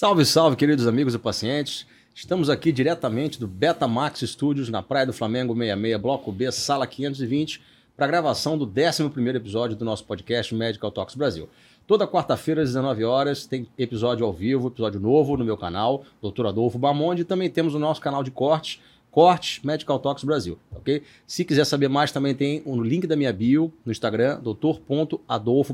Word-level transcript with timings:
Salve, 0.00 0.24
salve, 0.24 0.56
queridos 0.56 0.86
amigos 0.86 1.14
e 1.14 1.18
pacientes. 1.18 1.86
Estamos 2.14 2.48
aqui 2.48 2.72
diretamente 2.72 3.38
do 3.38 3.46
Betamax 3.46 4.20
Studios, 4.20 4.70
na 4.70 4.82
Praia 4.82 5.04
do 5.04 5.12
Flamengo 5.12 5.52
66, 5.52 6.00
Bloco 6.00 6.32
B, 6.32 6.50
Sala 6.50 6.86
520, 6.86 7.60
para 7.94 8.06
a 8.06 8.08
gravação 8.08 8.56
do 8.56 8.64
11 8.64 9.36
episódio 9.36 9.76
do 9.76 9.84
nosso 9.84 10.06
podcast 10.06 10.54
Medical 10.54 10.90
Talks 10.90 11.14
Brasil. 11.14 11.50
Toda 11.86 12.08
quarta-feira, 12.08 12.62
às 12.62 12.70
19 12.70 13.04
horas, 13.04 13.44
tem 13.44 13.68
episódio 13.76 14.24
ao 14.24 14.32
vivo, 14.32 14.68
episódio 14.68 14.98
novo 14.98 15.36
no 15.36 15.44
meu 15.44 15.58
canal, 15.58 16.02
Dr. 16.22 16.46
Adolfo 16.46 16.78
Bamonde, 16.78 17.20
e 17.20 17.24
também 17.26 17.50
temos 17.50 17.74
o 17.74 17.78
nosso 17.78 18.00
canal 18.00 18.22
de 18.22 18.30
cortes, 18.30 18.80
Cortes 19.10 19.62
Medical 19.62 19.98
Talks 19.98 20.24
Brasil, 20.24 20.58
ok? 20.74 21.02
Se 21.26 21.44
quiser 21.44 21.66
saber 21.66 21.88
mais, 21.88 22.10
também 22.10 22.34
tem 22.34 22.62
o 22.64 22.72
um 22.72 22.82
link 22.82 23.06
da 23.06 23.16
minha 23.16 23.34
bio 23.34 23.70
no 23.84 23.92
Instagram, 23.92 24.40
Dr. 24.40 24.80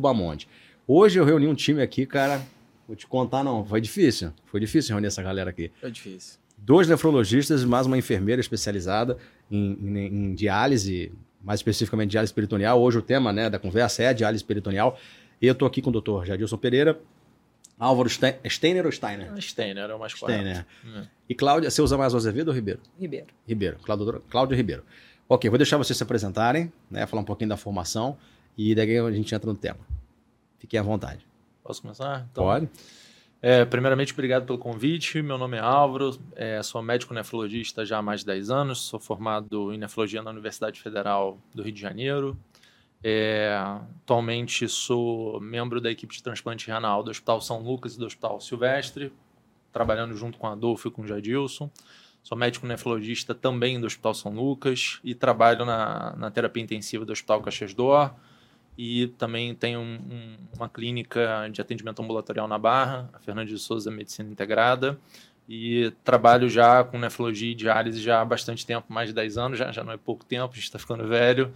Bamonde. 0.01 0.49
Hoje 0.89 1.21
eu 1.21 1.25
reuni 1.25 1.47
um 1.47 1.55
time 1.55 1.81
aqui, 1.81 2.05
cara, 2.07 2.45
Vou 2.87 2.97
te 2.97 3.07
contar, 3.07 3.43
não. 3.43 3.65
Foi 3.65 3.81
difícil. 3.81 4.33
Foi 4.47 4.61
difícil 4.61 4.95
reunir 4.95 5.09
essa 5.09 5.23
galera 5.23 5.51
aqui. 5.51 5.71
Foi 5.81 5.91
difícil. 5.91 6.39
Dois 6.57 6.89
nefrologistas 6.89 7.63
e 7.63 7.67
mais 7.67 7.87
uma 7.87 7.99
enfermeira 7.99 8.41
especializada 8.41 9.19
em, 9.51 9.73
em, 9.73 10.07
em, 10.07 10.35
diálise, 10.35 11.13
mais 11.43 11.61
especificamente 11.61 12.11
diálise 12.11 12.33
peritoneal. 12.33 12.81
Hoje 12.81 12.99
o 12.99 13.03
tema 13.03 13.33
né, 13.33 13.51
da 13.51 13.59
conversa 13.59 14.03
é 14.03 14.09
a 14.09 14.13
diálise 14.13 14.43
peritoneal. 14.43 14.99
E 15.41 15.47
eu 15.47 15.53
estou 15.53 15.67
aqui 15.67 15.83
com 15.83 15.91
o 15.91 15.93
doutor 15.93 16.25
Jadilson 16.25 16.57
Pereira, 16.57 16.99
Álvaro 17.79 18.09
Ste 18.09 18.37
Steiner 18.49 18.87
ou 18.87 18.93
Steiner? 18.93 19.31
Steiner 19.41 19.91
é 19.91 19.95
o 19.95 19.99
mais 19.99 20.15
correto. 20.15 20.41
Steiner. 20.41 20.67
Hum. 20.85 21.07
E 21.29 21.35
Cláudia, 21.35 21.71
você 21.71 21.83
usa 21.83 21.99
mais 21.99 22.15
o 22.15 22.17
Azevedo 22.17 22.49
ou 22.49 22.55
Ribeiro? 22.55 22.81
Ribeiro. 22.99 23.27
Ribeiro. 23.47 23.77
Cláudia, 23.83 24.21
Cláudia 24.31 24.57
Ribeiro. 24.57 24.83
Ok, 25.29 25.51
vou 25.51 25.59
deixar 25.59 25.77
vocês 25.77 25.97
se 25.97 26.03
apresentarem, 26.03 26.73
né, 26.91 27.05
falar 27.07 27.21
um 27.23 27.25
pouquinho 27.25 27.51
da 27.51 27.57
formação 27.57 28.17
e 28.57 28.75
daí 28.75 28.99
a 28.99 29.11
gente 29.11 29.35
entra 29.35 29.51
no 29.51 29.57
tema. 29.57 29.81
Fiquem 30.59 30.81
à 30.81 30.83
vontade. 30.83 31.26
Posso 31.67 31.83
começar? 31.83 32.27
Então, 32.31 32.45
Pode. 32.45 32.69
É, 33.43 33.65
primeiramente, 33.65 34.13
obrigado 34.13 34.47
pelo 34.47 34.59
convite. 34.59 35.21
Meu 35.21 35.37
nome 35.37 35.57
é 35.57 35.61
Álvaro, 35.61 36.19
é, 36.35 36.63
sou 36.63 36.81
médico 36.81 37.13
nefrologista 37.13 37.85
já 37.85 37.99
há 37.99 38.03
mais 38.03 38.21
de 38.21 38.27
10 38.27 38.51
anos, 38.51 38.79
sou 38.81 38.99
formado 39.01 39.73
em 39.73 39.79
nefrologia 39.79 40.23
na 40.23 40.31
Universidade 40.31 40.81
Federal 40.81 41.39
do 41.55 41.63
Rio 41.63 41.73
de 41.73 41.81
Janeiro. 41.81 42.39
É, 43.03 43.55
atualmente 44.03 44.69
sou 44.69 45.41
membro 45.41 45.81
da 45.81 45.91
equipe 45.91 46.15
de 46.15 46.23
transplante 46.23 46.69
renal 46.69 47.03
do 47.03 47.11
Hospital 47.11 47.41
São 47.41 47.61
Lucas 47.61 47.95
e 47.95 47.99
do 47.99 48.07
Hospital 48.07 48.41
Silvestre, 48.41 49.13
trabalhando 49.73 50.17
junto 50.17 50.39
com 50.39 50.47
Adolfo 50.47 50.89
e 50.89 50.91
com 50.91 51.07
Jadilson. 51.07 51.71
Sou 52.23 52.39
médico 52.39 52.67
nefrologista 52.67 53.35
também 53.35 53.79
do 53.79 53.87
Hospital 53.87 54.15
São 54.15 54.33
Lucas 54.33 54.99
e 55.05 55.15
trabalho 55.15 55.65
na, 55.65 56.17
na 56.17 56.31
terapia 56.31 56.63
intensiva 56.63 57.05
do 57.05 57.13
Hospital 57.13 57.43
Caxias 57.43 57.75
d'Or 57.75 58.15
e 58.77 59.09
também 59.19 59.55
tenho 59.55 59.81
um, 59.81 59.95
um, 59.95 60.37
uma 60.57 60.69
clínica 60.69 61.49
de 61.51 61.61
atendimento 61.61 62.03
ambulatorial 62.03 62.47
na 62.47 62.59
Barra, 62.59 63.09
a 63.13 63.19
Fernandes 63.19 63.55
de 63.55 63.59
Souza 63.59 63.91
Medicina 63.91 64.31
Integrada, 64.31 64.99
e 65.49 65.93
trabalho 66.05 66.49
já 66.49 66.85
com 66.85 66.99
nefrologia 66.99 67.53
e 67.53 67.55
diálise 67.55 68.01
já 68.01 68.21
há 68.21 68.25
bastante 68.25 68.67
tempo, 68.67 68.93
mais 68.93 69.09
de 69.09 69.15
10 69.15 69.39
anos, 69.39 69.59
já, 69.59 69.71
já 69.73 69.83
não 69.83 69.93
é 69.93 69.97
pouco 69.97 70.25
tempo, 70.25 70.53
a 70.53 70.55
gente 70.55 70.65
está 70.65 70.79
ficando 70.79 71.07
velho, 71.07 71.53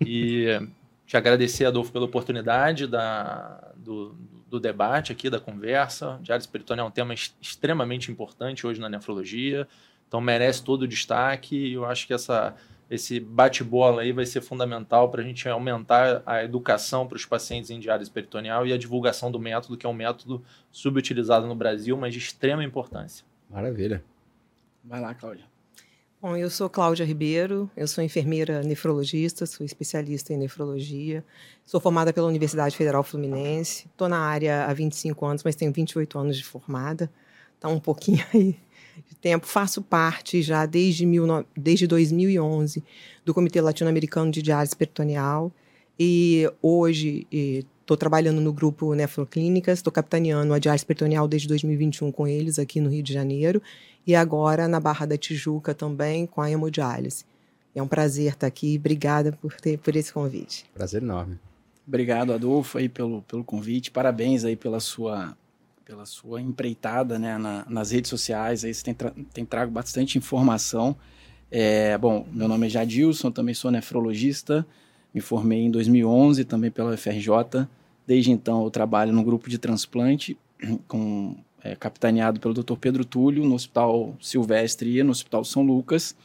e 0.00 0.46
te 1.06 1.16
agradecer, 1.16 1.66
Adolfo, 1.66 1.92
pela 1.92 2.06
oportunidade 2.06 2.86
da, 2.86 3.72
do, 3.76 4.16
do 4.48 4.58
debate 4.58 5.12
aqui, 5.12 5.28
da 5.28 5.40
conversa, 5.40 6.18
diálise 6.22 6.48
peritoneal 6.48 6.86
é 6.86 6.88
um 6.88 6.92
tema 6.92 7.12
extremamente 7.12 8.10
importante 8.10 8.66
hoje 8.66 8.80
na 8.80 8.88
nefrologia, 8.88 9.68
então 10.08 10.20
merece 10.20 10.62
todo 10.62 10.82
o 10.82 10.88
destaque, 10.88 11.56
e 11.56 11.72
eu 11.74 11.84
acho 11.84 12.06
que 12.06 12.14
essa 12.14 12.54
esse 12.92 13.18
bate-bola 13.18 14.02
aí 14.02 14.12
vai 14.12 14.26
ser 14.26 14.42
fundamental 14.42 15.10
para 15.10 15.22
a 15.22 15.24
gente 15.24 15.48
aumentar 15.48 16.22
a 16.26 16.44
educação 16.44 17.08
para 17.08 17.16
os 17.16 17.24
pacientes 17.24 17.70
em 17.70 17.80
diálise 17.80 18.10
peritoneal 18.10 18.66
e 18.66 18.72
a 18.72 18.76
divulgação 18.76 19.32
do 19.32 19.40
método, 19.40 19.78
que 19.78 19.86
é 19.86 19.88
um 19.88 19.94
método 19.94 20.44
subutilizado 20.70 21.46
no 21.46 21.54
Brasil, 21.54 21.96
mas 21.96 22.12
de 22.12 22.18
extrema 22.18 22.62
importância. 22.62 23.24
Maravilha. 23.48 24.04
Vai 24.84 25.00
lá, 25.00 25.14
Cláudia. 25.14 25.46
Bom, 26.20 26.36
eu 26.36 26.50
sou 26.50 26.68
Cláudia 26.68 27.06
Ribeiro, 27.06 27.70
eu 27.74 27.88
sou 27.88 28.04
enfermeira 28.04 28.62
nefrologista, 28.62 29.46
sou 29.46 29.64
especialista 29.64 30.34
em 30.34 30.36
nefrologia, 30.36 31.24
sou 31.64 31.80
formada 31.80 32.12
pela 32.12 32.26
Universidade 32.26 32.76
Federal 32.76 33.02
Fluminense, 33.02 33.86
estou 33.86 34.06
na 34.06 34.18
área 34.18 34.66
há 34.66 34.74
25 34.74 35.24
anos, 35.24 35.42
mas 35.42 35.56
tenho 35.56 35.72
28 35.72 36.18
anos 36.18 36.36
de 36.36 36.44
formada, 36.44 37.10
está 37.54 37.68
um 37.68 37.80
pouquinho 37.80 38.22
aí 38.34 38.60
tempo. 39.22 39.46
Faço 39.46 39.80
parte 39.80 40.42
já 40.42 40.66
desde, 40.66 41.06
mil, 41.06 41.24
desde 41.56 41.86
2011 41.86 42.82
do 43.24 43.32
Comitê 43.32 43.60
Latino-Americano 43.60 44.30
de 44.30 44.42
Diálise 44.42 44.76
Peritoneal 44.76 45.50
e 45.98 46.50
hoje 46.60 47.26
estou 47.30 47.96
trabalhando 47.96 48.40
no 48.40 48.52
grupo 48.52 48.92
Nefroclínicas, 48.94 49.78
estou 49.78 49.92
capitaneando 49.92 50.52
a 50.52 50.58
diálise 50.58 50.84
peritoneal 50.84 51.28
desde 51.28 51.46
2021 51.48 52.10
com 52.10 52.26
eles 52.26 52.58
aqui 52.58 52.80
no 52.80 52.90
Rio 52.90 53.02
de 53.02 53.12
Janeiro 53.12 53.62
e 54.06 54.14
agora 54.14 54.66
na 54.66 54.80
Barra 54.80 55.06
da 55.06 55.16
Tijuca 55.16 55.72
também 55.72 56.26
com 56.26 56.40
a 56.40 56.50
hemodiálise. 56.50 57.24
É 57.74 57.82
um 57.82 57.88
prazer 57.88 58.32
estar 58.32 58.46
aqui. 58.46 58.76
Obrigada 58.78 59.32
por, 59.32 59.54
ter, 59.54 59.78
por 59.78 59.94
esse 59.96 60.12
convite. 60.12 60.64
Prazer 60.74 61.02
enorme. 61.02 61.38
Obrigado, 61.86 62.32
Adolfo, 62.32 62.78
aí 62.78 62.88
pelo, 62.88 63.22
pelo 63.22 63.42
convite. 63.42 63.90
Parabéns 63.90 64.44
aí 64.44 64.56
pela 64.56 64.78
sua 64.78 65.36
pela 65.84 66.06
sua 66.06 66.40
empreitada 66.40 67.18
né, 67.18 67.36
na, 67.38 67.64
nas 67.68 67.90
redes 67.90 68.08
sociais. 68.08 68.64
Aí 68.64 68.72
você 68.72 68.84
tem, 68.84 68.94
tra 68.94 69.12
tem 69.32 69.44
trago 69.44 69.70
bastante 69.70 70.16
informação. 70.16 70.96
É, 71.50 71.98
bom, 71.98 72.26
meu 72.32 72.48
nome 72.48 72.66
é 72.66 72.70
Jadilson, 72.70 73.30
também 73.30 73.54
sou 73.54 73.70
nefrologista. 73.70 74.66
Me 75.12 75.20
formei 75.20 75.60
em 75.60 75.70
2011 75.70 76.44
também 76.44 76.70
pela 76.70 76.94
UFRJ. 76.94 77.66
Desde 78.06 78.30
então 78.30 78.64
eu 78.64 78.70
trabalho 78.70 79.12
no 79.12 79.22
grupo 79.22 79.50
de 79.50 79.58
transplante, 79.58 80.36
com, 80.88 81.36
é, 81.62 81.74
capitaneado 81.76 82.40
pelo 82.40 82.54
Dr. 82.54 82.76
Pedro 82.76 83.04
Túlio, 83.04 83.44
no 83.44 83.54
Hospital 83.54 84.16
Silvestre 84.20 84.98
e 84.98 85.02
no 85.02 85.10
Hospital 85.10 85.44
São 85.44 85.62
Lucas. 85.62 86.16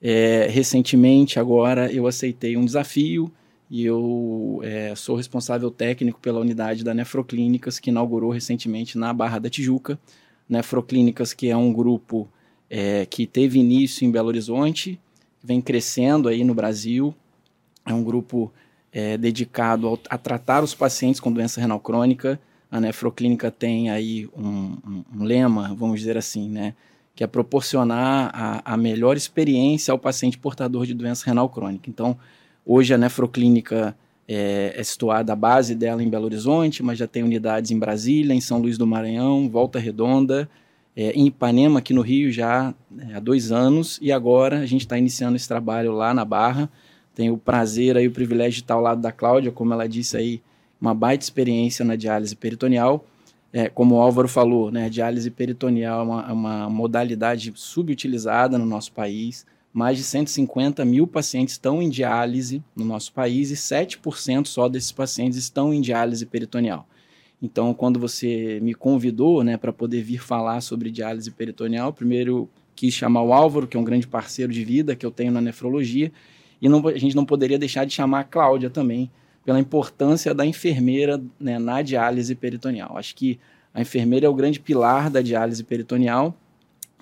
É, 0.00 0.48
recentemente, 0.50 1.38
agora, 1.38 1.92
eu 1.92 2.06
aceitei 2.06 2.56
um 2.56 2.64
desafio 2.64 3.32
e 3.72 3.86
eu 3.86 4.60
é, 4.62 4.94
sou 4.94 5.16
responsável 5.16 5.70
técnico 5.70 6.20
pela 6.20 6.38
unidade 6.38 6.84
da 6.84 6.92
Nefroclínicas, 6.92 7.80
que 7.80 7.88
inaugurou 7.88 8.30
recentemente 8.30 8.98
na 8.98 9.14
Barra 9.14 9.38
da 9.38 9.48
Tijuca. 9.48 9.98
Nefroclínicas, 10.46 11.32
que 11.32 11.48
é 11.48 11.56
um 11.56 11.72
grupo 11.72 12.28
é, 12.68 13.06
que 13.06 13.26
teve 13.26 13.58
início 13.58 14.04
em 14.04 14.10
Belo 14.10 14.28
Horizonte, 14.28 15.00
vem 15.42 15.58
crescendo 15.62 16.28
aí 16.28 16.44
no 16.44 16.52
Brasil. 16.52 17.14
É 17.86 17.94
um 17.94 18.04
grupo 18.04 18.52
é, 18.92 19.16
dedicado 19.16 19.88
ao, 19.88 19.98
a 20.10 20.18
tratar 20.18 20.62
os 20.62 20.74
pacientes 20.74 21.18
com 21.18 21.32
doença 21.32 21.58
renal 21.58 21.80
crônica. 21.80 22.38
A 22.70 22.78
Nefroclínica 22.78 23.50
tem 23.50 23.88
aí 23.88 24.28
um, 24.36 24.76
um, 24.86 25.04
um 25.16 25.24
lema, 25.24 25.74
vamos 25.74 25.98
dizer 25.98 26.18
assim, 26.18 26.46
né? 26.46 26.74
Que 27.14 27.24
é 27.24 27.26
proporcionar 27.26 28.30
a, 28.34 28.74
a 28.74 28.76
melhor 28.76 29.16
experiência 29.16 29.92
ao 29.92 29.98
paciente 29.98 30.36
portador 30.36 30.84
de 30.84 30.92
doença 30.92 31.24
renal 31.24 31.48
crônica. 31.48 31.88
Então, 31.88 32.18
Hoje 32.64 32.94
a 32.94 32.98
nefroclínica 32.98 33.96
é, 34.26 34.74
é, 34.76 34.82
situada, 34.84 35.32
a 35.32 35.36
base 35.36 35.74
dela 35.74 36.02
em 36.02 36.08
Belo 36.08 36.26
Horizonte, 36.26 36.82
mas 36.82 36.96
já 36.96 37.08
tem 37.08 37.24
unidades 37.24 37.72
em 37.72 37.78
Brasília, 37.78 38.32
em 38.32 38.40
São 38.40 38.58
Luís 38.60 38.78
do 38.78 38.86
Maranhão, 38.86 39.48
Volta 39.48 39.80
Redonda, 39.80 40.48
é, 40.96 41.10
em 41.10 41.26
Ipanema, 41.26 41.80
aqui 41.80 41.92
no 41.92 42.02
Rio, 42.02 42.30
já 42.30 42.72
é, 42.98 43.14
há 43.16 43.20
dois 43.20 43.50
anos, 43.50 43.98
e 44.00 44.12
agora 44.12 44.60
a 44.60 44.66
gente 44.66 44.82
está 44.82 44.96
iniciando 44.96 45.34
esse 45.34 45.48
trabalho 45.48 45.92
lá 45.92 46.14
na 46.14 46.24
Barra. 46.24 46.70
Tenho 47.14 47.34
o 47.34 47.38
prazer 47.38 47.96
e 47.96 48.06
o 48.06 48.12
privilégio 48.12 48.52
de 48.52 48.60
estar 48.60 48.74
ao 48.74 48.80
lado 48.80 49.00
da 49.00 49.10
Cláudia, 49.10 49.50
como 49.50 49.72
ela 49.72 49.88
disse 49.88 50.16
aí, 50.16 50.40
uma 50.80 50.94
baita 50.94 51.24
experiência 51.24 51.84
na 51.84 51.96
diálise 51.96 52.36
peritoneal. 52.36 53.04
É, 53.52 53.68
como 53.68 53.96
o 53.96 54.00
Álvaro 54.00 54.28
falou, 54.28 54.70
né, 54.70 54.86
a 54.86 54.88
diálise 54.88 55.30
peritoneal 55.30 56.00
é 56.00 56.04
uma, 56.04 56.26
é 56.28 56.32
uma 56.32 56.70
modalidade 56.70 57.52
subutilizada 57.54 58.56
no 58.56 58.64
nosso 58.64 58.92
país 58.92 59.44
mais 59.72 59.96
de 59.96 60.04
150 60.04 60.84
mil 60.84 61.06
pacientes 61.06 61.54
estão 61.54 61.80
em 61.80 61.88
diálise 61.88 62.62
no 62.76 62.84
nosso 62.84 63.12
país 63.12 63.50
e 63.50 63.54
7% 63.54 64.46
só 64.46 64.68
desses 64.68 64.92
pacientes 64.92 65.38
estão 65.38 65.72
em 65.72 65.80
diálise 65.80 66.26
peritoneal. 66.26 66.86
Então, 67.42 67.72
quando 67.74 67.98
você 67.98 68.60
me 68.62 68.74
convidou 68.74 69.42
né, 69.42 69.56
para 69.56 69.72
poder 69.72 70.02
vir 70.02 70.22
falar 70.22 70.60
sobre 70.60 70.90
diálise 70.90 71.30
peritoneal, 71.30 71.92
primeiro 71.92 72.48
quis 72.76 72.94
chamar 72.94 73.22
o 73.22 73.32
Álvaro, 73.32 73.66
que 73.66 73.76
é 73.76 73.80
um 73.80 73.84
grande 73.84 74.06
parceiro 74.06 74.52
de 74.52 74.64
vida 74.64 74.94
que 74.94 75.04
eu 75.04 75.10
tenho 75.10 75.32
na 75.32 75.40
nefrologia, 75.40 76.12
e 76.60 76.68
não, 76.68 76.86
a 76.86 76.98
gente 76.98 77.16
não 77.16 77.24
poderia 77.24 77.58
deixar 77.58 77.84
de 77.84 77.92
chamar 77.92 78.20
a 78.20 78.24
Cláudia 78.24 78.70
também, 78.70 79.10
pela 79.44 79.58
importância 79.58 80.32
da 80.32 80.46
enfermeira 80.46 81.20
né, 81.40 81.58
na 81.58 81.82
diálise 81.82 82.34
peritoneal. 82.36 82.96
Acho 82.96 83.16
que 83.16 83.40
a 83.74 83.80
enfermeira 83.80 84.26
é 84.26 84.28
o 84.28 84.34
grande 84.34 84.60
pilar 84.60 85.10
da 85.10 85.20
diálise 85.20 85.64
peritoneal, 85.64 86.36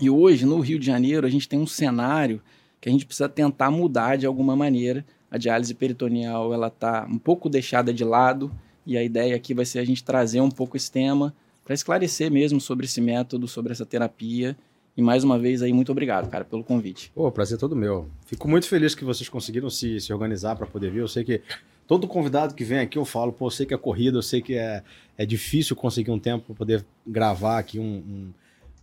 e 0.01 0.09
hoje, 0.09 0.47
no 0.47 0.59
Rio 0.61 0.79
de 0.79 0.87
Janeiro, 0.87 1.27
a 1.27 1.31
gente 1.31 1.47
tem 1.47 1.59
um 1.59 1.67
cenário 1.67 2.41
que 2.81 2.89
a 2.89 2.93
gente 2.93 3.05
precisa 3.05 3.29
tentar 3.29 3.71
mudar 3.71 4.17
de 4.17 4.27
alguma 4.27 4.57
maneira. 4.57 5.05
A 5.31 5.39
diálise 5.39 5.75
peritoneal 5.75 6.53
ela 6.53 6.69
está 6.69 7.07
um 7.09 7.19
pouco 7.19 7.49
deixada 7.49 7.93
de 7.93 8.05
lado 8.05 8.51
e 8.87 8.97
a 8.97 9.03
ideia 9.03 9.37
aqui 9.37 9.55
vai 9.55 9.65
ser 9.65 9.79
a 9.79 9.85
gente 9.85 10.03
trazer 10.03 10.41
um 10.41 10.51
pouco 10.51 10.77
esse 10.77 10.91
tema 10.91 11.35
para 11.65 11.75
esclarecer 11.75 12.31
mesmo 12.33 12.61
sobre 12.61 12.87
esse 12.87 13.01
método, 13.01 13.47
sobre 13.47 13.71
essa 13.71 13.87
terapia 13.87 14.57
E 14.97 15.03
mais 15.03 15.23
uma 15.23 15.39
vez 15.39 15.63
aí, 15.63 15.73
muito 15.73 15.93
obrigado, 15.93 16.29
cara, 16.29 16.45
pelo 16.45 16.65
convite. 16.65 17.13
Pô, 17.15 17.31
prazer 17.31 17.59
todo 17.59 17.77
meu. 17.77 18.09
Fico 18.27 18.49
muito 18.49 18.67
feliz 18.67 18.95
que 18.95 19.05
vocês 19.05 19.29
conseguiram 19.29 19.71
se, 19.71 20.01
se 20.01 20.13
organizar 20.13 20.57
para 20.57 20.67
poder 20.67 20.91
vir. 20.91 21.01
Eu 21.01 21.09
sei 21.09 21.23
que 21.23 21.41
todo 21.87 22.09
convidado 22.09 22.55
que 22.55 22.65
vem 22.65 22.81
aqui 22.81 22.99
eu 22.99 23.05
falo, 23.05 23.33
pô, 23.33 23.47
eu 23.47 23.51
sei 23.51 23.67
que 23.67 23.75
é 23.75 23.79
corrida, 23.79 24.19
eu 24.19 24.23
sei 24.23 24.43
que 24.43 24.55
é, 24.55 24.83
é 25.17 25.25
difícil 25.25 25.77
conseguir 25.77 26.11
um 26.11 26.19
tempo 26.19 26.47
para 26.47 26.55
poder 26.55 26.85
gravar 27.07 27.59
aqui 27.59 27.79
um, 27.79 27.85
um, 27.85 28.33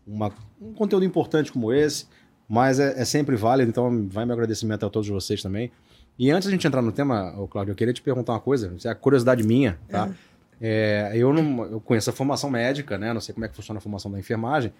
uma, 0.07 0.31
um 0.61 0.73
conteúdo 0.73 1.05
importante 1.05 1.51
como 1.51 1.73
esse, 1.73 2.05
mas 2.47 2.79
é, 2.79 3.01
é, 3.01 3.05
sempre 3.05 3.35
válido, 3.35 3.69
então 3.69 4.07
vai 4.09 4.25
meu 4.25 4.33
agradecimento 4.33 4.85
a 4.85 4.89
todos 4.89 5.07
vocês 5.09 5.41
também. 5.41 5.71
E 6.17 6.31
antes 6.31 6.47
de 6.47 6.53
a 6.53 6.55
gente 6.55 6.65
entrar 6.65 6.81
no 6.81 6.91
tema, 6.91 7.31
Cláudio, 7.49 7.71
eu 7.71 7.75
queria 7.75 7.93
te 7.93 8.01
perguntar 8.01 8.33
uma 8.33 8.39
coisa, 8.39 8.73
isso 8.75 8.87
é 8.87 8.91
a 8.91 8.95
curiosidade 8.95 9.43
minha, 9.43 9.77
tá? 9.87 10.09
É. 10.09 10.37
É, 10.59 11.11
eu, 11.13 11.31
não, 11.31 11.65
eu 11.65 11.79
conheço 11.79 12.09
a 12.09 12.13
formação 12.13 12.49
médica, 12.49 12.97
né? 12.97 13.13
Não 13.13 13.21
sei 13.21 13.33
como 13.33 13.45
é 13.45 13.47
que 13.47 13.55
funciona 13.55 13.77
a 13.77 13.81
formação 13.81 14.11
da 14.11 14.17
enfermagem. 14.17 14.73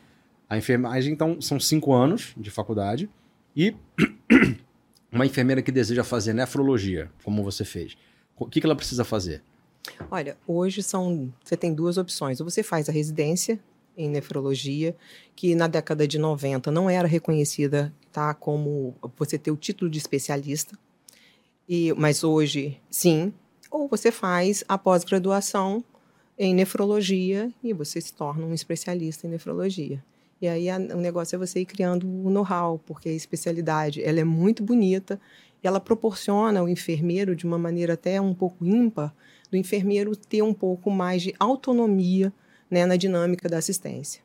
A 0.49 0.57
enfermagem, 0.57 1.13
então, 1.13 1.39
são 1.39 1.59
cinco 1.59 1.93
anos 1.93 2.33
de 2.35 2.49
faculdade 2.49 3.07
e 3.55 3.75
uma 5.11 5.25
enfermeira 5.25 5.61
que 5.61 5.71
deseja 5.71 6.03
fazer 6.03 6.33
nefrologia, 6.33 7.11
como 7.23 7.43
você 7.43 7.63
fez, 7.63 7.95
o 8.35 8.45
que, 8.45 8.59
que 8.59 8.65
ela 8.65 8.75
precisa 8.75 9.03
fazer? 9.03 9.43
Olha, 10.11 10.37
hoje 10.47 10.83
são 10.83 11.31
você 11.43 11.55
tem 11.55 11.73
duas 11.73 11.97
opções. 11.97 12.39
Ou 12.39 12.49
você 12.49 12.63
faz 12.63 12.89
a 12.89 12.91
residência 12.91 13.59
em 13.97 14.09
nefrologia, 14.09 14.95
que 15.35 15.55
na 15.55 15.67
década 15.67 16.07
de 16.07 16.19
90 16.19 16.69
não 16.71 16.89
era 16.89 17.07
reconhecida 17.07 17.91
tá, 18.11 18.33
como 18.33 18.95
você 19.17 19.38
ter 19.38 19.51
o 19.51 19.57
título 19.57 19.89
de 19.89 19.97
especialista, 19.97 20.77
e, 21.67 21.91
mas 21.94 22.23
hoje 22.23 22.79
sim. 22.89 23.33
Ou 23.69 23.88
você 23.88 24.11
faz 24.11 24.63
a 24.67 24.77
pós-graduação 24.77 25.83
em 26.38 26.53
nefrologia 26.53 27.51
e 27.63 27.73
você 27.73 27.99
se 27.99 28.13
torna 28.13 28.45
um 28.45 28.53
especialista 28.53 29.27
em 29.27 29.31
nefrologia. 29.31 30.03
E 30.41 30.47
aí 30.47 30.69
a, 30.69 30.77
o 30.77 31.01
negócio 31.01 31.35
é 31.35 31.39
você 31.39 31.61
ir 31.61 31.65
criando 31.65 32.07
o 32.07 32.29
know-how, 32.29 32.79
porque 32.85 33.09
a 33.09 33.13
especialidade 33.13 34.03
ela 34.03 34.19
é 34.19 34.23
muito 34.23 34.63
bonita 34.63 35.19
e 35.63 35.67
ela 35.67 35.79
proporciona 35.79 36.59
ao 36.59 36.69
enfermeiro, 36.69 37.35
de 37.35 37.45
uma 37.45 37.57
maneira 37.57 37.93
até 37.93 38.21
um 38.21 38.33
pouco 38.33 38.65
ímpar, 38.65 39.13
do 39.50 39.57
enfermeiro 39.57 40.15
ter 40.15 40.41
um 40.43 40.53
pouco 40.53 40.91
mais 40.91 41.21
de 41.21 41.33
autonomia 41.39 42.31
né, 42.69 42.85
na 42.85 42.95
dinâmica 42.95 43.47
da 43.49 43.57
assistência. 43.57 44.21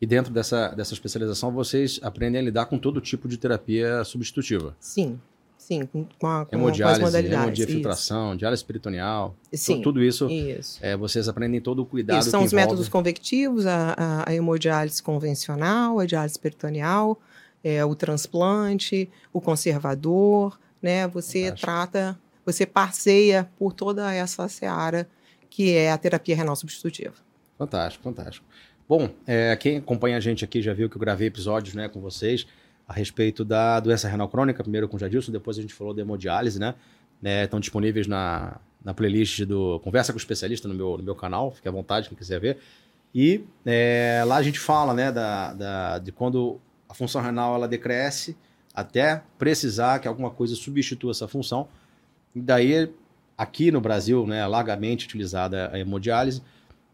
E 0.00 0.06
dentro 0.06 0.32
dessa, 0.32 0.68
dessa 0.68 0.92
especialização, 0.92 1.50
vocês 1.50 1.98
aprendem 2.02 2.40
a 2.40 2.44
lidar 2.44 2.66
com 2.66 2.78
todo 2.78 3.00
tipo 3.00 3.26
de 3.26 3.38
terapia 3.38 4.04
substitutiva? 4.04 4.76
Sim, 4.78 5.18
sim, 5.56 5.88
com, 6.18 6.26
a, 6.26 6.44
com, 6.44 6.54
hemodiálise, 6.54 7.00
com 7.00 7.06
as 7.06 7.12
modalidades. 7.12 7.44
Hemodiafiltração, 7.44 8.36
diálise 8.36 8.62
peritoneal, 8.62 9.34
sim, 9.52 9.80
tudo 9.80 10.02
isso, 10.02 10.28
isso. 10.28 10.78
É, 10.82 10.94
vocês 10.96 11.28
aprendem 11.28 11.62
todo 11.62 11.80
o 11.80 11.86
cuidado 11.86 12.20
isso, 12.20 12.30
São 12.30 12.44
os 12.44 12.52
envolve... 12.52 12.68
métodos 12.68 12.88
convectivos, 12.88 13.66
a, 13.66 13.94
a, 13.96 14.30
a, 14.30 14.34
hemodiálise 14.34 15.02
convencional, 15.02 15.98
a 15.98 16.04
diálise 16.04 16.38
peritoneal, 16.38 17.18
é, 17.64 17.82
o 17.82 17.94
transplante, 17.94 19.08
o 19.32 19.40
conservador, 19.40 20.58
né? 20.82 21.08
Você 21.08 21.44
Fantástico. 21.44 21.66
trata, 21.66 22.18
você 22.44 22.66
passeia 22.66 23.48
por 23.58 23.72
toda 23.72 24.12
essa 24.12 24.46
seara 24.46 25.08
que 25.48 25.74
é 25.74 25.90
a 25.90 25.96
terapia 25.96 26.36
renal 26.36 26.54
substitutiva. 26.54 27.25
Fantástico, 27.58 28.04
fantástico. 28.04 28.46
Bom, 28.88 29.10
é, 29.26 29.56
quem 29.56 29.78
acompanha 29.78 30.16
a 30.16 30.20
gente 30.20 30.44
aqui 30.44 30.62
já 30.62 30.72
viu 30.72 30.88
que 30.88 30.96
eu 30.96 31.00
gravei 31.00 31.26
episódios 31.26 31.74
né, 31.74 31.88
com 31.88 32.00
vocês 32.00 32.46
a 32.86 32.92
respeito 32.92 33.44
da 33.44 33.80
doença 33.80 34.08
renal 34.08 34.28
crônica, 34.28 34.62
primeiro 34.62 34.88
com 34.88 34.96
o 34.96 35.00
Jadilson, 35.00 35.32
depois 35.32 35.58
a 35.58 35.62
gente 35.62 35.74
falou 35.74 35.92
da 35.92 36.02
hemodiálise, 36.02 36.60
né? 36.60 36.74
né 37.20 37.44
estão 37.44 37.58
disponíveis 37.58 38.06
na, 38.06 38.60
na 38.84 38.94
playlist 38.94 39.42
do 39.44 39.80
Conversa 39.80 40.12
com 40.12 40.16
o 40.16 40.20
Especialista 40.20 40.68
no 40.68 40.74
meu, 40.74 40.96
no 40.96 41.02
meu 41.02 41.16
canal, 41.16 41.50
fique 41.50 41.66
à 41.66 41.72
vontade 41.72 42.08
quem 42.08 42.16
quiser 42.16 42.38
ver. 42.38 42.58
E 43.12 43.44
é, 43.64 44.22
lá 44.26 44.36
a 44.36 44.42
gente 44.42 44.60
fala 44.60 44.94
né, 44.94 45.10
da, 45.10 45.52
da, 45.52 45.98
de 45.98 46.12
quando 46.12 46.60
a 46.88 46.94
função 46.94 47.20
renal 47.20 47.56
ela 47.56 47.66
decresce 47.66 48.36
até 48.72 49.22
precisar 49.38 49.98
que 49.98 50.06
alguma 50.06 50.30
coisa 50.30 50.54
substitua 50.54 51.10
essa 51.10 51.26
função. 51.26 51.66
E 52.34 52.40
daí, 52.40 52.92
aqui 53.36 53.72
no 53.72 53.80
Brasil, 53.80 54.26
né, 54.26 54.46
largamente 54.46 55.06
utilizada 55.06 55.70
a 55.72 55.78
hemodiálise, 55.78 56.42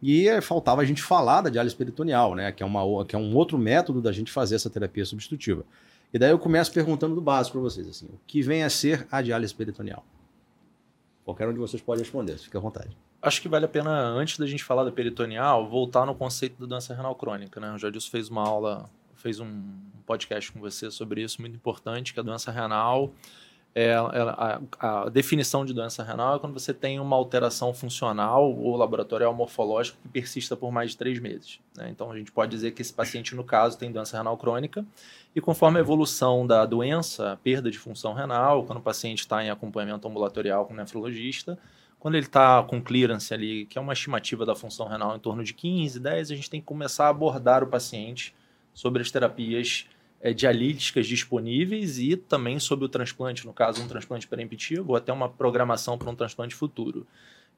e 0.03 0.41
faltava 0.41 0.83
a 0.83 0.85
gente 0.85 1.01
falar 1.01 1.43
da 1.43 1.51
diálise 1.51 1.77
peritoneal, 1.77 2.35
né? 2.35 2.51
Que 2.51 2.63
é, 2.63 2.67
uma, 2.67 3.05
que 3.05 3.15
é 3.15 3.19
um 3.19 3.37
outro 3.37 3.57
método 3.57 4.03
da 4.03 4.11
gente 4.11 4.33
fazer 4.33 4.57
essa 4.57 4.69
terapia 4.69 5.05
substitutiva. 5.05 5.65
E 6.13 6.19
daí 6.19 6.31
eu 6.31 6.39
começo 6.39 6.73
perguntando 6.73 7.15
do 7.15 7.21
básico 7.21 7.53
para 7.53 7.63
vocês, 7.63 7.89
assim, 7.89 8.07
o 8.07 8.21
que 8.27 8.43
vem 8.43 8.65
a 8.65 8.69
ser 8.69 9.07
a 9.11 9.23
diálise 9.23 9.55
peritoneal? 9.55 10.05
Qualquer 11.25 11.49
um 11.49 11.53
de 11.53 11.59
vocês 11.59 11.81
pode 11.81 12.01
responder, 12.01 12.37
fique 12.37 12.57
à 12.57 12.61
vontade. 12.61 12.97
Acho 13.23 13.41
que 13.41 13.49
vale 13.49 13.65
a 13.65 13.69
pena, 13.69 13.91
antes 14.09 14.37
da 14.37 14.47
gente 14.47 14.65
falar 14.65 14.83
da 14.83 14.91
peritoneal, 14.91 15.69
voltar 15.69 16.05
no 16.05 16.15
conceito 16.15 16.61
da 16.61 16.67
doença 16.67 16.93
renal 16.93 17.15
crônica, 17.15 17.61
né? 17.61 17.73
O 17.73 17.79
Jadilson 17.79 18.11
fez 18.11 18.29
uma 18.29 18.43
aula, 18.43 18.91
fez 19.15 19.39
um 19.39 19.63
podcast 20.05 20.51
com 20.51 20.59
você 20.59 20.91
sobre 20.91 21.23
isso, 21.23 21.41
muito 21.41 21.55
importante, 21.55 22.13
que 22.13 22.19
a 22.19 22.23
doença 22.23 22.51
renal 22.51 23.13
é, 23.75 23.95
a, 23.95 24.61
a, 24.79 25.09
definição 25.09 25.65
de 25.65 25.73
doença 25.73 26.03
renal 26.03 26.37
é 26.37 26.39
quando 26.39 26.53
você 26.53 26.75
tem 26.75 27.01
uma 27.01 27.17
alteração 27.17 27.73
funcional 27.73 28.55
ou 28.55 28.77
laboratorial 28.77 29.33
morfológica 29.33 29.97
que 30.03 30.09
persista 30.09 30.55
por 30.55 30.71
mais 30.71 30.91
de 30.91 30.99
três 30.99 31.19
meses. 31.19 31.59
Né? 31.75 31.89
Então, 31.91 32.11
a 32.11 32.17
gente 32.17 32.31
pode 32.31 32.51
dizer 32.51 32.73
que 32.73 32.83
esse 32.83 32.93
paciente, 32.93 33.35
no 33.35 33.43
caso, 33.43 33.79
tem 33.79 33.91
doença 33.91 34.17
renal 34.17 34.37
crônica 34.37 34.85
e 35.35 35.41
conforme 35.41 35.79
a 35.79 35.81
evolução 35.81 36.47
da 36.47 36.67
doença, 36.67 37.39
perda 37.43 37.71
de 37.71 37.79
função 37.79 38.13
renal, 38.13 38.65
quando 38.65 38.79
o 38.79 38.83
paciente 38.83 39.21
está 39.21 39.43
em 39.43 39.49
acompanhamento 39.49 40.07
ambulatorial 40.07 40.67
com 40.67 40.75
nefrologista, 40.75 41.59
quando 41.99 42.17
ele 42.17 42.27
está 42.27 42.63
com 42.65 42.83
clearance 42.83 43.33
ali, 43.33 43.65
que 43.65 43.79
é 43.79 43.81
uma 43.81 43.95
estimativa 43.95 44.45
da 44.45 44.55
função 44.55 44.87
renal 44.87 45.17
em 45.17 45.21
torno 45.21 45.43
de 45.43 45.55
15, 45.55 45.99
10, 45.99 46.31
a 46.31 46.35
gente 46.35 46.51
tem 46.51 46.61
que 46.61 46.67
começar 46.67 47.07
a 47.07 47.09
abordar 47.09 47.63
o 47.63 47.67
paciente 47.69 48.35
sobre 48.75 49.01
as 49.01 49.11
terapias 49.11 49.87
é, 49.87 50.02
dialíticas 50.31 51.07
disponíveis 51.07 51.99
e 51.99 52.17
também 52.17 52.61
sobre 52.61 52.85
o 52.85 52.89
transplante, 52.89 53.45
no 53.45 53.53
caso, 53.53 53.83
um 53.83 53.89
transplante 53.89 54.29
peremptivo 54.29 54.91
ou 54.91 54.97
até 54.97 55.13
uma 55.13 55.29
programação 55.29 55.99
para 55.99 56.09
um 56.11 56.15
transplante 56.15 56.55
futuro. 56.55 57.07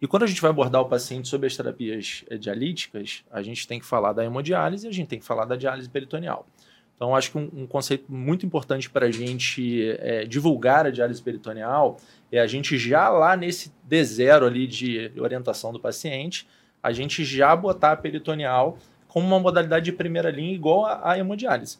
E 0.00 0.06
quando 0.06 0.22
a 0.22 0.26
gente 0.26 0.40
vai 0.40 0.50
abordar 0.50 0.80
o 0.80 0.86
paciente 0.86 1.28
sobre 1.28 1.46
as 1.46 1.56
terapias 1.56 2.24
é, 2.28 2.36
dialíticas, 2.36 3.24
a 3.30 3.42
gente 3.42 3.66
tem 3.66 3.78
que 3.78 3.86
falar 3.86 4.12
da 4.12 4.24
hemodiálise 4.24 4.86
e 4.86 4.88
a 4.88 4.92
gente 4.92 5.08
tem 5.08 5.18
que 5.18 5.24
falar 5.24 5.44
da 5.44 5.56
diálise 5.56 5.88
peritoneal. 5.88 6.46
Então, 6.96 7.14
acho 7.14 7.32
que 7.32 7.38
um, 7.38 7.50
um 7.52 7.66
conceito 7.66 8.04
muito 8.08 8.46
importante 8.46 8.88
para 8.88 9.06
a 9.06 9.10
gente 9.10 9.90
é, 9.98 10.24
divulgar 10.24 10.86
a 10.86 10.90
diálise 10.90 11.20
peritoneal 11.20 11.98
é 12.30 12.38
a 12.40 12.46
gente 12.46 12.78
já 12.78 13.08
lá 13.08 13.36
nesse 13.36 13.72
D0 13.88 14.46
ali 14.46 14.66
de 14.66 15.10
orientação 15.18 15.72
do 15.72 15.80
paciente, 15.80 16.46
a 16.82 16.92
gente 16.92 17.24
já 17.24 17.54
botar 17.56 17.92
a 17.92 17.96
peritoneal 17.96 18.78
como 19.08 19.26
uma 19.26 19.40
modalidade 19.40 19.86
de 19.86 19.92
primeira 19.92 20.30
linha 20.30 20.54
igual 20.54 20.86
à 20.86 21.18
hemodiálise. 21.18 21.78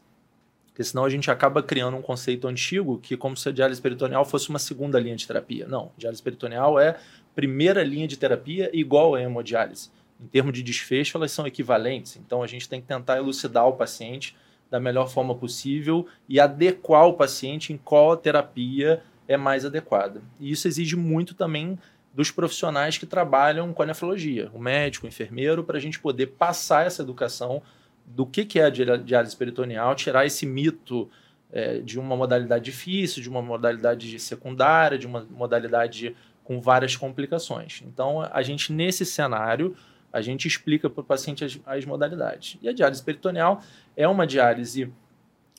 Porque 0.74 0.82
senão 0.82 1.04
a 1.04 1.08
gente 1.08 1.30
acaba 1.30 1.62
criando 1.62 1.96
um 1.96 2.02
conceito 2.02 2.48
antigo 2.48 2.98
que 2.98 3.16
como 3.16 3.36
se 3.36 3.48
a 3.48 3.52
diálise 3.52 3.80
peritoneal 3.80 4.24
fosse 4.24 4.48
uma 4.48 4.58
segunda 4.58 4.98
linha 4.98 5.14
de 5.14 5.24
terapia. 5.24 5.68
Não, 5.68 5.92
diálise 5.96 6.20
peritoneal 6.20 6.80
é 6.80 6.98
primeira 7.32 7.84
linha 7.84 8.08
de 8.08 8.16
terapia 8.16 8.68
igual 8.72 9.14
a 9.14 9.22
hemodiálise. 9.22 9.92
Em 10.20 10.26
termos 10.26 10.52
de 10.52 10.64
desfecho, 10.64 11.16
elas 11.16 11.30
são 11.30 11.46
equivalentes. 11.46 12.16
Então 12.16 12.42
a 12.42 12.48
gente 12.48 12.68
tem 12.68 12.80
que 12.80 12.88
tentar 12.88 13.18
elucidar 13.18 13.68
o 13.68 13.74
paciente 13.74 14.36
da 14.68 14.80
melhor 14.80 15.08
forma 15.08 15.32
possível 15.36 16.08
e 16.28 16.40
adequar 16.40 17.06
o 17.06 17.14
paciente 17.14 17.72
em 17.72 17.76
qual 17.76 18.16
terapia 18.16 19.00
é 19.28 19.36
mais 19.36 19.64
adequada. 19.64 20.22
E 20.40 20.50
isso 20.50 20.66
exige 20.66 20.96
muito 20.96 21.36
também 21.36 21.78
dos 22.12 22.32
profissionais 22.32 22.98
que 22.98 23.06
trabalham 23.06 23.72
com 23.72 23.82
a 23.84 23.86
nefrologia, 23.86 24.50
o 24.52 24.58
médico, 24.58 25.06
o 25.06 25.08
enfermeiro, 25.08 25.62
para 25.62 25.78
a 25.78 25.80
gente 25.80 26.00
poder 26.00 26.26
passar 26.26 26.84
essa 26.84 27.02
educação 27.02 27.62
do 28.06 28.26
que, 28.26 28.44
que 28.44 28.60
é 28.60 28.64
a 28.64 28.70
diálise 28.70 29.36
peritoneal, 29.36 29.94
tirar 29.94 30.26
esse 30.26 30.44
mito 30.46 31.10
é, 31.52 31.78
de 31.78 31.98
uma 31.98 32.16
modalidade 32.16 32.64
difícil, 32.64 33.22
de 33.22 33.28
uma 33.28 33.40
modalidade 33.40 34.18
secundária, 34.18 34.98
de 34.98 35.06
uma 35.06 35.26
modalidade 35.30 36.14
com 36.42 36.60
várias 36.60 36.96
complicações. 36.96 37.82
Então, 37.86 38.20
a 38.20 38.42
gente, 38.42 38.72
nesse 38.72 39.06
cenário, 39.06 39.74
a 40.12 40.20
gente 40.20 40.46
explica 40.46 40.90
para 40.90 41.00
o 41.00 41.04
paciente 41.04 41.44
as, 41.44 41.58
as, 41.66 41.84
modalidades. 41.84 42.58
E 42.62 42.68
a 42.68 42.72
diálise 42.72 43.02
peritoneal 43.02 43.60
é 43.96 44.06
uma 44.06 44.26
diálise, 44.26 44.92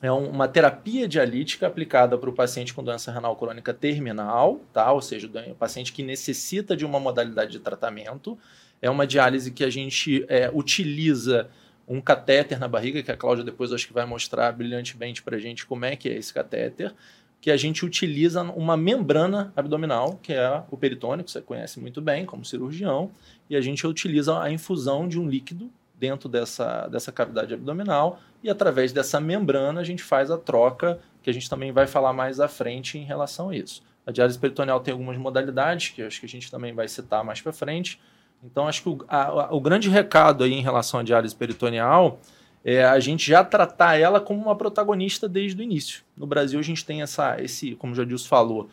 é 0.01 0.11
uma 0.11 0.47
terapia 0.47 1.07
dialítica 1.07 1.67
aplicada 1.67 2.17
para 2.17 2.29
o 2.29 2.33
paciente 2.33 2.73
com 2.73 2.83
doença 2.83 3.11
renal 3.11 3.35
crônica 3.35 3.73
terminal, 3.73 4.61
tá? 4.71 4.91
ou 4.91 5.01
seja, 5.01 5.27
o 5.27 5.55
paciente 5.55 5.91
que 5.91 6.03
necessita 6.03 6.75
de 6.75 6.85
uma 6.85 6.99
modalidade 6.99 7.51
de 7.53 7.59
tratamento. 7.59 8.37
É 8.81 8.89
uma 8.89 9.07
diálise 9.07 9.51
que 9.51 9.63
a 9.63 9.69
gente 9.69 10.25
é, 10.27 10.51
utiliza 10.53 11.49
um 11.87 12.01
catéter 12.01 12.59
na 12.59 12.67
barriga, 12.67 13.03
que 13.03 13.11
a 13.11 13.17
Cláudia 13.17 13.43
depois 13.43 13.71
acho 13.71 13.87
que 13.87 13.93
vai 13.93 14.05
mostrar 14.05 14.51
brilhantemente 14.51 15.21
para 15.21 15.35
a 15.35 15.39
gente 15.39 15.65
como 15.65 15.85
é 15.85 15.95
que 15.95 16.09
é 16.09 16.13
esse 16.13 16.33
catéter, 16.33 16.93
que 17.39 17.51
a 17.51 17.57
gente 17.57 17.85
utiliza 17.85 18.41
uma 18.41 18.75
membrana 18.75 19.53
abdominal, 19.55 20.19
que 20.21 20.33
é 20.33 20.63
o 20.71 20.77
peritônio, 20.77 21.23
que 21.23 21.29
você 21.29 21.41
conhece 21.41 21.79
muito 21.79 22.01
bem 22.01 22.25
como 22.25 22.43
cirurgião, 22.43 23.11
e 23.49 23.55
a 23.55 23.61
gente 23.61 23.85
utiliza 23.85 24.41
a 24.41 24.49
infusão 24.49 25.07
de 25.07 25.19
um 25.19 25.29
líquido 25.29 25.69
dentro 25.99 26.27
dessa, 26.27 26.87
dessa 26.87 27.11
cavidade 27.11 27.53
abdominal 27.53 28.19
e 28.43 28.49
através 28.49 28.91
dessa 28.91 29.19
membrana 29.19 29.81
a 29.81 29.83
gente 29.83 30.03
faz 30.03 30.29
a 30.29 30.37
troca, 30.37 30.99
que 31.23 31.29
a 31.29 31.33
gente 31.33 31.49
também 31.49 31.71
vai 31.71 31.87
falar 31.87 32.13
mais 32.13 32.39
à 32.39 32.47
frente 32.47 32.97
em 32.97 33.03
relação 33.03 33.49
a 33.49 33.55
isso. 33.55 33.83
A 34.05 34.11
diálise 34.11 34.37
peritoneal 34.37 34.79
tem 34.79 34.91
algumas 34.91 35.17
modalidades, 35.17 35.89
que 35.89 36.01
acho 36.01 36.19
que 36.19 36.25
a 36.25 36.29
gente 36.29 36.51
também 36.51 36.73
vai 36.73 36.87
citar 36.87 37.23
mais 37.23 37.41
para 37.41 37.51
frente, 37.51 37.99
então, 38.45 38.67
acho 38.67 38.83
que 38.83 38.89
o, 38.89 38.99
a, 39.07 39.53
o 39.53 39.59
grande 39.59 39.89
recado 39.89 40.43
aí 40.43 40.53
em 40.53 40.61
relação 40.61 40.99
à 40.99 41.03
diálise 41.03 41.35
peritoneal 41.35 42.19
é 42.63 42.83
a 42.83 42.99
gente 42.99 43.27
já 43.27 43.43
tratar 43.43 43.99
ela 43.99 44.19
como 44.19 44.41
uma 44.41 44.55
protagonista 44.55 45.27
desde 45.27 45.59
o 45.59 45.63
início. 45.63 46.03
No 46.15 46.25
Brasil, 46.25 46.59
a 46.59 46.63
gente 46.63 46.85
tem 46.85 47.01
essa, 47.01 47.41
esse, 47.41 47.75
como 47.75 47.93
o 47.93 47.95
Jadilson 47.95 48.27
falou, 48.27 48.69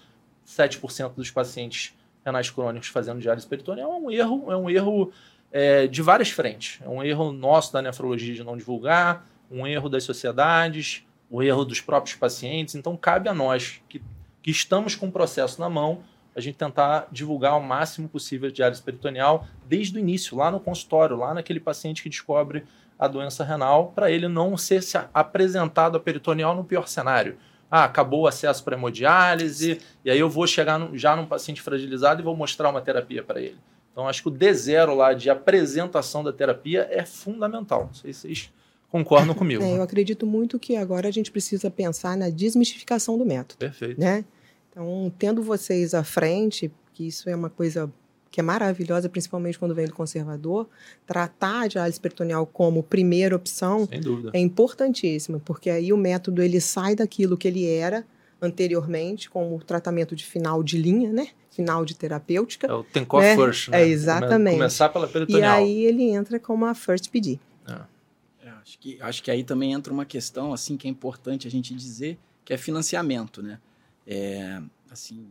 7% 0.46 1.14
dos 1.14 1.30
pacientes 1.30 1.94
renais 2.24 2.50
crônicos 2.50 2.88
fazendo 2.88 3.20
diálise 3.20 3.46
peritoneal 3.46 3.92
é 3.92 3.96
um 3.96 4.10
erro, 4.10 4.52
é 4.52 4.56
um 4.56 4.70
erro 4.70 5.12
é, 5.50 5.86
de 5.86 6.00
várias 6.00 6.30
frentes. 6.30 6.80
É 6.82 6.88
um 6.88 7.02
erro 7.02 7.32
nosso 7.32 7.72
da 7.72 7.82
nefrologia 7.82 8.34
de 8.34 8.42
não 8.42 8.56
divulgar, 8.56 9.26
um 9.50 9.66
erro 9.66 9.88
das 9.88 10.04
sociedades, 10.04 11.04
o 11.30 11.42
erro 11.42 11.64
dos 11.64 11.80
próprios 11.80 12.16
pacientes. 12.16 12.74
Então, 12.74 12.96
cabe 12.96 13.28
a 13.28 13.34
nós 13.34 13.80
que, 13.88 14.02
que 14.42 14.50
estamos 14.50 14.94
com 14.94 15.08
o 15.08 15.12
processo 15.12 15.60
na 15.60 15.68
mão, 15.68 16.02
a 16.34 16.40
gente 16.40 16.56
tentar 16.56 17.08
divulgar 17.10 17.58
o 17.58 17.62
máximo 17.62 18.08
possível 18.08 18.48
a 18.48 18.52
diálise 18.52 18.82
peritoneal 18.82 19.46
desde 19.66 19.96
o 19.96 20.00
início, 20.00 20.36
lá 20.36 20.50
no 20.50 20.58
consultório, 20.58 21.16
lá 21.16 21.34
naquele 21.34 21.60
paciente 21.60 22.02
que 22.02 22.08
descobre 22.08 22.64
a 22.98 23.08
doença 23.08 23.42
renal, 23.44 23.92
para 23.94 24.10
ele 24.10 24.28
não 24.28 24.56
ser 24.56 24.80
apresentado 25.12 25.96
a 25.96 26.00
peritoneal 26.00 26.54
no 26.54 26.64
pior 26.64 26.86
cenário. 26.86 27.36
Ah, 27.70 27.84
acabou 27.84 28.22
o 28.22 28.26
acesso 28.26 28.62
para 28.62 28.76
hemodiálise, 28.76 29.80
e 30.04 30.10
aí 30.10 30.18
eu 30.18 30.28
vou 30.28 30.46
chegar 30.46 30.78
no, 30.78 30.96
já 30.96 31.16
num 31.16 31.26
paciente 31.26 31.60
fragilizado 31.60 32.20
e 32.20 32.24
vou 32.24 32.36
mostrar 32.36 32.70
uma 32.70 32.80
terapia 32.80 33.22
para 33.22 33.40
ele. 33.40 33.58
Então, 33.90 34.08
acho 34.08 34.22
que 34.22 34.28
o 34.28 34.32
D0 34.32 34.94
lá 34.94 35.12
de 35.12 35.28
apresentação 35.28 36.22
da 36.22 36.32
terapia 36.32 36.88
é 36.90 37.04
fundamental. 37.04 37.86
Não 37.86 37.94
sei 37.94 38.12
se 38.12 38.20
vocês 38.20 38.52
concordam 38.88 39.34
comigo. 39.34 39.62
É, 39.62 39.78
eu 39.78 39.82
acredito 39.82 40.26
muito 40.26 40.58
que 40.58 40.76
agora 40.76 41.08
a 41.08 41.10
gente 41.10 41.30
precisa 41.30 41.70
pensar 41.70 42.16
na 42.16 42.30
desmistificação 42.30 43.18
do 43.18 43.24
método. 43.24 43.58
Perfeito. 43.58 44.00
Né? 44.00 44.24
Então, 44.72 45.12
tendo 45.18 45.42
vocês 45.42 45.92
à 45.92 46.02
frente, 46.02 46.72
que 46.94 47.06
isso 47.06 47.28
é 47.28 47.36
uma 47.36 47.50
coisa 47.50 47.92
que 48.30 48.40
é 48.40 48.42
maravilhosa, 48.42 49.10
principalmente 49.10 49.58
quando 49.58 49.74
vem 49.74 49.86
do 49.86 49.92
conservador, 49.92 50.66
tratar 51.06 51.64
a 51.64 51.66
diálise 51.66 52.00
peritoneal 52.00 52.46
como 52.46 52.82
primeira 52.82 53.36
opção 53.36 53.86
é 54.32 54.38
importantíssimo, 54.38 55.38
porque 55.40 55.68
aí 55.68 55.92
o 55.92 55.98
método 55.98 56.42
ele 56.42 56.58
sai 56.58 56.96
daquilo 56.96 57.36
que 57.36 57.46
ele 57.46 57.66
era 57.68 58.06
anteriormente, 58.40 59.28
como 59.28 59.62
tratamento 59.62 60.16
de 60.16 60.24
final 60.24 60.62
de 60.64 60.78
linha, 60.78 61.12
né? 61.12 61.28
Final 61.50 61.84
de 61.84 61.94
terapêutica. 61.94 62.66
É 62.66 62.72
o 62.72 62.82
think 62.82 63.14
né? 63.14 63.36
first, 63.36 63.68
né? 63.68 63.82
É, 63.82 63.86
exatamente. 63.86 64.56
Começar 64.56 64.88
pela 64.88 65.06
peritoneal. 65.06 65.60
E 65.60 65.62
aí 65.62 65.84
ele 65.84 66.04
entra 66.04 66.40
como 66.40 66.64
a 66.64 66.74
first 66.74 67.10
PD. 67.10 67.38
É. 67.68 68.46
É, 68.46 68.50
acho, 68.50 68.78
que, 68.78 68.98
acho 69.00 69.22
que 69.22 69.30
aí 69.30 69.44
também 69.44 69.74
entra 69.74 69.92
uma 69.92 70.06
questão, 70.06 70.52
assim, 70.52 70.76
que 70.78 70.88
é 70.88 70.90
importante 70.90 71.46
a 71.46 71.50
gente 71.50 71.74
dizer, 71.74 72.18
que 72.44 72.54
é 72.54 72.56
financiamento, 72.56 73.42
né? 73.42 73.60
É, 74.06 74.60
assim, 74.90 75.28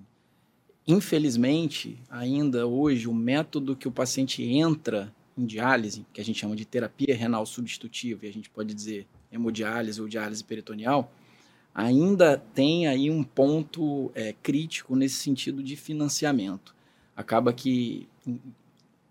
Infelizmente, 0.88 2.00
ainda 2.10 2.66
hoje, 2.66 3.08
o 3.08 3.14
método 3.14 3.76
que 3.76 3.88
o 3.88 3.92
paciente 3.92 4.44
entra 4.44 5.14
em 5.38 5.46
diálise, 5.46 6.06
que 6.12 6.20
a 6.20 6.26
gente 6.26 6.40
chama 6.40 6.56
de 6.56 6.66
terapia 6.66 7.16
renal 7.16 7.46
substitutiva, 7.46 8.26
e 8.26 8.30
a 8.30 8.34
gente 8.34 8.50
pode 8.50 8.74
dizer 8.74 9.08
hemodiálise 9.32 10.02
ou 10.02 10.08
diálise 10.08 10.44
peritoneal, 10.44 11.12
ainda 11.74 12.38
tem 12.38 12.88
aí 12.88 13.10
um 13.10 13.24
ponto 13.24 14.12
é, 14.16 14.34
crítico 14.42 14.96
nesse 14.96 15.16
sentido 15.16 15.64
de 15.64 15.76
financiamento. 15.76 16.76
Acaba 17.16 17.54
que, 17.54 18.08
em 18.28 18.42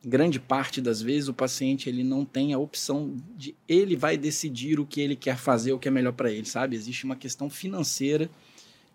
grande 0.05 0.41
parte 0.41 0.81
das 0.81 1.01
vezes, 1.01 1.29
o 1.29 1.35
paciente 1.35 1.89
ele 1.89 2.03
não 2.03 2.25
tem 2.25 2.53
a 2.53 2.59
opção 2.59 3.17
de 3.37 3.55
ele 3.69 3.95
vai 3.95 4.19
decidir 4.19 4.81
o 4.81 4.85
que 4.85 5.01
ele 5.01 5.15
quer 5.15 5.39
fazer, 5.39 5.73
o 5.73 5.79
que 5.79 5.89
é 5.89 5.91
melhor 5.91 6.13
para 6.13 6.31
ele, 6.31 6.47
sabe? 6.47 6.75
Existe 6.75 7.05
uma 7.05 7.17
questão 7.17 7.49
financeira 7.49 8.29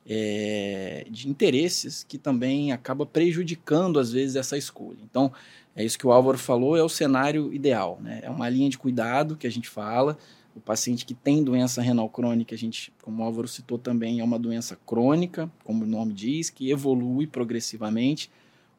é, 0.08 1.06
de 1.10 1.28
interesses 1.28 2.04
que 2.08 2.18
também 2.18 2.72
acaba 2.72 3.06
prejudicando, 3.06 4.00
às 4.00 4.12
vezes, 4.12 4.36
essa 4.36 4.58
escolha. 4.58 5.00
Então, 5.04 5.32
é 5.76 5.84
isso 5.84 5.98
que 5.98 6.08
o 6.08 6.12
Álvaro 6.12 6.38
falou, 6.38 6.78
é 6.78 6.84
o 6.84 6.90
cenário 6.90 7.54
ideal. 7.54 8.00
Né? 8.02 8.20
É 8.24 8.30
uma 8.30 8.48
linha 8.48 8.70
de 8.70 8.78
cuidado 8.78 9.36
que 9.36 9.48
a 9.48 9.52
gente 9.52 9.68
fala. 9.68 10.18
O 10.56 10.62
paciente 10.62 11.06
que 11.06 11.14
tem 11.14 11.44
doença 11.44 11.82
renal 11.82 12.08
crônica, 12.08 12.56
a 12.56 12.58
gente, 12.58 12.94
como 13.02 13.22
o 13.22 13.26
Álvaro 13.26 13.48
citou 13.48 13.78
também, 13.78 14.22
é 14.22 14.24
uma 14.24 14.40
doença 14.40 14.78
crônica, 14.86 15.52
como 15.66 15.84
o 15.84 15.88
nome 15.88 16.14
diz, 16.14 16.50
que 16.50 16.72
evolui 16.72 17.28
progressivamente. 17.28 18.32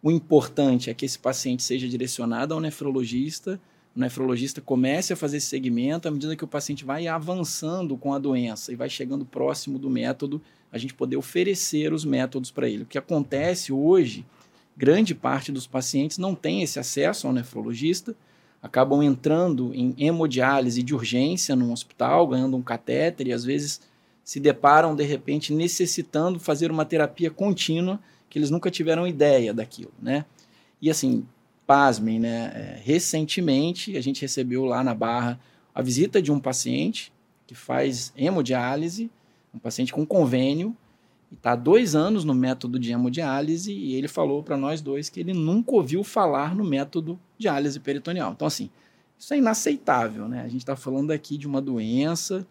O 0.02 0.10
importante 0.10 0.88
é 0.88 0.94
que 0.94 1.04
esse 1.04 1.18
paciente 1.18 1.62
seja 1.62 1.86
direcionado 1.86 2.54
ao 2.54 2.60
nefrologista, 2.60 3.60
o 3.96 4.00
nefrologista 4.00 4.60
comece 4.60 5.14
a 5.14 5.16
fazer 5.16 5.38
esse 5.38 5.46
segmento 5.46 6.06
à 6.06 6.10
medida 6.10 6.36
que 6.36 6.44
o 6.44 6.48
paciente 6.48 6.84
vai 6.84 7.08
avançando 7.08 7.96
com 7.96 8.12
a 8.12 8.18
doença 8.18 8.70
e 8.70 8.76
vai 8.76 8.90
chegando 8.90 9.24
próximo 9.24 9.78
do 9.78 9.88
método 9.88 10.40
a 10.70 10.76
gente 10.76 10.92
poder 10.92 11.16
oferecer 11.16 11.92
os 11.94 12.04
métodos 12.04 12.50
para 12.50 12.68
ele. 12.68 12.82
O 12.82 12.86
que 12.86 12.98
acontece 12.98 13.72
hoje, 13.72 14.26
grande 14.76 15.14
parte 15.14 15.50
dos 15.50 15.66
pacientes 15.66 16.18
não 16.18 16.34
tem 16.34 16.62
esse 16.62 16.78
acesso 16.78 17.26
ao 17.26 17.32
nefrologista, 17.32 18.14
acabam 18.62 19.02
entrando 19.02 19.72
em 19.74 19.94
hemodiálise 19.96 20.82
de 20.82 20.94
urgência 20.94 21.56
no 21.56 21.72
hospital, 21.72 22.26
ganhando 22.26 22.56
um 22.56 22.62
catéter 22.62 23.28
e 23.28 23.32
às 23.32 23.44
vezes 23.44 23.80
se 24.22 24.38
deparam 24.38 24.94
de 24.94 25.04
repente 25.04 25.54
necessitando 25.54 26.38
fazer 26.38 26.70
uma 26.70 26.84
terapia 26.84 27.30
contínua 27.30 27.98
que 28.28 28.38
eles 28.38 28.50
nunca 28.50 28.70
tiveram 28.70 29.06
ideia 29.06 29.54
daquilo, 29.54 29.92
né? 30.02 30.26
E 30.82 30.90
assim, 30.90 31.24
pasmem, 31.66 32.20
né? 32.20 32.52
É, 32.54 32.80
recentemente 32.82 33.96
a 33.96 34.00
gente 34.00 34.20
recebeu 34.20 34.64
lá 34.64 34.84
na 34.84 34.94
Barra 34.94 35.40
a 35.74 35.82
visita 35.82 36.22
de 36.22 36.30
um 36.30 36.38
paciente 36.38 37.12
que 37.46 37.54
faz 37.54 38.12
hemodiálise 38.16 39.10
um 39.56 39.58
paciente 39.58 39.92
com 39.92 40.04
convênio, 40.06 40.76
está 41.32 41.52
há 41.52 41.56
dois 41.56 41.96
anos 41.96 42.24
no 42.24 42.34
método 42.34 42.78
de 42.78 42.92
hemodiálise 42.92 43.72
e 43.72 43.94
ele 43.94 44.06
falou 44.06 44.42
para 44.42 44.56
nós 44.56 44.80
dois 44.80 45.08
que 45.08 45.18
ele 45.18 45.32
nunca 45.32 45.72
ouviu 45.72 46.04
falar 46.04 46.54
no 46.54 46.62
método 46.62 47.18
diálise 47.38 47.80
peritoneal. 47.80 48.32
Então, 48.32 48.46
assim, 48.46 48.70
isso 49.18 49.32
é 49.32 49.38
inaceitável, 49.38 50.28
né? 50.28 50.42
A 50.42 50.48
gente 50.48 50.60
está 50.60 50.76
falando 50.76 51.10
aqui 51.10 51.38
de 51.38 51.46
uma 51.46 51.60
doença 51.60 52.46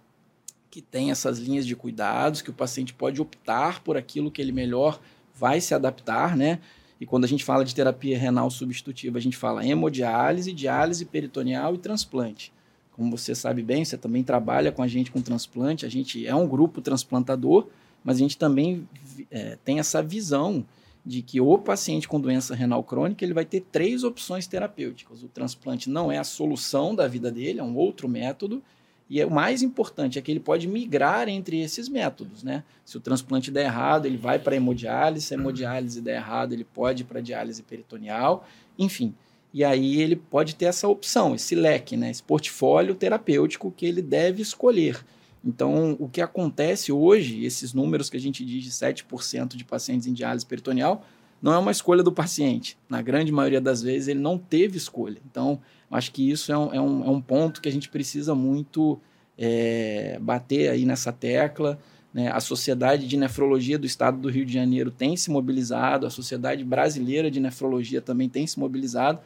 que 0.70 0.82
tem 0.82 1.12
essas 1.12 1.38
linhas 1.40 1.66
de 1.66 1.76
cuidados, 1.76 2.42
que 2.42 2.50
o 2.50 2.54
paciente 2.54 2.94
pode 2.94 3.22
optar 3.22 3.82
por 3.82 3.96
aquilo 3.96 4.32
que 4.32 4.42
ele 4.42 4.52
melhor 4.52 5.00
vai 5.34 5.62
se 5.62 5.74
adaptar, 5.74 6.36
né? 6.36 6.60
E 7.00 7.06
quando 7.06 7.26
a 7.26 7.28
gente 7.28 7.44
fala 7.44 7.66
de 7.66 7.76
terapia 7.76 8.18
renal 8.18 8.50
substitutiva, 8.50 9.18
a 9.18 9.22
gente 9.22 9.36
fala 9.36 9.66
hemodiálise, 9.66 10.54
diálise 10.54 11.06
peritoneal 11.06 11.76
e 11.76 11.78
transplante. 11.78 12.54
Como 12.92 13.16
você 13.16 13.36
sabe 13.36 13.62
bem, 13.62 13.84
você 13.84 13.98
também 13.98 14.24
trabalha 14.24 14.72
com 14.72 14.82
a 14.82 14.88
gente 14.88 15.12
com 15.12 15.22
transplante, 15.22 15.86
a 15.86 15.90
gente 15.90 16.26
é 16.26 16.34
um 16.34 16.48
grupo 16.48 16.82
transplantador, 16.82 17.68
mas 18.04 18.16
a 18.16 18.20
gente 18.20 18.38
também 18.38 18.88
é, 19.30 19.58
tem 19.66 19.80
essa 19.80 20.02
visão 20.02 20.66
de 21.06 21.22
que 21.22 21.42
o 21.42 21.58
paciente 21.58 22.08
com 22.08 22.20
doença 22.20 22.56
renal 22.56 22.84
crônica 22.84 23.24
ele 23.24 23.34
vai 23.34 23.46
ter 23.46 23.62
três 23.62 24.04
opções 24.04 24.48
terapêuticas. 24.48 25.22
O 25.22 25.28
transplante 25.28 25.90
não 25.90 26.12
é 26.12 26.18
a 26.18 26.24
solução 26.24 26.96
da 26.96 27.08
vida 27.08 27.32
dele, 27.32 27.60
é 27.60 27.64
um 27.64 27.76
outro 27.76 28.08
método. 28.08 28.64
E 29.10 29.22
é, 29.22 29.26
o 29.26 29.32
mais 29.32 29.62
importante 29.62 30.18
é 30.18 30.22
que 30.22 30.32
ele 30.32 30.40
pode 30.40 30.68
migrar 30.68 31.30
entre 31.30 31.60
esses 31.62 31.88
métodos, 31.88 32.44
né? 32.44 32.64
Se 32.84 32.98
o 32.98 33.00
transplante 33.00 33.52
der 33.52 33.66
errado, 33.66 34.06
ele 34.06 34.18
vai 34.18 34.40
para 34.40 34.56
hemodiálise, 34.56 35.28
se 35.28 35.34
a 35.34 35.38
hemodiálise 35.38 36.02
der 36.02 36.16
errado, 36.16 36.54
ele 36.54 36.64
pode 36.64 37.04
para 37.04 37.22
diálise 37.22 37.62
peritoneal, 37.62 38.48
enfim. 38.78 39.14
E 39.54 39.64
aí 39.64 40.02
ele 40.02 40.16
pode 40.16 40.56
ter 40.56 40.66
essa 40.66 40.88
opção, 40.88 41.36
esse 41.36 41.56
leque, 41.56 41.96
né, 41.96 42.10
esse 42.10 42.22
portfólio 42.22 42.96
terapêutico 42.96 43.72
que 43.72 43.86
ele 43.86 44.02
deve 44.02 44.42
escolher. 44.42 45.06
Então, 45.46 45.96
o 46.00 46.10
que 46.10 46.20
acontece 46.20 46.92
hoje, 46.92 47.46
esses 47.46 47.72
números 47.72 48.10
que 48.10 48.18
a 48.18 48.20
gente 48.20 48.44
diz 48.44 48.64
de 48.64 48.72
7% 48.72 49.56
de 49.56 49.64
pacientes 49.64 50.08
em 50.08 50.14
diálise 50.14 50.46
peritoneal, 50.46 51.06
não 51.40 51.54
é 51.54 51.58
uma 51.60 51.72
escolha 51.72 52.02
do 52.02 52.12
paciente. 52.12 52.76
Na 52.90 53.02
grande 53.02 53.32
maioria 53.32 53.62
das 53.62 53.82
vezes, 53.82 54.08
ele 54.08 54.20
não 54.20 54.38
teve 54.38 54.78
escolha. 54.78 55.22
Então, 55.30 55.62
acho 55.92 56.12
que 56.12 56.30
isso 56.30 56.52
é 56.52 56.58
um, 56.58 56.74
é 56.74 56.82
um, 56.82 57.06
é 57.06 57.10
um 57.10 57.22
ponto 57.22 57.62
que 57.62 57.70
a 57.70 57.72
gente 57.72 57.90
precisa 57.90 58.34
muito 58.36 59.00
é, 59.38 60.18
bater 60.22 60.70
aí 60.70 60.86
nessa 60.86 61.12
tecla. 61.12 61.80
Né? 62.14 62.30
A 62.32 62.40
Sociedade 62.40 63.08
de 63.08 63.18
Nefrologia 63.18 63.78
do 63.78 63.86
Estado 63.86 64.18
do 64.18 64.30
Rio 64.30 64.46
de 64.46 64.54
Janeiro 64.54 64.92
tem 64.92 65.16
se 65.18 65.30
mobilizado, 65.30 66.06
a 66.06 66.10
Sociedade 66.10 66.64
Brasileira 66.64 67.30
de 67.30 67.40
Nefrologia 67.40 68.02
também 68.02 68.30
tem 68.30 68.46
se 68.48 68.60
mobilizado 68.60 69.20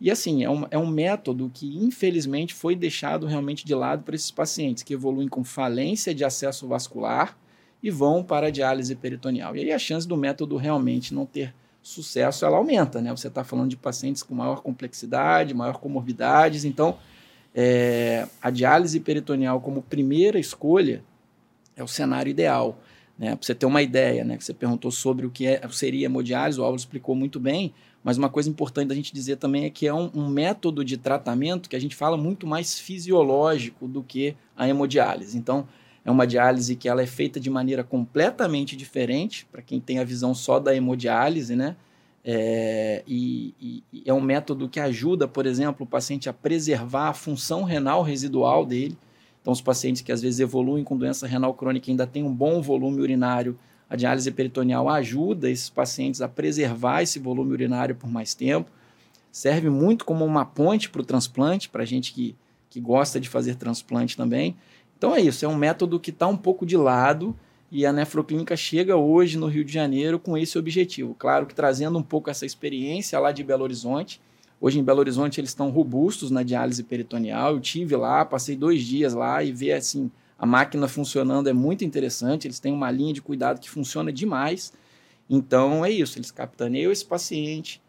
e 0.00 0.10
assim, 0.10 0.42
é 0.42 0.48
um, 0.48 0.66
é 0.70 0.78
um 0.78 0.86
método 0.86 1.50
que 1.52 1.76
infelizmente 1.76 2.54
foi 2.54 2.74
deixado 2.74 3.26
realmente 3.26 3.66
de 3.66 3.74
lado 3.74 4.02
para 4.02 4.14
esses 4.14 4.30
pacientes 4.30 4.82
que 4.82 4.94
evoluem 4.94 5.28
com 5.28 5.44
falência 5.44 6.14
de 6.14 6.24
acesso 6.24 6.66
vascular 6.66 7.36
e 7.82 7.90
vão 7.90 8.24
para 8.24 8.46
a 8.46 8.50
diálise 8.50 8.96
peritoneal. 8.96 9.54
E 9.54 9.60
aí 9.60 9.72
a 9.72 9.78
chance 9.78 10.08
do 10.08 10.16
método 10.16 10.56
realmente 10.56 11.12
não 11.12 11.26
ter 11.26 11.54
sucesso, 11.82 12.44
ela 12.44 12.56
aumenta, 12.56 13.00
né? 13.00 13.10
Você 13.10 13.28
está 13.28 13.42
falando 13.42 13.70
de 13.70 13.76
pacientes 13.76 14.22
com 14.22 14.34
maior 14.34 14.60
complexidade, 14.62 15.54
maior 15.54 15.78
comorbidades, 15.78 16.64
então 16.64 16.98
é, 17.54 18.26
a 18.40 18.50
diálise 18.50 19.00
peritoneal 19.00 19.60
como 19.60 19.82
primeira 19.82 20.38
escolha 20.38 21.02
é 21.76 21.82
o 21.82 21.88
cenário 21.88 22.30
ideal. 22.30 22.78
Né? 23.18 23.36
Para 23.36 23.44
você 23.44 23.54
ter 23.54 23.66
uma 23.66 23.82
ideia, 23.82 24.24
né? 24.24 24.38
você 24.38 24.54
perguntou 24.54 24.90
sobre 24.90 25.26
o 25.26 25.30
que 25.30 25.46
é, 25.46 25.60
seria 25.70 26.06
hemodiálise, 26.06 26.58
o 26.60 26.62
Álvaro 26.62 26.78
explicou 26.78 27.14
muito 27.14 27.38
bem, 27.40 27.74
mas 28.02 28.16
uma 28.16 28.30
coisa 28.30 28.48
importante 28.48 28.88
da 28.88 28.94
gente 28.94 29.12
dizer 29.12 29.36
também 29.36 29.64
é 29.64 29.70
que 29.70 29.86
é 29.86 29.92
um, 29.92 30.10
um, 30.14 30.28
método 30.28 30.84
de 30.84 30.96
tratamento 30.96 31.68
que 31.68 31.76
a 31.76 31.78
gente 31.78 31.94
fala 31.94 32.16
muito 32.16 32.46
mais 32.46 32.78
fisiológico 32.78 33.86
do 33.86 34.02
que 34.02 34.34
a 34.56 34.66
hemodiálise. 34.66 35.36
Então, 35.36 35.68
é 36.04 36.10
uma 36.10 36.26
diálise 36.26 36.76
que 36.76 36.88
ela 36.88 37.02
é 37.02 37.06
feita 37.06 37.38
de 37.38 37.50
maneira 37.50 37.84
completamente 37.84 38.76
diferente, 38.76 39.46
para 39.50 39.62
quem 39.62 39.80
tem 39.80 39.98
a 39.98 40.04
visão 40.04 40.34
só 40.34 40.58
da 40.58 40.74
hemodiálise, 40.74 41.54
né? 41.54 41.76
É, 42.22 43.02
e, 43.06 43.54
e, 43.60 44.02
é 44.04 44.12
um 44.12 44.20
método 44.20 44.68
que 44.68 44.78
ajuda, 44.78 45.26
por 45.26 45.46
exemplo, 45.46 45.86
o 45.86 45.88
paciente 45.88 46.28
a 46.28 46.32
preservar 46.32 47.08
a 47.08 47.14
função 47.14 47.64
renal 47.64 48.02
residual 48.02 48.66
dele. 48.66 48.96
Então, 49.40 49.52
os 49.52 49.60
pacientes 49.60 50.02
que 50.02 50.12
às 50.12 50.20
vezes 50.20 50.40
evoluem 50.40 50.84
com 50.84 50.96
doença 50.96 51.26
renal 51.26 51.54
crônica 51.54 51.90
ainda 51.90 52.06
têm 52.06 52.22
um 52.22 52.34
bom 52.34 52.60
volume 52.60 53.00
urinário, 53.00 53.58
a 53.88 53.96
diálise 53.96 54.30
peritoneal 54.30 54.88
ajuda 54.88 55.50
esses 55.50 55.68
pacientes 55.68 56.20
a 56.22 56.28
preservar 56.28 57.02
esse 57.02 57.18
volume 57.18 57.52
urinário 57.52 57.96
por 57.96 58.08
mais 58.08 58.34
tempo. 58.34 58.70
Serve 59.32 59.68
muito 59.68 60.04
como 60.04 60.24
uma 60.24 60.44
ponte 60.44 60.88
para 60.88 61.00
o 61.00 61.04
transplante, 61.04 61.68
para 61.68 61.84
gente 61.84 62.12
que, 62.12 62.36
que 62.68 62.80
gosta 62.80 63.18
de 63.18 63.28
fazer 63.28 63.56
transplante 63.56 64.16
também. 64.16 64.56
Então 65.00 65.16
é 65.16 65.20
isso, 65.22 65.46
é 65.46 65.48
um 65.48 65.56
método 65.56 65.98
que 65.98 66.10
está 66.10 66.26
um 66.26 66.36
pouco 66.36 66.66
de 66.66 66.76
lado 66.76 67.34
e 67.72 67.86
a 67.86 67.92
nefroclínica 67.92 68.54
chega 68.54 68.98
hoje 68.98 69.38
no 69.38 69.46
Rio 69.46 69.64
de 69.64 69.72
Janeiro 69.72 70.18
com 70.18 70.36
esse 70.36 70.58
objetivo. 70.58 71.16
Claro 71.18 71.46
que 71.46 71.54
trazendo 71.54 71.98
um 71.98 72.02
pouco 72.02 72.28
essa 72.28 72.44
experiência 72.44 73.18
lá 73.18 73.32
de 73.32 73.42
Belo 73.42 73.62
Horizonte. 73.62 74.20
Hoje 74.60 74.78
em 74.78 74.84
Belo 74.84 74.98
Horizonte 75.00 75.40
eles 75.40 75.48
estão 75.48 75.70
robustos 75.70 76.30
na 76.30 76.42
diálise 76.42 76.82
peritoneal. 76.82 77.54
Eu 77.54 77.60
tive 77.60 77.96
lá, 77.96 78.26
passei 78.26 78.54
dois 78.54 78.82
dias 78.82 79.14
lá 79.14 79.42
e 79.42 79.50
ver 79.52 79.72
assim 79.72 80.10
a 80.38 80.44
máquina 80.44 80.86
funcionando 80.86 81.48
é 81.48 81.54
muito 81.54 81.82
interessante. 81.82 82.46
Eles 82.46 82.60
têm 82.60 82.70
uma 82.70 82.90
linha 82.90 83.14
de 83.14 83.22
cuidado 83.22 83.58
que 83.58 83.70
funciona 83.70 84.12
demais. 84.12 84.70
Então 85.30 85.82
é 85.82 85.90
isso, 85.90 86.18
eles 86.18 86.30
capitaneiam 86.30 86.92
esse 86.92 87.06
paciente, 87.06 87.80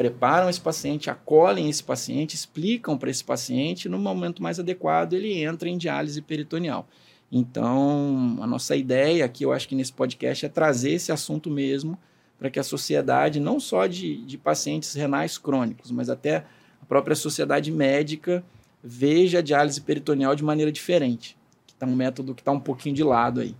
preparam 0.00 0.48
esse 0.48 0.62
paciente, 0.62 1.10
acolhem 1.10 1.68
esse 1.68 1.84
paciente, 1.84 2.34
explicam 2.34 2.96
para 2.96 3.10
esse 3.10 3.22
paciente, 3.22 3.86
no 3.86 3.98
momento 3.98 4.42
mais 4.42 4.58
adequado 4.58 5.12
ele 5.12 5.44
entra 5.44 5.68
em 5.68 5.76
diálise 5.76 6.22
peritoneal. 6.22 6.88
Então, 7.30 8.38
a 8.40 8.46
nossa 8.46 8.74
ideia 8.74 9.26
aqui, 9.26 9.44
eu 9.44 9.52
acho 9.52 9.68
que 9.68 9.74
nesse 9.74 9.92
podcast, 9.92 10.46
é 10.46 10.48
trazer 10.48 10.92
esse 10.92 11.12
assunto 11.12 11.50
mesmo 11.50 11.98
para 12.38 12.48
que 12.48 12.58
a 12.58 12.62
sociedade, 12.62 13.38
não 13.40 13.60
só 13.60 13.86
de, 13.86 14.24
de 14.24 14.38
pacientes 14.38 14.94
renais 14.94 15.36
crônicos, 15.36 15.90
mas 15.90 16.08
até 16.08 16.46
a 16.80 16.86
própria 16.88 17.14
sociedade 17.14 17.70
médica, 17.70 18.42
veja 18.82 19.40
a 19.40 19.42
diálise 19.42 19.82
peritoneal 19.82 20.34
de 20.34 20.42
maneira 20.42 20.72
diferente. 20.72 21.36
Que 21.66 21.74
está 21.74 21.84
um 21.84 21.94
método 21.94 22.34
que 22.34 22.40
está 22.40 22.52
um 22.52 22.60
pouquinho 22.60 22.94
de 22.94 23.04
lado 23.04 23.42
aí. 23.42 23.54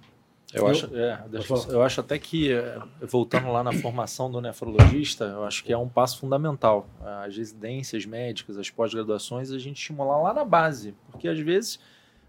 Eu, 0.52 0.62
eu 0.62 0.66
acho, 0.68 0.96
é, 0.96 1.24
eu, 1.68 1.82
acho 1.82 2.00
até 2.00 2.18
que, 2.18 2.52
é, 2.52 2.78
voltando 3.02 3.52
lá 3.52 3.62
na 3.62 3.72
formação 3.72 4.30
do 4.30 4.40
nefrologista, 4.40 5.24
eu 5.24 5.44
acho 5.44 5.62
que 5.62 5.72
é 5.72 5.78
um 5.78 5.88
passo 5.88 6.18
fundamental. 6.18 6.88
As 7.24 7.36
residências 7.36 8.04
médicas, 8.04 8.58
as 8.58 8.68
pós-graduações, 8.68 9.52
a 9.52 9.58
gente 9.58 9.78
estimular 9.78 10.20
lá 10.20 10.34
na 10.34 10.44
base, 10.44 10.94
porque 11.10 11.28
às 11.28 11.38
vezes 11.38 11.78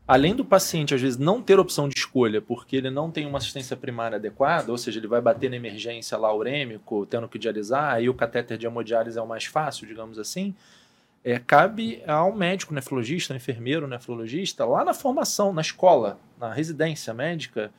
além 0.07 0.35
do 0.35 0.43
paciente, 0.43 0.93
às 0.93 1.01
vezes, 1.01 1.17
não 1.17 1.41
ter 1.41 1.57
opção 1.57 1.87
de 1.87 1.97
escolha, 1.97 2.41
porque 2.41 2.75
ele 2.75 2.89
não 2.89 3.09
tem 3.09 3.25
uma 3.25 3.37
assistência 3.37 3.77
primária 3.77 4.17
adequada, 4.17 4.71
ou 4.71 4.77
seja, 4.77 4.99
ele 4.99 5.07
vai 5.07 5.21
bater 5.21 5.49
na 5.49 5.55
emergência 5.55 6.17
lá 6.17 6.35
urêmico, 6.35 7.05
tendo 7.05 7.29
que 7.29 7.39
dialisar, 7.39 7.93
aí 7.93 8.09
o 8.09 8.13
catéter 8.13 8.57
de 8.57 8.65
hemodiálise 8.65 9.17
é 9.17 9.21
o 9.21 9.27
mais 9.27 9.45
fácil, 9.45 9.87
digamos 9.87 10.19
assim, 10.19 10.53
é, 11.23 11.39
cabe 11.39 12.03
ao 12.05 12.35
médico 12.35 12.73
nefrologista, 12.73 13.35
enfermeiro 13.35 13.87
nefrologista, 13.87 14.65
lá 14.65 14.83
na 14.83 14.93
formação, 14.93 15.53
na 15.53 15.61
escola, 15.61 16.19
na 16.37 16.51
residência 16.51 17.13
médica, 17.13 17.71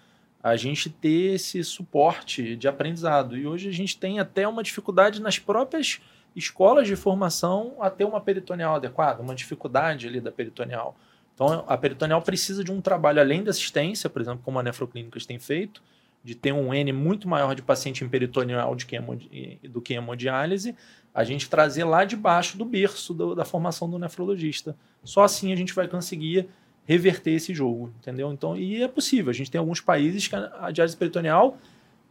a 0.43 0.57
gente 0.57 0.91
ter 0.91 1.35
esse 1.35 1.63
suporte 1.63 2.57
de 2.57 2.67
aprendizado. 2.67 3.37
E 3.37 3.47
hoje 3.47 3.69
a 3.69 3.73
gente 3.73 3.97
tem 3.97 4.19
até 4.19 4.47
uma 4.47 4.63
dificuldade 4.63 5.23
nas 5.23 5.39
próprias 5.39 6.01
escolas 6.35 6.87
de 6.87 6.97
formação 6.97 7.77
a 7.81 7.89
ter 7.89 8.05
uma 8.05 8.21
peritoneal 8.21 8.75
adequada, 8.75 9.23
uma 9.23 9.35
dificuldade 9.35 10.09
ali 10.09 10.21
da 10.21 10.33
peritoneal. 10.33 10.97
Então, 11.35 11.65
a 11.67 11.77
peritoneal 11.77 12.21
precisa 12.23 12.65
de 12.65 12.73
um 12.73 12.81
trabalho 12.81 13.21
além 13.21 13.43
da 13.43 13.51
assistência, 13.51 14.11
por 14.11 14.21
exemplo, 14.21 14.41
como 14.45 14.59
a 14.59 14.63
nefroclínicas 14.63 15.25
tem 15.25 15.39
feito, 15.39 15.83
de 16.25 16.35
ter 16.35 16.53
um 16.53 16.73
N 16.73 16.93
muito 16.93 17.29
maior 17.29 17.55
de 17.55 17.63
paciente 17.63 18.05
em 18.05 18.09
peritoneal 18.09 18.75
de 18.75 18.87
que 18.87 18.99
do 19.69 19.81
que 19.81 19.95
hemodiálise, 19.95 20.75
a 21.15 21.25
gente 21.25 21.49
trazer 21.49 21.85
lá 21.85 22.05
de 22.05 22.17
baixo 22.17 22.57
do 22.57 22.65
berço 22.65 23.13
do, 23.13 23.35
da 23.35 23.45
formação 23.45 23.91
do 23.91 23.99
nefrologista. 23.99 24.77
Só 25.05 25.25
assim 25.25 25.53
a 25.53 25.57
gente 25.57 25.75
vai 25.75 25.89
conseguir 25.89 26.49
reverter 26.85 27.33
esse 27.33 27.55
jogo, 27.55 27.93
entendeu? 28.01 28.33
Então, 28.33 28.57
e 28.57 28.83
é 28.83 28.89
possível. 28.89 29.31
A 29.31 29.35
gente 29.35 29.51
tem 29.51 29.59
alguns 29.59 29.81
países 29.81 30.27
que 30.27 30.35
a 30.35 30.71
diálise 30.71 30.97
peritoneal 30.97 31.57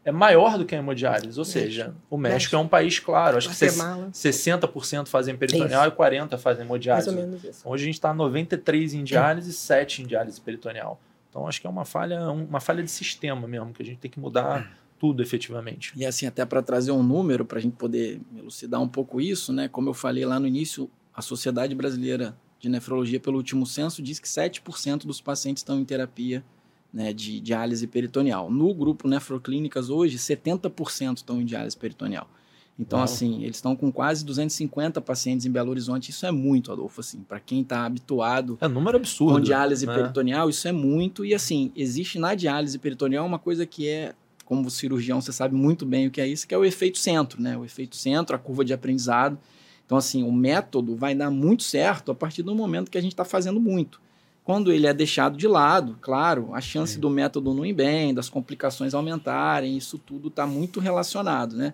é 0.04 0.12
maior 0.12 0.58
do 0.58 0.66
que 0.66 0.74
a 0.74 0.78
hemodiálise. 0.78 1.38
Ou 1.38 1.46
seja, 1.46 1.94
o 2.10 2.18
México, 2.18 2.36
México, 2.36 2.56
é 2.56 2.60
um 2.60 2.68
país 2.68 3.00
claro. 3.00 3.38
Acho 3.38 3.50
que 3.50 3.56
60% 3.56 5.08
fazem 5.08 5.36
peritoneal 5.36 5.88
isso. 5.88 5.94
e 5.94 5.98
40% 5.98 6.38
fazem 6.38 6.66
hemodiálise. 6.66 7.08
Mais 7.12 7.20
ou 7.20 7.28
menos 7.28 7.44
isso. 7.44 7.68
Hoje 7.68 7.84
a 7.84 7.86
gente 7.86 7.96
está 7.96 8.14
93 8.14 8.94
em 8.94 9.04
diálise 9.04 9.52
e 9.52 9.54
7 9.54 10.02
em 10.02 10.06
diálise 10.06 10.40
peritoneal. 10.42 11.00
Então 11.30 11.48
acho 11.48 11.62
que 11.62 11.68
é 11.68 11.70
uma 11.70 11.86
falha, 11.86 12.30
uma 12.30 12.60
falha 12.60 12.84
de 12.84 12.92
sistema 12.92 13.48
mesmo, 13.48 13.72
que 13.74 13.82
a 13.82 13.86
gente 13.86 14.00
tem 14.00 14.10
que 14.12 14.20
mudar 14.20 14.70
tudo 15.00 15.24
efetivamente. 15.24 15.94
E 15.96 16.06
assim, 16.06 16.26
até 16.26 16.46
para 16.46 16.62
trazer 16.62 16.92
um 16.92 17.02
número, 17.02 17.46
para 17.46 17.58
a 17.58 17.62
gente 17.62 17.76
poder 17.76 18.20
elucidar 18.38 18.82
um 18.82 18.88
pouco 18.88 19.22
isso, 19.22 19.54
né? 19.54 19.68
Como 19.68 19.90
eu 19.90 19.94
falei 19.94 20.26
lá 20.26 20.40
no 20.40 20.48
início, 20.48 20.90
a 21.14 21.22
Sociedade 21.22 21.74
Brasileira 21.74 22.36
de 22.62 22.70
Nefrologia, 22.70 23.20
pelo 23.20 23.38
último 23.38 23.66
censo, 23.66 24.04
diz 24.04 24.20
que 24.20 24.28
7% 24.28 25.06
dos 25.06 25.20
pacientes 25.20 25.62
estão 25.62 25.80
em 25.80 25.84
terapia 25.84 26.44
né, 26.94 27.12
de 27.12 27.40
diálise 27.40 27.88
peritoneal. 27.88 28.52
No 28.52 28.72
grupo 28.74 29.08
Nefroclínicas, 29.08 29.90
hoje, 29.90 30.18
70% 30.18 31.18
estão 31.18 31.42
em 31.42 31.46
diálise 31.46 31.76
peritoneal. 31.76 32.30
Então, 32.78 33.00
Uau. 33.00 33.04
assim, 33.04 33.44
eles 33.44 33.58
estão 33.58 33.76
com 33.76 33.92
quase 33.92 34.24
250 34.24 35.02
pacientes 35.02 35.46
em 35.46 35.52
Belo 35.52 35.72
Horizonte. 35.72 36.10
Isso 36.10 36.26
é 36.26 36.32
muito, 36.32 36.72
Adolfo, 36.72 37.02
assim, 37.02 37.22
para 37.22 37.40
quem 37.40 37.62
está 37.62 37.84
habituado. 37.84 38.58
É 38.62 38.68
um 38.68 38.72
número 38.72 38.98
absurdo. 38.98 39.34
Com 39.34 39.42
diálise 39.42 39.86
né? 39.86 39.94
peritoneal, 39.94 40.50
isso 40.50 40.68
é 40.68 40.72
muito. 40.72 41.26
E, 41.26 41.34
assim, 41.34 41.72
existe 41.76 42.20
na 42.20 42.36
diálise 42.36 42.78
peritoneal 42.78 43.26
uma 43.26 43.40
coisa 43.40 43.66
que 43.66 43.88
é, 43.88 44.14
como 44.46 44.70
cirurgião, 44.70 45.20
você 45.20 45.32
sabe 45.32 45.56
muito 45.56 45.86
bem 45.86 46.08
o 46.08 46.12
que 46.12 46.22
é 46.22 46.28
isso, 46.28 46.48
que 46.48 46.54
é 46.54 46.58
o 46.58 46.66
efeito 46.66 47.00
centro, 47.00 47.42
né? 47.42 47.58
O 47.58 47.66
efeito 47.66 47.96
centro, 47.96 48.36
a 48.36 48.40
curva 48.40 48.64
de 48.64 48.74
aprendizado. 48.74 49.38
Então, 49.92 49.98
assim, 49.98 50.24
o 50.24 50.32
método 50.32 50.96
vai 50.96 51.14
dar 51.14 51.30
muito 51.30 51.64
certo 51.64 52.14
a 52.14 52.16
partir 52.16 52.44
do 52.44 52.56
momento 52.56 52.90
que 52.90 52.98
a 52.98 53.02
gente 53.02 53.12
está 53.12 53.26
fazendo 53.26 53.60
muito. 53.60 54.00
Quando 54.42 54.72
ele 54.72 54.88
é 54.88 54.94
deixado 54.94 55.36
de 55.36 55.50
lado, 55.50 55.98
claro, 56.00 56.52
a 56.54 56.62
chance 56.62 56.94
Sim. 56.94 57.02
do 57.02 57.10
método 57.10 57.54
não 57.54 57.66
ir 57.66 57.74
bem, 57.74 58.14
das 58.14 58.30
complicações 58.30 58.94
aumentarem, 58.94 59.76
isso 59.76 59.98
tudo 59.98 60.30
está 60.30 60.48
muito 60.48 60.80
relacionado, 60.80 61.58
né? 61.58 61.74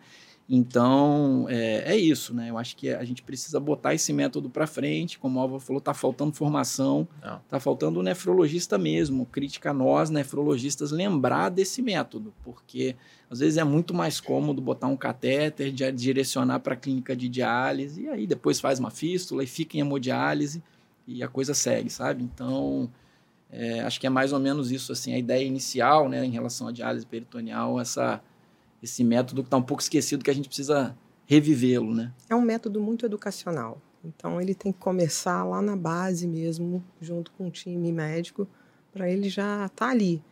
Então, 0.50 1.46
é, 1.50 1.94
é, 1.94 1.98
isso, 1.98 2.34
né? 2.34 2.50
Eu 2.50 2.58
acho 2.58 2.78
que 2.78 2.90
a 2.90 3.04
gente 3.04 3.22
precisa 3.22 3.60
botar 3.60 3.94
esse 3.94 4.14
método 4.14 4.50
para 4.50 4.66
frente. 4.66 5.20
Como 5.20 5.38
o 5.38 5.42
Alva 5.42 5.60
falou, 5.60 5.80
está 5.80 5.94
faltando 5.94 6.32
formação, 6.32 7.06
está 7.44 7.60
faltando 7.60 8.00
o 8.00 8.04
nefrologista 8.04 8.78
mesmo. 8.78 9.26
Crítica 9.26 9.72
a 9.72 9.74
nós, 9.74 10.10
nefrologistas, 10.10 10.92
lembrar 10.92 11.50
desse 11.50 11.82
método, 11.82 12.34
porque 12.44 12.96
às 13.30 13.40
vezes 13.40 13.58
é 13.58 13.64
muito 13.66 13.94
mais 13.94 14.22
cômodo 14.22 14.62
botar 14.62 14.88
um 14.88 14.96
catéter, 14.96 15.70
direcionar 15.72 16.62
para 16.62 16.76
a 16.76 16.78
clínica 16.78 17.14
de 17.14 17.28
diálise, 17.28 18.04
e 18.04 18.10
aí 18.10 18.26
depois 18.26 18.62
faz 18.62 18.80
uma 18.80 18.90
fístula 18.90 19.44
e 19.44 19.48
fica 19.48 19.76
em 19.76 19.82
hemodiálise 19.82 20.64
e 21.06 21.22
a 21.22 21.28
coisa 21.28 21.54
segue, 21.54 21.90
sabe? 21.90 22.24
Então, 22.24 22.90
é, 23.50 23.82
acho 23.82 24.00
que 24.00 24.08
é 24.08 24.10
mais 24.10 24.32
ou 24.32 24.40
menos 24.40 24.72
isso, 24.72 24.92
assim, 24.94 25.14
a 25.14 25.18
ideia 25.18 25.44
inicial, 25.44 26.08
né, 26.08 26.24
em 26.24 26.32
relação 26.32 26.68
à 26.68 26.72
diálise 26.72 27.06
peritoneal, 27.06 27.80
essa, 27.80 28.22
esse 28.82 29.04
método 29.04 29.42
que 29.42 29.48
está 29.48 29.58
um 29.58 29.62
pouco 29.62 29.82
esquecido, 29.82 30.24
que 30.24 30.32
a 30.32 30.34
gente 30.34 30.48
precisa 30.48 30.96
revivê-lo, 31.26 31.94
né? 31.94 32.13
É 32.30 32.36
um 32.36 32.42
método 32.42 32.80
muito 32.80 33.06
educacional. 33.06 33.82
Então, 34.04 34.40
ele 34.40 34.56
tem 34.56 34.72
que 34.72 34.80
começar 34.80 35.44
lá 35.44 35.62
na 35.62 35.76
base 35.76 36.28
mesmo, 36.28 36.84
junto 37.02 37.32
com 37.32 37.48
o 37.48 37.52
time 37.52 37.92
médico, 37.92 38.48
para 38.94 39.10
ele 39.10 39.30
já 39.30 39.66
estar 39.66 39.88
tá 39.88 39.92
ali. 39.92 40.24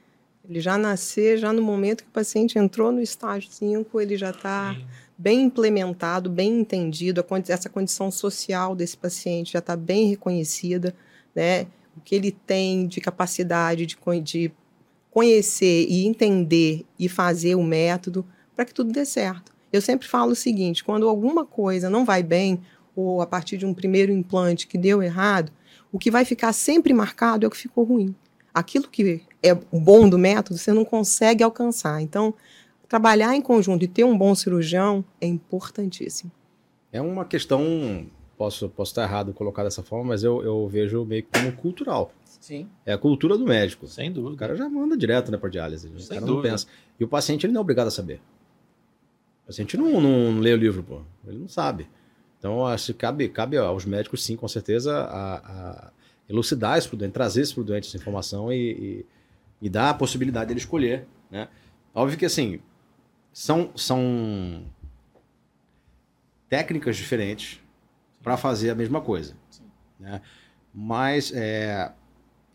Ele 0.47 0.59
já 0.59 0.77
nascer, 0.77 1.37
já 1.37 1.51
no 1.51 1.61
momento 1.61 2.03
que 2.03 2.09
o 2.09 2.13
paciente 2.13 2.57
entrou 2.57 2.91
no 2.91 3.01
estágio 3.01 3.51
5, 3.51 3.99
ele 3.99 4.15
já 4.15 4.29
está 4.29 4.75
bem 5.17 5.43
implementado, 5.43 6.29
bem 6.29 6.59
entendido, 6.59 7.25
essa 7.47 7.69
condição 7.69 8.11
social 8.11 8.75
desse 8.75 8.95
paciente 8.95 9.53
já 9.53 9.59
está 9.59 9.75
bem 9.75 10.09
reconhecida, 10.09 10.93
né? 11.33 11.63
O 11.97 12.01
que 12.03 12.13
ele 12.13 12.31
tem 12.31 12.87
de 12.87 13.01
capacidade 13.01 13.85
de, 13.85 13.97
de 14.21 14.51
conhecer 15.09 15.87
e 15.89 16.05
entender 16.05 16.85
e 16.99 17.07
fazer 17.07 17.55
o 17.55 17.63
método 17.63 18.25
para 18.55 18.65
que 18.65 18.73
tudo 18.73 18.91
dê 18.91 19.05
certo. 19.05 19.53
Eu 19.71 19.81
sempre 19.81 20.07
falo 20.07 20.31
o 20.31 20.35
seguinte: 20.35 20.83
quando 20.83 21.07
alguma 21.07 21.45
coisa 21.45 21.89
não 21.89 22.05
vai 22.05 22.23
bem, 22.23 22.61
ou 22.95 23.21
a 23.21 23.27
partir 23.27 23.57
de 23.57 23.65
um 23.65 23.73
primeiro 23.73 24.11
implante 24.11 24.67
que 24.67 24.77
deu 24.77 25.03
errado, 25.03 25.51
o 25.91 25.99
que 25.99 26.09
vai 26.09 26.25
ficar 26.25 26.53
sempre 26.53 26.93
marcado 26.93 27.45
é 27.45 27.47
o 27.47 27.51
que 27.51 27.57
ficou 27.57 27.83
ruim. 27.83 28.15
Aquilo 28.53 28.87
que 28.87 29.21
é 29.43 29.53
bom 29.53 30.07
do 30.07 30.17
método, 30.17 30.57
você 30.57 30.71
não 30.71 30.85
consegue 30.85 31.43
alcançar. 31.43 32.01
Então, 32.01 32.33
trabalhar 32.87 33.35
em 33.35 33.41
conjunto 33.41 33.83
e 33.83 33.87
ter 33.87 34.05
um 34.05 34.17
bom 34.17 34.33
cirurgião 34.33 35.03
é 35.19 35.27
importantíssimo. 35.27 36.31
É 36.91 37.01
uma 37.01 37.25
questão, 37.25 38.05
posso, 38.37 38.69
posso 38.69 38.91
estar 38.91 39.03
errado 39.03 39.33
colocar 39.33 39.63
dessa 39.63 39.83
forma, 39.83 40.05
mas 40.05 40.23
eu, 40.23 40.41
eu 40.41 40.67
vejo 40.69 41.03
meio 41.03 41.25
como 41.33 41.51
cultural. 41.51 42.13
Sim. 42.39 42.69
É 42.85 42.93
a 42.93 42.97
cultura 42.97 43.37
do 43.37 43.45
médico. 43.45 43.87
Sem 43.87 44.11
dúvida. 44.11 44.35
O 44.35 44.37
cara 44.37 44.55
já 44.55 44.69
manda 44.69 44.95
direto 44.95 45.31
né, 45.31 45.37
para 45.37 45.49
diálise. 45.49 45.89
O 45.89 45.99
Sem 45.99 46.09
cara 46.09 46.21
dúvida. 46.21 46.49
não 46.49 46.51
pensa. 46.53 46.67
E 46.99 47.03
o 47.03 47.07
paciente 47.07 47.45
ele 47.45 47.53
não 47.53 47.59
é 47.59 47.61
obrigado 47.61 47.87
a 47.87 47.91
saber. 47.91 48.21
O 49.45 49.47
paciente 49.47 49.77
não, 49.77 50.01
não 50.01 50.39
lê 50.39 50.53
o 50.53 50.57
livro, 50.57 50.81
pô. 50.81 51.01
Ele 51.27 51.37
não 51.37 51.47
sabe. 51.47 51.87
Então, 52.39 52.65
acho 52.65 52.87
que 52.87 52.99
cabe, 52.99 53.29
cabe 53.29 53.57
aos 53.57 53.85
médicos, 53.85 54.23
sim, 54.23 54.35
com 54.35 54.47
certeza, 54.47 54.97
a, 54.97 55.35
a 55.35 55.91
elucidar 56.27 56.77
esse 56.77 56.93
doente, 56.95 57.13
trazer 57.13 57.41
esse 57.41 57.63
doente 57.63 57.87
essa 57.87 57.97
informação 57.97 58.51
e, 58.51 58.71
e, 58.71 59.05
e 59.61 59.69
dar 59.69 59.91
a 59.91 59.93
possibilidade 59.93 60.47
dele 60.47 60.59
escolher. 60.59 61.07
Né? 61.29 61.47
Óbvio 61.93 62.17
que, 62.17 62.25
assim, 62.25 62.59
são, 63.31 63.71
são 63.75 64.65
técnicas 66.49 66.97
diferentes 66.97 67.59
para 68.23 68.35
fazer 68.35 68.71
a 68.71 68.75
mesma 68.75 68.99
coisa. 68.99 69.35
Né? 69.99 70.21
Mas 70.73 71.31
é, 71.33 71.91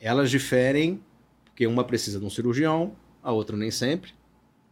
elas 0.00 0.28
diferem, 0.28 1.00
porque 1.44 1.66
uma 1.66 1.84
precisa 1.84 2.18
de 2.18 2.24
um 2.24 2.30
cirurgião, 2.30 2.96
a 3.22 3.30
outra 3.30 3.56
nem 3.56 3.70
sempre. 3.70 4.12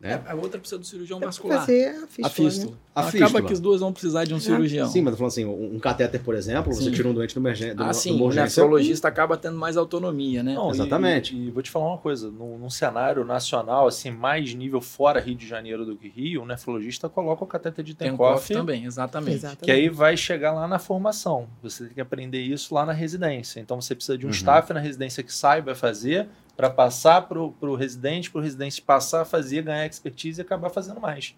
Né? 0.01 0.23
A 0.29 0.35
outra 0.37 0.61
precisa 0.61 0.79
do 0.79 0.87
cirurgião 0.87 1.19
É 1.21 1.25
vascular. 1.25 1.59
fazer 1.59 1.89
a 1.89 2.07
fístula, 2.07 2.27
A 2.27 2.31
fístula. 2.31 2.71
Né? 2.73 2.79
A 2.95 3.01
Acaba 3.01 3.11
fístula. 3.11 3.43
que 3.43 3.53
as 3.53 3.59
duas 3.61 3.81
vão 3.81 3.93
precisar 3.93 4.25
de 4.25 4.33
um 4.33 4.39
cirurgião. 4.39 4.89
Sim, 4.89 5.03
mas 5.03 5.13
eu 5.13 5.19
falando 5.19 5.33
assim, 5.33 5.45
um 5.45 5.79
catéter, 5.81 6.23
por 6.23 6.37
exemplo, 6.37 6.73
você 6.73 6.85
Sim. 6.85 6.93
tira 6.93 7.09
um 7.09 7.13
doente 7.15 7.35
do 7.35 7.41
emergência. 7.41 7.75
Ah, 7.79 7.93
sim, 7.93 8.13
o 8.13 8.23
urgência, 8.23 8.63
nefrologista 8.63 9.09
acaba 9.09 9.37
tendo 9.37 9.59
mais 9.59 9.77
autonomia, 9.77 10.41
né? 10.45 10.55
Não, 10.55 10.69
e- 10.69 10.71
Exatamente. 10.71 11.37
E, 11.37 11.51
vou 11.51 11.63
te 11.65 11.71
falar 11.71 11.89
uma 11.89 11.99
coisa, 11.99 12.31
num, 12.31 12.57
num 12.59 12.71
cenário 12.71 13.25
nacional, 13.25 13.89
assim, 13.89 14.13
mais 14.13 14.55
nível 14.55 14.81
fora 14.81 15.19
Rio 15.21 15.35
de 15.35 15.49
Janeiro 15.49 15.85
do 15.85 15.97
que 15.97 16.09
Rio, 16.09 16.43
o 16.43 16.47
nefrologista 16.47 17.09
coloca 17.09 17.43
o 17.43 17.47
cateter 17.47 17.85
de 17.85 17.95
Tenkoff, 17.95 18.35
cofre 18.35 18.55
também, 18.55 18.85
exatamente. 18.85 19.35
Exatamente. 19.39 19.65
que 19.65 19.71
aí 19.73 19.89
vai 19.89 20.17
chegar 20.17 20.53
lá 20.53 20.69
na 20.69 20.79
formação. 20.79 21.49
Você 21.61 21.87
tem 21.87 21.95
que 21.95 22.01
aprender 22.01 22.41
isso 22.41 22.73
lá 22.73 22.87
na 22.87 22.93
residência. 22.93 23.59
Então 23.59 23.81
você 23.81 23.97
precisa 23.97 24.17
de 24.17 24.27
um 24.27 24.29
Uhum. 24.29 24.35
staff 24.35 24.73
na 24.73 24.79
residência 24.79 25.25
que 25.25 25.35
saiba 25.35 25.75
fazer 25.75 26.29
para 26.59 26.69
passar 26.69 27.29
para 27.29 27.39
o 27.39 27.77
residente, 27.77 28.33
para 28.33 28.41
o 28.41 28.43
residente 28.43 28.83
passar 28.83 29.21
a 29.23 29.25
fazer, 29.25 29.63
ganhar 29.63 29.87
expertise 29.87 30.41
e 30.41 30.43
acabar 30.43 30.71
fazendo 30.71 31.01
mais. 31.01 31.37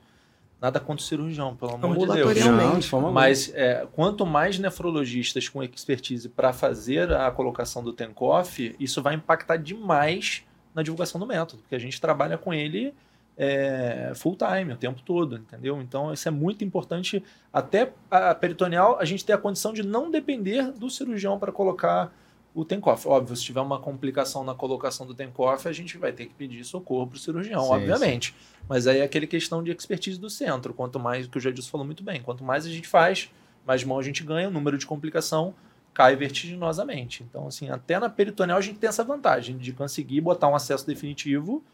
Nada 0.59 0.81
contra 0.81 1.05
o 1.05 1.07
cirurgião, 1.07 1.55
pelo 1.55 1.75
amor 1.75 1.95
de 1.95 2.07
Deus. 2.07 2.47
Não, 2.47 2.79
de 2.79 2.89
forma 2.89 3.09
alguma. 3.09 3.21
Mas 3.21 3.53
é, 3.55 3.87
quanto 3.93 4.25
mais 4.25 4.59
nefrologistas 4.59 5.47
com 5.47 5.63
expertise 5.63 6.27
para 6.27 6.55
fazer 6.55 7.13
a 7.13 7.31
colocação 7.31 7.85
do 7.85 7.93
Tenkoff, 7.93 8.75
isso 8.81 9.03
vai 9.03 9.15
impactar 9.15 9.59
demais 9.59 10.43
na 10.75 10.83
divulgação 10.83 11.21
do 11.21 11.27
método, 11.27 11.61
porque 11.61 11.75
a 11.75 11.79
gente 11.79 12.01
trabalha 12.01 12.39
com 12.39 12.55
ele 12.55 12.95
é, 13.37 14.13
full 14.15 14.39
time, 14.39 14.73
o 14.73 14.77
tempo 14.79 15.03
todo, 15.03 15.37
entendeu? 15.37 15.83
Então 15.83 16.15
isso 16.15 16.27
é 16.29 16.31
muito 16.31 16.65
importante. 16.65 17.23
Até 17.53 17.93
a 18.11 18.35
peritoneal, 18.35 18.99
a 18.99 19.05
gente 19.05 19.23
ter 19.23 19.35
a 19.35 19.39
condição 19.39 19.75
de 19.75 19.83
não 19.83 20.11
depender 20.11 20.73
do 20.73 20.89
cirurgião 20.89 21.39
para 21.39 21.53
colocar 21.53 22.11
o 22.55 22.65
Tenkoff. 22.65 23.07
Óbvio, 23.07 23.37
se 23.37 23.45
tiver 23.45 23.61
uma 23.61 23.79
complicação 23.79 24.43
na 24.45 24.55
colocação 24.55 25.07
do 25.07 25.15
Tenkoff, 25.15 25.67
a 25.69 25.73
gente 25.73 25.97
vai 25.97 26.13
ter 26.13 26.27
que 26.27 26.35
pedir 26.35 26.65
socorro 26.65 27.07
para 27.07 27.17
o 27.17 27.19
cirurgião, 27.19 27.65
Sim, 27.65 27.73
obviamente. 27.73 28.35
Mas 28.69 28.87
aí 28.87 28.99
é 28.99 29.03
aquele 29.03 29.27
questão 29.27 29.63
de 29.63 29.71
expertise 29.71 30.19
do 30.19 30.29
centro. 30.29 30.75
Quanto 30.75 30.99
mais, 30.99 31.27
que 31.27 31.39
o 31.39 31.41
Jadilson 31.41 31.71
falou 31.71 31.87
muito 31.87 32.03
bem, 32.03 32.21
quanto 32.23 32.45
mais 32.45 32.67
a 32.67 32.69
gente 32.69 32.89
faz, 32.89 33.31
mais 33.67 33.85
mão 33.85 33.99
a 33.99 34.03
gente 34.03 34.23
ganha, 34.23 34.49
o 34.49 34.51
número 34.51 34.77
de 34.77 34.87
complicação 34.87 35.55
cai 35.93 36.17
vertiginosamente. 36.17 37.25
Então, 37.29 37.47
assim, 37.47 37.69
até 37.69 37.99
na 37.99 38.09
peritoneal 38.09 38.59
a 38.59 38.63
gente 38.63 38.79
tem 38.79 38.89
essa 38.89 39.05
vantagem 39.05 39.57
de 39.57 39.73
conseguir 39.73 40.21
botar 40.21 40.49
um 40.49 40.55
acesso 40.55 40.87
definitivo 40.87 41.65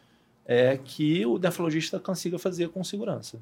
é, 0.45 0.79
que 0.83 1.27
o 1.27 1.39
nefrologista 1.39 1.99
consiga 1.99 2.39
fazer 2.39 2.69
com 2.69 2.83
segurança. 2.85 3.39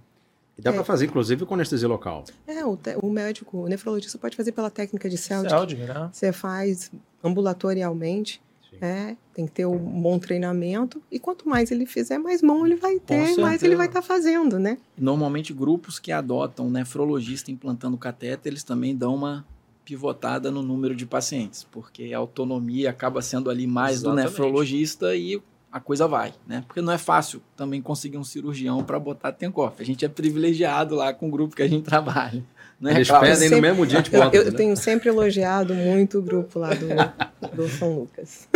E 0.56 0.62
dá 0.62 0.70
É. 0.70 0.72
pra 0.74 0.84
fazer, 0.84 1.06
inclusive, 1.06 1.44
com 1.44 1.54
anestesia 1.54 1.88
local. 1.88 2.24
É, 2.46 2.64
o, 2.64 2.76
te- 2.76 2.96
o 3.02 3.10
médico, 3.10 3.58
o 3.64 3.68
nefrologista 3.68 4.16
pode 4.18 4.36
fazer 4.36 4.52
pela 4.52 4.70
técnica 4.70 5.08
de 5.08 5.16
Celtic. 5.18 5.50
Celtic, 5.50 5.78
né? 5.80 6.08
Você 6.12 6.32
faz 6.32 6.92
ambulatorialmente, 7.22 8.40
Sim. 8.70 8.76
é, 8.80 9.16
tem 9.34 9.46
que 9.46 9.52
ter 9.52 9.66
um 9.66 9.76
bom 9.78 10.18
treinamento. 10.18 11.02
E 11.10 11.18
quanto 11.18 11.48
mais 11.48 11.70
ele 11.70 11.86
fizer, 11.86 12.18
mais 12.18 12.40
mão 12.42 12.64
ele 12.64 12.76
vai 12.76 12.98
ter, 12.98 13.36
mais 13.38 13.62
ele 13.62 13.76
vai 13.76 13.86
estar 13.86 14.02
fazendo, 14.02 14.58
né? 14.58 14.78
Normalmente, 14.96 15.52
grupos 15.52 15.98
que 15.98 16.12
adotam 16.12 16.70
nefrologista 16.70 17.50
implantando 17.50 17.96
catéter, 17.98 18.50
eles 18.52 18.62
também 18.64 18.94
dão 18.96 19.14
uma 19.14 19.44
pivotada 19.84 20.50
no 20.50 20.62
número 20.62 20.94
de 20.96 21.04
pacientes, 21.04 21.64
porque 21.70 22.14
a 22.14 22.18
autonomia 22.18 22.88
acaba 22.90 23.20
sendo 23.20 23.50
ali 23.50 23.66
mais 23.66 24.00
do 24.00 24.08
Exatamente. 24.10 24.30
nefrologista 24.30 25.14
e 25.14 25.42
a 25.74 25.80
coisa 25.80 26.06
vai, 26.06 26.32
né? 26.46 26.62
Porque 26.68 26.80
não 26.80 26.92
é 26.92 26.98
fácil 26.98 27.42
também 27.56 27.82
conseguir 27.82 28.16
um 28.16 28.22
cirurgião 28.22 28.84
para 28.84 28.96
botar 28.96 29.32
Tenkoff. 29.32 29.82
A 29.82 29.84
gente 29.84 30.04
é 30.04 30.08
privilegiado 30.08 30.94
lá 30.94 31.12
com 31.12 31.26
o 31.26 31.30
grupo 31.32 31.56
que 31.56 31.62
a 31.62 31.66
gente 31.68 31.82
trabalha. 31.82 32.44
Né, 32.80 32.92
Eles 32.94 33.08
Cláudio? 33.08 33.30
pedem 33.32 33.48
no 33.48 33.54
sempre- 33.56 33.68
mesmo 33.70 33.84
dia 33.86 34.00
de 34.00 34.10
Eu, 34.14 34.22
ponta. 34.22 34.36
eu 34.36 34.44
né? 34.44 34.50
tenho 34.52 34.76
sempre 34.76 35.08
elogiado 35.08 35.74
muito 35.74 36.20
o 36.20 36.22
grupo 36.22 36.60
lá 36.60 36.70
do, 36.74 36.86
do 37.56 37.68
São 37.68 37.92
Lucas. 37.92 38.48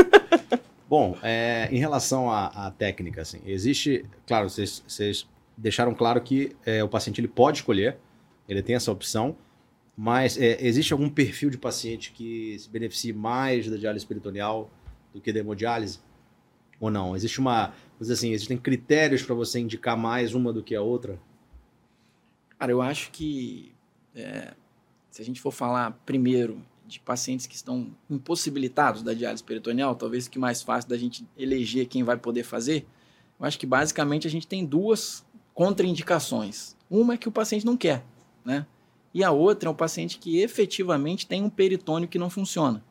Bom, 0.89 1.19
é, 1.21 1.69
em 1.73 1.79
relação 1.79 2.31
à, 2.31 2.47
à 2.67 2.71
técnica, 2.71 3.23
assim, 3.23 3.41
existe, 3.45 4.05
claro, 4.25 4.49
vocês, 4.49 4.83
vocês 4.87 5.27
deixaram 5.57 5.93
claro 5.95 6.21
que 6.21 6.55
é, 6.65 6.85
o 6.85 6.89
paciente 6.89 7.21
ele 7.21 7.27
pode 7.29 7.59
escolher, 7.59 7.97
ele 8.49 8.63
tem 8.63 8.77
essa 8.77 8.93
opção, 8.93 9.37
mas 9.97 10.39
é, 10.41 10.57
existe 10.65 10.93
algum 10.93 11.09
perfil 11.11 11.51
de 11.51 11.59
paciente 11.59 12.13
que 12.13 12.57
se 12.61 12.71
beneficie 12.71 13.13
mais 13.13 13.69
da 13.69 13.77
diálise 13.77 14.07
peritoneal 14.07 14.71
do 15.13 15.21
que 15.21 15.33
da 15.33 15.41
hemodiálise? 15.41 15.99
Ou 16.81 16.91
não? 16.91 17.17
Existe 17.17 17.41
uma, 17.41 17.73
assim, 18.01 18.33
existem 18.33 18.57
critérios 18.57 19.23
para 19.23 19.35
você 19.35 19.59
indicar 19.59 19.97
mais 19.97 20.35
uma 20.35 20.53
do 20.53 20.63
que 20.63 20.75
a 20.75 20.83
outra? 20.83 21.19
Cara, 22.59 22.73
eu 22.73 22.81
acho 22.83 23.11
que 23.11 23.73
é, 24.15 24.55
se 25.11 25.23
a 25.23 25.25
gente 25.25 25.41
for 25.41 25.53
falar 25.53 25.93
primeiro 26.05 26.63
de 26.87 27.01
pacientes 27.01 27.47
que 27.47 27.55
estão 27.55 27.95
impossibilitados 28.09 29.03
da 29.03 29.13
diálise 29.13 29.45
peritoneal, 29.45 29.95
talvez 29.95 30.27
que 30.27 30.39
mais 30.39 30.63
fácil 30.63 30.89
da 30.89 30.97
gente 30.97 31.27
eleger 31.37 31.87
quem 31.87 32.03
vai 32.03 32.17
poder 32.17 32.45
fazer, 32.45 32.87
eu 33.39 33.47
acho 33.47 33.59
que 33.59 33.67
basicamente 33.67 34.27
a 34.27 34.31
gente 34.31 34.47
tem 34.47 34.65
duas 34.65 35.25
contraindicações. 35.55 36.77
Uma 36.91 37.15
é 37.15 37.17
que 37.17 37.29
o 37.29 37.33
paciente 37.33 37.67
não 37.67 37.77
quer, 37.77 38.05
né? 38.45 38.67
E 39.13 39.25
a 39.25 39.31
outra 39.31 39.69
é 39.69 39.73
o 39.73 39.75
paciente 39.75 40.19
que 40.19 40.39
efetivamente 40.39 41.27
tem 41.27 41.43
um 41.43 41.51
peritônio 41.51 42.09
que 42.09 42.19
não 42.19 42.31
funciona. 42.31 42.85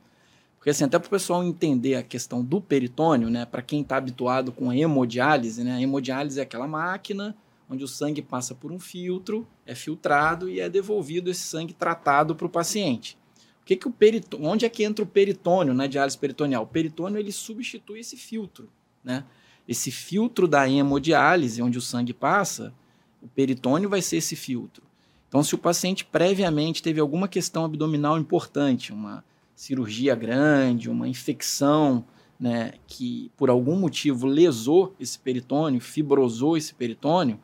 Porque 0.58 0.70
assim, 0.72 0.84
até 0.84 0.98
para 1.00 1.08
o 1.08 1.10
pessoal 1.10 1.44
entender 1.44 1.96
a 1.96 2.04
questão 2.04 2.44
do 2.44 2.60
peritônio, 2.60 3.30
né? 3.30 3.46
Para 3.46 3.62
quem 3.62 3.82
está 3.82 3.98
habituado 3.98 4.52
com 4.52 4.70
a 4.70 4.76
hemodiálise, 4.76 5.64
né? 5.64 5.74
A 5.74 5.82
hemodiálise 5.82 6.40
é 6.40 6.44
aquela 6.44 6.68
máquina 6.68 7.36
onde 7.70 7.84
o 7.84 7.88
sangue 7.88 8.22
passa 8.22 8.56
por 8.56 8.72
um 8.72 8.80
filtro, 8.80 9.46
é 9.66 9.76
filtrado 9.76 10.50
e 10.50 10.60
é 10.60 10.70
devolvido 10.70 11.30
esse 11.30 11.42
sangue 11.42 11.74
tratado 11.74 12.36
para 12.36 12.48
o 12.48 12.50
paciente. 12.50 13.18
O 13.62 13.66
que 13.66 13.76
que 13.76 13.88
o 13.88 13.92
perito... 13.92 14.38
Onde 14.42 14.66
é 14.66 14.70
que 14.70 14.84
entra 14.84 15.04
o 15.04 15.08
peritônio 15.08 15.74
na 15.74 15.86
diálise 15.86 16.18
peritoneal? 16.18 16.64
O 16.64 16.68
peritônio 16.68 17.20
ele 17.20 17.32
substitui 17.32 18.00
esse 18.00 18.16
filtro, 18.16 18.70
né? 19.04 19.26
Esse 19.68 19.92
filtro 19.92 20.48
da 20.48 20.68
hemodiálise, 20.70 21.62
onde 21.62 21.78
o 21.78 21.82
sangue 21.82 22.14
passa, 22.14 22.74
o 23.22 23.28
peritônio 23.28 23.90
vai 23.90 24.02
ser 24.02 24.18
esse 24.18 24.36
filtro. 24.36 24.82
Então, 25.28 25.44
se 25.44 25.54
o 25.54 25.58
paciente 25.58 26.06
previamente 26.06 26.82
teve 26.82 27.02
alguma 27.02 27.28
questão 27.28 27.66
abdominal 27.66 28.18
importante, 28.18 28.94
uma 28.94 29.26
cirurgia 29.58 30.14
grande, 30.14 30.88
uma 30.88 31.08
infecção, 31.08 32.06
né, 32.40 32.74
que 32.86 33.32
por 33.36 33.50
algum 33.50 33.76
motivo 33.76 34.28
lesou 34.28 34.96
esse 35.00 35.18
peritônio, 35.18 35.82
fibrosou 35.82 36.56
esse 36.56 36.76
peritônio, 36.76 37.40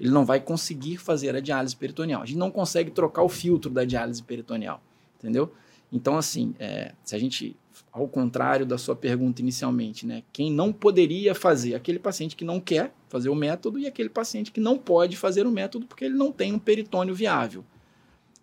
ele 0.00 0.08
não 0.08 0.24
vai 0.24 0.40
conseguir 0.40 0.96
fazer 0.96 1.36
a 1.36 1.40
diálise 1.40 1.76
peritoneal. 1.76 2.22
A 2.22 2.24
gente 2.24 2.38
não 2.38 2.50
consegue 2.50 2.90
trocar 2.90 3.22
o 3.22 3.28
filtro 3.28 3.70
da 3.70 3.84
diálise 3.84 4.22
peritoneal, 4.22 4.80
entendeu? 5.18 5.52
Então, 5.92 6.16
assim, 6.16 6.54
é, 6.58 6.94
se 7.04 7.14
a 7.14 7.18
gente, 7.18 7.54
ao 7.92 8.08
contrário 8.08 8.64
da 8.64 8.78
sua 8.78 8.96
pergunta 8.96 9.42
inicialmente, 9.42 10.06
né, 10.06 10.22
quem 10.32 10.50
não 10.50 10.72
poderia 10.72 11.34
fazer? 11.34 11.74
Aquele 11.74 11.98
paciente 11.98 12.34
que 12.34 12.46
não 12.46 12.60
quer 12.60 12.94
fazer 13.10 13.28
o 13.28 13.34
método 13.34 13.78
e 13.78 13.86
aquele 13.86 14.08
paciente 14.08 14.50
que 14.50 14.60
não 14.60 14.78
pode 14.78 15.18
fazer 15.18 15.46
o 15.46 15.50
método 15.50 15.86
porque 15.86 16.06
ele 16.06 16.16
não 16.16 16.32
tem 16.32 16.54
um 16.54 16.58
peritônio 16.58 17.14
viável. 17.14 17.62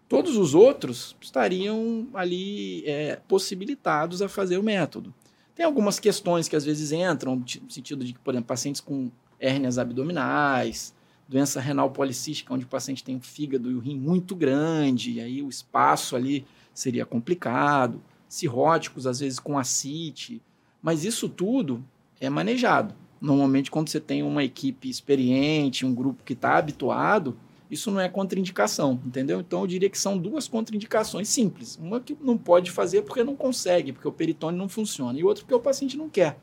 Todos 0.07 0.37
os 0.37 0.53
outros 0.53 1.15
estariam 1.19 2.07
ali 2.13 2.83
é, 2.85 3.19
possibilitados 3.27 4.21
a 4.21 4.29
fazer 4.29 4.57
o 4.57 4.63
método. 4.63 5.13
Tem 5.55 5.65
algumas 5.65 5.99
questões 5.99 6.47
que 6.47 6.55
às 6.55 6.65
vezes 6.65 6.91
entram, 6.91 7.37
no 7.37 7.71
sentido 7.71 8.03
de 8.03 8.13
que, 8.13 8.19
por 8.19 8.33
exemplo, 8.33 8.47
pacientes 8.47 8.81
com 8.81 9.09
hérnias 9.39 9.77
abdominais, 9.77 10.93
doença 11.27 11.59
renal 11.59 11.89
policística, 11.89 12.53
onde 12.53 12.65
o 12.65 12.67
paciente 12.67 13.03
tem 13.03 13.15
o 13.15 13.21
fígado 13.21 13.71
e 13.71 13.73
o 13.73 13.79
rim 13.79 13.97
muito 13.97 14.35
grande, 14.35 15.13
e 15.13 15.21
aí 15.21 15.41
o 15.41 15.49
espaço 15.49 16.15
ali 16.15 16.45
seria 16.73 17.05
complicado, 17.05 18.01
cirróticos, 18.27 19.07
às 19.07 19.19
vezes 19.21 19.39
com 19.39 19.57
ascite, 19.57 20.41
mas 20.81 21.03
isso 21.03 21.27
tudo 21.27 21.83
é 22.19 22.29
manejado. 22.29 22.93
Normalmente, 23.19 23.71
quando 23.71 23.89
você 23.89 23.99
tem 23.99 24.21
uma 24.21 24.43
equipe 24.43 24.89
experiente, 24.89 25.85
um 25.85 25.95
grupo 25.95 26.23
que 26.23 26.33
está 26.33 26.57
habituado, 26.57 27.37
isso 27.69 27.89
não 27.89 27.99
é 27.99 28.07
contraindicação, 28.07 28.99
entendeu? 29.05 29.39
Então, 29.39 29.61
eu 29.61 29.67
diria 29.67 29.89
que 29.89 29.97
são 29.97 30.17
duas 30.17 30.47
contraindicações 30.47 31.27
simples. 31.29 31.77
Uma 31.81 31.99
que 31.99 32.15
não 32.21 32.37
pode 32.37 32.71
fazer 32.71 33.01
porque 33.01 33.23
não 33.23 33.35
consegue, 33.35 33.91
porque 33.91 34.07
o 34.07 34.11
peritônio 34.11 34.57
não 34.57 34.69
funciona, 34.69 35.17
e 35.19 35.23
outra 35.23 35.43
porque 35.43 35.55
o 35.55 35.59
paciente 35.59 35.97
não 35.97 36.09
quer, 36.09 36.37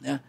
né? 0.00 0.20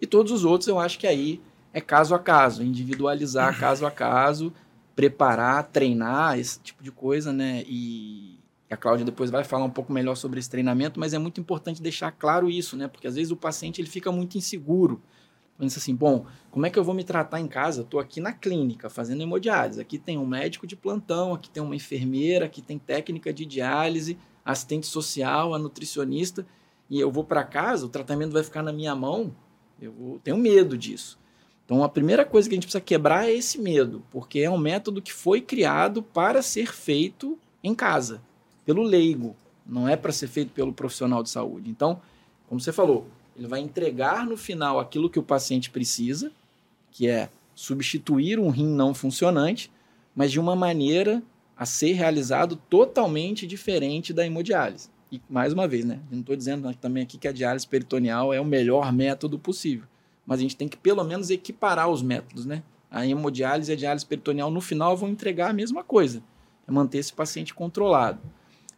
E 0.00 0.06
todos 0.06 0.32
os 0.32 0.44
outros, 0.44 0.68
eu 0.68 0.78
acho 0.78 0.98
que 0.98 1.06
aí 1.06 1.40
é 1.72 1.80
caso 1.80 2.14
a 2.14 2.18
caso, 2.18 2.62
individualizar 2.62 3.58
caso 3.60 3.84
a 3.84 3.90
caso, 3.90 4.52
preparar, 4.94 5.64
treinar, 5.64 6.38
esse 6.38 6.60
tipo 6.60 6.82
de 6.82 6.90
coisa, 6.90 7.32
né? 7.32 7.64
E 7.66 8.38
a 8.70 8.76
Cláudia 8.76 9.04
depois 9.04 9.30
vai 9.30 9.42
falar 9.42 9.64
um 9.64 9.70
pouco 9.70 9.92
melhor 9.92 10.14
sobre 10.14 10.38
esse 10.38 10.48
treinamento, 10.48 11.00
mas 11.00 11.12
é 11.12 11.18
muito 11.18 11.40
importante 11.40 11.82
deixar 11.82 12.12
claro 12.12 12.48
isso, 12.48 12.76
né? 12.76 12.86
Porque 12.86 13.06
às 13.06 13.16
vezes 13.16 13.32
o 13.32 13.36
paciente 13.36 13.80
ele 13.80 13.88
fica 13.88 14.12
muito 14.12 14.38
inseguro. 14.38 15.02
Pensa 15.60 15.78
assim, 15.78 15.94
bom, 15.94 16.24
como 16.50 16.64
é 16.64 16.70
que 16.70 16.78
eu 16.78 16.82
vou 16.82 16.94
me 16.94 17.04
tratar 17.04 17.38
em 17.38 17.46
casa? 17.46 17.82
Estou 17.82 18.00
aqui 18.00 18.18
na 18.18 18.32
clínica 18.32 18.88
fazendo 18.88 19.22
hemodiálise. 19.22 19.78
Aqui 19.78 19.98
tem 19.98 20.16
um 20.16 20.24
médico 20.24 20.66
de 20.66 20.74
plantão, 20.74 21.34
aqui 21.34 21.50
tem 21.50 21.62
uma 21.62 21.76
enfermeira, 21.76 22.46
aqui 22.46 22.62
tem 22.62 22.78
técnica 22.78 23.30
de 23.30 23.44
diálise, 23.44 24.16
assistente 24.42 24.86
social, 24.86 25.52
a 25.52 25.58
nutricionista, 25.58 26.46
e 26.88 26.98
eu 26.98 27.10
vou 27.10 27.24
para 27.24 27.44
casa, 27.44 27.84
o 27.84 27.90
tratamento 27.90 28.32
vai 28.32 28.42
ficar 28.42 28.62
na 28.62 28.72
minha 28.72 28.94
mão. 28.94 29.36
Eu 29.78 30.18
tenho 30.24 30.38
medo 30.38 30.78
disso. 30.78 31.18
Então, 31.66 31.84
a 31.84 31.90
primeira 31.90 32.24
coisa 32.24 32.48
que 32.48 32.54
a 32.54 32.56
gente 32.56 32.64
precisa 32.64 32.80
quebrar 32.80 33.28
é 33.28 33.32
esse 33.32 33.60
medo, 33.60 34.02
porque 34.10 34.40
é 34.40 34.50
um 34.50 34.56
método 34.56 35.02
que 35.02 35.12
foi 35.12 35.42
criado 35.42 36.02
para 36.02 36.40
ser 36.40 36.72
feito 36.72 37.38
em 37.62 37.74
casa, 37.74 38.22
pelo 38.64 38.82
leigo, 38.82 39.36
não 39.66 39.86
é 39.86 39.94
para 39.94 40.10
ser 40.10 40.26
feito 40.26 40.52
pelo 40.52 40.72
profissional 40.72 41.22
de 41.22 41.28
saúde. 41.28 41.68
Então, 41.68 42.00
como 42.48 42.58
você 42.58 42.72
falou, 42.72 43.06
ele 43.40 43.48
vai 43.48 43.60
entregar 43.60 44.26
no 44.26 44.36
final 44.36 44.78
aquilo 44.78 45.08
que 45.08 45.18
o 45.18 45.22
paciente 45.22 45.70
precisa, 45.70 46.30
que 46.90 47.08
é 47.08 47.30
substituir 47.54 48.38
um 48.38 48.50
rim 48.50 48.66
não 48.66 48.92
funcionante, 48.92 49.72
mas 50.14 50.30
de 50.30 50.38
uma 50.38 50.54
maneira 50.54 51.22
a 51.56 51.64
ser 51.64 51.92
realizado 51.92 52.54
totalmente 52.68 53.46
diferente 53.46 54.12
da 54.12 54.26
hemodiálise. 54.26 54.90
E 55.10 55.22
mais 55.28 55.54
uma 55.54 55.66
vez, 55.66 55.86
né? 55.86 56.00
Não 56.10 56.20
estou 56.20 56.36
dizendo 56.36 56.70
também 56.74 57.02
aqui 57.02 57.16
que 57.16 57.26
a 57.26 57.32
diálise 57.32 57.66
peritoneal 57.66 58.34
é 58.34 58.38
o 58.38 58.44
melhor 58.44 58.92
método 58.92 59.38
possível, 59.38 59.86
mas 60.26 60.38
a 60.38 60.42
gente 60.42 60.56
tem 60.56 60.68
que 60.68 60.76
pelo 60.76 61.02
menos 61.02 61.30
equiparar 61.30 61.88
os 61.88 62.02
métodos, 62.02 62.44
né? 62.44 62.62
A 62.90 63.06
hemodiálise 63.06 63.72
e 63.72 63.74
a 63.74 63.76
diálise 63.76 64.04
peritoneal 64.04 64.50
no 64.50 64.60
final 64.60 64.94
vão 64.98 65.08
entregar 65.08 65.48
a 65.48 65.54
mesma 65.54 65.82
coisa, 65.82 66.22
é 66.68 66.70
manter 66.70 66.98
esse 66.98 67.12
paciente 67.12 67.54
controlado. 67.54 68.20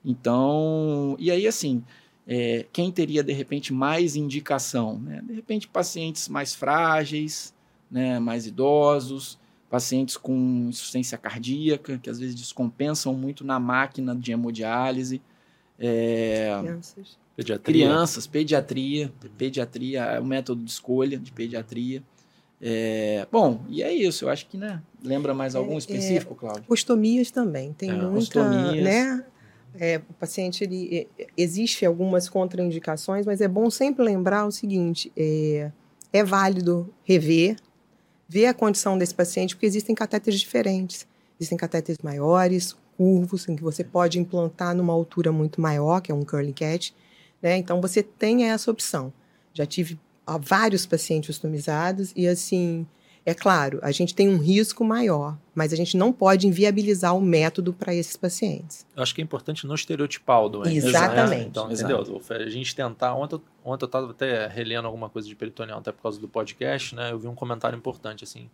Então, 0.04 1.16
e 1.18 1.32
aí 1.32 1.48
assim, 1.48 1.82
é, 2.26 2.66
quem 2.72 2.90
teria 2.92 3.22
de 3.22 3.32
repente 3.32 3.72
mais 3.72 4.16
indicação? 4.16 4.98
Né? 4.98 5.22
De 5.26 5.32
repente, 5.34 5.66
pacientes 5.68 6.28
mais 6.28 6.54
frágeis, 6.54 7.52
né, 7.90 8.18
mais 8.18 8.46
idosos, 8.46 9.38
pacientes 9.68 10.16
com 10.16 10.66
insuficiência 10.68 11.16
cardíaca, 11.18 11.98
que 11.98 12.08
às 12.10 12.18
vezes 12.18 12.34
descompensam 12.34 13.14
muito 13.14 13.44
na 13.44 13.58
máquina 13.58 14.14
de 14.14 14.32
hemodiálise. 14.32 15.20
É, 15.78 16.56
Crianças. 16.60 17.18
Pediatria. 17.34 17.74
crianças, 17.86 18.26
pediatria, 18.26 19.12
pediatria 19.38 20.02
é 20.02 20.20
o 20.20 20.24
método 20.24 20.62
de 20.62 20.70
escolha 20.70 21.18
de 21.18 21.32
pediatria. 21.32 22.02
É, 22.60 23.26
bom, 23.32 23.64
e 23.68 23.82
é 23.82 23.92
isso. 23.92 24.26
Eu 24.26 24.28
acho 24.28 24.46
que, 24.46 24.56
né? 24.56 24.80
Lembra 25.02 25.34
mais 25.34 25.54
algum 25.56 25.74
É, 25.74 25.78
específico, 25.78 26.34
Cláudio? 26.34 26.64
Ostomias 26.68 27.30
também. 27.30 27.72
Tem 27.72 27.88
É, 27.90 27.94
muita, 27.94 28.18
ostomias. 28.18 28.84
né? 28.84 29.24
É, 29.78 29.98
o 29.98 30.14
paciente, 30.14 30.64
ele, 30.64 31.08
é, 31.18 31.26
existe 31.36 31.86
algumas 31.86 32.28
contraindicações, 32.28 33.24
mas 33.24 33.40
é 33.40 33.48
bom 33.48 33.70
sempre 33.70 34.04
lembrar 34.04 34.46
o 34.46 34.52
seguinte, 34.52 35.10
é, 35.16 35.70
é 36.12 36.22
válido 36.22 36.92
rever, 37.04 37.56
ver 38.28 38.46
a 38.46 38.54
condição 38.54 38.98
desse 38.98 39.14
paciente, 39.14 39.54
porque 39.54 39.66
existem 39.66 39.94
catéteres 39.94 40.40
diferentes. 40.40 41.06
Existem 41.38 41.58
catéteres 41.58 41.98
maiores, 42.02 42.76
curvos, 42.96 43.48
em 43.48 43.56
que 43.56 43.62
você 43.62 43.82
pode 43.82 44.18
implantar 44.18 44.74
numa 44.74 44.92
altura 44.92 45.32
muito 45.32 45.60
maior, 45.60 46.00
que 46.00 46.12
é 46.12 46.14
um 46.14 46.24
curly 46.24 46.52
cat, 46.52 46.94
né? 47.40 47.56
Então, 47.56 47.80
você 47.80 48.02
tem 48.02 48.44
essa 48.44 48.70
opção. 48.70 49.12
Já 49.52 49.66
tive 49.66 49.98
ah, 50.26 50.38
vários 50.38 50.86
pacientes 50.86 51.30
ostomizados 51.30 52.12
e, 52.14 52.28
assim, 52.28 52.86
é 53.24 53.34
claro, 53.34 53.78
a 53.82 53.92
gente 53.92 54.14
tem 54.14 54.28
um 54.28 54.38
risco 54.38 54.84
maior, 54.84 55.36
mas 55.54 55.72
a 55.72 55.76
gente 55.76 55.96
não 55.96 56.12
pode 56.12 56.46
inviabilizar 56.46 57.16
o 57.16 57.20
método 57.20 57.72
para 57.72 57.94
esses 57.94 58.16
pacientes. 58.16 58.84
Eu 58.96 59.02
acho 59.02 59.14
que 59.14 59.20
é 59.20 59.24
importante 59.24 59.66
não 59.66 59.74
estereotipar 59.76 60.42
o 60.42 60.48
doente. 60.48 60.76
Exatamente. 60.76 61.30
né? 61.40 61.46
Então, 61.48 61.70
Exato. 61.70 61.74
entendeu? 61.92 61.98
Adolfo? 62.04 62.32
A 62.34 62.48
gente 62.48 62.74
tentar. 62.74 63.14
Ontem, 63.14 63.36
eu- 63.36 63.42
ontem 63.64 63.84
eu 63.84 63.86
estava 63.86 64.10
até 64.10 64.46
relendo 64.48 64.86
alguma 64.86 65.08
coisa 65.08 65.28
de 65.28 65.36
peritoneal, 65.36 65.78
até 65.78 65.92
por 65.92 66.02
causa 66.02 66.20
do 66.20 66.26
podcast, 66.28 66.94
né? 66.96 67.12
Eu 67.12 67.18
vi 67.18 67.28
um 67.28 67.34
comentário 67.34 67.76
importante, 67.76 68.24
assim. 68.24 68.50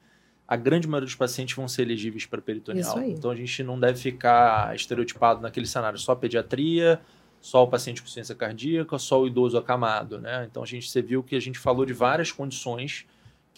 A 0.46 0.56
grande 0.56 0.86
maioria 0.88 1.06
dos 1.06 1.14
pacientes 1.14 1.54
vão 1.54 1.68
ser 1.68 1.82
elegíveis 1.82 2.24
para 2.26 2.40
peritoneal. 2.40 2.88
Isso 2.88 2.98
aí. 2.98 3.12
Então 3.12 3.30
a 3.30 3.36
gente 3.36 3.62
não 3.62 3.78
deve 3.78 3.98
ficar 3.98 4.74
estereotipado 4.74 5.40
naquele 5.42 5.66
cenário 5.66 5.98
só 5.98 6.14
pediatria, 6.14 7.00
só 7.40 7.62
o 7.64 7.68
paciente 7.68 8.00
com 8.00 8.04
insuficiência 8.06 8.34
cardíaca, 8.34 8.98
só 8.98 9.20
o 9.22 9.26
idoso 9.26 9.56
acamado, 9.58 10.18
né? 10.18 10.46
Então 10.50 10.62
a 10.62 10.66
gente 10.66 10.88
você 10.90 11.00
viu 11.02 11.22
que 11.22 11.36
a 11.36 11.40
gente 11.40 11.58
falou 11.58 11.84
de 11.86 11.92
várias 11.92 12.32
condições 12.32 13.06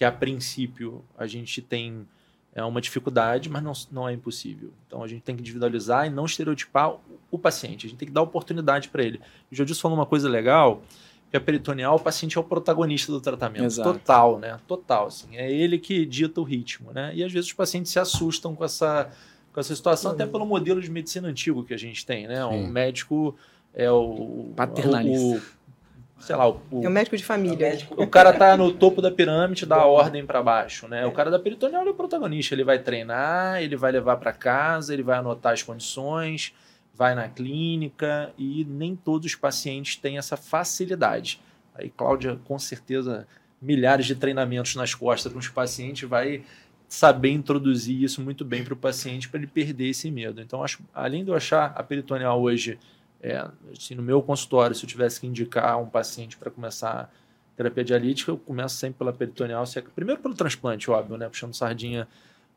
que 0.01 0.05
a 0.07 0.11
princípio 0.11 1.05
a 1.15 1.27
gente 1.27 1.61
tem 1.61 2.09
é 2.55 2.65
uma 2.65 2.81
dificuldade, 2.81 3.51
mas 3.51 3.63
não, 3.63 3.73
não 3.93 4.09
é 4.09 4.15
impossível. 4.15 4.73
Então 4.87 5.03
a 5.03 5.07
gente 5.07 5.21
tem 5.21 5.37
que 5.37 5.43
individualizar 5.43 6.07
e 6.07 6.11
não 6.11 6.25
estereotipar 6.25 6.97
o, 7.31 7.39
paciente. 7.39 7.87
A 7.87 7.91
gente 7.91 7.99
tem 7.99 8.09
que 8.09 8.15
dar 8.15 8.23
oportunidade 8.23 8.89
para 8.89 9.05
ele. 9.05 9.21
O 9.53 9.55
Jodilson 9.55 9.83
falou 9.83 9.99
uma 9.99 10.07
coisa 10.07 10.27
legal, 10.27 10.83
que 11.31 11.37
a 11.37 11.41
peritoneal, 11.41 11.97
o 11.97 12.01
paciente 12.01 12.39
é 12.39 12.41
o 12.41 12.45
protagonista 12.45 13.13
do 13.13 13.21
tratamento. 13.21 13.67
Exato. 13.67 13.93
Total, 13.93 14.39
né? 14.39 14.59
Total, 14.67 15.07
assim. 15.07 15.37
É 15.37 15.53
ele 15.53 15.79
que 15.79 16.07
dita 16.07 16.41
o 16.41 16.45
ritmo, 16.45 16.93
né? 16.95 17.13
E 17.15 17.23
às 17.23 17.31
vezes 17.31 17.49
os 17.49 17.53
pacientes 17.55 17.93
se 17.93 17.99
assustam 17.99 18.55
com 18.55 18.65
essa, 18.65 19.11
com 19.53 19.61
essa 19.61 19.77
situação, 19.77 20.13
até 20.13 20.25
pelo 20.25 20.47
modelo 20.47 20.81
de 20.81 20.91
medicina 20.91 21.29
antigo 21.29 21.63
que 21.63 21.75
a 21.75 21.79
gente 21.79 22.07
tem, 22.07 22.27
né? 22.27 22.43
Um 22.47 22.65
Sim. 22.65 22.71
médico 22.71 23.37
é 23.75 23.91
o... 23.91 24.51
Paternalista. 24.57 25.37
O, 25.37 25.60
sei 26.21 26.37
lá, 26.37 26.49
o, 26.49 26.61
É 26.83 26.89
o 26.89 26.91
médico 26.91 27.17
de 27.17 27.25
família. 27.25 27.79
o 27.97 28.07
cara 28.07 28.33
tá 28.33 28.57
no 28.57 28.73
topo 28.73 29.03
da 29.03 29.11
pirâmide, 29.11 29.67
dá 29.67 29.77
a 29.77 29.87
ordem 29.87 30.25
para 30.25 30.43
baixo, 30.43 30.87
né? 30.87 31.05
O 31.07 31.13
cara 31.13 31.31
da 31.31 31.39
peritoneal 31.39 31.87
é 31.87 31.91
o 31.91 31.95
protagonista. 31.95 32.55
Ele 32.55 32.63
vai 32.65 32.79
treinar, 32.79 33.63
ele 33.63 33.77
vai 33.77 33.91
levar 33.91 34.17
para 34.19 34.33
casa, 34.33 34.93
ele 34.93 35.03
vai 35.03 35.19
anotar 35.19 35.53
as 35.53 35.63
condições, 35.63 36.55
vai 36.95 37.15
na 37.15 37.29
clínica 37.29 38.31
e 38.39 38.65
nem 38.69 38.95
todos 38.95 39.27
os 39.27 39.35
pacientes 39.35 39.97
têm 39.97 40.19
essa 40.19 40.37
facilidade. 40.37 41.41
Aí, 41.75 41.91
Cláudia, 41.91 42.39
com 42.45 42.59
certeza, 42.59 43.27
milhares 43.61 44.07
de 44.07 44.15
treinamentos 44.15 44.77
nas 44.77 44.95
costas 44.95 45.33
com 45.33 45.39
os 45.39 45.49
pacientes, 45.49 46.09
vai 46.09 46.43
saber 46.89 47.31
introduzir 47.31 48.03
isso 48.03 48.21
muito 48.21 48.45
bem 48.45 48.65
para 48.65 48.75
o 48.75 48.77
paciente 48.77 49.29
para 49.29 49.39
ele 49.39 49.47
perder 49.47 49.89
esse 49.89 50.11
medo. 50.11 50.41
Então, 50.41 50.63
acho, 50.63 50.81
além 50.93 51.25
de 51.25 51.31
eu 51.31 51.37
achar 51.37 51.73
a 51.77 51.83
peritoneal 51.83 52.43
hoje, 52.43 52.79
é, 53.23 53.47
assim, 53.77 53.95
no 53.95 54.03
meu 54.03 54.23
consultório, 54.23 54.75
se 54.75 54.85
eu 54.85 54.89
tivesse 54.89 55.21
que 55.21 55.27
indicar 55.27 55.81
um 55.81 55.87
paciente 55.87 56.37
para 56.37 56.51
começar 56.51 57.13
terapia 57.57 57.85
dialítica, 57.85 58.31
eu 58.31 58.39
começo 58.39 58.77
sempre 58.77 58.99
pela 58.99 59.13
peritoneal, 59.13 59.65
é- 59.77 59.81
primeiro 59.95 60.21
pelo 60.21 60.35
transplante, 60.35 60.91
óbvio, 60.91 61.17
né, 61.19 61.29
puxando 61.29 61.55
sardinha 61.55 62.09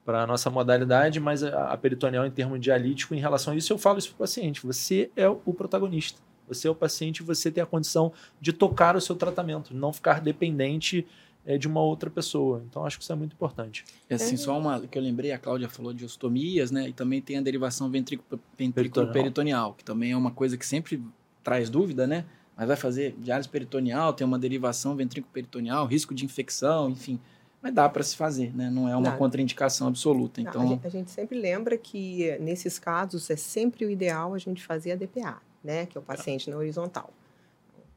para 0.06 0.24
a 0.24 0.28
nossa 0.28 0.50
modalidade, 0.50 1.20
mas 1.20 1.44
a, 1.44 1.72
a 1.72 1.78
peritoneal 1.78 2.26
em 2.26 2.32
termos 2.32 2.60
dialítico, 2.60 3.14
em 3.14 3.20
relação 3.20 3.54
a 3.54 3.56
isso, 3.58 3.74
eu 3.74 3.78
falo 3.78 4.00
isso 4.00 4.10
para 4.10 4.16
o 4.16 4.20
paciente, 4.20 4.66
você 4.66 5.12
é 5.16 5.28
o 5.28 5.54
protagonista, 5.54 6.20
você 6.48 6.68
é 6.68 6.72
o 6.72 6.76
paciente, 6.76 7.24
você 7.24 7.52
tem 7.52 7.62
a 7.62 7.66
condição 7.66 8.14
de 8.40 8.54
tocar 8.54 8.96
o 8.96 9.02
seu 9.02 9.16
tratamento, 9.16 9.74
não 9.74 9.92
ficar 9.92 10.22
dependente 10.22 11.06
é, 11.46 11.58
de 11.58 11.68
uma 11.68 11.82
outra 11.82 12.10
pessoa. 12.10 12.64
Então, 12.70 12.86
acho 12.86 12.98
que 12.98 13.04
isso 13.04 13.12
é 13.12 13.16
muito 13.16 13.34
importante. 13.34 13.84
E 14.10 14.14
assim, 14.14 14.38
só 14.38 14.58
uma 14.58 14.80
que 14.82 14.98
eu 14.98 15.02
lembrei, 15.02 15.32
a 15.32 15.38
Cláudia 15.38 15.68
falou 15.70 15.94
de 15.94 16.06
ostomias, 16.06 16.72
né? 16.72 16.88
E 16.90 16.94
também 16.94 17.22
tem 17.22 17.38
a 17.38 17.42
derivação 17.42 17.90
ventrículo-peritoneal, 17.90 19.14
Peritoneal. 19.14 19.74
que 19.74 19.84
também 19.84 20.12
é 20.12 20.18
uma 20.18 20.32
coisa 20.32 20.58
que 20.58 20.66
sempre 20.66 21.04
traz 21.44 21.70
dúvida, 21.70 22.08
né? 22.08 22.26
Mas 22.56 22.68
vai 22.68 22.78
fazer 22.78 23.16
diálise 23.18 23.50
peritoneal, 23.50 24.14
tem 24.14 24.26
uma 24.26 24.38
derivação 24.40 24.96
ventrículo-peritoneal, 24.96 25.86
risco 25.86 26.14
de 26.14 26.24
infecção, 26.24 26.90
enfim. 26.90 27.20
Mas 27.62 27.74
dá 27.74 27.88
para 27.88 28.04
se 28.04 28.16
fazer, 28.16 28.56
né? 28.56 28.70
Não 28.70 28.90
é 28.90 28.96
uma 28.96 29.12
Dá. 29.12 29.18
contraindicação 29.18 29.88
absoluta. 29.88 30.42
Não, 30.42 30.48
a, 30.48 30.52
Então, 30.52 30.68
gente, 30.68 30.88
a 30.88 30.90
gente 30.90 31.12
sempre 31.12 31.40
lembra 31.40 31.78
que, 31.78 32.38
nesses 32.40 32.78
casos, 32.78 33.30
é 33.30 33.38
sempre 33.38 33.86
o 33.86 33.90
ideal 33.90 34.34
a 34.34 34.38
gente 34.38 34.62
fazer 34.62 34.92
a 34.92 34.96
DPA, 34.96 35.42
né? 35.64 35.86
Que 35.86 35.98
é 35.98 36.02
o 36.02 36.04
paciente 36.04 36.50
na 36.50 36.58
horizontal. 36.58 37.10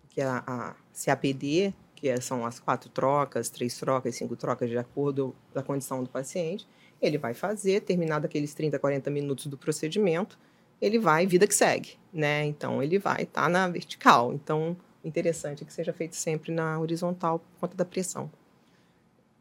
Que 0.08 0.20
a, 0.20 0.42
a 0.46 0.76
CAPD, 1.04 1.74
que 2.06 2.08
é- 2.08 2.20
são 2.20 2.46
as 2.46 2.60
quatro 2.60 2.88
trocas, 2.88 3.48
três 3.50 3.76
trocas, 3.76 4.14
cinco 4.14 4.36
trocas, 4.36 4.70
de 4.70 4.78
acordo 4.78 5.34
com 5.52 5.58
a 5.58 5.62
condição 5.62 6.04
do 6.04 6.08
paciente, 6.08 6.66
ele 7.02 7.18
vai 7.18 7.34
fazer, 7.34 7.80
terminado 7.80 8.26
aqueles 8.26 8.54
30, 8.54 8.78
40 8.78 9.10
minutos 9.10 9.46
do 9.48 9.58
procedimento, 9.58 10.38
ele 10.80 10.98
vai, 10.98 11.26
vida 11.26 11.46
que 11.46 11.54
segue, 11.54 11.98
né? 12.12 12.44
Então, 12.44 12.82
ele 12.82 12.98
vai 12.98 13.22
estar 13.22 13.48
na 13.48 13.66
vertical. 13.68 14.32
Então, 14.32 14.76
o 15.02 15.08
interessante 15.08 15.64
é 15.64 15.66
que 15.66 15.72
seja 15.72 15.92
feito 15.92 16.14
sempre 16.14 16.52
na 16.52 16.78
horizontal, 16.78 17.40
por 17.40 17.60
conta 17.60 17.76
da 17.76 17.84
pressão. 17.84 18.30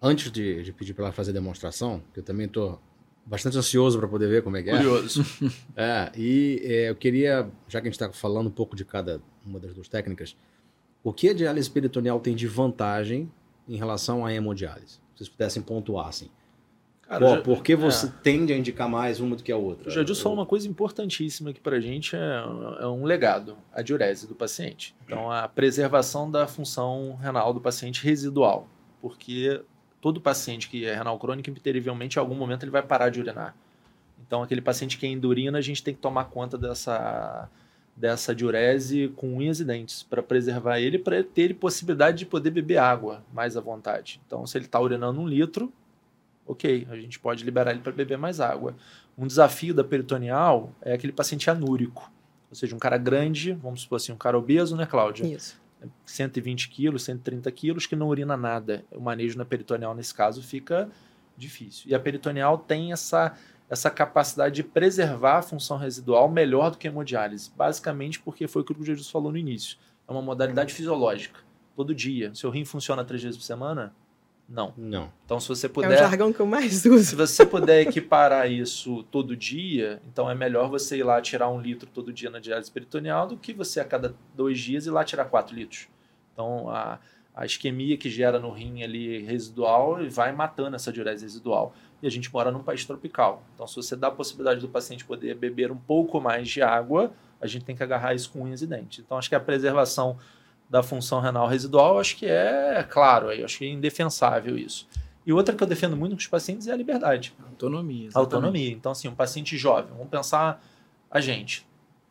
Antes 0.01 0.31
de, 0.31 0.63
de 0.63 0.73
pedir 0.73 0.93
para 0.93 1.05
ela 1.05 1.13
fazer 1.13 1.31
a 1.31 1.33
demonstração, 1.33 2.01
que 2.13 2.19
eu 2.19 2.23
também 2.23 2.47
estou 2.47 2.81
bastante 3.25 3.57
ansioso 3.57 3.99
para 3.99 4.07
poder 4.07 4.27
ver 4.27 4.43
como 4.43 4.57
é 4.57 4.63
que 4.63 4.69
é. 4.69 4.75
Curioso. 4.75 5.23
É, 5.75 6.11
e 6.15 6.61
é, 6.63 6.89
eu 6.89 6.95
queria, 6.95 7.49
já 7.67 7.79
que 7.79 7.87
a 7.87 7.91
gente 7.91 8.01
está 8.01 8.11
falando 8.11 8.47
um 8.47 8.51
pouco 8.51 8.75
de 8.75 8.83
cada 8.85 9.21
uma 9.45 9.59
das 9.59 9.73
duas 9.73 9.87
técnicas, 9.87 10.35
o 11.05 11.13
que 11.13 11.29
a 11.29 11.33
diálise 11.33 11.69
peritoneal 11.69 12.19
tem 12.19 12.35
de 12.35 12.47
vantagem 12.47 13.31
em 13.69 13.75
relação 13.77 14.25
à 14.25 14.33
hemodiálise? 14.33 14.93
Se 14.93 14.99
vocês 15.19 15.29
pudessem 15.29 15.61
pontuar, 15.61 16.07
assim. 16.07 16.29
Cara, 17.03 17.19
Pô, 17.23 17.35
já- 17.35 17.41
por 17.43 17.61
que 17.63 17.75
você 17.75 18.07
é. 18.07 18.11
tende 18.23 18.51
a 18.51 18.57
indicar 18.57 18.89
mais 18.89 19.19
uma 19.19 19.35
do 19.35 19.43
que 19.43 19.51
a 19.51 19.57
outra? 19.57 19.87
O 19.87 19.91
Jadilson 19.91 20.23
falou 20.23 20.39
uma 20.39 20.45
coisa 20.45 20.67
importantíssima 20.67 21.53
que 21.53 21.59
para 21.61 21.77
a 21.77 21.79
gente 21.79 22.15
é, 22.15 22.43
é 22.81 22.87
um 22.87 23.05
legado, 23.05 23.55
a 23.71 23.83
diurese 23.83 24.27
do 24.27 24.33
paciente. 24.33 24.95
Então, 25.05 25.31
a 25.31 25.47
preservação 25.47 26.29
da 26.31 26.47
função 26.47 27.15
renal 27.21 27.53
do 27.53 27.61
paciente 27.61 28.03
residual. 28.03 28.67
Porque 29.01 29.61
todo 30.01 30.19
paciente 30.19 30.67
que 30.67 30.83
é 30.85 30.95
renal 30.95 31.17
crônico, 31.19 31.47
interivelmente, 31.51 32.15
em 32.17 32.19
algum 32.19 32.33
momento, 32.35 32.63
ele 32.63 32.71
vai 32.71 32.81
parar 32.81 33.09
de 33.09 33.19
urinar. 33.19 33.55
Então, 34.25 34.41
aquele 34.41 34.61
paciente 34.61 34.97
que 34.97 35.05
é 35.05 35.09
endurina, 35.09 35.59
a 35.59 35.61
gente 35.61 35.83
tem 35.83 35.93
que 35.93 36.01
tomar 36.01 36.25
conta 36.25 36.57
dessa, 36.57 37.47
dessa 37.95 38.35
diurese 38.35 39.11
com 39.15 39.37
unhas 39.37 39.59
e 39.59 39.65
dentes 39.65 40.03
para 40.03 40.21
preservar 40.21 40.79
ele, 40.79 40.99
para 40.99 41.23
ter 41.23 41.55
possibilidade 41.55 42.19
de 42.19 42.25
poder 42.25 42.51
beber 42.51 42.77
água 42.77 43.23
mais 43.33 43.55
à 43.55 43.61
vontade. 43.61 44.21
Então, 44.25 44.45
se 44.45 44.57
ele 44.57 44.65
está 44.65 44.79
urinando 44.79 45.19
um 45.21 45.27
litro, 45.27 45.71
ok, 46.45 46.85
a 46.89 46.95
gente 46.95 47.19
pode 47.19 47.43
liberar 47.43 47.71
ele 47.71 47.79
para 47.79 47.93
beber 47.93 48.17
mais 48.17 48.39
água. 48.39 48.75
Um 49.17 49.25
desafio 49.25 49.73
da 49.73 49.83
peritoneal 49.83 50.73
é 50.81 50.93
aquele 50.93 51.13
paciente 51.13 51.49
anúrico, 51.49 52.11
ou 52.49 52.55
seja, 52.55 52.75
um 52.75 52.79
cara 52.79 52.97
grande, 52.97 53.53
vamos 53.53 53.81
supor 53.81 53.95
assim, 53.95 54.11
um 54.11 54.17
cara 54.17 54.37
obeso, 54.37 54.75
né, 54.75 54.85
Cláudia? 54.85 55.25
Isso. 55.25 55.59
120 56.05 56.69
quilos, 56.69 57.03
130 57.03 57.51
quilos, 57.51 57.85
que 57.85 57.95
não 57.95 58.07
urina 58.07 58.35
nada. 58.35 58.83
O 58.91 58.99
manejo 58.99 59.37
na 59.37 59.45
peritoneal, 59.45 59.93
nesse 59.93 60.13
caso, 60.13 60.41
fica 60.41 60.89
difícil. 61.37 61.89
E 61.89 61.95
a 61.95 61.99
peritoneal 61.99 62.57
tem 62.57 62.91
essa, 62.91 63.33
essa 63.69 63.89
capacidade 63.89 64.55
de 64.55 64.63
preservar 64.63 65.37
a 65.37 65.41
função 65.41 65.77
residual 65.77 66.29
melhor 66.29 66.71
do 66.71 66.77
que 66.77 66.87
a 66.87 66.91
hemodiálise, 66.91 67.49
basicamente 67.55 68.19
porque 68.19 68.47
foi 68.47 68.61
o 68.61 68.65
que 68.65 68.73
o 68.73 68.85
Jesus 68.85 69.09
falou 69.09 69.31
no 69.31 69.37
início. 69.37 69.77
É 70.07 70.11
uma 70.11 70.21
modalidade 70.21 70.73
fisiológica. 70.73 71.39
todo 71.75 71.93
dia. 71.93 72.33
Seu 72.33 72.49
rim 72.49 72.63
funciona 72.63 73.03
três 73.03 73.21
vezes 73.21 73.37
por 73.37 73.43
semana? 73.43 73.93
Não. 74.47 74.71
Não. 74.77 75.11
Então, 75.25 75.39
se 75.39 75.47
você 75.49 75.65
É 75.65 75.69
o 75.69 75.73
puder. 75.73 75.97
jargão 75.97 76.31
que 76.31 76.39
eu 76.39 76.45
mais 76.45 76.85
uso. 76.85 77.03
Se 77.03 77.15
você 77.15 77.45
puder 77.45 77.81
equiparar 77.81 78.49
isso 78.49 79.03
todo 79.11 79.35
dia, 79.35 79.99
então 80.07 80.29
é 80.29 80.35
melhor 80.35 80.69
você 80.69 80.97
ir 80.97 81.03
lá 81.03 81.19
tirar 81.19 81.49
um 81.49 81.59
litro 81.59 81.89
todo 81.91 82.13
dia 82.13 82.29
na 82.29 82.39
diálise 82.39 82.71
peritoneal 82.71 83.27
do 83.27 83.35
que 83.35 83.51
você 83.51 83.79
a 83.79 83.83
cada 83.85 84.15
dois 84.35 84.59
dias 84.59 84.85
ir 84.85 84.91
lá 84.91 85.03
tirar 85.03 85.25
quatro 85.25 85.55
litros. 85.55 85.87
Então 86.31 86.69
a, 86.69 86.99
a 87.33 87.45
isquemia 87.45 87.97
que 87.97 88.09
gera 88.09 88.39
no 88.39 88.51
rim 88.51 88.83
ali 88.83 89.23
residual 89.23 89.97
vai 90.09 90.31
matando 90.31 90.75
essa 90.75 90.93
diurese 90.93 91.23
residual. 91.25 91.73
E 92.05 92.07
a 92.07 92.11
gente 92.11 92.31
mora 92.31 92.51
num 92.51 92.61
país 92.61 92.85
tropical. 92.85 93.41
Então 93.55 93.65
se 93.65 93.75
você 93.75 93.95
dá 93.95 94.09
a 94.09 94.11
possibilidade 94.11 94.61
do 94.61 94.69
paciente 94.69 95.03
poder 95.03 95.33
beber 95.33 95.71
um 95.71 95.75
pouco 95.75 96.21
mais 96.21 96.47
de 96.47 96.61
água, 96.61 97.11
a 97.41 97.47
gente 97.47 97.65
tem 97.65 97.75
que 97.75 97.81
agarrar 97.81 98.13
isso 98.13 98.29
com 98.29 98.43
unhas 98.43 98.61
e 98.61 98.67
dentes. 98.67 99.03
Então 99.03 99.17
acho 99.17 99.27
que 99.27 99.33
a 99.33 99.39
preservação 99.39 100.15
da 100.69 100.83
função 100.83 101.19
renal 101.19 101.47
residual, 101.47 101.99
acho 101.99 102.15
que 102.15 102.27
é 102.27 102.85
claro, 102.87 103.31
eu 103.31 103.43
acho 103.43 103.57
que 103.57 103.65
é 103.65 103.69
indefensável 103.69 104.55
isso. 104.55 104.87
E 105.25 105.33
outra 105.33 105.55
que 105.55 105.63
eu 105.63 105.67
defendo 105.67 105.97
muito 105.97 106.11
com 106.11 106.19
os 106.19 106.27
pacientes 106.27 106.67
é 106.67 106.73
a 106.73 106.75
liberdade. 106.75 107.33
Autonomia. 107.43 108.05
Exatamente. 108.05 108.17
autonomia. 108.35 108.71
Então, 108.71 108.91
assim, 108.91 109.07
um 109.07 109.15
paciente 109.15 109.57
jovem, 109.57 109.91
vamos 109.91 110.09
pensar 110.09 110.63
a 111.09 111.19
gente, 111.19 111.65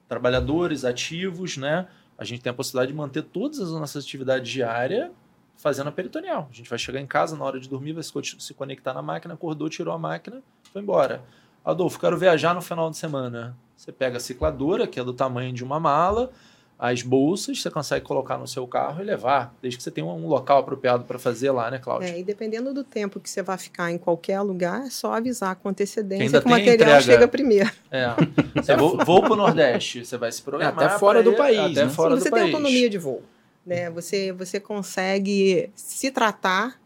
trabalhadores, 0.09 0.85
ativos, 0.85 1.57
né? 1.57 1.87
A 2.18 2.24
gente 2.24 2.42
tem 2.42 2.50
a 2.50 2.54
possibilidade 2.54 2.90
de 2.90 2.98
manter 2.98 3.22
todas 3.22 3.61
as 3.61 3.70
nossas 3.70 4.02
atividades 4.02 4.50
diárias 4.50 5.12
fazendo 5.57 5.88
a 5.88 5.93
peritoneal. 5.93 6.49
A 6.51 6.55
gente 6.55 6.69
vai 6.69 6.79
chegar 6.79 7.01
em 7.01 7.07
casa 7.07 7.37
na 7.37 7.45
hora 7.45 7.59
de 7.59 7.69
dormir, 7.69 7.93
vai 7.93 8.03
se 8.03 8.12
co- 8.12 8.23
se 8.23 8.55
conectar 8.55 8.93
na 8.95 9.03
máquina, 9.03 9.35
acordou, 9.35 9.69
tirou 9.69 9.95
a 9.95 9.99
máquina, 9.99 10.43
foi 10.73 10.83
embora. 10.83 11.23
Adolfo, 11.64 11.99
quero 11.99 12.17
viajar 12.19 12.55
no 12.55 12.61
final 12.61 12.90
de 12.90 12.97
semana. 12.97 13.57
Você 13.77 13.90
pega 13.90 14.19
a 14.19 14.21
cicladora, 14.21 14.87
que 14.87 15.01
é 15.01 15.05
do 15.05 15.12
tamanho 15.14 15.53
de 15.53 15.64
uma 15.64 15.81
mala, 15.81 16.31
as 16.79 17.03
bolsas, 17.03 17.62
você 17.62 17.71
consegue 17.71 18.05
colocar 18.05 18.37
no 18.37 18.47
seu 18.47 18.67
carro 18.67 19.01
e 19.01 19.05
levar, 19.05 19.55
desde 19.62 19.77
que 19.79 19.83
você 19.83 19.90
tenha 19.90 20.07
um 20.07 20.27
local 20.27 20.59
apropriado 20.59 21.05
para 21.05 21.19
fazer 21.19 21.51
lá, 21.53 21.71
né, 21.71 21.79
Cláudia? 21.79 22.09
É, 22.09 22.19
e 22.19 22.25
dependendo 22.25 22.75
do 22.75 22.83
tempo 22.85 23.21
que 23.21 23.31
você 23.31 23.43
vai 23.43 23.57
ficar 23.57 23.90
em 23.93 23.97
qualquer 23.97 24.40
lugar, 24.40 24.83
é 24.87 24.90
só 24.90 25.14
avisar 25.14 25.55
com 25.57 25.69
antecedência 25.69 26.25
ainda 26.25 26.40
que 26.43 26.47
o 26.47 26.51
tem 26.51 26.59
material 26.67 26.75
entrega. 26.99 27.01
chega 27.03 27.29
primeiro. 27.29 27.71
É. 27.90 28.09
Você 28.61 28.77
vou, 28.77 28.99
vou 29.07 29.23
pro 29.23 29.37
Nordeste, 29.37 30.05
você 30.05 30.19
vai 30.19 30.31
se 30.33 30.43
programar. 30.43 30.83
É, 30.83 30.87
até 30.88 30.99
fora 30.99 31.23
do 31.23 31.33
ir- 31.33 31.37
país, 31.37 31.59
Até 31.79 31.85
né? 31.85 31.90
fora 31.90 32.17
você 32.17 32.29
do 32.29 32.35
tem 32.35 32.43
país. 32.43 32.55
autonomia 32.55 32.90
de 32.90 32.99
voo. 32.99 33.23
Né? 33.66 33.90
Você, 33.90 34.33
você 34.33 34.61
consegue 34.61 35.70
se 35.74 36.11
tratar 36.11 36.81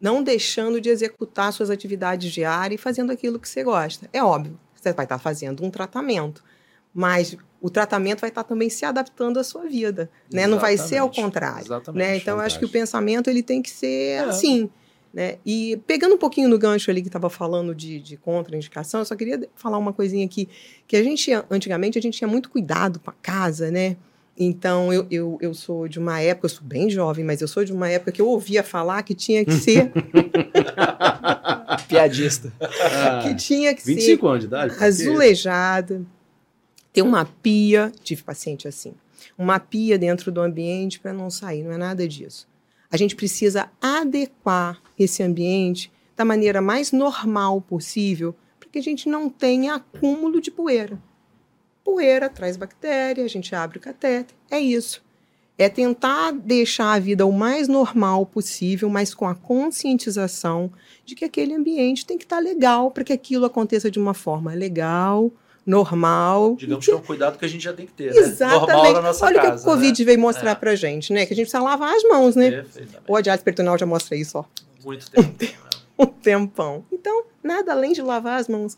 não 0.00 0.22
deixando 0.22 0.80
de 0.80 0.90
executar 0.90 1.52
suas 1.52 1.70
atividades 1.70 2.30
diárias 2.30 2.78
e 2.78 2.82
fazendo 2.82 3.10
aquilo 3.10 3.38
que 3.38 3.48
você 3.48 3.64
gosta. 3.64 4.08
É 4.12 4.22
óbvio, 4.22 4.58
você 4.74 4.92
vai 4.92 5.06
estar 5.06 5.18
fazendo 5.18 5.64
um 5.64 5.70
tratamento, 5.70 6.44
mas 6.92 7.36
o 7.60 7.70
tratamento 7.70 8.20
vai 8.20 8.28
estar 8.28 8.44
também 8.44 8.68
se 8.68 8.84
adaptando 8.84 9.38
à 9.40 9.44
sua 9.44 9.66
vida. 9.66 10.10
Né? 10.30 10.46
Não 10.46 10.58
vai 10.58 10.76
ser 10.76 10.98
ao 10.98 11.10
contrário. 11.10 11.64
Exatamente. 11.64 12.06
Né? 12.06 12.16
Então, 12.18 12.36
eu 12.36 12.42
acho 12.42 12.58
que 12.58 12.66
o 12.66 12.68
pensamento 12.68 13.30
ele 13.30 13.42
tem 13.42 13.62
que 13.62 13.70
ser 13.70 14.18
É. 14.18 14.18
assim. 14.24 14.68
Né? 15.10 15.38
E 15.46 15.80
pegando 15.86 16.16
um 16.16 16.18
pouquinho 16.18 16.48
no 16.48 16.58
gancho 16.58 16.90
ali 16.90 17.00
que 17.00 17.08
estava 17.08 17.30
falando 17.30 17.74
de, 17.74 18.00
de 18.00 18.16
contraindicação, 18.18 19.00
eu 19.00 19.06
só 19.06 19.16
queria 19.16 19.48
falar 19.54 19.78
uma 19.78 19.92
coisinha 19.92 20.26
aqui, 20.26 20.48
que 20.86 20.96
a 20.96 21.02
gente, 21.02 21.30
antigamente, 21.48 21.96
a 21.96 22.02
gente 22.02 22.18
tinha 22.18 22.28
muito 22.28 22.50
cuidado 22.50 23.00
com 23.00 23.10
a 23.10 23.14
casa, 23.22 23.70
né? 23.70 23.96
Então, 24.36 24.92
eu, 24.92 25.06
eu, 25.10 25.38
eu 25.40 25.54
sou 25.54 25.86
de 25.86 25.98
uma 25.98 26.20
época, 26.20 26.46
eu 26.46 26.50
sou 26.50 26.64
bem 26.64 26.90
jovem, 26.90 27.24
mas 27.24 27.40
eu 27.40 27.46
sou 27.46 27.64
de 27.64 27.72
uma 27.72 27.88
época 27.88 28.10
que 28.10 28.20
eu 28.20 28.26
ouvia 28.26 28.64
falar 28.64 29.02
que 29.04 29.14
tinha 29.14 29.44
que 29.44 29.52
ser, 29.52 29.92
Piadista. 31.86 32.52
que 33.22 33.34
tinha 33.36 33.72
que 33.74 33.82
ser 33.82 33.94
25 33.94 34.26
anos 34.26 34.40
de 34.40 34.46
idade? 34.46 34.74
azulejada, 34.82 36.02
ter 36.92 37.02
uma 37.02 37.24
pia, 37.24 37.92
tive 38.02 38.24
paciente 38.24 38.66
assim, 38.66 38.94
uma 39.38 39.60
pia 39.60 39.96
dentro 39.96 40.32
do 40.32 40.40
ambiente 40.40 40.98
para 40.98 41.12
não 41.12 41.30
sair, 41.30 41.62
não 41.62 41.72
é 41.72 41.78
nada 41.78 42.06
disso. 42.08 42.48
A 42.90 42.96
gente 42.96 43.14
precisa 43.14 43.70
adequar 43.80 44.80
esse 44.98 45.22
ambiente 45.22 45.92
da 46.16 46.24
maneira 46.24 46.60
mais 46.60 46.90
normal 46.92 47.60
possível, 47.60 48.34
para 48.58 48.68
que 48.68 48.78
a 48.78 48.82
gente 48.82 49.08
não 49.08 49.28
tenha 49.28 49.74
acúmulo 49.74 50.40
de 50.40 50.50
poeira. 50.50 51.00
Poeira 51.84 52.28
traz 52.30 52.56
bactéria, 52.56 53.24
a 53.24 53.28
gente 53.28 53.54
abre 53.54 53.78
o 53.78 53.80
catéter, 53.80 54.34
é 54.50 54.58
isso. 54.58 55.02
É 55.56 55.68
tentar 55.68 56.32
deixar 56.32 56.94
a 56.94 56.98
vida 56.98 57.24
o 57.26 57.32
mais 57.32 57.68
normal 57.68 58.26
possível, 58.26 58.88
mas 58.88 59.14
com 59.14 59.28
a 59.28 59.34
conscientização 59.36 60.72
de 61.04 61.14
que 61.14 61.24
aquele 61.24 61.54
ambiente 61.54 62.04
tem 62.04 62.18
que 62.18 62.24
estar 62.24 62.40
legal 62.40 62.90
para 62.90 63.04
que 63.04 63.12
aquilo 63.12 63.44
aconteça 63.44 63.88
de 63.90 63.98
uma 64.00 64.14
forma 64.14 64.52
legal, 64.52 65.30
normal. 65.64 66.56
Digamos 66.56 66.84
que 66.84 66.90
é 66.90 66.96
um 66.96 67.00
cuidado 67.02 67.38
que 67.38 67.44
a 67.44 67.48
gente 67.48 67.62
já 67.62 67.72
tem 67.72 67.86
que 67.86 67.92
ter, 67.92 68.12
né? 68.12 68.20
Exatamente. 68.20 68.72
Normal 68.72 68.92
na 68.94 69.02
nossa 69.02 69.26
Olha 69.26 69.38
o 69.38 69.42
que 69.42 69.60
o 69.60 69.64
Covid 69.64 70.02
né? 70.02 70.06
veio 70.06 70.18
mostrar 70.18 70.50
É. 70.50 70.54
pra 70.56 70.74
gente, 70.74 71.12
né? 71.12 71.24
Que 71.26 71.32
a 71.32 71.36
gente 71.36 71.46
precisa 71.46 71.62
lavar 71.62 71.94
as 71.94 72.02
mãos, 72.02 72.34
né? 72.34 72.64
O 73.06 73.20
diálise 73.20 73.44
peritoneal 73.44 73.78
já 73.78 73.86
mostra 73.86 74.16
isso, 74.16 74.38
ó. 74.38 74.44
Muito 74.84 75.10
tempo. 75.10 75.34
Um 75.96 76.06
tempão. 76.06 76.84
Então, 76.90 77.22
nada 77.40 77.70
além 77.70 77.92
de 77.92 78.02
lavar 78.02 78.40
as 78.40 78.48
mãos. 78.48 78.76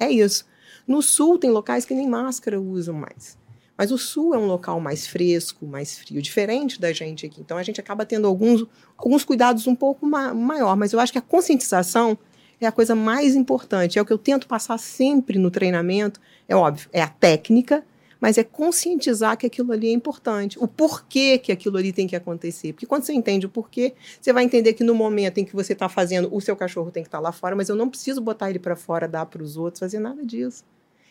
É 0.00 0.08
isso. 0.10 0.46
No 0.86 1.02
sul 1.02 1.38
tem 1.38 1.50
locais 1.50 1.84
que 1.84 1.94
nem 1.94 2.08
máscara 2.08 2.60
usam 2.60 2.94
mais. 2.94 3.38
Mas 3.76 3.90
o 3.90 3.98
sul 3.98 4.34
é 4.34 4.38
um 4.38 4.46
local 4.46 4.78
mais 4.80 5.06
fresco, 5.06 5.66
mais 5.66 5.98
frio, 5.98 6.22
diferente 6.22 6.80
da 6.80 6.92
gente 6.92 7.26
aqui. 7.26 7.40
Então 7.40 7.56
a 7.56 7.62
gente 7.62 7.80
acaba 7.80 8.06
tendo 8.06 8.26
alguns, 8.26 8.64
alguns 8.96 9.24
cuidados 9.24 9.66
um 9.66 9.74
pouco 9.74 10.06
ma 10.06 10.32
maior. 10.32 10.76
Mas 10.76 10.92
eu 10.92 11.00
acho 11.00 11.12
que 11.12 11.18
a 11.18 11.22
conscientização 11.22 12.16
é 12.60 12.66
a 12.66 12.72
coisa 12.72 12.94
mais 12.94 13.34
importante. 13.34 13.98
É 13.98 14.02
o 14.02 14.04
que 14.04 14.12
eu 14.12 14.18
tento 14.18 14.46
passar 14.46 14.78
sempre 14.78 15.38
no 15.38 15.50
treinamento. 15.50 16.20
É 16.48 16.54
óbvio, 16.54 16.88
é 16.92 17.02
a 17.02 17.08
técnica, 17.08 17.84
mas 18.24 18.38
é 18.38 18.42
conscientizar 18.42 19.36
que 19.36 19.44
aquilo 19.44 19.70
ali 19.70 19.88
é 19.88 19.92
importante. 19.92 20.58
O 20.58 20.66
porquê 20.66 21.36
que 21.36 21.52
aquilo 21.52 21.76
ali 21.76 21.92
tem 21.92 22.06
que 22.06 22.16
acontecer. 22.16 22.72
Porque 22.72 22.86
quando 22.86 23.02
você 23.02 23.12
entende 23.12 23.44
o 23.44 23.50
porquê, 23.50 23.92
você 24.18 24.32
vai 24.32 24.44
entender 24.44 24.72
que 24.72 24.82
no 24.82 24.94
momento 24.94 25.36
em 25.36 25.44
que 25.44 25.54
você 25.54 25.74
está 25.74 25.90
fazendo, 25.90 26.34
o 26.34 26.40
seu 26.40 26.56
cachorro 26.56 26.90
tem 26.90 27.02
que 27.02 27.08
estar 27.08 27.20
lá 27.20 27.32
fora, 27.32 27.54
mas 27.54 27.68
eu 27.68 27.76
não 27.76 27.86
preciso 27.86 28.22
botar 28.22 28.48
ele 28.48 28.58
para 28.58 28.76
fora, 28.76 29.06
dar 29.06 29.26
para 29.26 29.42
os 29.42 29.58
outros, 29.58 29.80
fazer 29.80 29.98
nada 29.98 30.24
disso. 30.24 30.64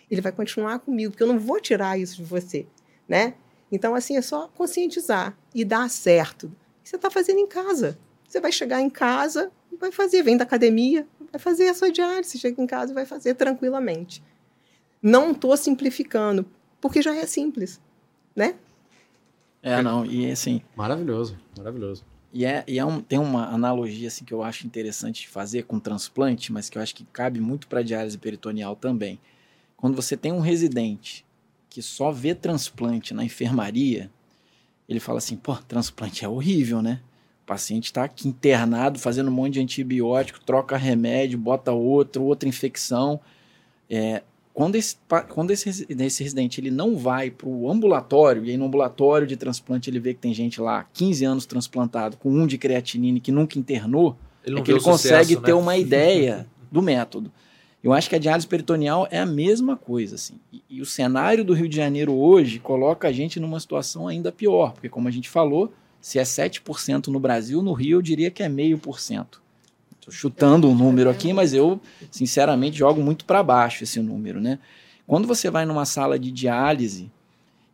Ele 0.10 0.21
vai 0.21 0.32
continuar 0.32 0.80
comigo, 0.80 1.12
porque 1.12 1.21
eu 1.21 1.28
não 1.28 1.38
vou 1.38 1.62
tirar 1.62 1.99
isso 1.99 2.15
de 2.15 2.23
você, 2.23 2.65
né? 3.08 3.36
Então, 3.71 3.93
assim, 3.93 4.17
é 4.17 4.21
só 4.23 4.47
conscientizar 4.47 5.38
e 5.54 5.63
dar 5.63 5.88
certo. 5.91 6.52
Você 6.84 6.95
está 6.95 7.12
fazendo 7.12 7.38
em 7.38 7.45
casa. 7.45 7.95
Você 8.28 8.39
vai 8.41 8.52
chegar 8.52 8.82
em 8.82 8.89
casa, 8.89 9.52
vai 9.80 9.91
fazer, 9.91 10.23
vem 10.23 10.36
da 10.36 10.45
academia, 10.45 11.08
vai 11.32 11.39
fazer 11.39 11.69
a 11.69 11.76
sua 11.76 11.91
diálise, 11.91 12.39
chega 12.39 12.60
em 12.60 12.65
casa 12.65 12.91
e 12.91 12.95
vai 12.95 13.06
fazer 13.06 13.36
tranquilamente. 13.36 14.23
Não 14.99 15.30
estou 15.30 15.56
simplificando, 15.56 16.43
porque 16.84 17.02
já 17.02 17.15
é 17.15 17.26
simples, 17.26 17.80
né? 18.36 18.56
É, 19.62 19.82
não, 19.82 20.06
e 20.06 20.30
assim, 20.30 20.62
Maravilhoso, 20.76 21.39
maravilhoso. 21.58 22.04
E, 22.34 22.43
é, 22.43 22.62
e 22.67 22.78
é 22.78 22.84
um, 22.84 23.00
tem 23.00 23.17
uma 23.17 23.48
analogia 23.48 24.10
assim, 24.10 24.26
que 24.26 24.34
eu 24.34 24.43
acho 24.43 24.67
interessante 24.67 25.22
de 25.22 25.30
fazer 25.30 25.63
com 25.63 25.80
transplante, 25.80 26.52
mas 26.52 26.69
que 26.69 26.78
eu 26.78 26.82
acho 26.82 26.93
que 26.93 27.06
cabe 27.06 27.39
muito 27.39 27.69
para 27.69 27.82
diálise 27.82 28.17
peritoneal 28.17 28.76
também. 28.76 29.17
Quando 29.78 29.96
você 29.96 30.17
tem 30.17 30.34
um 30.34 30.41
residente 30.41 31.26
que 31.69 31.82
só 31.82 32.12
vê 32.12 32.36
transplante 32.36 33.13
na 33.13 33.24
enfermaria, 33.24 34.12
ele 34.89 35.00
fala 35.00 35.19
assim: 35.19 35.38
pô, 35.38 35.56
transplante 35.56 36.26
é 36.26 36.28
horrível, 36.28 36.82
né? 36.82 37.00
O 37.43 37.46
paciente 37.46 37.86
está 37.86 38.04
aqui 38.04 38.28
internado, 38.28 39.00
fazendo 39.00 39.30
um 39.30 39.34
monte 39.34 39.54
de 39.54 39.62
antibiótico, 39.62 40.41
troca 40.41 40.76
remédio, 40.76 41.39
bota 41.39 41.72
outro, 41.72 42.26
outra 42.26 42.50
infecção. 42.50 43.22
É, 43.89 44.22
quando 44.54 44.76
esse, 44.76 44.98
quando 45.30 45.52
esse, 45.52 45.88
esse 45.89 46.24
residente 46.24 46.62
ele 46.62 46.70
não 46.70 46.96
vai 46.96 47.32
para 47.32 47.48
o 47.50 47.70
ambulatório, 47.70 48.46
e 48.46 48.52
aí 48.52 48.58
no 48.58 48.66
ambulatório 48.66 49.26
de 49.26 49.36
transplante 49.36 49.89
ele 49.89 50.00
vê 50.00 50.13
que 50.13 50.20
tem 50.20 50.34
gente 50.34 50.62
lá, 50.62 50.86
15 50.94 51.26
anos 51.26 51.46
transplantado, 51.46 52.18
com 52.18 52.30
um 52.30 52.46
de 52.46 52.58
creatinine 52.58 53.20
que 53.20 53.32
nunca 53.32 53.58
internou, 53.58 54.16
Ele 54.46 54.60
é 54.60 54.62
que 54.62 54.72
ele 54.72 54.78
o 54.78 54.82
sucesso, 54.82 55.10
consegue 55.10 55.36
né? 55.36 55.42
ter 55.42 55.54
uma 55.54 55.76
ideia 55.78 56.46
do 56.72 56.82
método. 56.82 57.32
Eu 57.84 57.92
acho 57.92 58.08
que 58.08 58.16
a 58.16 58.20
diálise 58.20 58.48
peritoneal 58.48 59.08
é 59.12 59.20
a 59.20 59.26
mesma 59.26 59.76
coisa, 59.76 60.16
assim. 60.16 60.36
E, 60.54 60.63
e 60.70 60.82
o 60.82 60.86
cenário 60.86 61.44
do 61.44 61.54
Rio 61.54 61.68
de 61.68 61.76
Janeiro 61.76 62.13
hoje 62.13 62.60
coloca 62.60 63.10
a 63.10 63.12
gente 63.12 63.39
numa 63.39 63.60
situação 63.60 64.08
ainda 64.08 64.32
pior, 64.32 64.72
porque 64.72 64.88
como 64.88 65.08
a 65.08 65.12
gente 65.12 65.30
falou, 65.30 65.74
se 66.00 66.20
é 66.20 66.24
7% 66.24 67.08
no 67.08 67.20
Brasil, 67.20 67.62
no 67.62 67.74
Rio 67.74 67.97
eu 67.97 68.01
diria 68.01 68.32
que 68.32 68.41
é 68.41 68.47
meio 68.47 68.78
por 68.78 68.99
cento. 68.99 69.43
Estou 70.04 70.14
chutando 70.14 70.68
um 70.68 70.76
número 70.76 71.10
aqui, 71.10 71.32
mas 71.32 71.54
eu, 71.54 71.80
sinceramente, 72.12 72.78
jogo 72.78 73.01
muito 73.01 73.24
para 73.24 73.41
baixo 73.41 73.86
esse 73.86 74.01
número, 74.01 74.41
né? 74.41 74.60
Quando 75.08 75.26
você 75.26 75.49
vai 75.49 75.66
numa 75.66 75.86
sala 75.86 76.20
de 76.20 76.30
diálise 76.30 77.10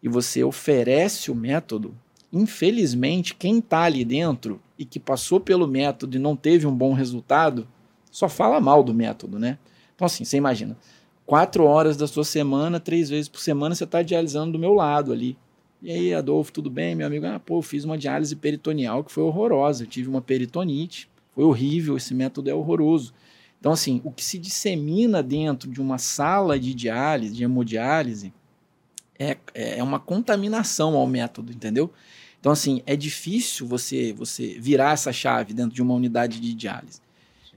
e 0.03 0.07
você 0.07 0.43
oferece 0.43 1.31
o 1.31 1.35
método, 1.35 1.95
infelizmente, 2.31 3.33
quem 3.33 3.57
está 3.57 3.81
ali 3.81 4.05
dentro 4.05 4.61
e 4.77 4.85
que 4.85 4.99
passou 4.99 5.39
pelo 5.39 5.67
método 5.67 6.17
e 6.17 6.19
não 6.19 6.35
teve 6.35 6.67
um 6.67 6.75
bom 6.75 6.93
resultado, 6.93 7.67
só 8.11 8.29
fala 8.29 8.61
mal 8.61 8.83
do 8.83 8.93
método, 8.93 9.39
né? 9.39 9.57
Então, 9.95 10.05
assim, 10.05 10.23
você 10.23 10.37
imagina, 10.37 10.77
quatro 11.25 11.63
horas 11.63 11.97
da 11.97 12.05
sua 12.05 12.23
semana, 12.23 12.79
três 12.79 13.09
vezes 13.09 13.27
por 13.27 13.39
semana, 13.39 13.73
você 13.73 13.85
está 13.85 14.03
dialisando 14.03 14.51
do 14.51 14.59
meu 14.59 14.75
lado 14.75 15.11
ali. 15.11 15.35
E 15.81 15.89
aí, 15.89 16.13
Adolfo, 16.13 16.51
tudo 16.51 16.69
bem? 16.69 16.93
Meu 16.93 17.07
amigo, 17.07 17.25
ah, 17.25 17.39
pô, 17.39 17.57
eu 17.57 17.63
fiz 17.63 17.85
uma 17.85 17.97
diálise 17.97 18.35
peritoneal 18.35 19.03
que 19.03 19.11
foi 19.11 19.23
horrorosa, 19.23 19.83
eu 19.83 19.87
tive 19.87 20.07
uma 20.07 20.21
peritonite, 20.21 21.09
foi 21.39 21.45
horrível, 21.45 21.95
esse 21.95 22.13
método 22.13 22.49
é 22.49 22.53
horroroso. 22.53 23.13
Então, 23.57 23.71
assim, 23.71 24.01
o 24.03 24.11
que 24.11 24.21
se 24.21 24.37
dissemina 24.37 25.23
dentro 25.23 25.71
de 25.71 25.79
uma 25.79 25.97
sala 25.97 26.59
de 26.59 26.73
diálise, 26.73 27.33
de 27.33 27.45
hemodiálise, 27.45 28.33
é, 29.17 29.37
é 29.53 29.81
uma 29.81 30.01
contaminação 30.01 30.97
ao 30.97 31.07
método, 31.07 31.53
entendeu? 31.53 31.93
Então, 32.41 32.51
assim, 32.51 32.81
é 32.85 32.93
difícil 32.93 33.65
você, 33.65 34.11
você 34.11 34.57
virar 34.59 34.91
essa 34.91 35.13
chave 35.13 35.53
dentro 35.53 35.73
de 35.73 35.81
uma 35.81 35.93
unidade 35.93 36.41
de 36.41 36.53
diálise. 36.53 36.99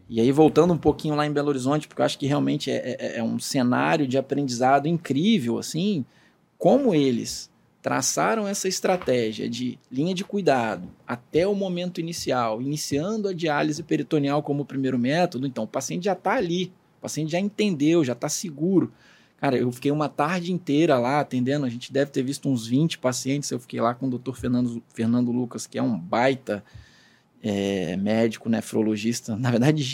E 0.09 0.21
aí, 0.21 0.31
voltando 0.31 0.73
um 0.73 0.79
pouquinho 0.79 1.17
lá 1.17 1.27
em 1.27 1.33
Belo 1.33 1.49
Horizonte, 1.49 1.89
porque 1.89 2.03
eu 2.03 2.07
acho 2.07 2.19
que 2.21 2.27
realmente 2.27 2.71
é, 2.71 2.97
é, 3.01 3.19
é 3.19 3.23
um 3.25 3.41
cenário 3.41 4.07
de 4.07 4.17
aprendizado 4.17 4.87
incrível, 4.87 5.59
assim, 5.59 6.05
como 6.57 6.95
eles 6.95 7.51
traçaram 7.83 8.47
essa 8.47 8.69
estratégia 8.69 9.51
de 9.51 9.77
linha 9.91 10.15
de 10.15 10.23
cuidado 10.23 10.89
até 11.07 11.47
o 11.47 11.55
momento 11.55 12.01
inicial, 12.01 12.63
iniciando 12.63 13.29
a 13.29 13.33
diálise 13.35 13.83
peritoneal 13.83 14.41
como 14.41 14.65
primeiro 14.65 14.97
método, 14.97 15.49
então 15.49 15.65
o 15.65 15.69
paciente 15.69 16.05
já 16.05 16.13
está 16.13 16.35
ali, 16.35 16.73
o 16.99 17.03
paciente 17.03 17.33
já 17.33 17.41
entendeu, 17.41 18.05
já 18.05 18.13
está 18.13 18.29
seguro. 18.29 18.93
Cara, 19.37 19.57
eu 19.57 19.73
fiquei 19.73 19.91
uma 19.91 20.09
tarde 20.09 20.53
inteira 20.53 20.97
lá 20.97 21.19
atendendo, 21.19 21.67
a 21.67 21.69
gente 21.69 21.93
deve 21.93 22.13
ter 22.13 22.23
visto 22.23 22.49
uns 22.49 22.65
20 22.65 22.99
pacientes, 22.99 23.51
eu 23.51 23.59
fiquei 23.59 23.81
lá 23.81 23.93
com 23.93 24.07
o 24.07 24.17
Dr. 24.17 24.35
Fernando, 24.35 24.81
Fernando 24.95 25.33
Lucas, 25.33 25.67
que 25.67 25.77
é 25.77 25.83
um 25.83 25.99
baita 25.99 26.63
é, 27.43 27.97
médico 27.97 28.49
nefrologista, 28.49 29.35
na 29.37 29.51
verdade 29.51 29.85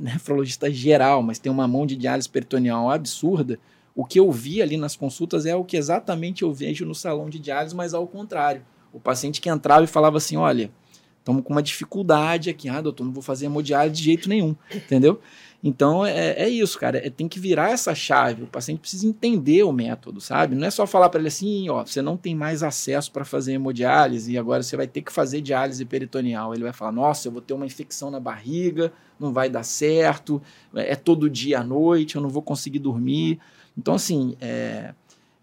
nefrologista 0.00 0.70
geral, 0.70 1.24
mas 1.24 1.40
tem 1.40 1.50
uma 1.50 1.66
mão 1.66 1.84
de 1.84 1.96
diálise 1.96 2.28
peritoneal 2.28 2.88
absurda, 2.88 3.58
o 3.96 4.04
que 4.04 4.20
eu 4.20 4.30
vi 4.30 4.60
ali 4.60 4.76
nas 4.76 4.94
consultas 4.94 5.46
é 5.46 5.56
o 5.56 5.64
que 5.64 5.76
exatamente 5.76 6.42
eu 6.42 6.52
vejo 6.52 6.84
no 6.84 6.94
salão 6.94 7.30
de 7.30 7.38
diálise, 7.38 7.74
mas 7.74 7.94
ao 7.94 8.06
contrário. 8.06 8.62
O 8.92 9.00
paciente 9.00 9.40
que 9.40 9.48
entrava 9.48 9.84
e 9.84 9.86
falava 9.86 10.18
assim: 10.18 10.36
olha, 10.36 10.70
estamos 11.18 11.42
com 11.42 11.52
uma 11.52 11.62
dificuldade 11.62 12.50
aqui, 12.50 12.68
ah, 12.68 12.80
doutor, 12.80 13.04
não 13.04 13.12
vou 13.12 13.22
fazer 13.22 13.46
hemodiálise 13.46 13.96
de 13.96 14.02
jeito 14.02 14.28
nenhum, 14.28 14.54
entendeu? 14.72 15.20
Então 15.64 16.04
é, 16.04 16.32
é 16.42 16.48
isso, 16.48 16.78
cara, 16.78 17.04
é, 17.04 17.10
tem 17.10 17.26
que 17.26 17.40
virar 17.40 17.70
essa 17.70 17.94
chave. 17.94 18.44
O 18.44 18.46
paciente 18.46 18.80
precisa 18.80 19.06
entender 19.06 19.62
o 19.64 19.72
método, 19.72 20.20
sabe? 20.20 20.54
Não 20.54 20.66
é 20.66 20.70
só 20.70 20.86
falar 20.86 21.08
para 21.08 21.18
ele 21.18 21.28
assim: 21.28 21.68
ó, 21.68 21.84
você 21.84 22.02
não 22.02 22.16
tem 22.16 22.34
mais 22.34 22.62
acesso 22.62 23.10
para 23.10 23.24
fazer 23.24 23.54
hemodiálise 23.54 24.32
e 24.32 24.38
agora 24.38 24.62
você 24.62 24.76
vai 24.76 24.86
ter 24.86 25.02
que 25.02 25.12
fazer 25.12 25.40
diálise 25.40 25.84
peritoneal. 25.84 26.54
Ele 26.54 26.62
vai 26.62 26.72
falar: 26.72 26.92
nossa, 26.92 27.28
eu 27.28 27.32
vou 27.32 27.40
ter 27.40 27.54
uma 27.54 27.66
infecção 27.66 28.10
na 28.10 28.20
barriga, 28.20 28.92
não 29.18 29.32
vai 29.32 29.48
dar 29.48 29.62
certo, 29.62 30.40
é 30.74 30.94
todo 30.94 31.28
dia 31.28 31.60
à 31.60 31.64
noite, 31.64 32.16
eu 32.16 32.22
não 32.22 32.28
vou 32.28 32.42
conseguir 32.42 32.78
dormir. 32.78 33.40
Então, 33.76 33.94
assim, 33.94 34.36
é, 34.40 34.94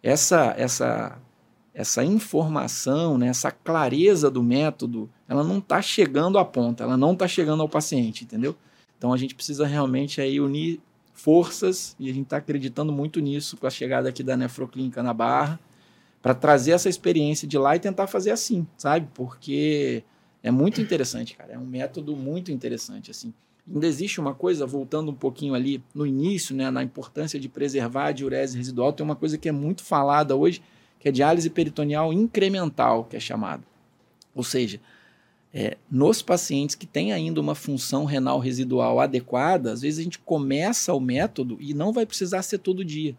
essa, 0.01 0.53
essa, 0.57 1.19
essa 1.73 2.03
informação, 2.03 3.17
né, 3.17 3.27
essa 3.27 3.51
clareza 3.51 4.29
do 4.29 4.41
método, 4.41 5.09
ela 5.27 5.43
não 5.43 5.59
está 5.59 5.81
chegando 5.81 6.37
à 6.37 6.45
ponta, 6.45 6.83
ela 6.83 6.97
não 6.97 7.13
está 7.13 7.27
chegando 7.27 7.61
ao 7.61 7.69
paciente, 7.69 8.23
entendeu? 8.23 8.55
Então, 8.97 9.13
a 9.13 9.17
gente 9.17 9.35
precisa 9.35 9.65
realmente 9.67 10.19
aí 10.19 10.39
unir 10.39 10.81
forças, 11.13 11.95
e 11.99 12.09
a 12.09 12.13
gente 12.13 12.23
está 12.23 12.37
acreditando 12.37 12.91
muito 12.91 13.19
nisso 13.19 13.55
com 13.55 13.67
a 13.67 13.69
chegada 13.69 14.09
aqui 14.09 14.23
da 14.23 14.35
Nefroclínica 14.35 15.03
na 15.03 15.13
Barra, 15.13 15.59
para 16.21 16.33
trazer 16.33 16.71
essa 16.71 16.89
experiência 16.89 17.47
de 17.47 17.57
lá 17.57 17.75
e 17.75 17.79
tentar 17.79 18.07
fazer 18.07 18.31
assim, 18.31 18.65
sabe? 18.77 19.07
Porque 19.13 20.03
é 20.41 20.49
muito 20.49 20.81
interessante, 20.81 21.35
cara. 21.35 21.53
É 21.53 21.57
um 21.57 21.65
método 21.65 22.15
muito 22.15 22.51
interessante, 22.51 23.11
assim. 23.11 23.33
Ainda 23.71 23.87
existe 23.87 24.19
uma 24.19 24.33
coisa, 24.33 24.65
voltando 24.65 25.11
um 25.11 25.15
pouquinho 25.15 25.53
ali 25.53 25.81
no 25.95 26.05
início, 26.05 26.55
né, 26.55 26.69
na 26.69 26.83
importância 26.83 27.39
de 27.39 27.47
preservar 27.47 28.07
a 28.07 28.11
diurese 28.11 28.57
residual, 28.57 28.91
tem 28.91 29.05
uma 29.05 29.15
coisa 29.15 29.37
que 29.37 29.47
é 29.47 29.51
muito 29.51 29.83
falada 29.83 30.35
hoje, 30.35 30.61
que 30.99 31.07
é 31.07 31.11
diálise 31.11 31.49
peritoneal 31.49 32.11
incremental, 32.11 33.05
que 33.05 33.15
é 33.15 33.19
chamado. 33.19 33.63
Ou 34.35 34.43
seja, 34.43 34.81
é, 35.53 35.77
nos 35.89 36.21
pacientes 36.21 36.75
que 36.75 36.87
têm 36.87 37.13
ainda 37.13 37.39
uma 37.39 37.55
função 37.55 38.05
renal 38.05 38.39
residual 38.39 38.99
adequada, 38.99 39.71
às 39.71 39.81
vezes 39.81 39.99
a 39.99 40.03
gente 40.03 40.19
começa 40.19 40.93
o 40.93 40.99
método 40.99 41.57
e 41.59 41.73
não 41.73 41.93
vai 41.93 42.05
precisar 42.05 42.41
ser 42.41 42.57
todo 42.57 42.83
dia. 42.83 43.15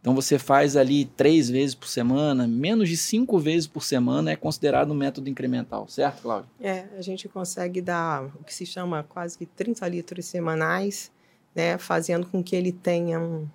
Então 0.00 0.14
você 0.14 0.38
faz 0.38 0.76
ali 0.76 1.04
três 1.04 1.50
vezes 1.50 1.74
por 1.74 1.88
semana, 1.88 2.46
menos 2.46 2.88
de 2.88 2.96
cinco 2.96 3.38
vezes 3.38 3.66
por 3.66 3.82
semana 3.82 4.30
é 4.30 4.36
considerado 4.36 4.92
um 4.92 4.94
método 4.94 5.28
incremental, 5.28 5.88
certo, 5.88 6.22
Cláudio? 6.22 6.48
É, 6.60 6.84
a 6.96 7.02
gente 7.02 7.28
consegue 7.28 7.80
dar 7.80 8.24
o 8.24 8.44
que 8.44 8.54
se 8.54 8.64
chama 8.64 9.02
quase 9.02 9.36
que 9.36 9.46
30 9.46 9.88
litros 9.88 10.26
semanais, 10.26 11.10
né, 11.54 11.76
fazendo 11.76 12.26
com 12.26 12.42
que 12.42 12.54
ele 12.54 12.70
tenha 12.70 13.18
um, 13.18 13.48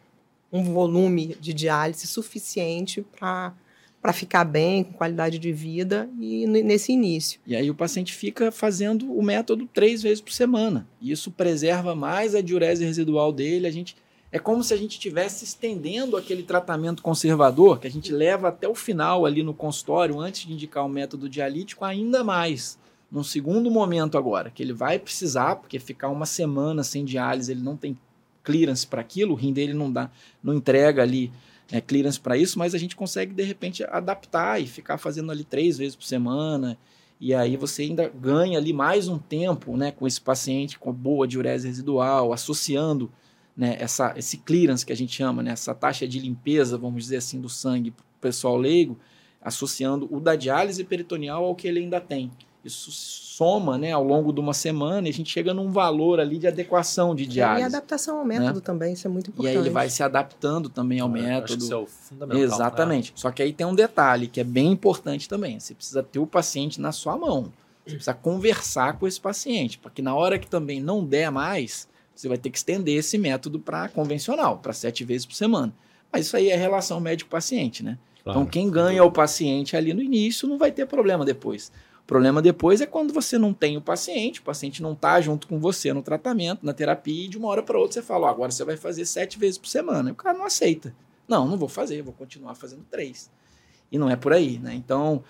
um 0.51 0.63
volume 0.73 1.37
de 1.39 1.53
diálise 1.53 2.05
suficiente 2.05 3.01
para 3.01 3.53
para 4.01 4.11
ficar 4.11 4.43
bem, 4.43 4.83
com 4.83 4.93
qualidade 4.93 5.37
de 5.37 5.53
vida 5.53 6.09
e 6.19 6.47
nesse 6.47 6.91
início. 6.91 7.39
E 7.45 7.55
aí 7.55 7.69
o 7.69 7.75
paciente 7.75 8.15
fica 8.15 8.51
fazendo 8.51 9.13
o 9.13 9.21
método 9.21 9.69
três 9.71 10.01
vezes 10.01 10.19
por 10.19 10.33
semana. 10.33 10.87
Isso 10.99 11.29
preserva 11.29 11.93
mais 11.93 12.33
a 12.33 12.41
diurese 12.41 12.83
residual 12.83 13.31
dele. 13.31 13.67
A 13.67 13.71
gente 13.71 13.95
é 14.31 14.39
como 14.39 14.63
se 14.63 14.73
a 14.73 14.77
gente 14.77 14.93
estivesse 14.93 15.43
estendendo 15.43 16.15
aquele 16.15 16.43
tratamento 16.43 17.03
conservador 17.03 17.79
que 17.79 17.87
a 17.87 17.91
gente 17.91 18.13
leva 18.13 18.47
até 18.47 18.67
o 18.67 18.73
final 18.73 19.25
ali 19.25 19.43
no 19.43 19.53
consultório, 19.53 20.19
antes 20.19 20.45
de 20.45 20.53
indicar 20.53 20.85
o 20.85 20.89
método 20.89 21.27
dialítico, 21.27 21.83
ainda 21.83 22.23
mais. 22.23 22.79
Num 23.11 23.23
segundo 23.23 23.69
momento 23.69 24.17
agora, 24.17 24.49
que 24.49 24.63
ele 24.63 24.71
vai 24.71 24.97
precisar, 24.97 25.57
porque 25.57 25.79
ficar 25.79 26.07
uma 26.07 26.25
semana 26.25 26.81
sem 26.81 27.03
diálise, 27.03 27.51
ele 27.51 27.61
não 27.61 27.75
tem 27.75 27.97
clearance 28.41 28.87
para 28.87 29.01
aquilo, 29.01 29.33
o 29.33 29.35
rim 29.35 29.51
dele 29.51 29.73
não 29.73 29.91
dá, 29.91 30.09
não 30.41 30.53
entrega 30.53 31.01
ali 31.01 31.29
é, 31.69 31.81
clearance 31.81 32.19
para 32.19 32.37
isso, 32.37 32.57
mas 32.57 32.73
a 32.73 32.77
gente 32.77 32.95
consegue 32.95 33.33
de 33.33 33.43
repente 33.43 33.83
adaptar 33.83 34.61
e 34.61 34.65
ficar 34.65 34.97
fazendo 34.97 35.29
ali 35.29 35.43
três 35.43 35.77
vezes 35.77 35.95
por 35.95 36.05
semana. 36.05 36.77
E 37.19 37.33
aí 37.33 37.57
você 37.57 37.83
ainda 37.83 38.09
ganha 38.09 38.57
ali 38.57 38.71
mais 38.71 39.09
um 39.09 39.17
tempo 39.19 39.75
né, 39.75 39.91
com 39.91 40.07
esse 40.07 40.19
paciente 40.19 40.79
com 40.79 40.91
boa 40.93 41.27
diurese 41.27 41.67
residual, 41.67 42.31
associando 42.31 43.11
né, 43.55 43.77
essa, 43.79 44.13
esse 44.17 44.37
clearance 44.37 44.85
que 44.85 44.93
a 44.93 44.95
gente 44.95 45.15
chama, 45.15 45.43
né, 45.43 45.51
essa 45.51 45.73
taxa 45.73 46.07
de 46.07 46.19
limpeza, 46.19 46.77
vamos 46.77 47.03
dizer 47.03 47.17
assim, 47.17 47.39
do 47.39 47.49
sangue 47.49 47.91
para 47.91 48.03
o 48.03 48.21
pessoal 48.21 48.57
leigo, 48.57 48.97
associando 49.41 50.07
o 50.11 50.19
da 50.19 50.35
diálise 50.35 50.83
peritoneal 50.83 51.45
ao 51.45 51.55
que 51.55 51.67
ele 51.67 51.79
ainda 51.79 51.99
tem. 51.99 52.31
Isso 52.63 52.91
soma 52.91 53.75
né, 53.75 53.91
ao 53.91 54.03
longo 54.03 54.31
de 54.31 54.39
uma 54.39 54.53
semana 54.53 55.07
e 55.07 55.09
a 55.09 55.13
gente 55.13 55.31
chega 55.31 55.51
num 55.51 55.71
valor 55.71 56.19
ali 56.19 56.37
de 56.37 56.47
adequação 56.47 57.15
de 57.15 57.25
diálise. 57.25 57.63
E 57.63 57.65
adaptação 57.65 58.19
ao 58.19 58.25
método 58.25 58.59
né? 58.59 58.61
também, 58.63 58.93
isso 58.93 59.07
é 59.07 59.09
muito 59.09 59.31
importante. 59.31 59.55
E 59.55 59.57
aí 59.57 59.63
ele 59.63 59.71
vai 59.71 59.89
se 59.89 60.03
adaptando 60.03 60.69
também 60.69 60.99
ao 60.99 61.09
é, 61.09 61.11
método. 61.11 61.63
isso 61.63 61.73
é 61.73 61.77
o 61.77 61.87
fundamental. 61.87 62.43
Exatamente. 62.43 63.11
Né? 63.11 63.17
Só 63.17 63.31
que 63.31 63.41
aí 63.41 63.51
tem 63.51 63.65
um 63.65 63.73
detalhe 63.73 64.27
que 64.27 64.39
é 64.39 64.43
bem 64.43 64.71
importante 64.71 65.27
também. 65.27 65.59
Você 65.59 65.73
precisa 65.73 66.03
ter 66.03 66.19
o 66.19 66.27
paciente 66.27 66.79
na 66.79 66.91
sua 66.91 67.17
mão. 67.17 67.51
Você 67.83 67.95
precisa 67.95 68.13
conversar 68.13 68.99
com 68.99 69.07
esse 69.07 69.19
paciente, 69.19 69.79
para 69.79 69.89
que 69.89 70.03
na 70.03 70.13
hora 70.13 70.37
que 70.37 70.47
também 70.47 70.79
não 70.79 71.03
der 71.03 71.31
mais, 71.31 71.87
você 72.15 72.27
vai 72.27 72.37
ter 72.37 72.49
que 72.49 72.57
estender 72.57 72.97
esse 72.97 73.17
método 73.17 73.59
para 73.59 73.89
convencional, 73.89 74.57
para 74.57 74.73
sete 74.73 75.03
vezes 75.03 75.25
por 75.25 75.35
semana. 75.35 75.73
Mas 76.11 76.27
isso 76.27 76.37
aí 76.37 76.49
é 76.49 76.55
relação 76.55 76.99
médico-paciente, 76.99 77.83
né? 77.83 77.97
Claro. 78.23 78.39
Então, 78.39 78.49
quem 78.49 78.69
ganha 78.69 79.03
o 79.03 79.11
paciente 79.11 79.75
ali 79.75 79.93
no 79.93 80.01
início 80.01 80.47
não 80.47 80.57
vai 80.57 80.71
ter 80.71 80.85
problema 80.85 81.25
depois. 81.25 81.71
O 82.03 82.07
problema 82.07 82.41
depois 82.41 82.81
é 82.81 82.85
quando 82.85 83.13
você 83.13 83.37
não 83.37 83.53
tem 83.53 83.77
o 83.77 83.81
paciente, 83.81 84.41
o 84.41 84.43
paciente 84.43 84.81
não 84.81 84.93
está 84.93 85.21
junto 85.21 85.47
com 85.47 85.59
você 85.59 85.93
no 85.93 86.01
tratamento, 86.01 86.65
na 86.65 86.73
terapia, 86.73 87.25
e 87.25 87.27
de 87.27 87.37
uma 87.37 87.47
hora 87.47 87.63
para 87.63 87.79
outra 87.79 87.93
você 87.93 88.01
fala: 88.01 88.27
oh, 88.27 88.29
agora 88.29 88.51
você 88.51 88.65
vai 88.65 88.75
fazer 88.75 89.05
sete 89.05 89.39
vezes 89.39 89.57
por 89.57 89.67
semana. 89.67 90.09
E 90.09 90.11
o 90.11 90.15
cara 90.15 90.37
não 90.37 90.45
aceita. 90.45 90.93
Não, 91.27 91.47
não 91.47 91.57
vou 91.57 91.69
fazer, 91.69 92.01
vou 92.01 92.13
continuar 92.13 92.55
fazendo 92.55 92.85
três. 92.91 93.31
E 93.91 93.97
não 93.97 94.09
é 94.09 94.15
por 94.15 94.33
aí, 94.33 94.59
né? 94.59 94.73
Então, 94.73 95.23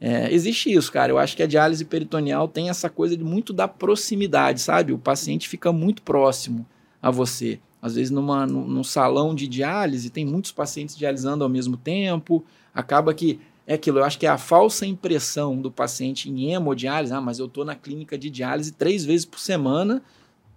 é, 0.00 0.32
existe 0.32 0.72
isso, 0.72 0.92
cara. 0.92 1.10
Eu 1.10 1.18
acho 1.18 1.36
que 1.36 1.42
a 1.42 1.46
diálise 1.46 1.84
peritoneal 1.84 2.46
tem 2.46 2.68
essa 2.70 2.88
coisa 2.88 3.16
de 3.16 3.24
muito 3.24 3.52
da 3.52 3.66
proximidade, 3.66 4.60
sabe? 4.60 4.92
O 4.92 4.98
paciente 4.98 5.48
fica 5.48 5.72
muito 5.72 6.02
próximo 6.02 6.64
a 7.02 7.10
você. 7.10 7.58
Às 7.80 7.94
vezes, 7.94 8.10
numa, 8.10 8.46
num 8.46 8.84
salão 8.84 9.34
de 9.34 9.46
diálise, 9.46 10.10
tem 10.10 10.24
muitos 10.24 10.52
pacientes 10.52 10.96
dialisando 10.96 11.44
ao 11.44 11.50
mesmo 11.50 11.76
tempo. 11.76 12.44
Acaba 12.74 13.14
que 13.14 13.40
é 13.66 13.74
aquilo, 13.74 13.98
eu 13.98 14.04
acho 14.04 14.18
que 14.18 14.26
é 14.26 14.30
a 14.30 14.38
falsa 14.38 14.86
impressão 14.86 15.60
do 15.60 15.70
paciente 15.70 16.30
em 16.30 16.52
hemodiálise. 16.52 17.12
Ah, 17.12 17.20
mas 17.20 17.38
eu 17.38 17.46
estou 17.46 17.64
na 17.64 17.74
clínica 17.74 18.16
de 18.16 18.30
diálise 18.30 18.72
três 18.72 19.04
vezes 19.04 19.26
por 19.26 19.38
semana, 19.38 20.02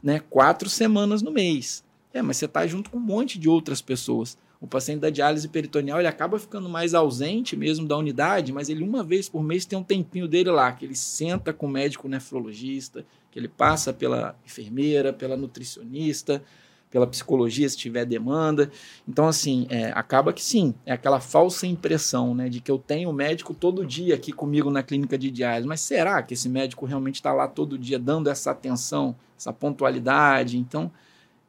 né, 0.01 0.19
quatro 0.29 0.69
semanas 0.69 1.21
no 1.21 1.31
mês. 1.31 1.83
É, 2.13 2.21
mas 2.21 2.37
você 2.37 2.45
está 2.45 2.65
junto 2.65 2.89
com 2.89 2.97
um 2.97 3.01
monte 3.01 3.37
de 3.37 3.49
outras 3.49 3.81
pessoas. 3.81 4.37
O 4.61 4.67
paciente 4.67 4.99
da 4.99 5.09
diálise 5.09 5.47
peritoneal 5.47 5.97
ele 5.97 6.07
acaba 6.07 6.37
ficando 6.37 6.69
mais 6.69 6.93
ausente 6.93 7.57
mesmo 7.57 7.87
da 7.87 7.97
unidade, 7.97 8.53
mas 8.53 8.69
ele 8.69 8.83
uma 8.83 9.03
vez 9.03 9.27
por 9.27 9.41
mês 9.41 9.65
tem 9.65 9.77
um 9.77 9.83
tempinho 9.83 10.27
dele 10.27 10.51
lá, 10.51 10.71
que 10.71 10.85
ele 10.85 10.95
senta 10.95 11.51
com 11.51 11.65
o 11.65 11.69
médico 11.69 12.07
nefrologista, 12.07 13.03
que 13.31 13.39
ele 13.39 13.47
passa 13.47 13.91
pela 13.91 14.35
enfermeira, 14.45 15.11
pela 15.11 15.35
nutricionista, 15.35 16.43
pela 16.91 17.07
psicologia 17.07 17.67
se 17.67 17.77
tiver 17.77 18.05
demanda. 18.05 18.69
Então, 19.07 19.27
assim, 19.27 19.65
é, 19.69 19.91
acaba 19.95 20.31
que 20.31 20.43
sim, 20.43 20.75
é 20.85 20.91
aquela 20.91 21.19
falsa 21.19 21.65
impressão 21.65 22.35
né, 22.35 22.49
de 22.49 22.59
que 22.59 22.69
eu 22.69 22.77
tenho 22.77 23.09
o 23.09 23.13
médico 23.13 23.55
todo 23.55 23.85
dia 23.85 24.13
aqui 24.13 24.31
comigo 24.31 24.69
na 24.69 24.83
clínica 24.83 25.17
de 25.17 25.31
diálise. 25.31 25.67
Mas 25.67 25.79
será 25.79 26.21
que 26.21 26.33
esse 26.33 26.49
médico 26.49 26.85
realmente 26.85 27.15
está 27.15 27.33
lá 27.33 27.47
todo 27.47 27.79
dia 27.79 27.97
dando 27.97 28.29
essa 28.29 28.51
atenção, 28.51 29.15
essa 29.39 29.53
pontualidade? 29.53 30.57
Então, 30.57 30.91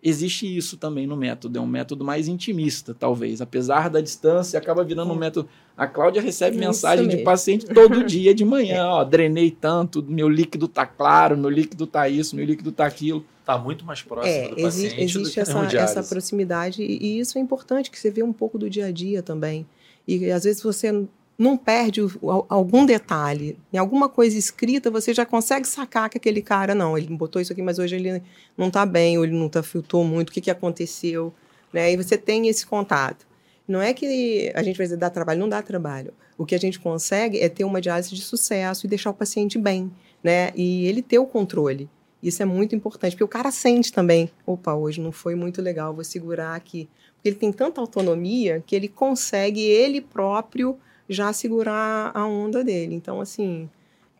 existe 0.02 0.56
isso 0.56 0.76
também 0.76 1.06
no 1.06 1.16
método. 1.16 1.58
É 1.58 1.60
um 1.60 1.66
método 1.66 2.04
mais 2.04 2.26
intimista, 2.26 2.94
talvez. 2.94 3.40
Apesar 3.40 3.88
da 3.88 4.00
distância, 4.00 4.58
acaba 4.58 4.82
virando 4.82 5.12
um 5.12 5.16
é. 5.16 5.20
método. 5.20 5.48
A 5.76 5.86
Cláudia 5.86 6.20
recebe 6.20 6.56
isso 6.56 6.66
mensagem 6.66 7.06
mesmo. 7.06 7.18
de 7.18 7.24
paciente 7.24 7.66
todo 7.66 8.02
dia 8.04 8.34
de 8.34 8.44
manhã. 8.44 8.86
Ó, 8.86 9.04
drenei 9.04 9.50
tanto, 9.50 10.02
meu 10.02 10.28
líquido 10.28 10.66
tá 10.66 10.84
claro, 10.84 11.36
meu 11.36 11.50
líquido 11.50 11.86
tá 11.86 12.08
isso, 12.08 12.34
meu 12.34 12.44
líquido 12.44 12.72
tá 12.72 12.86
aquilo. 12.86 13.24
Tá 13.44 13.58
muito 13.58 13.84
mais 13.84 14.02
próximo 14.02 14.34
é, 14.34 14.48
do 14.48 14.60
existe, 14.60 14.90
paciente 14.90 15.18
existe 15.18 15.40
essa, 15.40 15.58
essa 15.76 16.02
proximidade 16.02 16.80
e 16.80 17.18
isso 17.18 17.36
é 17.38 17.40
importante 17.40 17.90
que 17.90 17.98
você 17.98 18.08
vê 18.08 18.22
um 18.22 18.32
pouco 18.32 18.56
do 18.56 18.70
dia 18.70 18.86
a 18.86 18.92
dia 18.92 19.20
também. 19.22 19.66
E 20.06 20.30
às 20.30 20.44
vezes 20.44 20.62
você 20.62 21.06
não 21.42 21.56
perde 21.56 22.00
o, 22.00 22.10
algum 22.48 22.86
detalhe. 22.86 23.58
Em 23.72 23.76
alguma 23.76 24.08
coisa 24.08 24.38
escrita, 24.38 24.90
você 24.90 25.12
já 25.12 25.26
consegue 25.26 25.66
sacar 25.66 26.08
que 26.08 26.16
aquele 26.16 26.40
cara, 26.40 26.74
não, 26.74 26.96
ele 26.96 27.14
botou 27.14 27.42
isso 27.42 27.52
aqui, 27.52 27.60
mas 27.60 27.78
hoje 27.78 27.96
ele 27.96 28.22
não 28.56 28.68
está 28.68 28.86
bem, 28.86 29.18
ou 29.18 29.24
ele 29.24 29.36
não 29.36 29.48
tá, 29.48 29.62
filtrou 29.62 30.04
muito, 30.04 30.30
o 30.30 30.32
que, 30.32 30.40
que 30.40 30.50
aconteceu. 30.50 31.34
Né? 31.72 31.92
E 31.92 31.96
você 31.96 32.16
tem 32.16 32.48
esse 32.48 32.64
contato. 32.64 33.26
Não 33.66 33.80
é 33.80 33.92
que 33.92 34.52
a 34.54 34.62
gente 34.62 34.76
vai 34.76 34.86
dizer 34.86 34.96
dá 34.96 35.10
trabalho, 35.10 35.40
não 35.40 35.48
dá 35.48 35.60
trabalho. 35.62 36.12
O 36.38 36.46
que 36.46 36.54
a 36.54 36.58
gente 36.58 36.78
consegue 36.78 37.38
é 37.40 37.48
ter 37.48 37.64
uma 37.64 37.80
diálise 37.80 38.14
de 38.14 38.22
sucesso 38.22 38.86
e 38.86 38.88
deixar 38.88 39.10
o 39.10 39.14
paciente 39.14 39.58
bem, 39.58 39.90
né? 40.22 40.50
E 40.54 40.86
ele 40.86 41.02
ter 41.02 41.18
o 41.18 41.26
controle. 41.26 41.88
Isso 42.22 42.42
é 42.42 42.46
muito 42.46 42.74
importante, 42.74 43.12
porque 43.12 43.24
o 43.24 43.28
cara 43.28 43.50
sente 43.50 43.92
também, 43.92 44.30
opa, 44.46 44.74
hoje 44.74 45.00
não 45.00 45.10
foi 45.10 45.34
muito 45.34 45.60
legal, 45.60 45.92
vou 45.92 46.04
segurar 46.04 46.54
aqui. 46.54 46.88
Porque 47.14 47.28
ele 47.30 47.36
tem 47.36 47.52
tanta 47.52 47.80
autonomia 47.80 48.62
que 48.64 48.76
ele 48.76 48.88
consegue 48.88 49.60
ele 49.60 50.00
próprio 50.00 50.78
já 51.12 51.32
segurar 51.32 52.10
a 52.14 52.26
onda 52.26 52.64
dele. 52.64 52.94
Então, 52.94 53.20
assim, 53.20 53.68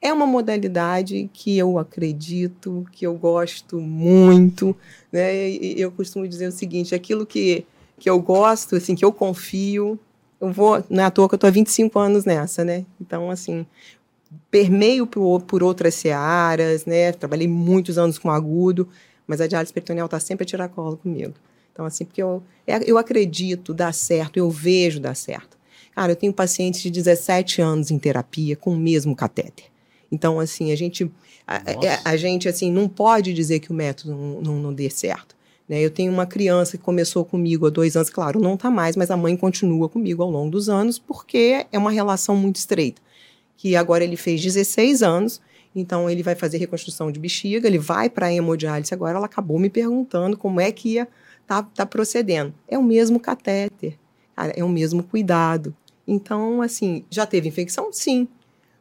é 0.01 0.12
uma 0.12 0.26
modalidade 0.26 1.30
que 1.32 1.57
eu 1.57 1.78
acredito, 1.78 2.84
que 2.90 3.07
eu 3.07 3.14
gosto 3.14 3.80
muito, 3.80 4.76
né? 5.12 5.49
E 5.49 5.80
eu 5.80 5.93
costumo 5.93 6.26
dizer 6.26 6.49
o 6.49 6.53
seguinte, 6.53 6.95
aquilo 6.95 7.24
que, 7.24 7.64
que 7.99 8.11
eu 8.11 8.20
gosto, 8.20 8.76
assim, 8.76 8.95
que 8.95 9.05
eu 9.05 9.12
confio, 9.12 9.99
eu 10.40 10.53
vou, 10.53 10.82
não 10.90 11.05
é 11.05 11.07
à 11.07 11.11
toa 11.11 11.28
que 11.28 11.34
eu 11.34 11.36
estou 11.36 11.47
há 11.47 11.53
25 11.53 11.99
anos 12.01 12.24
nessa, 12.24 12.64
né? 12.64 12.84
Então, 13.01 13.30
assim, 13.30 13.64
permeio 14.51 15.07
por, 15.07 15.43
por 15.43 15.62
outras 15.62 15.95
searas, 15.95 16.84
né? 16.84 17.12
Trabalhei 17.12 17.47
muitos 17.47 17.97
anos 17.97 18.18
com 18.18 18.28
agudo, 18.28 18.88
mas 19.24 19.40
a 19.40 19.47
diálise 19.47 19.72
peritoneal 19.72 20.07
está 20.07 20.18
sempre 20.18 20.43
a 20.43 20.47
tirar 20.47 20.68
cola 20.68 20.97
comigo. 20.97 21.34
Então, 21.72 21.84
assim, 21.84 22.05
porque 22.05 22.22
eu, 22.22 22.43
é, 22.66 22.78
eu 22.90 22.99
acredito 22.99 23.72
dar 23.72 23.95
certo, 23.95 24.36
eu 24.36 24.51
vejo 24.51 24.99
dar 24.99 25.14
certo. 25.14 25.57
Cara, 25.95 26.12
eu 26.12 26.16
tenho 26.16 26.32
pacientes 26.32 26.80
de 26.80 26.90
17 26.90 27.61
anos 27.61 27.90
em 27.90 27.99
terapia 27.99 28.57
com 28.57 28.72
o 28.72 28.76
mesmo 28.76 29.14
catéter. 29.14 29.66
Então, 30.11 30.38
assim, 30.38 30.72
a 30.72 30.76
gente, 30.76 31.11
a, 31.47 31.57
a, 31.57 31.84
é, 31.84 32.01
a 32.05 32.16
gente 32.16 32.49
assim, 32.49 32.70
não 32.70 32.88
pode 32.88 33.32
dizer 33.32 33.61
que 33.61 33.70
o 33.70 33.74
método 33.74 34.14
não, 34.14 34.40
não, 34.43 34.59
não 34.59 34.74
dê 34.74 34.90
certo. 34.90 35.34
Né? 35.68 35.80
Eu 35.80 35.90
tenho 35.90 36.12
uma 36.12 36.26
criança 36.26 36.76
que 36.76 36.84
começou 36.84 37.24
comigo 37.24 37.66
há 37.66 37.70
dois 37.70 37.97
anos, 37.97 38.11
claro, 38.11 38.40
não 38.40 38.55
está 38.55 38.70
mais, 38.70 38.97
mas 38.97 39.11
a 39.11 39.16
mãe 39.16 39.36
continua 39.36 39.88
comigo 39.88 40.22
ao 40.22 40.30
longo 40.30 40.51
dos 40.51 40.68
anos, 40.68 40.99
porque 40.99 41.66
é 41.72 41.78
uma 41.78 41.90
relação 41.90 42.36
muito 42.36 42.57
estreita. 42.57 43.01
Que 43.57 43.76
agora 43.76 44.05
ele 44.05 44.16
fez 44.16 44.43
16 44.43 45.03
anos, 45.03 45.40
então 45.74 46.11
ele 46.11 46.22
vai 46.22 46.34
fazer 46.34 46.59
reconstrução 46.59 47.11
de 47.11 47.18
bexiga, 47.18 47.66
ele 47.66 47.78
vai 47.78 48.11
para 48.11 48.26
a 48.26 48.32
hemodiálise 48.32 48.93
agora. 48.93 49.16
Ela 49.16 49.26
acabou 49.26 49.59
me 49.59 49.70
perguntando 49.70 50.36
como 50.36 50.61
é 50.61 50.70
que 50.70 50.95
ia 50.95 51.09
tá, 51.47 51.62
tá 51.62 51.86
procedendo. 51.86 52.53
É 52.68 52.78
o 52.78 52.82
mesmo 52.82 53.18
catéter, 53.18 53.99
cara, 54.36 54.53
é 54.57 54.64
o 54.64 54.68
mesmo 54.68 55.03
cuidado. 55.03 55.74
Então, 56.07 56.62
assim, 56.62 57.05
já 57.11 57.26
teve 57.26 57.48
infecção? 57.48 57.92
Sim. 57.92 58.28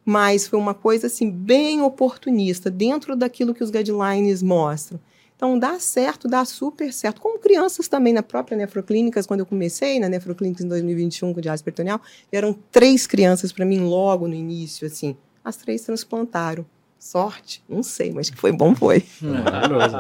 Mas 0.03 0.47
foi 0.47 0.57
uma 0.57 0.74
coisa 0.74 1.07
assim 1.07 1.30
bem 1.30 1.82
oportunista, 1.82 2.69
dentro 2.69 3.15
daquilo 3.15 3.53
que 3.53 3.63
os 3.63 3.69
guidelines 3.69 4.41
mostram. 4.41 4.99
Então 5.41 5.57
dá 5.57 5.80
certo, 5.80 6.28
dá 6.28 6.45
super 6.45 6.93
certo. 6.93 7.19
Com 7.19 7.39
crianças 7.39 7.88
também 7.88 8.13
na 8.13 8.22
própria 8.22 8.55
Nefroclínicas, 8.55 9.26
quando 9.26 9.39
eu 9.39 9.45
comecei 9.45 9.99
na 9.99 10.07
Nefroclínicas 10.07 10.63
em 10.63 10.67
2021 10.67 11.34
com 11.34 11.41
diálise 11.41 11.63
peritoneal, 11.63 11.99
eram 12.32 12.53
três 12.72 13.07
crianças 13.07 13.51
para 13.51 13.65
mim 13.65 13.80
logo 13.80 14.28
no 14.28 14.36
início, 14.36 14.86
assim. 14.86 15.17
As 15.43 15.57
três 15.57 15.82
transplantaram. 15.82 16.63
Sorte? 16.99 17.63
Não 17.67 17.82
sei, 17.82 18.11
mas 18.11 18.30
que 18.30 18.38
foi 18.38 18.51
bom 18.51 18.76
foi. 18.76 19.03
Maravilhoso. 19.19 19.95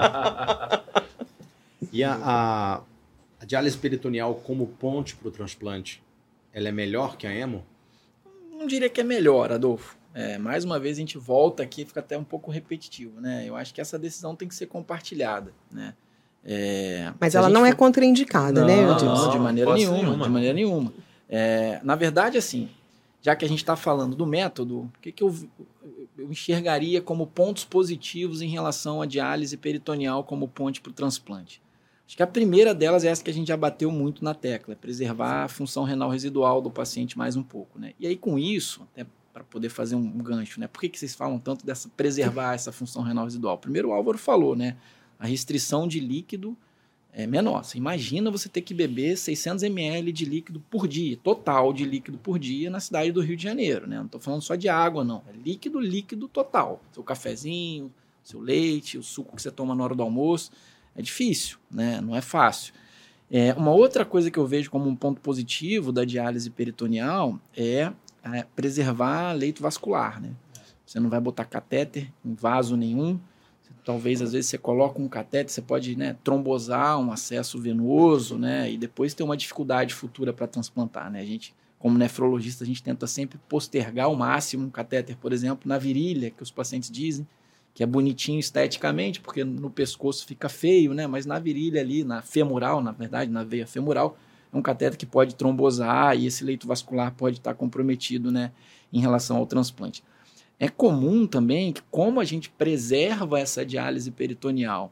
e 1.91 2.03
a, 2.03 2.13
a, 2.13 2.81
a 3.39 3.45
diálise 3.45 3.77
peritoneal 3.77 4.35
como 4.35 4.67
ponte 4.67 5.15
para 5.15 5.27
o 5.27 5.31
transplante, 5.31 6.03
ela 6.53 6.69
é 6.69 6.71
melhor 6.71 7.17
que 7.17 7.25
a 7.25 7.33
hemo? 7.33 7.65
Não 8.51 8.67
diria 8.67 8.89
que 8.89 9.01
é 9.01 9.03
melhor, 9.03 9.51
Adolfo. 9.51 9.97
É, 10.13 10.37
mais 10.37 10.65
uma 10.65 10.77
vez 10.79 10.97
a 10.97 10.99
gente 10.99 11.17
volta 11.17 11.63
aqui, 11.63 11.85
fica 11.85 12.01
até 12.01 12.17
um 12.17 12.23
pouco 12.23 12.51
repetitivo, 12.51 13.21
né? 13.21 13.45
Eu 13.47 13.55
acho 13.55 13.73
que 13.73 13.79
essa 13.79 13.97
decisão 13.97 14.35
tem 14.35 14.47
que 14.47 14.53
ser 14.53 14.67
compartilhada, 14.67 15.53
né? 15.71 15.93
É, 16.43 17.13
Mas 17.19 17.35
ela 17.35 17.49
não 17.49 17.65
é 17.65 17.69
for... 17.69 17.75
é 17.75 17.77
contraindicada, 17.77 18.65
né, 18.65 18.75
não, 18.75 18.95
né? 18.95 19.03
Não, 19.03 19.29
de 19.29 19.39
maneira 19.39 19.73
nenhuma, 19.73 19.97
nenhuma, 19.97 20.23
de 20.23 20.29
maneira 20.29 20.53
nenhuma. 20.53 20.93
É, 21.29 21.79
na 21.83 21.95
verdade, 21.95 22.37
assim, 22.37 22.69
já 23.21 23.35
que 23.35 23.45
a 23.45 23.47
gente 23.47 23.59
está 23.59 23.75
falando 23.75 24.15
do 24.15 24.25
método, 24.25 24.79
o 24.79 24.91
que, 25.01 25.11
que 25.11 25.23
eu, 25.23 25.33
eu 26.17 26.29
enxergaria 26.29 27.01
como 27.01 27.27
pontos 27.27 27.63
positivos 27.63 28.41
em 28.41 28.47
relação 28.47 29.01
à 29.01 29.05
diálise 29.05 29.55
peritoneal 29.55 30.23
como 30.23 30.47
ponte 30.47 30.81
para 30.81 30.89
o 30.89 30.93
transplante? 30.93 31.61
Acho 32.11 32.17
que 32.17 32.23
a 32.23 32.27
primeira 32.27 32.75
delas 32.75 33.05
é 33.05 33.07
essa 33.07 33.23
que 33.23 33.29
a 33.29 33.33
gente 33.33 33.47
já 33.47 33.55
bateu 33.55 33.89
muito 33.89 34.21
na 34.21 34.33
tecla, 34.33 34.73
é 34.73 34.75
preservar 34.75 35.45
a 35.45 35.47
função 35.47 35.85
renal 35.85 36.09
residual 36.09 36.61
do 36.61 36.69
paciente 36.69 37.17
mais 37.17 37.37
um 37.37 37.41
pouco, 37.41 37.79
né? 37.79 37.93
E 37.97 38.05
aí 38.05 38.17
com 38.17 38.37
isso, 38.37 38.85
até 38.91 39.05
para 39.31 39.45
poder 39.45 39.69
fazer 39.69 39.95
um, 39.95 40.17
gancho, 40.17 40.59
né? 40.59 40.67
Por 40.67 40.81
que, 40.81 40.89
que 40.89 40.99
vocês 40.99 41.15
falam 41.15 41.39
tanto 41.39 41.65
dessa 41.65 41.87
preservar 41.95 42.53
essa 42.53 42.69
função 42.73 43.01
renal 43.01 43.23
residual? 43.23 43.57
Primeiro, 43.57 43.87
o 43.87 43.93
Álvaro 43.93 44.17
falou, 44.17 44.57
né? 44.57 44.75
A 45.17 45.25
restrição 45.25 45.87
de 45.87 46.01
líquido 46.01 46.57
é 47.13 47.25
menor. 47.25 47.63
Você 47.63 47.77
imagina 47.77 48.29
você 48.29 48.49
ter 48.49 48.59
que 48.59 48.73
beber 48.73 49.17
600 49.17 49.63
ml 49.63 50.11
de 50.11 50.25
líquido 50.25 50.59
por 50.69 50.89
dia, 50.89 51.15
total 51.15 51.71
de 51.71 51.85
líquido 51.85 52.17
por 52.17 52.37
dia 52.37 52.69
na 52.69 52.81
cidade 52.81 53.13
do 53.13 53.21
Rio 53.21 53.37
de 53.37 53.43
Janeiro, 53.43 53.87
né? 53.87 53.95
Não 53.95 54.07
estou 54.07 54.19
falando 54.19 54.41
só 54.41 54.55
de 54.55 54.67
água, 54.67 55.05
não. 55.05 55.23
É 55.29 55.31
líquido, 55.31 55.79
líquido 55.79 56.27
total. 56.27 56.81
Seu 56.91 57.03
cafezinho, 57.03 57.89
seu 58.21 58.41
leite, 58.41 58.97
o 58.97 59.03
suco 59.03 59.33
que 59.33 59.41
você 59.41 59.49
toma 59.49 59.73
na 59.73 59.81
hora 59.81 59.95
do 59.95 60.03
almoço. 60.03 60.51
É 60.95 61.01
difícil, 61.01 61.57
né? 61.69 62.01
Não 62.01 62.15
é 62.15 62.21
fácil. 62.21 62.73
É, 63.29 63.53
uma 63.53 63.71
outra 63.71 64.03
coisa 64.03 64.29
que 64.29 64.37
eu 64.37 64.45
vejo 64.45 64.69
como 64.69 64.89
um 64.89 64.95
ponto 64.95 65.21
positivo 65.21 65.91
da 65.91 66.03
diálise 66.03 66.49
peritoneal 66.49 67.39
é 67.55 67.91
é, 68.23 68.45
preservar 68.55 69.33
leito 69.33 69.61
vascular, 69.61 70.21
né? 70.21 70.31
Você 70.85 70.99
não 70.99 71.09
vai 71.09 71.19
botar 71.19 71.45
catéter 71.45 72.11
em 72.23 72.33
vaso 72.33 72.75
nenhum. 72.75 73.19
Talvez 73.83 74.21
às 74.21 74.33
vezes 74.33 74.49
você 74.49 74.57
coloca 74.57 75.01
um 75.01 75.07
catéter, 75.07 75.51
você 75.51 75.61
pode 75.61 75.95
né, 75.95 76.15
trombosar 76.23 76.99
um 76.99 77.11
acesso 77.11 77.59
venoso, 77.59 78.37
né? 78.37 78.71
E 78.71 78.77
depois 78.77 79.13
ter 79.13 79.23
uma 79.23 79.37
dificuldade 79.37 79.93
futura 79.93 80.31
para 80.31 80.45
transplantar, 80.45 81.09
né? 81.09 81.21
A 81.21 81.25
gente, 81.25 81.55
como 81.79 81.97
nefrologista, 81.97 82.63
a 82.63 82.67
gente 82.67 82.83
tenta 82.83 83.07
sempre 83.07 83.39
postergar 83.49 84.05
ao 84.05 84.15
máximo 84.15 84.67
um 84.67 84.69
catéter, 84.69 85.17
por 85.17 85.33
exemplo, 85.33 85.67
na 85.67 85.77
virilha, 85.77 86.29
que 86.29 86.43
os 86.43 86.51
pacientes 86.51 86.91
dizem 86.91 87.25
que 87.73 87.83
é 87.83 87.85
bonitinho 87.85 88.39
esteticamente, 88.39 89.21
porque 89.21 89.43
no 89.43 89.69
pescoço 89.69 90.25
fica 90.25 90.49
feio, 90.49 90.93
né? 90.93 91.07
Mas 91.07 91.25
na 91.25 91.39
virilha 91.39 91.79
ali, 91.79 92.03
na 92.03 92.21
femoral, 92.21 92.81
na 92.81 92.91
verdade, 92.91 93.31
na 93.31 93.43
veia 93.43 93.65
femoral, 93.65 94.17
é 94.51 94.57
um 94.57 94.61
cateter 94.61 94.97
que 94.97 95.05
pode 95.05 95.35
trombosar 95.35 96.17
e 96.17 96.25
esse 96.25 96.43
leito 96.43 96.67
vascular 96.67 97.13
pode 97.13 97.37
estar 97.37 97.53
comprometido 97.53 98.31
né, 98.31 98.51
em 98.91 98.99
relação 98.99 99.37
ao 99.37 99.45
transplante. 99.45 100.03
É 100.59 100.67
comum 100.67 101.25
também 101.25 101.71
que, 101.71 101.81
como 101.89 102.19
a 102.19 102.25
gente 102.25 102.49
preserva 102.49 103.39
essa 103.39 103.65
diálise 103.65 104.11
peritoneal, 104.11 104.91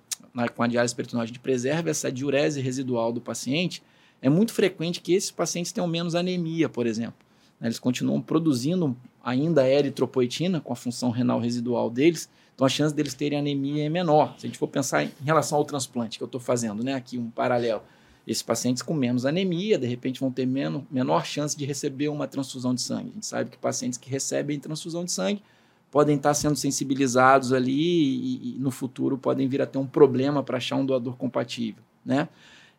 com 0.55 0.63
a 0.63 0.67
diálise 0.67 0.95
peritoneal, 0.95 1.23
a 1.23 1.27
gente 1.27 1.39
preserva 1.39 1.89
essa 1.89 2.11
diurese 2.11 2.61
residual 2.61 3.11
do 3.11 3.19
paciente, 3.19 3.83
é 4.21 4.29
muito 4.29 4.53
frequente 4.53 5.01
que 5.01 5.13
esses 5.13 5.31
pacientes 5.31 5.71
tenham 5.71 5.87
menos 5.87 6.15
anemia, 6.15 6.69
por 6.69 6.87
exemplo. 6.87 7.25
Né, 7.59 7.67
eles 7.67 7.79
continuam 7.79 8.21
produzindo 8.21 8.95
ainda 9.23 9.67
eritropoetina 9.67 10.61
com 10.61 10.71
a 10.71 10.75
função 10.75 11.11
renal 11.11 11.39
residual 11.39 11.89
deles, 11.89 12.29
então 12.59 12.65
a 12.65 12.69
chance 12.69 12.93
deles 12.93 13.13
terem 13.13 13.39
anemia 13.39 13.85
é 13.85 13.89
menor. 13.89 14.35
Se 14.37 14.45
a 14.45 14.49
gente 14.49 14.59
for 14.59 14.67
pensar 14.67 15.05
em 15.05 15.11
relação 15.23 15.57
ao 15.57 15.63
transplante 15.63 16.17
que 16.17 16.23
eu 16.23 16.25
estou 16.25 16.41
fazendo, 16.41 16.83
né, 16.83 16.93
aqui 16.93 17.17
um 17.17 17.29
paralelo. 17.29 17.81
Esses 18.27 18.43
pacientes 18.43 18.83
com 18.83 18.93
menos 18.93 19.25
anemia, 19.25 19.77
de 19.77 19.87
repente, 19.87 20.19
vão 20.19 20.29
ter 20.29 20.45
menor, 20.45 20.83
menor 20.91 21.25
chance 21.25 21.55
de 21.55 21.63
receber 21.63 22.09
uma 22.09 22.27
transfusão 22.27 22.75
de 22.75 22.81
sangue. 22.81 23.11
A 23.11 23.13
gente 23.13 23.25
sabe 23.25 23.51
que 23.51 23.57
pacientes 23.57 23.97
que 23.97 24.09
recebem 24.09 24.59
transfusão 24.59 25.05
de 25.05 25.11
sangue 25.13 25.41
podem 25.89 26.17
estar 26.17 26.33
sendo 26.33 26.57
sensibilizados 26.57 27.53
ali 27.53 27.71
e, 27.71 28.57
e 28.57 28.59
no 28.59 28.71
futuro 28.71 29.17
podem 29.17 29.47
vir 29.47 29.61
a 29.61 29.65
ter 29.65 29.77
um 29.77 29.87
problema 29.87 30.43
para 30.43 30.57
achar 30.57 30.75
um 30.75 30.85
doador 30.85 31.15
compatível, 31.15 31.81
né? 32.05 32.27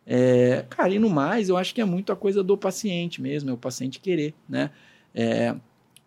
É, 0.05 0.63
cara, 0.69 0.93
e 0.93 0.99
no 0.99 1.09
mais, 1.09 1.49
eu 1.49 1.57
acho 1.57 1.73
que 1.73 1.81
é 1.81 1.85
muito 1.85 2.11
a 2.11 2.15
coisa 2.15 2.43
do 2.43 2.55
paciente 2.55 3.19
mesmo, 3.19 3.49
é 3.49 3.53
o 3.53 3.57
paciente 3.57 3.99
querer, 3.99 4.35
né? 4.47 4.69
É, 5.15 5.55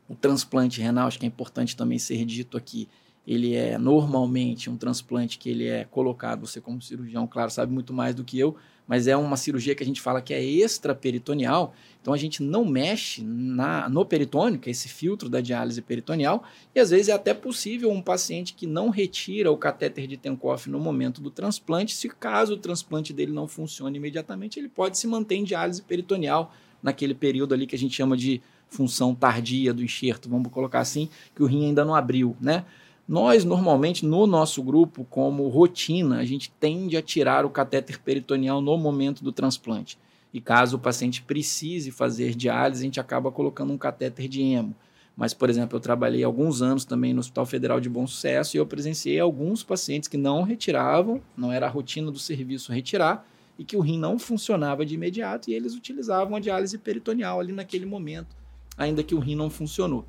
o 0.09 0.15
transplante 0.15 0.81
renal, 0.81 1.09
acho 1.09 1.19
que 1.19 1.27
é 1.27 1.29
importante 1.29 1.77
também 1.77 1.99
ser 1.99 2.25
dito 2.25 2.57
aqui, 2.57 2.89
ele 3.27 3.55
é 3.55 3.79
normalmente 3.79 4.69
um 4.69 4.77
transplante 4.77 5.39
que 5.39 5.49
ele 5.49 5.67
é 5.67 5.85
colocado, 5.85 6.47
você 6.47 6.61
como 6.61 6.83
cirurgião, 6.83 7.27
claro, 7.27 7.51
sabe 7.51 7.73
muito 7.73 7.93
mais 7.93 8.15
do 8.15 8.23
que 8.23 8.39
eu, 8.39 8.57
mas 8.87 9.07
é 9.07 9.17
uma 9.17 9.37
cirurgia 9.37 9.75
que 9.75 9.83
a 9.83 9.87
gente 9.87 10.01
fala 10.01 10.21
que 10.21 10.35
é 10.35 10.43
extraperitoneal, 10.43 11.75
então 12.01 12.13
a 12.13 12.19
gente 12.19 12.43
não 12.43 12.67
mexe 12.67 13.23
na, 13.25 13.89
no 13.89 14.05
peritônio, 14.05 14.59
que 14.59 14.69
é 14.69 14.73
esse 14.73 14.89
filtro 14.89 15.29
da 15.29 15.41
diálise 15.41 15.81
peritoneal, 15.81 16.45
e 16.75 16.81
às 16.81 16.91
vezes 16.91 17.09
é 17.09 17.13
até 17.13 17.33
possível 17.33 17.91
um 17.91 18.03
paciente 18.03 18.53
que 18.53 18.67
não 18.67 18.91
retira 18.91 19.51
o 19.51 19.57
catéter 19.57 20.07
de 20.07 20.19
Tenkoff 20.19 20.69
no 20.69 20.79
momento 20.79 21.23
do 21.23 21.31
transplante, 21.31 21.95
se 21.95 22.09
caso 22.11 22.55
o 22.55 22.59
transplante 22.59 23.13
dele 23.13 23.33
não 23.33 23.49
funcione 23.49 23.97
imediatamente, 23.97 24.59
ele 24.59 24.69
pode 24.69 24.99
se 24.99 25.07
manter 25.07 25.37
em 25.37 25.45
diálise 25.45 25.81
peritoneal 25.81 26.53
naquele 26.83 27.15
período 27.15 27.55
ali 27.55 27.67
que 27.67 27.75
a 27.75 27.79
gente 27.79 27.95
chama 27.95 28.15
de 28.15 28.43
função 28.69 29.15
tardia 29.15 29.73
do 29.73 29.83
enxerto, 29.83 30.29
vamos 30.29 30.53
colocar 30.53 30.81
assim, 30.81 31.09
que 31.35 31.43
o 31.43 31.47
rim 31.47 31.67
ainda 31.67 31.85
não 31.85 31.95
abriu, 31.95 32.37
né? 32.41 32.67
Nós, 33.07 33.45
normalmente, 33.45 34.07
no 34.07 34.27
nosso 34.27 34.63
grupo, 34.63 35.07
como 35.11 35.47
rotina, 35.49 36.19
a 36.19 36.25
gente 36.25 36.51
tende 36.59 36.97
a 36.97 37.03
tirar 37.03 37.45
o 37.45 37.51
catéter 37.51 38.01
peritoneal 38.01 38.63
no 38.63 38.79
momento 38.79 39.23
do 39.23 39.31
transplante. 39.31 39.99
E 40.33 40.41
caso 40.41 40.77
o 40.77 40.81
paciente 40.81 41.23
precise 41.23 41.91
fazer 41.91 42.35
diálise, 42.35 42.83
a 42.83 42.85
gente 42.85 42.99
acaba 42.99 43.31
colocando 43.31 43.73
um 43.73 43.79
catéter 43.79 44.27
de 44.27 44.43
hemo. 44.43 44.75
Mas, 45.17 45.33
por 45.33 45.49
exemplo, 45.49 45.77
eu 45.77 45.81
trabalhei 45.81 46.25
alguns 46.25 46.61
anos 46.61 46.85
também 46.85 47.13
no 47.13 47.21
Hospital 47.21 47.47
Federal 47.47 47.79
de 47.79 47.89
Bom 47.89 48.07
Sucesso 48.07 48.57
e 48.57 48.59
eu 48.59 48.67
presenciei 48.67 49.21
alguns 49.21 49.63
pacientes 49.63 50.09
que 50.09 50.17
não 50.17 50.43
retiravam, 50.43 51.21
não 51.37 51.53
era 51.53 51.67
a 51.67 51.71
rotina 51.71 52.11
do 52.11 52.19
serviço 52.19 52.73
retirar, 52.73 53.25
e 53.57 53.65
que 53.65 53.77
o 53.77 53.81
rim 53.81 53.99
não 53.99 54.19
funcionava 54.19 54.85
de 54.85 54.95
imediato 54.95 55.51
e 55.51 55.55
eles 55.55 55.75
utilizavam 55.75 56.35
a 56.35 56.41
diálise 56.41 56.77
peritoneal 56.79 57.39
ali 57.39 57.53
naquele 57.53 57.87
momento, 57.87 58.35
ainda 58.77 59.05
que 59.05 59.15
o 59.15 59.21
rim 59.21 59.37
não 59.37 59.49
funcionou. 59.49 60.05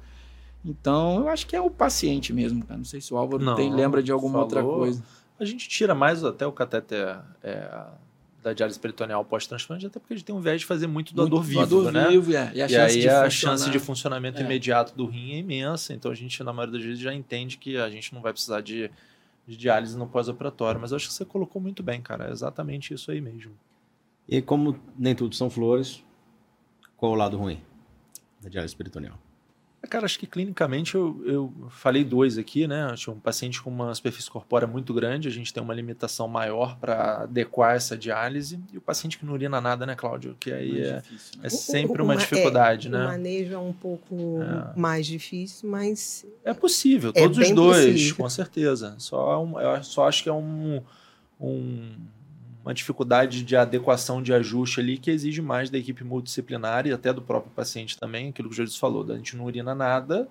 Então, 0.66 1.20
eu 1.20 1.30
acho 1.30 1.45
que 1.45 1.55
é 1.55 1.61
o 1.61 1.70
paciente 1.70 2.34
mesmo, 2.34 2.66
cara. 2.66 2.78
Não 2.78 2.86
sei 2.86 2.99
se 2.99 3.13
o 3.13 3.18
Álvaro 3.18 3.43
Não, 3.43 3.55
tem, 3.55 3.72
lembra 3.74 4.01
de 4.01 4.11
alguma 4.11 4.39
outra 4.39 4.61
falou. 4.61 4.78
coisa. 4.80 5.03
A 5.39 5.45
gente 5.45 5.70
tira 5.70 5.93
mais 5.93 6.24
até 6.24 6.47
o 6.47 6.51
catéter 6.51 7.20
é, 7.43 7.86
da 8.41 8.51
diálise 8.53 8.80
peritoneal 8.80 9.24
pós-transplante, 9.24 9.86
até 9.86 9.99
porque 9.99 10.13
a 10.13 10.18
gente 10.18 10.26
tem 10.26 10.34
um 10.36 10.39
viés 10.41 10.61
de 10.61 10.66
fazer 10.66 10.88
muito 10.88 11.13
doador 11.13 11.39
Muito 11.43 11.49
vivo, 11.49 11.66
doador 11.68 11.91
né? 11.91 12.07
vivo, 12.09 12.34
é. 12.36 12.51
E 12.55 12.61
a 12.61 12.66
E 12.66 12.70
chance 12.70 12.95
aí 12.95 13.01
de 13.01 13.09
a 13.09 13.30
chance 13.30 13.70
de 13.70 13.78
funcionamento 13.80 14.39
É. 14.41 14.43
imediato 14.45 14.95
do 14.95 15.05
rim 15.05 15.34
é 15.34 15.38
imensa, 15.38 15.93
então 15.93 16.09
a 16.11 16.16
gente, 16.16 16.41
na 16.43 16.51
maioria 16.51 16.78
das 16.80 16.84
vezes, 16.84 16.99
já 16.99 17.13
entende 17.13 17.57
que 17.57 17.78
a 17.78 17.89
gente 17.89 18.11
não 18.13 18.22
vai 18.22 18.32
precisar 18.34 18.61
de, 18.61 18.89
de 19.47 19.55
diálise 19.57 19.95
no 19.97 20.07
pós-operatório. 20.07 20.82
Mas 20.82 20.91
eu 20.91 20.95
acho 20.95 21.07
que 21.07 21.13
você 21.13 21.26
colocou 21.26 21.61
muito 21.61 21.84
bem, 21.84 22.01
cara. 22.01 22.30
É 22.30 22.32
exatamente 22.32 22.91
isso 22.93 23.11
aí 23.11 23.22
mesmo. 23.22 23.51
E 24.28 24.41
como 24.41 24.80
nem 24.97 25.13
tudo 25.13 25.36
são 25.36 25.49
flores, 25.49 26.03
qual 26.97 27.11
o 27.11 27.16
lado 27.16 27.38
ruim 27.38 27.61
da 28.41 28.49
diálise 28.49 28.76
peritoneal? 28.76 29.20
Cara, 29.88 30.05
acho 30.05 30.17
que 30.19 30.25
clinicamente 30.27 30.95
eu, 30.95 31.21
eu 31.25 31.53
falei 31.69 32.03
dois 32.03 32.38
aqui, 32.38 32.67
né? 32.67 32.93
Tinha 32.95 33.13
um 33.13 33.19
paciente 33.19 33.61
com 33.61 33.69
uma 33.69 33.93
superfície 33.95 34.29
corpórea 34.29 34.67
muito 34.67 34.93
grande, 34.93 35.27
a 35.27 35.31
gente 35.31 35.53
tem 35.53 35.61
uma 35.61 35.73
limitação 35.73 36.27
maior 36.27 36.77
para 36.77 37.23
adequar 37.23 37.75
essa 37.75 37.97
diálise, 37.97 38.59
e 38.73 38.77
o 38.77 38.81
paciente 38.81 39.17
que 39.17 39.25
não 39.25 39.33
urina 39.33 39.59
nada, 39.61 39.86
né, 39.86 39.95
Cláudio? 39.95 40.36
Que 40.39 40.51
aí 40.51 40.81
é, 40.81 40.99
difícil, 40.99 41.38
né? 41.39 41.43
é 41.43 41.47
O- 41.47 41.51
sempre 41.51 42.01
o- 42.01 42.05
uma 42.05 42.13
ma- 42.15 42.19
dificuldade, 42.19 42.88
O 42.88 42.91
né? 42.91 43.05
manejo 43.05 43.53
é 43.53 43.57
um 43.57 43.73
pouco 43.73 44.39
É. 44.75 44.79
mais 44.79 45.05
difícil, 45.05 45.69
mas 45.69 46.25
É 46.43 46.53
possível, 46.53 47.11
É 47.15 47.21
todos 47.21 47.38
os 47.38 47.51
dois, 47.51 47.91
possível. 47.93 48.15
com 48.17 48.29
certeza. 48.29 48.95
Só, 48.97 49.43
um- 49.43 49.59
eu 49.59 49.83
só 49.83 50.07
acho 50.07 50.23
que 50.23 50.29
é 50.29 50.33
um, 50.33 50.81
um- 51.39 51.95
uma 52.66 52.74
dificuldade 52.74 53.43
de 53.43 53.55
adequação 53.55 54.24
de 54.24 54.34
ajuste 54.34 54.80
ali 54.80 54.97
que 54.97 55.11
exige 55.11 55.39
mais 55.39 55.70
da 55.70 55.78
equipe 55.78 56.03
multidisciplinar 56.03 56.88
e 56.88 56.91
até 56.91 57.13
do 57.13 57.22
próprio 57.22 57.51
paciente 57.51 57.95
também, 57.95 58.30
aquilo 58.30 58.49
que 58.49 58.55
o 58.55 58.57
Jesus 58.57 58.76
falou, 58.76 59.03
da 59.03 59.16
gente 59.16 59.38
não 59.38 59.45
urina 59.45 59.76
nada, 59.76 60.28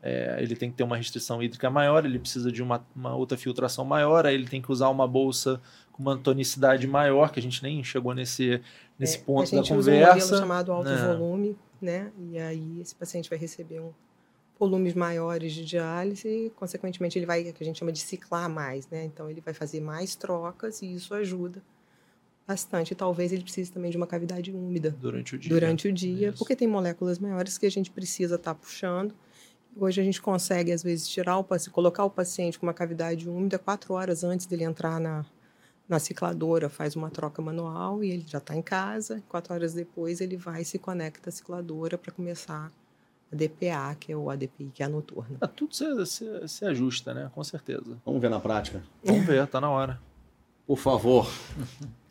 é, 0.00 0.36
ele 0.40 0.54
tem 0.54 0.70
que 0.70 0.76
ter 0.76 0.84
uma 0.84 0.96
restrição 0.96 1.42
hídrica 1.42 1.68
maior, 1.68 2.04
ele 2.04 2.20
precisa 2.20 2.52
de 2.52 2.62
uma, 2.62 2.86
uma 2.94 3.16
outra 3.16 3.36
filtração 3.36 3.84
maior, 3.84 4.24
aí 4.24 4.34
ele 4.34 4.46
tem 4.46 4.62
que 4.62 4.70
usar 4.70 4.90
uma 4.90 5.08
bolsa 5.08 5.60
com 5.90 6.02
uma 6.02 6.16
tonicidade 6.16 6.86
maior, 6.86 7.32
que 7.32 7.40
a 7.40 7.42
gente 7.42 7.60
nem 7.64 7.82
chegou 7.82 8.14
nesse, 8.14 8.62
nesse 8.96 9.18
é, 9.18 9.20
ponto 9.20 9.42
a 9.42 9.46
gente 9.46 9.72
da 9.72 9.76
usa 9.76 9.90
um 9.90 9.94
modelo 9.94 10.12
conversa. 10.12 10.38
chamado 10.38 10.70
alto 10.72 10.88
né? 10.88 11.14
volume, 11.14 11.58
né? 11.80 12.12
E 12.30 12.38
aí 12.38 12.80
esse 12.80 12.94
paciente 12.94 13.28
vai 13.28 13.38
receber 13.40 13.80
um 13.80 13.90
volumes 14.56 14.94
maiores 14.94 15.52
de 15.52 15.64
diálise 15.64 16.28
e, 16.28 16.50
consequentemente, 16.50 17.18
ele 17.18 17.26
vai, 17.26 17.42
que 17.42 17.62
a 17.62 17.66
gente 17.66 17.80
chama 17.80 17.90
de 17.90 17.98
ciclar 17.98 18.48
mais, 18.48 18.86
né? 18.88 19.04
Então, 19.04 19.28
ele 19.28 19.40
vai 19.40 19.52
fazer 19.52 19.80
mais 19.80 20.14
trocas 20.14 20.80
e 20.82 20.94
isso 20.94 21.12
ajuda 21.12 21.60
bastante. 22.46 22.92
E 22.92 22.94
talvez 22.94 23.32
ele 23.32 23.42
precise 23.42 23.70
também 23.70 23.90
de 23.90 23.96
uma 23.96 24.06
cavidade 24.06 24.50
úmida 24.52 24.90
durante 24.90 25.34
o 25.34 25.38
dia. 25.38 25.50
durante 25.50 25.88
o 25.88 25.92
dia, 25.92 26.28
Isso. 26.30 26.38
porque 26.38 26.56
tem 26.56 26.68
moléculas 26.68 27.18
maiores 27.18 27.58
que 27.58 27.66
a 27.66 27.70
gente 27.70 27.90
precisa 27.90 28.34
estar 28.36 28.54
puxando. 28.54 29.14
Hoje 29.76 30.00
a 30.00 30.04
gente 30.04 30.20
consegue, 30.20 30.70
às 30.70 30.82
vezes, 30.82 31.08
tirar 31.08 31.38
o 31.38 31.44
paciente, 31.44 31.72
colocar 31.72 32.04
o 32.04 32.10
paciente 32.10 32.58
com 32.58 32.66
uma 32.66 32.74
cavidade 32.74 33.28
úmida 33.28 33.58
quatro 33.58 33.94
horas 33.94 34.22
antes 34.22 34.44
dele 34.44 34.64
entrar 34.64 35.00
na, 35.00 35.24
na 35.88 35.98
cicladora, 35.98 36.68
faz 36.68 36.94
uma 36.94 37.10
troca 37.10 37.40
manual 37.40 38.04
e 38.04 38.10
ele 38.10 38.24
já 38.26 38.36
está 38.38 38.54
em 38.54 38.60
casa. 38.60 39.22
Quatro 39.28 39.54
horas 39.54 39.72
depois 39.72 40.20
ele 40.20 40.36
vai 40.36 40.60
e 40.62 40.64
se 40.64 40.78
conecta 40.78 41.30
à 41.30 41.32
cicladora 41.32 41.96
para 41.96 42.12
começar 42.12 42.70
a 43.32 43.34
DPA, 43.34 43.96
que 43.98 44.12
é 44.12 44.16
o 44.16 44.28
ADPI, 44.28 44.70
que 44.74 44.82
é 44.82 44.86
a 44.86 44.90
noturna. 44.90 45.38
Ah, 45.40 45.48
tudo 45.48 45.74
se, 45.74 46.04
se, 46.04 46.48
se 46.48 46.64
ajusta, 46.66 47.14
né? 47.14 47.30
Com 47.34 47.42
certeza. 47.42 47.96
Vamos 48.04 48.20
ver 48.20 48.28
na 48.28 48.38
prática. 48.40 48.82
Vamos 49.02 49.24
ver, 49.24 49.46
tá 49.46 49.58
na 49.58 49.70
hora. 49.70 49.98
Por 50.66 50.76
favor. 50.76 51.26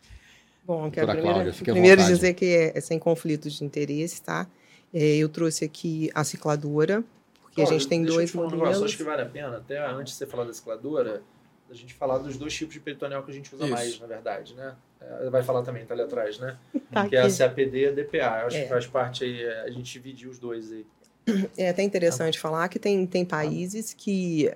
Bom, 0.64 0.90
quero 0.90 1.06
Doutora 1.06 1.12
primeiro, 1.22 1.50
Cláudia, 1.52 1.72
primeiro 1.72 2.04
dizer 2.04 2.34
que 2.34 2.44
é, 2.44 2.78
é 2.78 2.80
sem 2.80 2.98
conflitos 2.98 3.54
de 3.54 3.64
interesse, 3.64 4.22
tá? 4.22 4.46
É, 4.94 5.16
eu 5.16 5.28
trouxe 5.28 5.64
aqui 5.64 6.10
a 6.14 6.22
cicladora, 6.22 7.02
porque 7.42 7.62
a 7.62 7.64
gente 7.66 7.88
tem 7.88 8.00
Deixa 8.02 8.12
eu 8.12 8.16
dois 8.16 8.30
te 8.30 8.34
falar 8.36 8.46
um 8.46 8.50
negócio, 8.50 8.68
modelos. 8.68 8.88
acho 8.90 8.96
que 8.96 9.02
vale 9.02 9.22
a 9.22 9.26
pena, 9.26 9.56
até 9.56 9.78
antes 9.78 10.12
de 10.12 10.18
você 10.18 10.26
falar 10.26 10.44
da 10.44 10.50
escladora, 10.50 11.22
a 11.70 11.74
gente 11.74 11.94
falar 11.94 12.18
dos 12.18 12.36
dois 12.36 12.52
tipos 12.54 12.74
de 12.74 12.80
peritoneal 12.80 13.22
que 13.22 13.30
a 13.30 13.34
gente 13.34 13.52
usa 13.54 13.64
Isso. 13.64 13.72
mais, 13.72 13.98
na 14.00 14.06
verdade, 14.06 14.54
né? 14.54 14.74
É, 15.00 15.30
vai 15.30 15.42
falar 15.42 15.62
também, 15.62 15.84
tá 15.86 15.94
ali 15.94 16.02
atrás, 16.02 16.38
né? 16.38 16.56
Tá 16.92 17.08
que 17.08 17.16
é 17.16 17.20
a 17.22 17.26
aqui. 17.26 17.38
CAPD 17.38 17.78
e 17.78 17.86
a 17.86 17.90
DPA. 17.92 18.40
Eu 18.42 18.46
acho 18.48 18.56
É. 18.58 18.62
que 18.64 18.68
faz 18.68 18.86
parte 18.86 19.24
aí, 19.24 19.42
é, 19.42 19.62
a 19.62 19.70
gente 19.70 19.90
dividir 19.90 20.28
os 20.28 20.38
dois 20.38 20.70
aí. 20.70 20.86
É 21.56 21.70
até 21.70 21.82
interessante 21.82 22.38
falar 22.38 22.68
que 22.68 22.78
tem, 22.78 23.06
tem 23.06 23.24
países 23.24 23.94
que 23.94 24.52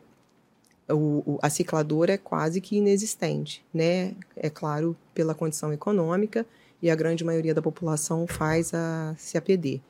o, 0.94 1.38
a 1.42 1.50
cicladora 1.50 2.12
é 2.12 2.18
quase 2.18 2.60
que 2.60 2.76
inexistente, 2.76 3.64
né? 3.74 4.14
É 4.36 4.48
claro, 4.48 4.96
pela 5.12 5.34
condição 5.34 5.72
econômica, 5.72 6.46
e 6.80 6.90
a 6.90 6.94
grande 6.94 7.24
maioria 7.24 7.54
da 7.54 7.62
população 7.62 8.26
faz 8.26 8.72
a 8.72 9.16
CAPD. 9.32 9.80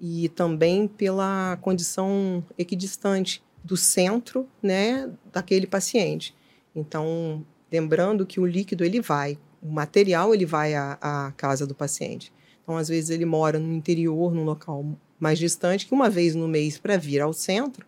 E 0.00 0.28
também 0.30 0.86
pela 0.86 1.58
condição 1.60 2.44
equidistante 2.58 3.42
do 3.64 3.76
centro, 3.76 4.46
né, 4.62 5.10
daquele 5.32 5.66
paciente. 5.66 6.34
Então, 6.74 7.44
lembrando 7.72 8.26
que 8.26 8.38
o 8.38 8.46
líquido 8.46 8.84
ele 8.84 9.00
vai, 9.00 9.38
o 9.62 9.68
material 9.68 10.34
ele 10.34 10.46
vai 10.46 10.74
à, 10.74 10.98
à 11.00 11.32
casa 11.32 11.66
do 11.66 11.74
paciente. 11.74 12.32
Então, 12.62 12.76
às 12.76 12.88
vezes 12.88 13.10
ele 13.10 13.24
mora 13.24 13.58
no 13.58 13.72
interior, 13.72 14.32
num 14.32 14.44
local 14.44 14.84
mais 15.18 15.38
distante, 15.38 15.86
que 15.86 15.94
uma 15.94 16.10
vez 16.10 16.34
no 16.34 16.46
mês 16.46 16.78
para 16.78 16.96
vir 16.96 17.20
ao 17.20 17.32
centro 17.32 17.86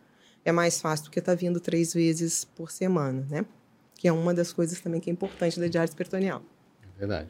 é 0.49 0.53
mais 0.53 0.81
fácil 0.81 1.07
do 1.07 1.11
que 1.11 1.19
estar 1.19 1.35
vindo 1.35 1.61
três 1.61 1.93
vezes 1.93 2.45
por 2.45 2.71
semana, 2.71 3.27
né? 3.29 3.45
Que 3.95 4.09
é 4.09 4.13
uma 4.13 4.33
das 4.33 4.53
coisas 4.53 4.81
também 4.81 5.01
que 5.01 5.11
é 5.11 5.13
importante 5.13 5.59
da 5.59 5.67
diálise 5.67 5.95
peritoneal. 5.95 6.43
Verdade. 6.97 7.29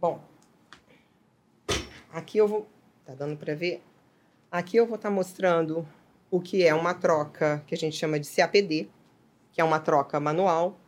Bom, 0.00 0.22
aqui 2.12 2.38
eu 2.38 2.48
vou. 2.48 2.68
Tá 3.04 3.14
dando 3.14 3.36
para 3.36 3.54
ver? 3.54 3.82
Aqui 4.50 4.76
eu 4.76 4.86
vou 4.86 4.96
estar 4.96 5.10
mostrando 5.10 5.86
o 6.30 6.40
que 6.40 6.64
é 6.64 6.74
uma 6.74 6.94
troca 6.94 7.62
que 7.66 7.74
a 7.74 7.78
gente 7.78 7.96
chama 7.96 8.18
de 8.18 8.28
CAPD, 8.28 8.88
que 9.52 9.60
é 9.60 9.64
uma 9.64 9.80
troca 9.80 10.18
manual. 10.20 10.78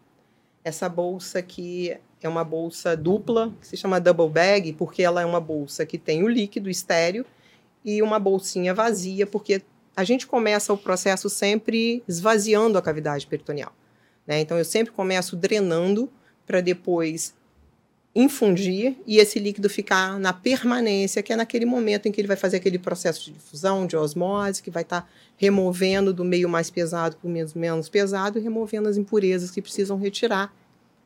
Essa 0.64 0.88
bolsa 0.88 1.40
aqui 1.40 1.96
é 2.20 2.28
uma 2.28 2.44
bolsa 2.44 2.96
dupla, 2.96 3.52
que 3.60 3.66
se 3.66 3.76
chama 3.76 4.00
double 4.00 4.28
bag, 4.28 4.72
porque 4.74 5.02
ela 5.02 5.20
é 5.20 5.26
uma 5.26 5.40
bolsa 5.40 5.84
que 5.84 5.98
tem 5.98 6.22
o 6.22 6.28
líquido 6.28 6.70
estéreo 6.70 7.26
e 7.84 8.00
uma 8.00 8.18
bolsinha 8.18 8.72
vazia, 8.72 9.26
porque 9.26 9.62
a 9.94 10.04
gente 10.04 10.26
começa 10.26 10.72
o 10.72 10.78
processo 10.78 11.28
sempre 11.28 12.02
esvaziando 12.08 12.78
a 12.78 12.82
cavidade 12.82 13.26
peritoneal. 13.26 13.72
né? 14.26 14.40
Então 14.40 14.58
eu 14.58 14.64
sempre 14.64 14.92
começo 14.92 15.36
drenando 15.36 16.10
para 16.46 16.60
depois 16.60 17.34
infundir 18.14 18.96
e 19.06 19.16
esse 19.18 19.38
líquido 19.38 19.70
ficar 19.70 20.18
na 20.18 20.34
permanência, 20.34 21.22
que 21.22 21.32
é 21.32 21.36
naquele 21.36 21.64
momento 21.64 22.06
em 22.06 22.12
que 22.12 22.20
ele 22.20 22.28
vai 22.28 22.36
fazer 22.36 22.58
aquele 22.58 22.78
processo 22.78 23.24
de 23.24 23.32
difusão, 23.32 23.86
de 23.86 23.96
osmose, 23.96 24.62
que 24.62 24.70
vai 24.70 24.82
estar 24.82 25.10
removendo 25.36 26.12
do 26.12 26.24
meio 26.24 26.48
mais 26.48 26.70
pesado 26.70 27.16
para 27.16 27.26
o 27.26 27.30
menos, 27.30 27.54
menos 27.54 27.88
pesado 27.88 28.38
e 28.38 28.42
removendo 28.42 28.88
as 28.88 28.98
impurezas 28.98 29.50
que 29.50 29.62
precisam 29.62 29.96
retirar 29.96 30.54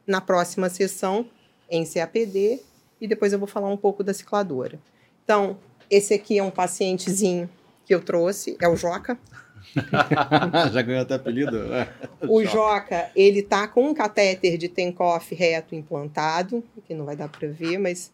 na 0.06 0.20
próxima 0.20 0.68
sessão 0.68 1.26
em 1.70 1.84
CAPD 1.84 2.60
e 3.00 3.06
depois 3.06 3.32
eu 3.32 3.38
vou 3.38 3.48
falar 3.48 3.68
um 3.68 3.76
pouco 3.76 4.02
da 4.02 4.12
cicladora. 4.12 4.78
Então, 5.22 5.58
esse 5.88 6.12
aqui 6.12 6.38
é 6.38 6.42
um 6.42 6.50
pacientezinho 6.50 7.48
que 7.86 7.94
eu 7.94 8.00
trouxe, 8.02 8.56
é 8.60 8.68
o 8.68 8.76
Joca. 8.76 9.16
Já 10.72 10.82
ganhou 10.82 11.02
até 11.02 11.14
apelido? 11.14 11.56
O 12.28 12.44
Joca, 12.44 13.10
ele 13.14 13.42
tá 13.42 13.68
com 13.68 13.88
um 13.88 13.94
catéter 13.94 14.58
de 14.58 14.68
Tenkoff 14.68 15.32
reto 15.34 15.74
implantado, 15.74 16.62
que 16.84 16.92
não 16.92 17.04
vai 17.04 17.14
dar 17.14 17.28
para 17.28 17.46
ver, 17.48 17.78
mas 17.78 18.12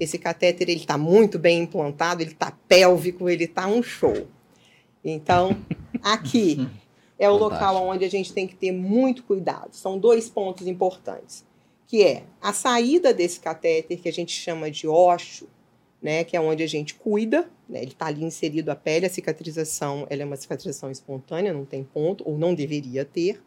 esse 0.00 0.18
catéter 0.18 0.68
ele 0.68 0.84
tá 0.84 0.98
muito 0.98 1.38
bem 1.38 1.60
implantado, 1.60 2.22
ele 2.22 2.34
tá 2.34 2.52
pélvico, 2.66 3.28
ele 3.28 3.46
tá 3.46 3.66
um 3.66 3.82
show. 3.82 4.26
Então, 5.04 5.56
aqui 6.02 6.66
é 7.16 7.30
o 7.30 7.38
Fantástico. 7.38 7.72
local 7.72 7.86
onde 7.86 8.04
a 8.04 8.10
gente 8.10 8.32
tem 8.32 8.46
que 8.48 8.56
ter 8.56 8.72
muito 8.72 9.22
cuidado. 9.22 9.74
São 9.76 9.98
dois 9.98 10.28
pontos 10.28 10.66
importantes, 10.66 11.44
que 11.86 12.02
é 12.02 12.24
a 12.42 12.52
saída 12.52 13.14
desse 13.14 13.38
catéter 13.38 14.00
que 14.00 14.08
a 14.08 14.12
gente 14.12 14.32
chama 14.32 14.68
de 14.70 14.88
ósseo, 14.88 15.48
né, 16.04 16.22
que 16.22 16.36
é 16.36 16.40
onde 16.40 16.62
a 16.62 16.66
gente 16.66 16.94
cuida, 16.96 17.48
né, 17.66 17.80
ele 17.80 17.92
está 17.92 18.06
ali 18.06 18.22
inserido 18.22 18.68
a 18.68 18.76
pele, 18.76 19.06
a 19.06 19.08
cicatrização, 19.08 20.06
ela 20.10 20.20
é 20.20 20.24
uma 20.26 20.36
cicatrização 20.36 20.90
espontânea, 20.90 21.50
não 21.50 21.64
tem 21.64 21.82
ponto, 21.82 22.22
ou 22.28 22.36
não 22.36 22.54
deveria 22.54 23.06
ter. 23.06 23.42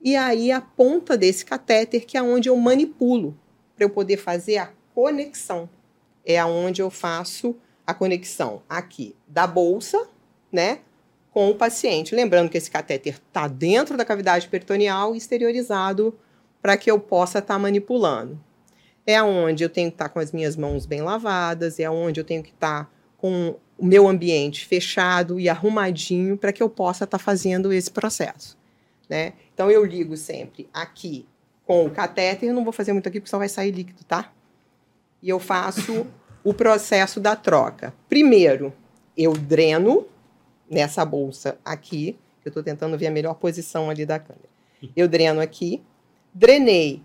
E 0.00 0.16
aí 0.16 0.50
a 0.50 0.58
ponta 0.62 1.18
desse 1.18 1.44
catéter, 1.44 2.06
que 2.06 2.16
é 2.16 2.22
onde 2.22 2.48
eu 2.48 2.56
manipulo, 2.56 3.38
para 3.74 3.84
eu 3.84 3.90
poder 3.90 4.16
fazer 4.16 4.56
a 4.56 4.72
conexão. 4.94 5.68
É 6.24 6.38
aonde 6.38 6.80
eu 6.80 6.90
faço 6.90 7.54
a 7.86 7.92
conexão 7.92 8.62
aqui 8.66 9.14
da 9.28 9.46
bolsa, 9.46 10.08
né, 10.50 10.78
com 11.30 11.50
o 11.50 11.54
paciente. 11.54 12.14
Lembrando 12.14 12.48
que 12.48 12.56
esse 12.56 12.70
catéter 12.70 13.16
está 13.16 13.46
dentro 13.46 13.98
da 13.98 14.04
cavidade 14.04 14.48
peritoneal 14.48 15.14
e 15.14 15.18
exteriorizado 15.18 16.18
para 16.62 16.78
que 16.78 16.90
eu 16.90 16.98
possa 16.98 17.40
estar 17.40 17.58
manipulando. 17.58 18.45
É 19.06 19.22
onde 19.22 19.62
eu 19.62 19.70
tenho 19.70 19.90
que 19.90 19.94
estar 19.94 20.08
com 20.08 20.18
as 20.18 20.32
minhas 20.32 20.56
mãos 20.56 20.84
bem 20.84 21.00
lavadas, 21.00 21.78
é 21.78 21.88
onde 21.88 22.20
eu 22.20 22.24
tenho 22.24 22.42
que 22.42 22.50
estar 22.50 22.92
com 23.16 23.54
o 23.78 23.84
meu 23.84 24.08
ambiente 24.08 24.66
fechado 24.66 25.38
e 25.38 25.48
arrumadinho 25.48 26.36
para 26.36 26.52
que 26.52 26.62
eu 26.62 26.68
possa 26.68 27.04
estar 27.04 27.18
fazendo 27.18 27.72
esse 27.72 27.90
processo. 27.90 28.58
Né? 29.08 29.34
Então 29.54 29.70
eu 29.70 29.84
ligo 29.84 30.16
sempre 30.16 30.68
aqui 30.72 31.26
com 31.64 31.86
o 31.86 31.90
catéter, 31.90 32.48
eu 32.48 32.54
não 32.54 32.64
vou 32.64 32.72
fazer 32.72 32.92
muito 32.92 33.08
aqui 33.08 33.20
porque 33.20 33.30
só 33.30 33.38
vai 33.38 33.48
sair 33.48 33.70
líquido, 33.70 34.04
tá? 34.04 34.32
E 35.22 35.28
eu 35.28 35.38
faço 35.38 36.06
o 36.44 36.54
processo 36.54 37.18
da 37.18 37.34
troca. 37.34 37.92
Primeiro, 38.08 38.72
eu 39.16 39.32
dreno 39.32 40.06
nessa 40.70 41.04
bolsa 41.04 41.58
aqui, 41.64 42.16
eu 42.44 42.50
estou 42.50 42.62
tentando 42.62 42.96
ver 42.96 43.08
a 43.08 43.10
melhor 43.10 43.34
posição 43.34 43.90
ali 43.90 44.06
da 44.06 44.18
câmera. 44.18 44.48
Eu 44.94 45.08
dreno 45.08 45.40
aqui, 45.40 45.82
drenei, 46.32 47.02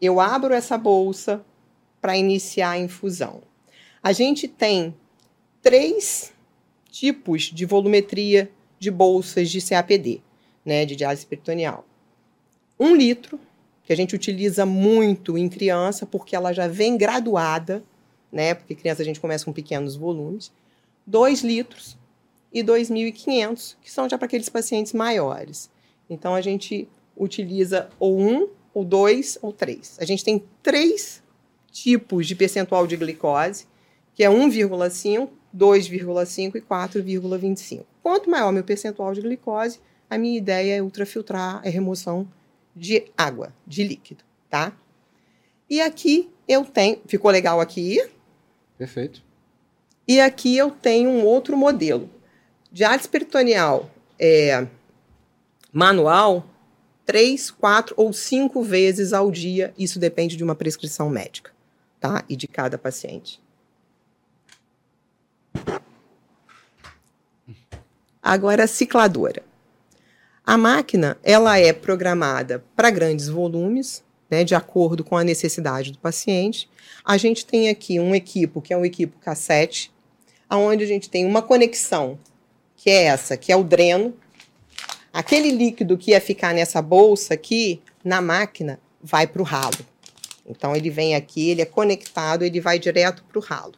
eu 0.00 0.20
abro 0.20 0.54
essa 0.54 0.78
bolsa 0.78 1.44
para 2.00 2.16
iniciar 2.16 2.70
a 2.70 2.78
infusão. 2.78 3.42
A 4.02 4.12
gente 4.12 4.48
tem 4.48 4.94
três 5.60 6.32
tipos 6.90 7.42
de 7.42 7.66
volumetria 7.66 8.50
de 8.78 8.90
bolsas 8.90 9.50
de 9.50 9.60
CAPD, 9.60 10.22
né, 10.64 10.86
de 10.86 10.96
diálise 10.96 11.26
peritoneal. 11.26 11.84
Um 12.78 12.96
litro, 12.96 13.38
que 13.84 13.92
a 13.92 13.96
gente 13.96 14.14
utiliza 14.14 14.64
muito 14.64 15.36
em 15.36 15.48
criança, 15.48 16.06
porque 16.06 16.34
ela 16.34 16.52
já 16.52 16.66
vem 16.66 16.96
graduada, 16.96 17.84
né, 18.32 18.54
porque 18.54 18.74
criança 18.74 19.02
a 19.02 19.04
gente 19.04 19.20
começa 19.20 19.44
com 19.44 19.52
pequenos 19.52 19.96
volumes. 19.96 20.50
Dois 21.06 21.42
litros 21.42 21.98
e 22.52 22.62
2.500, 22.62 23.76
que 23.82 23.90
são 23.90 24.08
já 24.08 24.16
para 24.16 24.26
aqueles 24.26 24.48
pacientes 24.48 24.92
maiores. 24.92 25.70
Então, 26.08 26.34
a 26.34 26.40
gente 26.40 26.88
utiliza 27.16 27.90
ou 27.98 28.18
um, 28.18 28.48
ou 28.72 28.84
dois, 28.84 29.38
ou 29.42 29.52
três. 29.52 29.96
A 30.00 30.04
gente 30.04 30.24
tem 30.24 30.44
três 30.62 31.22
tipos 31.70 32.26
de 32.26 32.34
percentual 32.34 32.86
de 32.86 32.96
glicose, 32.96 33.66
que 34.14 34.24
é 34.24 34.28
1,5, 34.28 35.28
2,5 35.56 36.56
e 36.56 36.60
4,25. 36.60 37.84
Quanto 38.02 38.30
maior 38.30 38.52
meu 38.52 38.64
percentual 38.64 39.12
de 39.12 39.20
glicose, 39.20 39.80
a 40.08 40.18
minha 40.18 40.36
ideia 40.36 40.76
é 40.76 40.82
ultrafiltrar 40.82 41.62
a 41.64 41.68
remoção 41.68 42.28
de 42.74 43.06
água, 43.16 43.52
de 43.66 43.84
líquido, 43.84 44.24
tá? 44.48 44.72
E 45.68 45.80
aqui 45.80 46.28
eu 46.48 46.64
tenho, 46.64 47.00
ficou 47.06 47.30
legal 47.30 47.60
aqui? 47.60 48.04
Perfeito. 48.76 49.22
E 50.06 50.20
aqui 50.20 50.56
eu 50.56 50.70
tenho 50.70 51.08
um 51.08 51.24
outro 51.24 51.56
modelo. 51.56 52.10
Diálise 52.72 53.08
peritoneal 53.08 53.88
é, 54.18 54.66
manual, 55.72 56.44
três, 57.10 57.50
quatro 57.50 57.92
ou 57.96 58.12
cinco 58.12 58.62
vezes 58.62 59.12
ao 59.12 59.32
dia, 59.32 59.74
isso 59.76 59.98
depende 59.98 60.36
de 60.36 60.44
uma 60.44 60.54
prescrição 60.54 61.10
médica, 61.10 61.50
tá? 61.98 62.22
E 62.28 62.36
de 62.36 62.46
cada 62.46 62.78
paciente. 62.78 63.42
Agora, 68.22 68.62
a 68.62 68.68
cicladora. 68.68 69.42
A 70.46 70.56
máquina, 70.56 71.18
ela 71.24 71.58
é 71.58 71.72
programada 71.72 72.64
para 72.76 72.90
grandes 72.90 73.26
volumes, 73.26 74.04
né, 74.30 74.44
de 74.44 74.54
acordo 74.54 75.02
com 75.02 75.16
a 75.16 75.24
necessidade 75.24 75.90
do 75.90 75.98
paciente. 75.98 76.70
A 77.04 77.16
gente 77.16 77.44
tem 77.44 77.68
aqui 77.68 77.98
um 77.98 78.14
equipo, 78.14 78.62
que 78.62 78.72
é 78.72 78.76
um 78.76 78.84
equipo 78.84 79.18
cassete, 79.18 79.92
onde 80.48 80.84
a 80.84 80.86
gente 80.86 81.10
tem 81.10 81.26
uma 81.26 81.42
conexão, 81.42 82.16
que 82.76 82.88
é 82.88 83.06
essa, 83.06 83.36
que 83.36 83.50
é 83.50 83.56
o 83.56 83.64
dreno. 83.64 84.14
Aquele 85.12 85.50
líquido 85.50 85.98
que 85.98 86.12
ia 86.12 86.20
ficar 86.20 86.54
nessa 86.54 86.80
bolsa 86.80 87.34
aqui, 87.34 87.80
na 88.04 88.20
máquina, 88.20 88.80
vai 89.02 89.26
para 89.26 89.42
o 89.42 89.44
ralo. 89.44 89.78
Então, 90.46 90.74
ele 90.74 90.90
vem 90.90 91.14
aqui, 91.14 91.50
ele 91.50 91.62
é 91.62 91.66
conectado, 91.66 92.44
ele 92.44 92.60
vai 92.60 92.78
direto 92.78 93.24
para 93.24 93.38
o 93.38 93.42
ralo. 93.42 93.74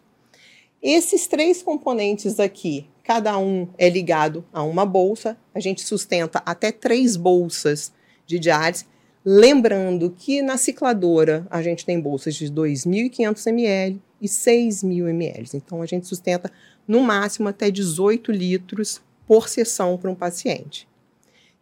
Esses 0.83 1.26
três 1.26 1.62
componentes 1.62 2.41
aqui, 2.41 2.87
cada 3.05 3.39
um 3.39 3.68
é 3.78 3.89
ligado 3.89 4.45
a 4.53 4.62
uma 4.62 4.85
bolsa, 4.85 5.37
a 5.55 5.61
gente 5.61 5.83
sustenta 5.83 6.43
até 6.45 6.72
três 6.72 7.16
bolsas 7.16 7.93
de 8.26 8.39
diálise. 8.39 8.85
Lembrando 9.24 10.11
que 10.11 10.43
na 10.43 10.57
cicladora 10.57 11.47
a 11.49 11.62
gente 11.62 11.87
tem 11.87 12.01
bolsas 12.01 12.35
de 12.35 12.47
2.500 12.47 13.47
ml 13.47 14.03
e 14.20 14.26
6.000 14.26 15.09
ml. 15.09 15.51
Então 15.55 15.80
a 15.80 15.87
gente 15.87 16.09
sustenta 16.09 16.51
no 16.87 17.01
máximo 17.01 17.49
até 17.49 17.70
18 17.70 18.33
litros 18.33 19.01
por 19.24 19.49
sessão 19.49 19.97
para 19.97 20.11
um 20.11 20.16
paciente. 20.16 20.89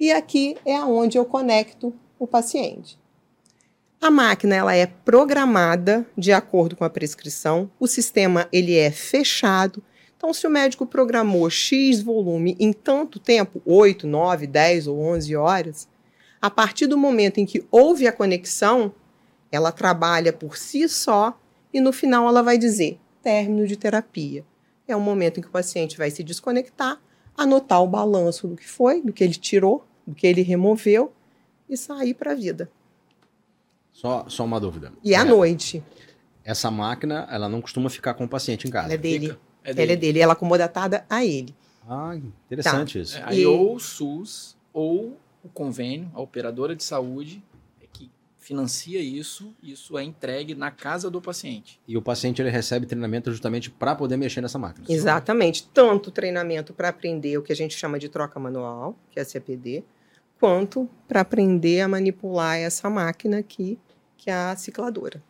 E 0.01 0.11
aqui 0.11 0.57
é 0.65 0.83
onde 0.83 1.19
eu 1.19 1.27
conecto 1.27 1.95
o 2.19 2.27
paciente. 2.27 2.99
A 4.01 4.11
máquina 4.11 4.57
ela 4.57 4.75
é 4.75 4.87
programada 4.87 6.07
de 6.17 6.33
acordo 6.33 6.75
com 6.75 6.85
a 6.85 6.89
prescrição, 6.89 7.71
o 7.79 7.87
sistema 7.87 8.49
ele 8.51 8.75
é 8.79 8.91
fechado. 8.91 9.83
Então, 10.17 10.33
se 10.33 10.47
o 10.47 10.51
médico 10.51 10.87
programou 10.87 11.51
X 11.51 12.01
volume 12.01 12.57
em 12.59 12.73
tanto 12.73 13.19
tempo, 13.19 13.61
8, 13.67 14.07
9, 14.07 14.47
10 14.47 14.87
ou 14.87 14.99
11 15.01 15.37
horas, 15.37 15.87
a 16.41 16.49
partir 16.49 16.87
do 16.87 16.97
momento 16.97 17.37
em 17.37 17.45
que 17.45 17.63
houve 17.71 18.07
a 18.07 18.13
conexão, 18.13 18.95
ela 19.53 19.71
trabalha 19.71 20.33
por 20.33 20.57
si 20.57 20.89
só 20.89 21.39
e 21.75 21.79
no 21.79 21.93
final 21.93 22.27
ela 22.27 22.43
vai 22.43 22.57
dizer 22.57 22.99
término 23.23 23.67
de 23.67 23.77
terapia. 23.77 24.47
É 24.89 24.97
o 24.97 25.01
momento 25.01 25.39
em 25.39 25.43
que 25.43 25.49
o 25.49 25.53
paciente 25.53 25.99
vai 25.99 26.11
se 26.11 26.25
desconectar, 26.25 26.99
anotar 27.37 27.83
o 27.83 27.87
balanço 27.87 28.49
do 28.49 28.57
que 28.57 28.67
foi, 28.67 29.03
do 29.03 29.13
que 29.13 29.23
ele 29.23 29.35
tirou, 29.35 29.87
do 30.11 30.15
que 30.15 30.27
ele 30.27 30.43
removeu 30.43 31.13
e 31.69 31.77
sair 31.77 32.15
para 32.15 32.33
a 32.33 32.35
vida. 32.35 32.69
Só, 33.93 34.25
só 34.29 34.45
uma 34.45 34.59
dúvida. 34.61 34.93
E 35.05 35.15
à 35.15 35.21
É, 35.21 35.25
noite. 35.25 35.83
Essa 36.45 36.71
máquina, 36.71 37.29
ela 37.31 37.49
não 37.49 37.61
costuma 37.61 37.89
ficar 37.89 38.15
com 38.15 38.25
o 38.25 38.29
paciente 38.29 38.67
em 38.67 38.71
casa. 38.71 38.87
Ela 38.87 38.95
é 38.95 38.99
dele. 38.99 39.27
Fica. 39.29 39.41
É 39.63 39.71
Ela 39.71 39.93
é 39.93 39.97
dele. 39.97 40.19
Ela 40.21 40.33
é 40.33 40.35
acomodatada 40.35 41.05
a 41.09 41.25
ele. 41.25 41.55
Ah, 41.89 42.15
interessante 42.17 43.01
isso. 43.01 43.19
É, 43.19 43.23
aí 43.25 43.41
E- 43.43 43.47
ou 43.47 43.75
o 43.77 43.81
SUS 43.81 44.57
ou 44.73 45.17
o 45.45 45.49
convênio, 45.49 46.11
a 46.15 46.21
operadora 46.21 46.75
de 46.75 46.83
saúde, 46.83 47.43
é 47.81 47.87
que 47.93 48.11
financia 48.39 49.01
isso, 49.01 49.55
isso 49.63 49.99
é 49.99 50.03
entregue 50.05 50.55
na 50.55 50.71
casa 50.71 51.11
do 51.11 51.21
paciente. 51.21 51.81
E 51.87 51.97
o 51.97 52.03
paciente 52.03 52.41
ele 52.41 52.51
recebe 52.51 52.87
treinamento 52.87 53.31
justamente 53.31 53.71
para 53.71 53.95
poder 53.95 54.17
mexer 54.17 54.41
nessa 54.41 54.59
máquina. 54.59 54.87
Exatamente. 54.89 55.69
Tanto 55.69 56.11
treinamento 56.11 56.73
para 56.73 56.89
aprender 56.89 57.37
o 57.39 57.43
que 57.43 57.53
a 57.53 57.57
gente 57.57 57.75
chama 57.77 57.99
de 57.99 58.09
troca 58.09 58.41
manual, 58.41 58.97
que 59.11 59.19
é 59.19 59.23
a 59.23 59.25
CPD, 59.27 59.85
quanto 60.41 60.89
para 61.07 61.21
aprender 61.21 61.81
a 61.83 61.89
manipular 61.89 62.57
essa 62.57 62.89
máquina 62.91 63.39
aqui, 63.39 63.79
que 64.17 64.31
é 64.31 64.35
a 64.35 64.57
cicladora. 64.57 65.23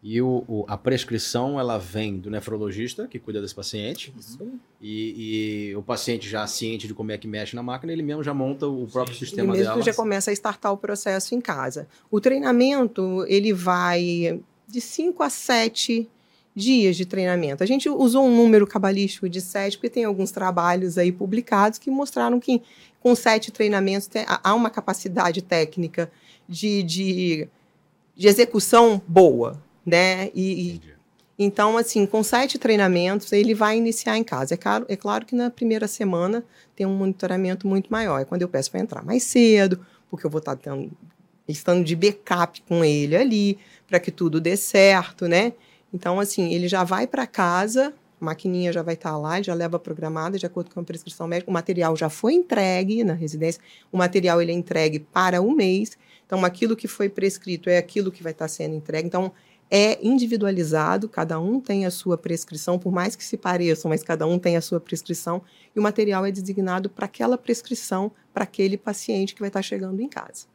E 0.00 0.22
o, 0.22 0.44
o- 0.46 0.64
a 0.68 0.76
prescrição 0.76 1.58
ela 1.58 1.76
vem 1.76 2.18
do 2.18 2.30
nefrologista 2.30 3.08
que 3.08 3.18
cuida 3.18 3.40
desse 3.40 3.54
paciente. 3.54 4.14
Isso. 4.16 4.38
E, 4.80 5.70
e 5.70 5.76
o 5.76 5.82
paciente 5.82 6.28
já 6.28 6.46
ciente 6.46 6.86
de 6.86 6.94
como 6.94 7.10
é 7.10 7.18
que 7.18 7.26
mexe 7.26 7.56
na 7.56 7.64
máquina, 7.64 7.92
ele 7.92 8.02
mesmo 8.02 8.22
já 8.22 8.32
monta 8.32 8.66
o 8.68 8.86
próprio 8.86 9.14
Sim. 9.16 9.22
Ele 9.22 9.26
sistema 9.26 9.52
mesmo 9.52 9.72
dela. 9.72 9.82
já 9.82 9.92
começa 9.94 10.30
a 10.30 10.32
startar 10.34 10.72
o 10.72 10.76
processo 10.76 11.34
em 11.34 11.40
casa. 11.40 11.88
O 12.10 12.20
treinamento, 12.20 13.24
ele 13.26 13.52
vai 13.52 14.40
de 14.68 14.80
5 14.80 15.20
a 15.22 15.30
7 15.30 16.08
dias 16.58 16.96
de 16.96 17.06
treinamento. 17.06 17.62
A 17.62 17.66
gente 17.66 17.88
usou 17.88 18.26
um 18.26 18.36
número 18.36 18.66
cabalístico 18.66 19.28
de 19.28 19.40
7, 19.40 19.78
porque 19.78 19.88
tem 19.88 20.04
alguns 20.04 20.30
trabalhos 20.30 20.98
aí 20.98 21.12
publicados 21.12 21.78
que 21.78 21.90
mostraram 21.90 22.40
que 22.40 22.60
com 23.00 23.14
sete 23.14 23.52
treinamentos 23.52 24.08
tem- 24.08 24.24
há 24.26 24.54
uma 24.54 24.68
capacidade 24.68 25.40
técnica 25.40 26.10
de, 26.48 26.82
de, 26.82 27.48
de 28.16 28.26
execução 28.28 29.00
boa, 29.06 29.62
né? 29.86 30.30
E, 30.34 30.80
e 30.82 30.98
então, 31.38 31.76
assim, 31.78 32.04
com 32.04 32.20
sete 32.24 32.58
treinamentos, 32.58 33.30
ele 33.32 33.54
vai 33.54 33.78
iniciar 33.78 34.18
em 34.18 34.24
casa. 34.24 34.54
É 34.54 34.56
claro, 34.56 34.84
é 34.88 34.96
claro 34.96 35.24
que 35.24 35.36
na 35.36 35.48
primeira 35.50 35.86
semana 35.86 36.44
tem 36.74 36.84
um 36.84 36.96
monitoramento 36.96 37.68
muito 37.68 37.88
maior. 37.92 38.18
É 38.20 38.24
quando 38.24 38.42
eu 38.42 38.48
peço 38.48 38.72
para 38.72 38.80
entrar 38.80 39.04
mais 39.04 39.22
cedo, 39.22 39.86
porque 40.10 40.26
eu 40.26 40.30
vou 40.30 40.40
estar 40.40 40.56
tendo, 40.56 40.90
estando 41.46 41.84
de 41.84 41.94
backup 41.94 42.60
com 42.62 42.84
ele 42.84 43.14
ali, 43.14 43.58
para 43.86 44.00
que 44.00 44.10
tudo 44.10 44.40
dê 44.40 44.56
certo, 44.56 45.28
né? 45.28 45.52
Então, 45.92 46.20
assim, 46.20 46.52
ele 46.52 46.68
já 46.68 46.84
vai 46.84 47.06
para 47.06 47.26
casa, 47.26 47.94
a 48.20 48.24
maquininha 48.24 48.72
já 48.72 48.82
vai 48.82 48.94
estar 48.94 49.16
lá, 49.16 49.36
ele 49.36 49.44
já 49.44 49.54
leva 49.54 49.78
programada 49.78 50.38
de 50.38 50.44
acordo 50.44 50.70
com 50.70 50.80
a 50.80 50.84
prescrição 50.84 51.26
médica. 51.26 51.50
O 51.50 51.54
material 51.54 51.96
já 51.96 52.10
foi 52.10 52.34
entregue 52.34 53.04
na 53.04 53.14
residência, 53.14 53.62
o 53.90 53.96
material 53.96 54.42
ele 54.42 54.52
é 54.52 54.54
entregue 54.54 54.98
para 55.00 55.40
um 55.40 55.54
mês. 55.54 55.96
Então, 56.26 56.44
aquilo 56.44 56.76
que 56.76 56.86
foi 56.86 57.08
prescrito 57.08 57.70
é 57.70 57.78
aquilo 57.78 58.12
que 58.12 58.22
vai 58.22 58.32
estar 58.32 58.48
sendo 58.48 58.74
entregue. 58.74 59.06
Então, 59.06 59.32
é 59.70 60.04
individualizado, 60.06 61.08
cada 61.08 61.38
um 61.38 61.60
tem 61.60 61.84
a 61.84 61.90
sua 61.90 62.16
prescrição, 62.16 62.78
por 62.78 62.90
mais 62.90 63.14
que 63.14 63.22
se 63.22 63.36
pareçam, 63.36 63.90
mas 63.90 64.02
cada 64.02 64.26
um 64.26 64.38
tem 64.38 64.56
a 64.56 64.60
sua 64.60 64.80
prescrição, 64.80 65.42
e 65.74 65.78
o 65.78 65.82
material 65.82 66.24
é 66.24 66.30
designado 66.30 66.88
para 66.88 67.04
aquela 67.04 67.36
prescrição, 67.36 68.10
para 68.32 68.44
aquele 68.44 68.78
paciente 68.78 69.34
que 69.34 69.40
vai 69.40 69.48
estar 69.48 69.62
chegando 69.62 70.00
em 70.00 70.08
casa. 70.08 70.46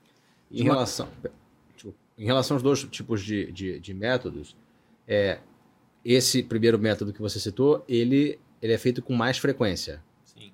Em 0.52 0.64
relação, 0.64 1.08
em 2.18 2.26
relação 2.26 2.56
aos 2.56 2.64
dois 2.64 2.84
tipos 2.86 3.24
de, 3.24 3.52
de, 3.52 3.80
de 3.80 3.94
métodos, 3.94 4.56
é, 5.08 5.40
esse 6.04 6.44
primeiro 6.44 6.78
método 6.78 7.14
que 7.14 7.22
você 7.22 7.40
citou, 7.40 7.84
ele, 7.88 8.40
ele 8.62 8.74
é 8.74 8.78
feito 8.78 9.02
com 9.02 9.14
mais 9.14 9.38
frequência. 9.38 10.02
Sim. 10.24 10.52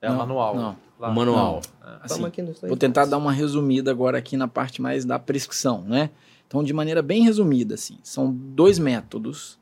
É 0.00 0.08
Não, 0.08 0.16
manual. 0.16 0.54
não. 0.56 0.76
Lá. 0.98 1.08
o 1.08 1.14
manual. 1.14 1.62
É. 1.82 1.98
Assim, 2.02 2.22
Vou 2.68 2.76
tentar 2.76 3.06
dar 3.06 3.16
uma 3.16 3.32
resumida 3.32 3.90
agora 3.90 4.18
aqui 4.18 4.36
na 4.36 4.46
parte 4.46 4.82
mais 4.82 5.04
da 5.04 5.18
prescrição, 5.18 5.82
né? 5.82 6.10
Então, 6.46 6.62
de 6.62 6.72
maneira 6.74 7.00
bem 7.00 7.22
resumida, 7.22 7.74
assim, 7.74 7.98
são 8.02 8.30
dois 8.30 8.78
métodos. 8.78 9.58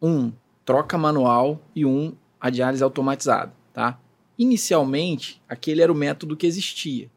Um, 0.00 0.32
troca 0.64 0.96
manual 0.96 1.60
e 1.74 1.84
um, 1.84 2.14
a 2.40 2.48
diálise 2.48 2.82
automatizada, 2.82 3.52
tá? 3.72 3.98
Inicialmente, 4.38 5.42
aquele 5.48 5.82
era 5.82 5.92
o 5.92 5.96
método 5.96 6.36
que 6.36 6.46
existia. 6.46 7.10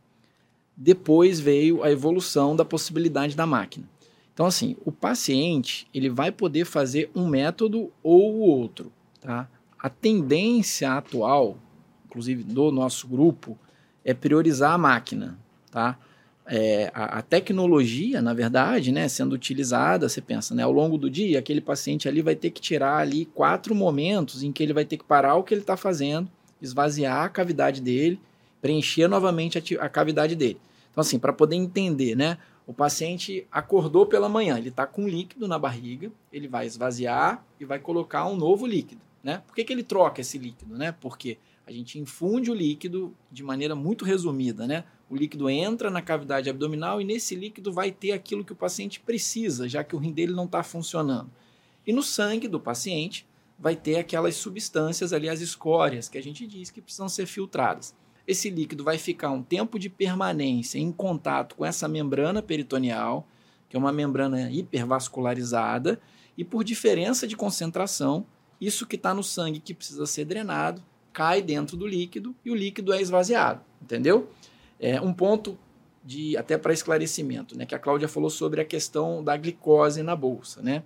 Depois 0.76 1.39
veio 1.39 1.84
a 1.84 1.91
evolução 1.91 2.55
da 2.55 2.65
possibilidade 2.65 3.36
da 3.36 3.45
máquina. 3.45 3.88
Então, 4.34 4.45
assim, 4.45 4.75
o 4.86 4.91
paciente 4.91 5.88
ele 5.93 6.09
vai 6.09 6.32
poder 6.32 6.65
fazer 6.65 7.09
um 7.15 7.27
método 7.27 7.91
ou 8.01 8.34
o 8.36 8.39
outro, 8.39 8.91
tá? 9.19 9.49
A 9.77 9.89
tendência 9.89 10.91
atual, 10.91 11.57
inclusive 12.05 12.43
do 12.43 12.71
nosso 12.71 13.07
grupo, 13.07 13.57
é 14.05 14.13
priorizar 14.13 14.73
a 14.73 14.77
máquina, 14.77 15.39
tá? 15.69 15.97
É, 16.45 16.91
a, 16.93 17.19
a, 17.19 17.21
tecnologia, 17.21 18.21
na 18.21 18.34
verdade, 18.34 18.91
né, 18.91 19.07
sendo 19.07 19.34
utilizada, 19.34 20.09
você 20.09 20.19
pensa, 20.19 20.55
né, 20.55 20.63
ao 20.63 20.71
longo 20.71 20.97
do 20.97 21.09
dia, 21.09 21.39
aquele 21.39 21.61
paciente 21.61 22.09
ali 22.09 22.21
vai 22.21 22.36
ter 22.36 22.49
que 22.49 22.59
tirar 22.59 22.97
ali 22.97 23.25
quatro 23.25 23.75
momentos 23.75 24.43
em 24.43 24.51
que 24.51 24.61
ele 24.61 24.73
vai 24.73 24.84
ter 24.84 24.97
que 24.97 25.03
parar 25.03 25.36
o 25.36 25.43
que 25.43 25.53
ele 25.53 25.61
está 25.61 25.77
fazendo, 25.77 26.29
esvaziar 26.61 27.23
a 27.23 27.29
cavidade 27.29 27.79
dele, 27.79 28.19
preencher 28.61 29.07
novamente 29.07 29.57
a, 29.57 29.86
a 29.86 29.88
cavidade 29.88 30.36
dele. 30.36 30.59
Então, 30.91 31.01
assim, 31.01 31.17
para 31.17 31.32
poder 31.32 31.55
entender, 31.55 32.15
né, 32.15 32.38
o 32.72 32.74
paciente 32.74 33.45
acordou 33.51 34.05
pela 34.05 34.30
manhã, 34.30 34.57
ele 34.57 34.69
está 34.69 34.88
com 34.88 35.05
líquido 35.05 35.45
na 35.45 35.59
barriga, 35.59 36.09
ele 36.32 36.47
vai 36.47 36.65
esvaziar 36.65 37.45
e 37.59 37.65
vai 37.65 37.78
colocar 37.78 38.26
um 38.28 38.38
novo 38.38 38.65
líquido, 38.65 39.01
né? 39.22 39.43
Por 39.45 39.53
que, 39.53 39.65
que 39.65 39.74
ele 39.74 39.84
troca 39.84 40.22
esse 40.22 40.38
líquido, 40.38 40.78
né? 40.78 40.93
Porque 40.93 41.38
a 41.67 41.72
gente 41.74 41.99
infunde 41.99 42.49
o 42.49 42.53
líquido 42.53 43.13
de 43.30 43.43
maneira 43.43 43.76
muito 43.76 44.05
resumida, 44.05 44.65
né? 44.65 44.86
O 45.09 45.17
líquido 45.17 45.49
entra 45.49 45.89
na 45.89 46.01
cavidade 46.01 46.49
abdominal 46.49 47.01
e 47.01 47.03
nesse 47.03 47.36
líquido 47.36 47.74
vai 47.74 47.91
ter 47.91 48.13
aquilo 48.13 48.45
que 48.45 48.53
o 48.53 48.55
paciente 48.55 49.01
precisa, 49.01 49.67
já 49.67 49.84
que 49.84 49.93
o 49.93 49.99
rim 49.99 50.13
dele 50.13 50.32
não 50.32 50.45
está 50.45 50.63
funcionando. 50.63 51.30
E 51.86 51.91
no 51.91 52.01
sangue 52.01 52.47
do 52.47 52.57
paciente 52.57 53.28
vai 53.59 53.76
ter 53.76 53.97
aquelas 53.97 54.36
substâncias 54.36 55.11
ali, 55.11 55.28
as 55.28 55.41
escórias, 55.41 56.07
que 56.07 56.17
a 56.17 56.24
gente 56.24 56.47
diz 56.47 56.72
que 56.72 56.82
precisam 56.82 57.09
ser 57.09 57.26
filtradas. 57.26 57.93
Esse 58.32 58.49
líquido 58.49 58.82
vai 58.82 58.97
ficar 58.97 59.29
um 59.29 59.43
tempo 59.43 59.77
de 59.77 59.89
permanência 59.89 60.79
em 60.79 60.89
contato 60.89 61.53
com 61.53 61.65
essa 61.65 61.86
membrana 61.86 62.41
peritoneal, 62.41 63.27
que 63.67 63.75
é 63.75 63.79
uma 63.79 63.91
membrana 63.91 64.49
hipervascularizada, 64.49 65.99
e 66.38 66.45
por 66.45 66.63
diferença 66.63 67.27
de 67.27 67.36
concentração, 67.36 68.25
isso 68.61 68.88
que 68.88 68.95
está 68.95 69.13
no 69.13 69.21
sangue 69.21 69.59
que 69.59 69.73
precisa 69.73 70.05
ser 70.05 70.23
drenado 70.23 70.82
cai 71.11 71.41
dentro 71.41 71.75
do 71.75 71.86
líquido 71.86 72.34
e 72.45 72.49
o 72.49 72.55
líquido 72.55 72.93
é 72.93 73.01
esvaziado, 73.01 73.59
entendeu? 73.82 74.29
É 74.79 75.01
um 75.01 75.11
ponto 75.11 75.57
de 76.01 76.38
até 76.38 76.57
para 76.57 76.71
esclarecimento, 76.71 77.57
né, 77.57 77.65
que 77.65 77.75
a 77.75 77.79
Cláudia 77.79 78.07
falou 78.07 78.29
sobre 78.29 78.61
a 78.61 78.65
questão 78.65 79.21
da 79.21 79.36
glicose 79.36 80.01
na 80.03 80.15
bolsa, 80.15 80.61
né? 80.61 80.84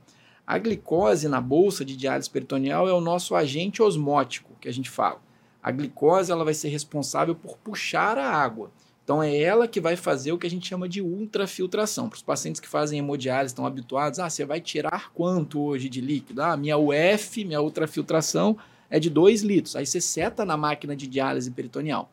A 0.48 0.58
glicose 0.58 1.28
na 1.28 1.40
bolsa 1.40 1.86
de 1.86 1.96
diálise 1.96 2.28
peritoneal 2.28 2.90
é 2.90 2.94
o 2.94 3.00
nosso 3.00 3.36
agente 3.36 3.84
osmótico, 3.84 4.52
que 4.60 4.68
a 4.68 4.74
gente 4.74 4.90
fala. 4.90 5.25
A 5.66 5.72
glicose 5.72 6.32
ela 6.32 6.46
vai 6.46 6.54
ser 6.54 6.70
responsável 6.70 7.34
por 7.34 7.58
puxar 7.58 8.20
a 8.20 8.30
água. 8.30 8.70
Então 9.04 9.24
é 9.24 9.36
ela 9.36 9.68
que 9.68 9.82
vai 9.82 9.96
fazer 9.96 10.32
o 10.32 10.38
que 10.38 10.46
a 10.46 10.50
gente 10.50 10.68
chama 10.68 10.88
de 10.88 11.02
ultrafiltração. 11.02 12.08
Para 12.08 12.18
os 12.18 12.22
pacientes 12.22 12.62
que 12.62 12.68
fazem 12.68 13.00
hemodiálise 13.00 13.52
estão 13.52 13.66
habituados, 13.66 14.20
ah, 14.20 14.30
você 14.30 14.46
vai 14.46 14.62
tirar 14.62 15.12
quanto 15.12 15.60
hoje 15.60 15.90
de 15.90 16.02
líquido? 16.02 16.44
Ah, 16.44 16.56
minha 16.56 16.78
UF, 16.78 17.44
minha 17.44 17.60
ultrafiltração 17.60 18.56
é 18.92 19.00
de 19.00 19.10
2 19.10 19.42
litros. 19.42 19.76
Aí 19.76 19.88
você 19.88 20.00
seta 20.00 20.46
na 20.46 20.56
máquina 20.56 20.96
de 20.96 21.08
diálise 21.08 21.50
peritoneal. 21.50 22.12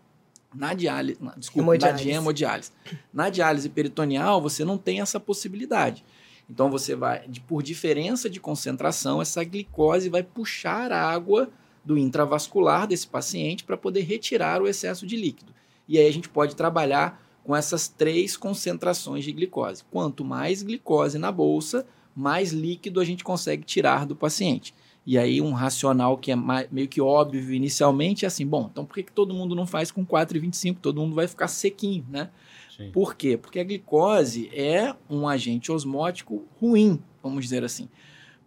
Na 0.55 0.72
diálise, 0.72 1.22
na, 1.22 1.34
desculpa, 1.34 1.61
hemodiálise. 1.61 2.09
na 2.09 2.14
hemodiálise. 2.14 2.70
Na 3.12 3.28
diálise 3.28 3.68
peritoneal, 3.68 4.40
você 4.40 4.64
não 4.64 4.78
tem 4.78 5.03
essa 5.03 5.20
possibilidade. 5.20 6.03
Então 6.48 6.70
você 6.70 6.96
vai, 6.96 7.28
por 7.46 7.62
diferença 7.62 8.30
de 8.30 8.40
concentração, 8.40 9.20
essa 9.20 9.44
glicose 9.44 10.09
vai 10.09 10.22
puxar 10.22 10.90
a 10.90 11.07
água 11.07 11.50
do 11.84 11.98
intravascular 11.98 12.86
desse 12.86 13.06
paciente 13.06 13.64
para 13.64 13.76
poder 13.76 14.02
retirar 14.02 14.62
o 14.62 14.68
excesso 14.68 15.06
de 15.06 15.16
líquido. 15.16 15.52
E 15.88 15.98
aí 15.98 16.06
a 16.06 16.12
gente 16.12 16.28
pode 16.28 16.54
trabalhar 16.54 17.22
com 17.44 17.56
essas 17.56 17.88
três 17.88 18.36
concentrações 18.36 19.24
de 19.24 19.32
glicose. 19.32 19.82
Quanto 19.90 20.24
mais 20.24 20.62
glicose 20.62 21.18
na 21.18 21.32
bolsa, 21.32 21.86
mais 22.14 22.52
líquido 22.52 23.00
a 23.00 23.04
gente 23.04 23.24
consegue 23.24 23.64
tirar 23.64 24.06
do 24.06 24.14
paciente. 24.14 24.74
E 25.04 25.18
aí 25.18 25.40
um 25.40 25.52
racional 25.52 26.16
que 26.16 26.30
é 26.30 26.36
meio 26.70 26.86
que 26.86 27.00
óbvio 27.00 27.52
inicialmente 27.52 28.24
é 28.24 28.28
assim, 28.28 28.46
bom, 28.46 28.68
então 28.70 28.84
por 28.84 28.94
que, 28.94 29.02
que 29.02 29.12
todo 29.12 29.34
mundo 29.34 29.54
não 29.54 29.66
faz 29.66 29.90
com 29.90 30.06
4,25? 30.06 30.76
Todo 30.80 31.00
mundo 31.00 31.14
vai 31.14 31.26
ficar 31.26 31.48
sequinho, 31.48 32.06
né? 32.08 32.30
Sim. 32.76 32.90
Por 32.92 33.16
quê? 33.16 33.36
Porque 33.36 33.58
a 33.58 33.64
glicose 33.64 34.48
é 34.54 34.94
um 35.10 35.26
agente 35.26 35.72
osmótico 35.72 36.44
ruim, 36.60 37.02
vamos 37.20 37.42
dizer 37.42 37.64
assim. 37.64 37.88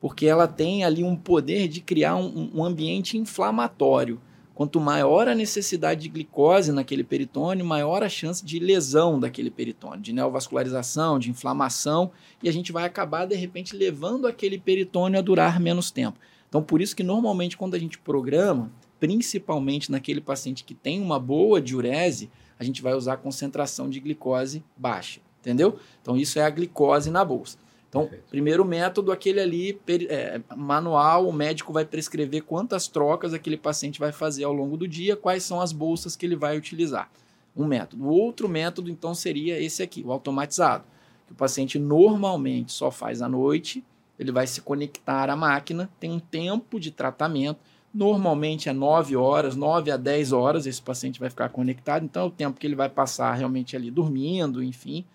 Porque 0.06 0.28
ela 0.28 0.47
tem 0.47 0.84
ali 0.84 1.03
um 1.03 1.16
poder 1.16 1.68
de 1.68 1.82
criar 1.82 2.16
um, 2.16 2.51
um 2.53 2.64
ambiente 2.64 3.18
inflamatório. 3.18 4.22
Quanto 4.53 4.80
maior 4.80 5.28
a 5.28 5.34
necessidade 5.34 6.01
de 6.01 6.10
glicose 6.10 6.72
naquele 6.72 7.03
peritônio, 7.03 7.66
maior 7.66 8.03
a 8.03 8.08
chance 8.08 8.45
de 8.45 8.60
lesão 8.60 9.20
daquele 9.20 9.49
peritônio, 9.49 10.01
de 10.01 10.14
neovascularização, 10.14 11.18
de 11.18 11.32
inflamação, 11.32 12.12
e 12.43 12.47
a 12.47 12.53
gente 12.53 12.72
vai 12.72 12.86
acabar, 12.86 13.26
de 13.26 13.34
repente, 13.34 13.76
levando 13.76 14.28
aquele 14.28 14.60
peritônio 14.60 15.18
a 15.18 15.24
durar 15.24 15.60
menos 15.60 15.89
tempo. 15.89 16.20
Então, 16.47 16.62
por 16.62 16.84
isso 16.84 16.95
que 16.95 17.01
normalmente 17.01 17.58
quando 17.58 17.74
a 17.74 17.80
gente 17.80 17.97
programa, 17.97 18.72
principalmente 18.99 19.91
naquele 19.91 20.22
paciente 20.22 20.64
que 20.64 20.76
tem 20.76 21.01
uma 21.01 21.20
boa 21.20 21.60
diurese, 21.60 22.30
a 22.60 22.64
gente 22.64 22.80
vai 22.80 22.93
usar 22.93 23.18
concentração 23.18 23.89
de 23.89 23.99
glicose 23.99 24.64
baixa, 24.78 25.20
entendeu? 25.41 25.80
Então, 25.99 26.16
isso 26.16 26.38
é 26.38 26.43
a 26.43 26.49
glicose 26.51 27.10
na 27.10 27.26
bolsa. 27.26 27.64
Então, 27.96 28.08
Perfeito. 28.08 28.30
primeiro 28.30 28.66
método, 28.66 29.10
aquele 29.10 29.39
ali 29.39 29.80
é, 30.10 30.41
manual, 30.54 31.30
o 31.30 31.32
médico 31.32 31.72
vai 31.72 31.86
prescrever 31.86 32.43
quantas 32.43 32.89
trocas 32.89 33.34
aquele 33.34 33.56
paciente 33.56 34.02
vai 34.02 34.12
fazer 34.12 34.43
ao 34.43 34.52
longo 34.52 34.76
do 34.76 34.86
dia, 34.86 35.16
quais 35.16 35.43
são 35.43 35.62
as 35.62 35.72
bolsas 35.72 36.14
que 36.14 36.26
ele 36.26 36.36
vai 36.36 36.58
utilizar. 36.58 37.10
Um 37.56 37.66
método. 37.66 38.04
O 38.04 38.10
outro 38.10 38.50
método, 38.50 38.91
então, 38.91 39.16
seria 39.16 39.62
esse 39.62 39.82
aqui, 39.82 40.04
o 40.06 40.12
automatizado, 40.12 40.84
que 41.26 41.32
o 41.32 41.36
paciente 41.36 41.80
normalmente 41.80 42.74
só 42.74 42.91
faz 42.91 43.22
à 43.22 43.30
noite, 43.30 43.82
ele 44.20 44.32
vai 44.32 44.46
se 44.46 44.62
conectar 44.62 45.30
à 45.30 45.36
máquina, 45.36 45.89
tem 45.98 46.12
um 46.12 46.20
tempo 46.20 46.82
de 46.82 46.91
tratamento, 46.91 47.60
normalmente 47.93 48.68
é 48.68 48.74
9 48.74 49.16
horas, 49.16 49.56
9 49.56 49.89
a 49.89 49.96
10 49.96 50.34
horas, 50.34 50.68
esse 50.68 50.82
paciente 50.82 51.18
vai 51.18 51.30
ficar 51.30 51.48
conectado, 51.48 52.04
então 52.04 52.24
é 52.24 52.26
o 52.26 52.30
tempo 52.30 52.60
que 52.60 52.68
ele 52.68 52.76
vai 52.76 52.89
passar 52.89 53.34
realmente 53.34 53.74
ali 53.74 53.89
dormindo, 53.89 54.62
enfim. 54.62 55.06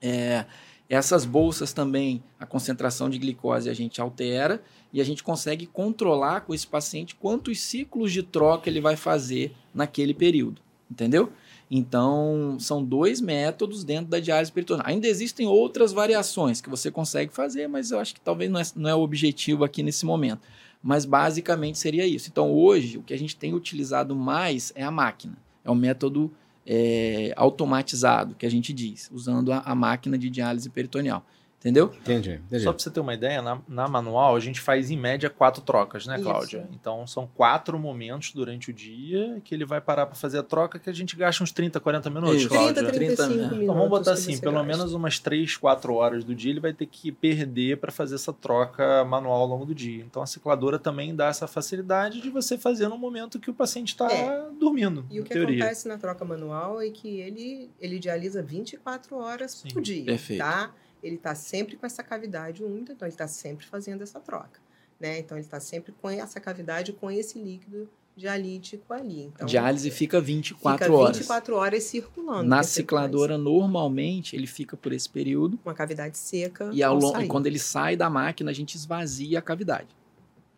É, 0.00 0.44
essas 0.88 1.26
bolsas 1.26 1.72
também, 1.72 2.22
a 2.40 2.46
concentração 2.46 3.10
de 3.10 3.18
glicose 3.18 3.68
a 3.68 3.74
gente 3.74 4.00
altera 4.00 4.62
e 4.92 5.00
a 5.00 5.04
gente 5.04 5.22
consegue 5.22 5.66
controlar 5.66 6.40
com 6.40 6.54
esse 6.54 6.66
paciente 6.66 7.14
quantos 7.14 7.60
ciclos 7.60 8.10
de 8.10 8.22
troca 8.22 8.70
ele 8.70 8.80
vai 8.80 8.96
fazer 8.96 9.52
naquele 9.74 10.14
período, 10.14 10.62
entendeu? 10.90 11.30
Então, 11.70 12.56
são 12.58 12.82
dois 12.82 13.20
métodos 13.20 13.84
dentro 13.84 14.06
da 14.06 14.18
diálise 14.18 14.50
peritoneal. 14.50 14.86
Ainda 14.88 15.06
existem 15.06 15.46
outras 15.46 15.92
variações 15.92 16.62
que 16.62 16.70
você 16.70 16.90
consegue 16.90 17.34
fazer, 17.34 17.68
mas 17.68 17.90
eu 17.90 17.98
acho 17.98 18.14
que 18.14 18.20
talvez 18.22 18.50
não 18.50 18.58
é, 18.58 18.62
não 18.74 18.88
é 18.88 18.94
o 18.94 19.00
objetivo 19.00 19.64
aqui 19.64 19.82
nesse 19.82 20.06
momento. 20.06 20.40
Mas 20.82 21.04
basicamente 21.04 21.78
seria 21.78 22.06
isso. 22.06 22.30
Então, 22.30 22.50
hoje, 22.50 22.96
o 22.96 23.02
que 23.02 23.12
a 23.12 23.18
gente 23.18 23.36
tem 23.36 23.52
utilizado 23.52 24.16
mais 24.16 24.72
é 24.74 24.82
a 24.82 24.90
máquina. 24.90 25.36
É 25.62 25.70
o 25.70 25.74
método 25.74 26.32
é, 26.70 27.32
automatizado, 27.34 28.34
que 28.34 28.44
a 28.44 28.50
gente 28.50 28.74
diz, 28.74 29.10
usando 29.10 29.50
a, 29.50 29.60
a 29.60 29.74
máquina 29.74 30.18
de 30.18 30.28
diálise 30.28 30.68
peritoneal. 30.68 31.24
Entendeu? 31.58 31.92
Entendi. 32.00 32.40
entendi. 32.46 32.62
Só 32.62 32.72
para 32.72 32.80
você 32.80 32.88
ter 32.88 33.00
uma 33.00 33.12
ideia, 33.12 33.42
na, 33.42 33.60
na, 33.66 33.88
manual 33.88 34.36
a 34.36 34.40
gente 34.40 34.60
faz 34.60 34.92
em 34.92 34.96
média 34.96 35.28
quatro 35.28 35.60
trocas, 35.60 36.06
né, 36.06 36.16
Cláudia? 36.20 36.58
Isso. 36.58 36.68
Então 36.72 37.04
são 37.04 37.28
quatro 37.34 37.76
momentos 37.76 38.32
durante 38.32 38.70
o 38.70 38.72
dia 38.72 39.40
que 39.44 39.56
ele 39.56 39.64
vai 39.64 39.80
parar 39.80 40.06
para 40.06 40.14
fazer 40.14 40.38
a 40.38 40.42
troca 40.44 40.78
que 40.78 40.88
a 40.88 40.92
gente 40.92 41.16
gasta 41.16 41.42
uns 41.42 41.50
30, 41.50 41.80
40 41.80 42.10
minutos, 42.10 42.36
Isso. 42.36 42.48
Cláudia. 42.48 42.74
30, 42.74 42.92
35 42.92 43.34
minutos. 43.34 43.62
Então 43.62 43.74
vamos 43.74 43.90
botar 43.90 44.12
assim, 44.12 44.38
pelo 44.38 44.54
gasta. 44.54 44.66
menos 44.68 44.94
umas 44.94 45.18
3, 45.18 45.56
4 45.56 45.94
horas 45.94 46.22
do 46.22 46.32
dia 46.32 46.52
ele 46.52 46.60
vai 46.60 46.72
ter 46.72 46.86
que 46.86 47.10
perder 47.10 47.78
para 47.78 47.90
fazer 47.90 48.14
essa 48.14 48.32
troca 48.32 49.04
manual 49.04 49.40
ao 49.40 49.46
longo 49.48 49.66
do 49.66 49.74
dia. 49.74 50.04
Então 50.04 50.22
a 50.22 50.26
cicladora 50.26 50.78
também 50.78 51.12
dá 51.12 51.26
essa 51.26 51.48
facilidade 51.48 52.20
de 52.20 52.30
você 52.30 52.56
fazer 52.56 52.86
no 52.86 52.96
momento 52.96 53.40
que 53.40 53.50
o 53.50 53.54
paciente 53.54 53.88
está 53.88 54.08
é. 54.12 54.46
dormindo. 54.60 55.04
E 55.10 55.18
o 55.18 55.24
que 55.24 55.30
teoria. 55.30 55.64
acontece 55.64 55.88
na 55.88 55.98
troca 55.98 56.24
manual 56.24 56.80
é 56.80 56.88
que 56.90 57.18
ele, 57.20 57.68
ele 57.80 57.98
dialisa 57.98 58.40
24 58.40 59.16
horas 59.16 59.50
Sim. 59.52 59.70
por 59.70 59.82
dia. 59.82 60.04
Perfeito. 60.04 60.38
Tá? 60.38 60.70
Ele 61.02 61.16
está 61.16 61.34
sempre 61.34 61.76
com 61.76 61.86
essa 61.86 62.02
cavidade 62.02 62.62
úmida, 62.62 62.92
então 62.92 63.06
ele 63.06 63.14
está 63.14 63.28
sempre 63.28 63.66
fazendo 63.66 64.02
essa 64.02 64.20
troca. 64.20 64.60
Né? 64.98 65.18
Então 65.20 65.36
ele 65.36 65.44
está 65.44 65.60
sempre 65.60 65.92
com 65.92 66.10
essa 66.10 66.40
cavidade, 66.40 66.92
com 66.92 67.10
esse 67.10 67.38
líquido 67.38 67.88
dialítico 68.18 68.92
ali. 68.92 69.22
Então, 69.22 69.46
Diálise 69.46 69.90
fica 69.90 70.20
24 70.20 70.84
fica 70.84 70.96
horas. 70.96 71.16
24 71.16 71.54
horas 71.54 71.84
circulando. 71.84 72.48
Na 72.48 72.64
cicladora, 72.64 73.38
normalmente, 73.38 74.34
ele 74.34 74.48
fica 74.48 74.76
por 74.76 74.92
esse 74.92 75.08
período. 75.08 75.58
Uma 75.64 75.74
cavidade 75.74 76.18
seca. 76.18 76.68
E, 76.72 76.82
ao 76.82 76.96
long... 76.96 77.20
e 77.20 77.28
quando 77.28 77.46
ele 77.46 77.60
sai 77.60 77.96
da 77.96 78.10
máquina, 78.10 78.50
a 78.50 78.54
gente 78.54 78.74
esvazia 78.74 79.38
a 79.38 79.42
cavidade. 79.42 79.86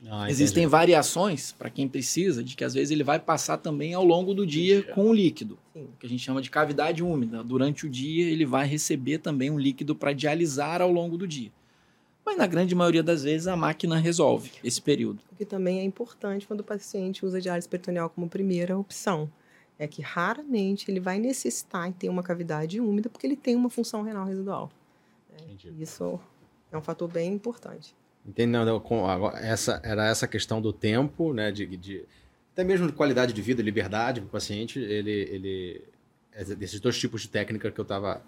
Ah, 0.08 0.30
Existem 0.30 0.66
variações 0.66 1.52
para 1.52 1.68
quem 1.68 1.86
precisa, 1.86 2.42
de 2.42 2.56
que 2.56 2.64
às 2.64 2.72
vezes 2.72 2.90
ele 2.90 3.04
vai 3.04 3.18
passar 3.18 3.58
também 3.58 3.92
ao 3.92 4.04
longo 4.04 4.32
do 4.32 4.46
dia 4.46 4.82
com 4.82 5.10
o 5.10 5.12
líquido, 5.12 5.58
Sim. 5.74 5.88
que 5.98 6.06
a 6.06 6.08
gente 6.08 6.22
chama 6.22 6.40
de 6.40 6.50
cavidade 6.50 7.02
úmida. 7.02 7.44
Durante 7.44 7.86
o 7.86 7.90
dia 7.90 8.30
ele 8.30 8.46
vai 8.46 8.66
receber 8.66 9.18
também 9.18 9.50
um 9.50 9.58
líquido 9.58 9.94
para 9.94 10.12
dialisar 10.12 10.80
ao 10.80 10.90
longo 10.90 11.18
do 11.18 11.28
dia. 11.28 11.52
Mas 12.24 12.38
na 12.38 12.46
grande 12.46 12.74
maioria 12.74 13.02
das 13.02 13.24
vezes 13.24 13.46
a 13.46 13.56
máquina 13.56 13.96
resolve 13.98 14.52
esse 14.64 14.80
período. 14.80 15.20
O 15.32 15.36
que 15.36 15.44
também 15.44 15.80
é 15.80 15.84
importante 15.84 16.46
quando 16.46 16.60
o 16.60 16.64
paciente 16.64 17.26
usa 17.26 17.40
diálise 17.40 17.68
peritoneal 17.68 18.08
como 18.08 18.28
primeira 18.28 18.78
opção. 18.78 19.30
É 19.78 19.86
que 19.86 20.02
raramente 20.02 20.90
ele 20.90 21.00
vai 21.00 21.18
necessitar 21.18 21.90
ter 21.92 22.08
uma 22.08 22.22
cavidade 22.22 22.78
úmida 22.80 23.08
porque 23.08 23.26
ele 23.26 23.36
tem 23.36 23.56
uma 23.56 23.70
função 23.70 24.02
renal 24.02 24.26
residual. 24.26 24.70
É, 25.32 25.72
isso 25.78 26.20
é 26.70 26.76
um 26.76 26.82
fator 26.82 27.08
bem 27.08 27.32
importante. 27.32 27.94
Entendendo? 28.26 28.82
Essa, 29.40 29.80
era 29.82 30.08
essa 30.08 30.26
questão 30.28 30.60
do 30.60 30.72
tempo, 30.72 31.32
né? 31.32 31.50
De, 31.50 31.66
de 31.76 32.04
até 32.52 32.64
mesmo 32.64 32.86
de 32.86 32.92
qualidade 32.92 33.32
de 33.32 33.42
vida, 33.42 33.62
liberdade 33.62 34.20
para 34.20 34.28
o 34.28 34.30
paciente. 34.30 34.78
Ele, 34.78 35.10
ele, 35.10 35.84
esses 36.60 36.80
dois 36.80 36.98
tipos 36.98 37.22
de 37.22 37.28
técnica 37.28 37.70
que 37.70 37.80
eu 37.80 37.82
estava 37.82 38.22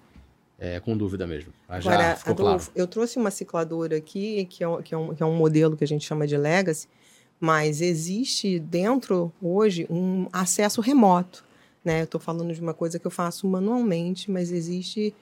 é, 0.58 0.80
com 0.80 0.96
dúvida 0.96 1.26
mesmo. 1.26 1.52
Já 1.68 1.76
Agora, 1.76 2.16
ficou 2.16 2.32
Adolfo, 2.32 2.70
claro. 2.70 2.80
eu 2.80 2.86
trouxe 2.86 3.18
uma 3.18 3.30
cicladora 3.30 3.96
aqui, 3.96 4.46
que 4.46 4.64
é, 4.64 4.82
que, 4.82 4.94
é 4.94 4.98
um, 4.98 5.14
que 5.14 5.22
é 5.22 5.26
um 5.26 5.34
modelo 5.34 5.76
que 5.76 5.84
a 5.84 5.86
gente 5.86 6.06
chama 6.06 6.26
de 6.26 6.36
Legacy, 6.36 6.88
mas 7.40 7.80
existe 7.80 8.60
dentro, 8.60 9.32
hoje, 9.42 9.86
um 9.90 10.28
acesso 10.32 10.80
remoto. 10.80 11.44
Né? 11.84 12.00
Eu 12.00 12.04
estou 12.04 12.20
falando 12.20 12.54
de 12.54 12.60
uma 12.60 12.72
coisa 12.72 12.98
que 12.98 13.06
eu 13.06 13.10
faço 13.10 13.46
manualmente, 13.48 14.30
mas 14.30 14.52
existe 14.52 15.12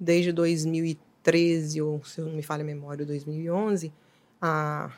desde 0.00 0.32
2013, 0.32 1.82
ou 1.82 2.02
se 2.04 2.20
eu 2.20 2.26
não 2.26 2.32
me 2.32 2.42
falha 2.42 2.62
a 2.62 2.66
memória, 2.66 3.04
2011, 3.04 3.92
a, 4.40 4.90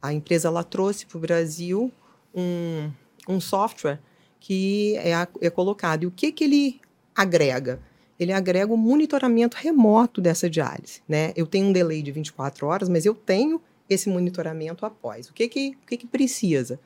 a 0.00 0.12
empresa 0.12 0.48
ela 0.48 0.64
trouxe 0.64 1.06
para 1.06 1.18
o 1.18 1.20
Brasil 1.20 1.92
um, 2.34 2.90
um 3.28 3.40
software 3.40 4.00
que 4.38 4.96
é, 4.98 5.12
é 5.40 5.50
colocado. 5.50 6.04
E 6.04 6.06
o 6.06 6.10
que, 6.10 6.30
que 6.30 6.44
ele 6.44 6.80
agrega? 7.14 7.80
Ele 8.18 8.32
agrega 8.32 8.72
o 8.72 8.76
monitoramento 8.76 9.56
remoto 9.56 10.20
dessa 10.20 10.48
diálise. 10.48 11.02
Né? 11.08 11.32
Eu 11.36 11.46
tenho 11.46 11.66
um 11.66 11.72
delay 11.72 12.02
de 12.02 12.12
24 12.12 12.66
horas, 12.66 12.88
mas 12.88 13.04
eu 13.04 13.14
tenho 13.14 13.60
esse 13.88 14.08
monitoramento 14.08 14.86
após. 14.86 15.28
O 15.28 15.34
que, 15.34 15.48
que, 15.48 15.76
o 15.82 15.86
que, 15.86 15.96
que 15.96 16.06
precisa? 16.06 16.78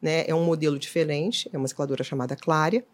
Né? 0.00 0.24
É 0.26 0.34
um 0.34 0.44
modelo 0.44 0.78
diferente, 0.78 1.48
é 1.52 1.56
uma 1.56 1.66
escaladora 1.66 2.04
chamada 2.04 2.36
Claria. 2.36 2.84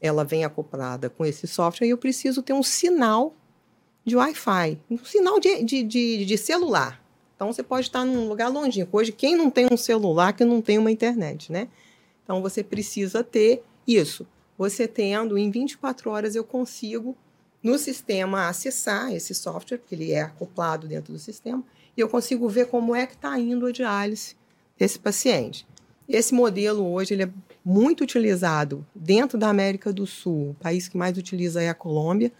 Ela 0.00 0.24
vem 0.24 0.44
acoplada 0.44 1.08
com 1.08 1.24
esse 1.24 1.46
software 1.46 1.86
e 1.86 1.90
eu 1.90 1.98
preciso 1.98 2.42
ter 2.42 2.52
um 2.52 2.62
sinal 2.62 3.34
de 4.04 4.14
Wi-Fi, 4.16 4.78
um 4.90 5.04
sinal 5.04 5.40
de, 5.40 5.64
de, 5.64 5.82
de, 5.82 6.24
de 6.24 6.38
celular. 6.38 7.02
Então 7.36 7.52
você 7.52 7.62
pode 7.62 7.86
estar 7.86 8.04
num 8.04 8.28
lugar 8.28 8.48
longínquo. 8.48 8.96
Hoje, 8.96 9.12
quem 9.12 9.36
não 9.36 9.50
tem 9.50 9.68
um 9.70 9.76
celular 9.76 10.32
que 10.32 10.44
não 10.44 10.62
tem 10.62 10.78
uma 10.78 10.90
internet, 10.90 11.52
né? 11.52 11.68
Então 12.24 12.42
você 12.42 12.64
precisa 12.64 13.22
ter 13.22 13.62
isso. 13.86 14.26
Você 14.58 14.88
tendo, 14.88 15.36
em 15.36 15.50
24 15.50 16.10
horas 16.10 16.34
eu 16.34 16.42
consigo 16.42 17.14
no 17.62 17.78
sistema 17.78 18.48
acessar 18.48 19.12
esse 19.12 19.34
software, 19.34 19.78
porque 19.78 19.94
ele 19.94 20.12
é 20.12 20.22
acoplado 20.22 20.88
dentro 20.88 21.12
do 21.12 21.18
sistema, 21.18 21.62
e 21.96 22.00
eu 22.00 22.08
consigo 22.08 22.48
ver 22.48 22.68
como 22.68 22.94
é 22.94 23.06
que 23.06 23.14
está 23.14 23.38
indo 23.38 23.66
a 23.66 23.72
diálise 23.72 24.34
desse 24.78 24.98
paciente. 24.98 25.66
Esse 26.08 26.32
modelo 26.32 26.86
hoje 26.86 27.14
ele 27.14 27.24
é 27.24 27.30
muito 27.64 28.04
utilizado 28.04 28.86
dentro 28.94 29.36
da 29.36 29.48
América 29.48 29.92
do 29.92 30.06
Sul. 30.06 30.50
O 30.50 30.54
país 30.54 30.88
que 30.88 30.96
mais 30.96 31.18
utiliza 31.18 31.60
é 31.60 31.68
a 31.68 31.74
Colômbia 31.74 32.32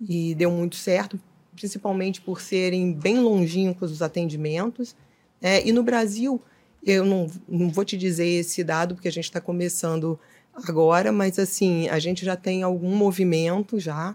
e 0.00 0.34
deu 0.34 0.50
muito 0.50 0.76
certo, 0.76 1.18
principalmente 1.56 2.20
por 2.20 2.40
serem 2.40 2.92
bem 2.92 3.18
longínquos 3.18 3.90
os 3.90 4.02
atendimentos. 4.02 4.94
É, 5.40 5.66
e 5.66 5.72
no 5.72 5.82
Brasil, 5.82 6.40
eu 6.84 7.04
não, 7.04 7.26
não 7.48 7.70
vou 7.70 7.84
te 7.84 7.96
dizer 7.96 8.26
esse 8.26 8.62
dado, 8.62 8.94
porque 8.94 9.08
a 9.08 9.12
gente 9.12 9.24
está 9.24 9.40
começando 9.40 10.18
agora, 10.54 11.10
mas 11.10 11.38
assim, 11.38 11.88
a 11.88 11.98
gente 11.98 12.24
já 12.24 12.36
tem 12.36 12.62
algum 12.62 12.94
movimento 12.94 13.80
já, 13.80 14.14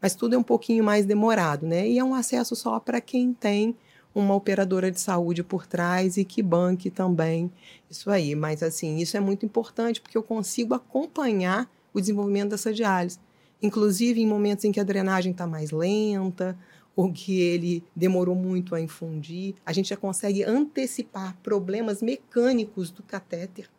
mas 0.00 0.14
tudo 0.14 0.34
é 0.34 0.38
um 0.38 0.42
pouquinho 0.42 0.82
mais 0.82 1.06
demorado, 1.06 1.66
né? 1.66 1.88
E 1.88 1.98
é 1.98 2.04
um 2.04 2.14
acesso 2.14 2.56
só 2.56 2.80
para 2.80 3.00
quem 3.00 3.32
tem 3.32 3.76
uma 4.14 4.34
operadora 4.34 4.90
de 4.90 5.00
saúde 5.00 5.42
por 5.42 5.66
trás 5.66 6.16
e 6.16 6.24
que 6.24 6.42
banque 6.42 6.90
também 6.90 7.50
isso 7.88 8.10
aí. 8.10 8.34
Mas 8.34 8.62
assim, 8.62 8.98
isso 8.98 9.16
é 9.16 9.20
muito 9.20 9.46
importante 9.46 10.00
porque 10.00 10.18
eu 10.18 10.22
consigo 10.22 10.74
acompanhar 10.74 11.70
o 11.94 12.00
desenvolvimento 12.00 12.50
dessa 12.50 12.72
diálise 12.72 13.18
inclusive 13.62 14.20
em 14.20 14.26
momentos 14.26 14.64
em 14.64 14.72
que 14.72 14.80
a 14.80 14.84
drenagem 14.84 15.32
está 15.32 15.46
mais 15.46 15.70
lenta 15.70 16.58
ou 16.94 17.10
que 17.12 17.40
ele 17.40 17.82
demorou 17.96 18.34
muito 18.34 18.74
a 18.74 18.80
infundir, 18.80 19.54
a 19.64 19.72
gente 19.72 19.88
já 19.90 19.96
consegue 19.96 20.42
antecipar 20.42 21.36
problemas 21.42 22.02
mecânicos 22.02 22.90
do 22.90 23.02
catéter, 23.02 23.70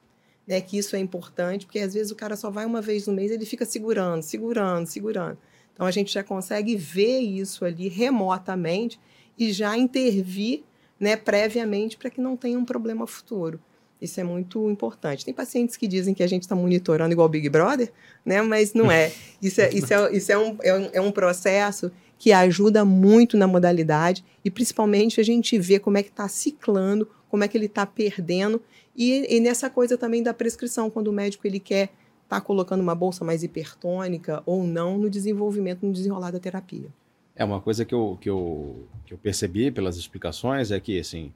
né? 0.48 0.60
Que 0.62 0.78
isso 0.78 0.96
é 0.96 1.00
importante, 1.00 1.66
porque 1.66 1.80
às 1.80 1.94
vezes 1.94 2.12
o 2.12 2.16
cara 2.16 2.36
só 2.36 2.50
vai 2.50 2.66
uma 2.66 2.82
vez 2.82 3.06
no 3.06 3.14
mês, 3.14 3.30
ele 3.30 3.46
fica 3.46 3.66
segurando, 3.66 4.24
segurando, 4.24 4.88
segurando. 4.88 5.38
Então 5.74 5.86
a 5.86 5.92
gente 5.92 6.12
já 6.12 6.24
consegue 6.24 6.76
ver 6.76 7.20
isso 7.20 7.66
ali 7.66 7.88
remotamente 7.88 9.00
e 9.38 9.52
já 9.52 9.78
intervir, 9.78 10.64
né, 11.00 11.16
previamente 11.16 11.98
para 11.98 12.10
que 12.10 12.22
não 12.22 12.38
tenha 12.38 12.58
um 12.58 12.66
problema 12.66 13.06
futuro. 13.06 13.60
Isso 14.04 14.20
é 14.20 14.24
muito 14.24 14.70
importante. 14.70 15.24
Tem 15.24 15.34
pacientes 15.34 15.78
que 15.78 15.88
dizem 15.88 16.14
que 16.14 16.22
a 16.22 16.28
gente 16.28 16.43
está 16.43 16.56
monitorando 16.56 17.14
igual 17.14 17.30
Big 17.30 17.47
Brother, 17.49 17.91
né? 18.26 18.41
mas 18.41 18.74
não 18.74 18.91
é. 18.91 19.12
Isso 19.41 19.62
é, 19.62 19.74
isso 19.74 19.93
é, 19.93 20.16
isso 20.16 20.32
é, 20.32 20.38
um, 20.38 20.58
é, 20.62 20.74
um, 20.74 20.89
é 20.93 21.01
um 21.01 21.12
processo 21.12 21.91
que 22.20 22.32
ajuda 22.32 22.86
muito 22.86 23.38
na 23.38 23.47
modalidade 23.47 24.24
e 24.43 24.51
principalmente 24.51 25.20
a 25.20 25.24
gente 25.24 25.58
vê 25.58 25.80
como 25.80 25.97
é 25.97 26.04
que 26.04 26.10
está 26.10 26.28
ciclando, 26.28 27.08
como 27.30 27.43
é 27.43 27.47
que 27.47 27.58
ele 27.58 27.66
está 27.66 27.86
perdendo 27.86 28.62
e, 28.95 29.38
e, 29.38 29.39
nessa 29.39 29.70
coisa 29.70 29.97
também 29.97 30.22
da 30.22 30.34
prescrição, 30.34 30.89
quando 30.89 31.08
o 31.08 31.14
médico 31.14 31.47
ele 31.47 31.60
quer 31.60 31.86
estar 32.24 32.39
tá 32.39 32.41
colocando 32.41 32.82
uma 32.82 32.93
bolsa 32.93 33.26
mais 33.26 33.43
hipertônica 33.43 34.43
ou 34.45 34.64
não 34.64 34.97
no 34.97 35.10
desenvolvimento, 35.10 35.86
no 35.86 35.91
desenrolar 35.91 36.32
da 36.32 36.39
terapia. 36.39 36.89
É 37.36 37.43
uma 37.43 37.60
coisa 37.60 37.84
que 37.84 37.95
eu, 37.95 38.18
que 38.22 38.30
eu, 38.30 38.88
que 39.06 39.14
eu 39.14 39.18
percebi 39.18 39.72
pelas 39.72 39.97
explicações 39.97 40.70
é 40.70 40.80
que, 40.80 40.99
assim, 40.99 41.34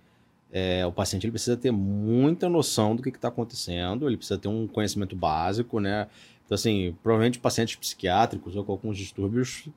é, 0.52 0.86
o 0.86 0.91
paciente 0.91 1.26
ele 1.26 1.32
precisa 1.32 1.58
ter 1.58 1.72
muita 1.72 2.48
noção 2.48 2.95
do 2.95 3.04
que 3.04 3.10
está 3.10 3.28
acontecendo, 3.28 4.08
ele 4.08 4.18
precisa 4.18 4.39
ter 4.39 4.48
um 4.48 4.68
conhecimento 4.68 5.16
básico, 5.16 5.80
né? 5.80 6.08
Então, 6.45 6.56
assim, 6.56 6.95
provavelmente 7.04 7.39
pacientes 7.39 7.76
psiquiátricos 7.76 8.56
ou 8.56 8.64
com 8.64 8.72
alguns 8.72 8.98
distúrbios 8.98 9.70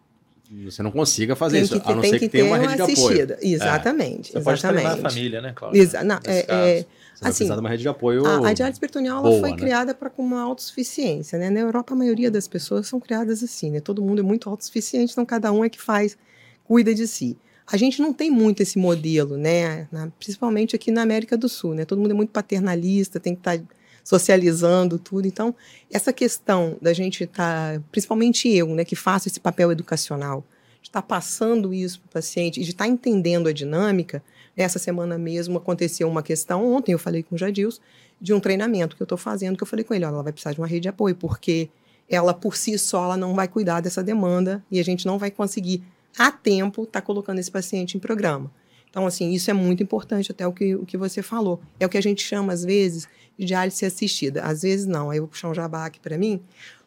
você 0.65 0.83
não 0.83 0.91
consiga 0.91 1.37
fazer 1.37 1.59
tem 1.59 1.65
isso, 1.65 1.81
que, 1.81 1.93
a 1.93 1.95
não 1.95 2.03
ser 2.03 2.19
que, 2.19 2.19
que 2.21 2.29
tenha 2.29 2.45
uma 2.45 2.59
rede 2.59 2.75
de 2.75 2.83
apoio. 2.83 3.37
Exatamente, 3.41 4.37
é. 4.37 4.41
Você 4.41 4.51
exatamente. 4.51 4.89
pode 4.89 5.07
a 5.07 5.11
família, 5.11 5.41
né, 5.41 5.53
Cláudia? 5.55 5.81
Exa 5.81 6.03
não, 6.03 6.19
é, 6.25 6.39
é, 6.49 6.87
você 7.15 7.29
assim, 7.29 7.47
de 7.47 7.53
uma 7.53 7.69
rede 7.69 7.83
de 7.83 7.89
apoio 7.89 8.27
A, 8.27 8.49
a 8.49 8.53
diálise 8.53 8.81
peritoneal 8.81 9.23
boa, 9.23 9.39
foi 9.39 9.51
né? 9.51 9.57
criada 9.57 9.95
para 9.95 10.11
com 10.11 10.23
uma 10.23 10.41
autossuficiência, 10.41 11.39
né? 11.39 11.51
Na 11.51 11.61
Europa, 11.61 11.95
a 11.95 11.97
maioria 11.97 12.31
das 12.33 12.49
pessoas 12.49 12.89
são 12.89 12.99
criadas 12.99 13.45
assim, 13.45 13.71
né? 13.71 13.81
Todo 13.81 14.03
mundo 14.03 14.19
é 14.19 14.23
muito 14.25 14.51
autossuficiente, 14.51 15.13
então 15.13 15.25
cada 15.25 15.53
um 15.53 15.65
é 15.65 15.69
que 15.69 15.81
faz, 15.81 16.19
cuida 16.65 16.93
de 16.93 17.07
si. 17.07 17.39
A 17.73 17.77
gente 17.77 18.03
não 18.03 18.13
tem 18.13 18.31
muito 18.31 18.63
esse 18.63 18.79
modelo, 18.79 19.37
né? 19.37 19.87
Na, 19.93 20.09
principalmente 20.19 20.75
aqui 20.75 20.91
na 20.91 21.03
América 21.03 21.37
do 21.37 21.49
Sul, 21.49 21.75
né? 21.75 21.85
Todo 21.85 22.01
mundo 22.01 22.11
é 22.11 22.15
muito 22.15 22.31
paternalista, 22.31 23.21
tem 23.21 23.35
que 23.35 23.41
estar 23.41 23.59
tá 23.59 23.65
socializando 24.03 24.99
tudo. 24.99 25.29
Então, 25.29 25.55
essa 25.91 26.13
questão 26.13 26.77
da 26.83 26.93
gente 26.93 27.25
estar, 27.25 27.77
tá, 27.77 27.83
principalmente 27.93 28.49
eu, 28.49 28.75
né, 28.75 28.85
que 28.85 28.97
faço 28.97 29.29
esse 29.29 29.39
papel 29.39 29.71
educacional, 29.71 30.45
de 30.83 30.89
estar 30.89 31.03
tá 31.03 31.07
passando 31.07 31.73
isso 31.73 32.01
para 32.01 32.09
o 32.09 32.13
paciente 32.15 32.61
e 32.61 32.65
de 32.65 32.71
estar 32.71 32.87
tá 32.87 32.91
entendendo 32.91 33.49
a 33.49 33.53
dinâmica. 33.53 34.23
Essa 34.57 34.81
semana 34.81 35.17
mesmo 35.17 35.57
aconteceu 35.57 36.09
uma 36.09 36.23
questão, 36.23 36.75
ontem 36.75 36.93
eu 36.93 36.99
falei 36.99 37.23
com 37.23 37.37
o 37.37 37.39
Jadils, 37.39 37.81
de 38.21 38.35
um 38.35 38.41
treinamento 38.41 38.97
que 38.97 39.03
eu 39.03 39.05
estou 39.05 39.17
fazendo, 39.17 39.57
que 39.57 39.63
eu 39.63 39.67
falei 39.67 39.85
com 39.85 39.95
ele, 39.95 40.05
ela 40.05 40.23
vai 40.23 40.33
precisar 40.33 40.53
de 40.53 40.61
uma 40.61 40.67
rede 40.67 40.83
de 40.83 40.89
apoio, 40.89 41.15
porque 41.15 41.71
ela 42.09 42.35
por 42.35 42.57
si 42.57 42.77
só 42.77 43.05
ela 43.05 43.17
não 43.17 43.35
vai 43.35 43.47
cuidar 43.47 43.81
dessa 43.81 44.03
demanda 44.03 44.63
e 44.71 44.81
a 44.81 44.85
gente 44.85 45.07
não 45.07 45.19
vai 45.19 45.31
conseguir 45.31 45.83
a 46.19 46.31
tempo 46.31 46.85
está 46.85 47.01
colocando 47.01 47.39
esse 47.39 47.51
paciente 47.51 47.97
em 47.97 48.01
programa. 48.01 48.51
Então, 48.91 49.07
assim, 49.07 49.31
isso 49.31 49.51
é 49.51 49.55
muito 49.55 49.83
importante, 49.83 50.33
até 50.33 50.47
o 50.47 50.53
que, 50.53 50.75
o 50.75 50.85
que 50.85 50.97
você 50.97 51.23
falou. 51.23 51.61
É 51.79 51.87
o 51.87 51.89
que 51.89 51.97
a 51.97 52.03
gente 52.03 52.23
chama, 52.23 52.53
às 52.53 52.65
vezes, 52.65 53.07
de 53.39 53.47
diálise 53.47 53.85
assistida. 53.87 54.43
Às 54.43 54.63
vezes, 54.63 54.87
não. 54.87 55.11
Aí 55.11 55.19
eu 55.19 55.23
vou 55.23 55.29
puxar 55.29 55.49
um 55.49 55.55
jabá 55.55 55.87
aqui 55.87 56.01
para 56.01 56.19
mim, 56.19 56.41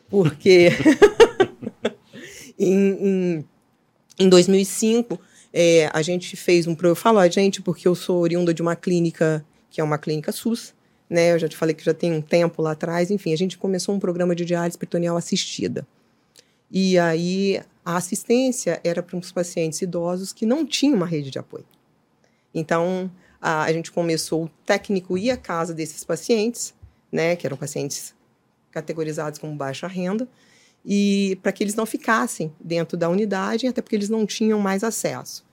porque 0.09 0.69
em, 2.59 2.75
em, 3.39 3.45
em 4.19 4.29
2005, 4.29 5.17
é, 5.53 5.89
a 5.93 6.01
gente 6.01 6.35
fez 6.35 6.67
um... 6.67 6.75
Eu 6.83 6.95
falo 6.95 7.19
a 7.19 7.29
gente 7.29 7.61
porque 7.61 7.87
eu 7.87 7.95
sou 7.95 8.19
oriunda 8.19 8.53
de 8.53 8.61
uma 8.61 8.75
clínica, 8.75 9.45
que 9.69 9.79
é 9.79 9.83
uma 9.83 9.97
clínica 9.97 10.33
SUS, 10.33 10.73
né? 11.09 11.31
Eu 11.31 11.39
já 11.39 11.47
te 11.47 11.55
falei 11.55 11.73
que 11.73 11.85
já 11.85 11.93
tem 11.93 12.11
um 12.11 12.21
tempo 12.21 12.61
lá 12.61 12.71
atrás. 12.71 13.11
Enfim, 13.11 13.31
a 13.31 13.37
gente 13.37 13.57
começou 13.57 13.95
um 13.95 13.99
programa 13.99 14.35
de 14.35 14.43
diálise 14.43 14.77
peritoneal 14.77 15.15
assistida. 15.15 15.87
E 16.69 16.99
aí 16.99 17.61
a 17.85 17.97
assistência 17.97 18.79
era 18.83 19.03
para 19.03 19.17
os 19.17 19.31
pacientes 19.31 19.81
idosos 19.81 20.31
que 20.31 20.45
não 20.45 20.65
tinham 20.65 20.95
uma 20.95 21.05
rede 21.05 21.29
de 21.29 21.39
apoio. 21.39 21.65
Então, 22.53 23.11
a, 23.41 23.63
a 23.63 23.73
gente 23.73 23.91
começou, 23.91 24.45
o 24.45 24.49
técnico 24.65 25.17
ia 25.17 25.33
à 25.33 25.37
casa 25.37 25.73
desses 25.73 26.03
pacientes, 26.03 26.73
né, 27.11 27.35
que 27.35 27.45
eram 27.45 27.57
pacientes 27.57 28.15
categorizados 28.71 29.39
como 29.39 29.55
baixa 29.55 29.87
renda, 29.87 30.27
e 30.85 31.37
para 31.41 31.51
que 31.51 31.63
eles 31.63 31.75
não 31.75 31.85
ficassem 31.85 32.53
dentro 32.59 32.97
da 32.97 33.09
unidade, 33.09 33.67
até 33.67 33.81
porque 33.81 33.95
eles 33.95 34.09
não 34.09 34.25
tinham 34.25 34.59
mais 34.59 34.83
acesso. 34.83 35.45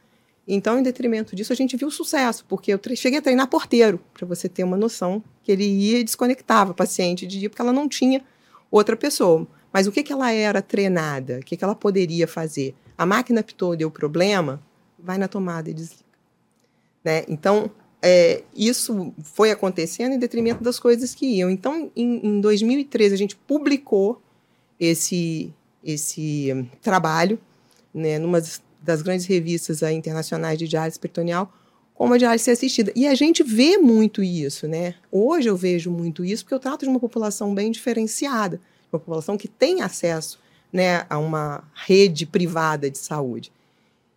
Então, 0.46 0.78
em 0.78 0.82
detrimento 0.82 1.36
disso, 1.36 1.52
a 1.52 1.56
gente 1.56 1.76
viu 1.76 1.90
sucesso, 1.90 2.44
porque 2.48 2.72
eu 2.72 2.80
cheguei 2.96 3.18
a 3.18 3.22
treinar 3.22 3.46
porteiro, 3.46 4.00
para 4.12 4.26
você 4.26 4.48
ter 4.48 4.64
uma 4.64 4.76
noção, 4.76 5.22
que 5.42 5.52
ele 5.52 5.64
ia 5.64 5.98
e 5.98 6.04
desconectava 6.04 6.72
a 6.72 6.74
paciente 6.74 7.26
de 7.26 7.38
dia, 7.38 7.48
porque 7.48 7.62
ela 7.62 7.72
não 7.72 7.88
tinha 7.88 8.24
outra 8.70 8.96
pessoa. 8.96 9.46
Mas 9.72 9.86
o 9.86 9.92
que, 9.92 10.02
que 10.02 10.12
ela 10.12 10.30
era 10.32 10.60
treinada? 10.60 11.38
O 11.38 11.44
que, 11.44 11.56
que 11.56 11.64
ela 11.64 11.74
poderia 11.74 12.26
fazer? 12.26 12.74
A 12.98 13.06
máquina 13.06 13.42
pitou, 13.42 13.76
deu 13.76 13.90
problema, 13.90 14.62
vai 14.98 15.16
na 15.16 15.28
tomada 15.28 15.70
e 15.70 15.74
desliga. 15.74 16.04
Né? 17.04 17.24
Então, 17.28 17.70
é, 18.02 18.42
isso 18.54 19.12
foi 19.22 19.50
acontecendo 19.50 20.12
em 20.12 20.18
detrimento 20.18 20.62
das 20.62 20.78
coisas 20.78 21.14
que 21.14 21.26
iam. 21.26 21.50
Então, 21.50 21.90
em, 21.94 22.26
em 22.26 22.40
2013, 22.40 23.14
a 23.14 23.18
gente 23.18 23.36
publicou 23.36 24.20
esse, 24.78 25.52
esse 25.84 26.52
um, 26.54 26.64
trabalho 26.80 27.38
né, 27.92 28.18
numa 28.18 28.40
das 28.82 29.02
grandes 29.02 29.26
revistas 29.26 29.82
aí, 29.82 29.94
internacionais 29.94 30.58
de 30.58 30.66
diálise 30.66 30.98
peritoneal, 30.98 31.52
como 31.94 32.14
a 32.14 32.18
diálise 32.18 32.50
assistida. 32.50 32.90
E 32.96 33.06
a 33.06 33.14
gente 33.14 33.42
vê 33.42 33.76
muito 33.76 34.22
isso, 34.22 34.66
né? 34.66 34.94
Hoje 35.12 35.50
eu 35.50 35.56
vejo 35.56 35.90
muito 35.90 36.24
isso 36.24 36.44
porque 36.44 36.54
eu 36.54 36.58
trato 36.58 36.84
de 36.84 36.88
uma 36.88 36.98
população 36.98 37.54
bem 37.54 37.70
diferenciada, 37.70 38.58
uma 38.92 38.98
população 38.98 39.36
que 39.36 39.48
tem 39.48 39.82
acesso 39.82 40.38
né, 40.72 41.06
a 41.08 41.18
uma 41.18 41.64
rede 41.74 42.26
privada 42.26 42.90
de 42.90 42.98
saúde 42.98 43.52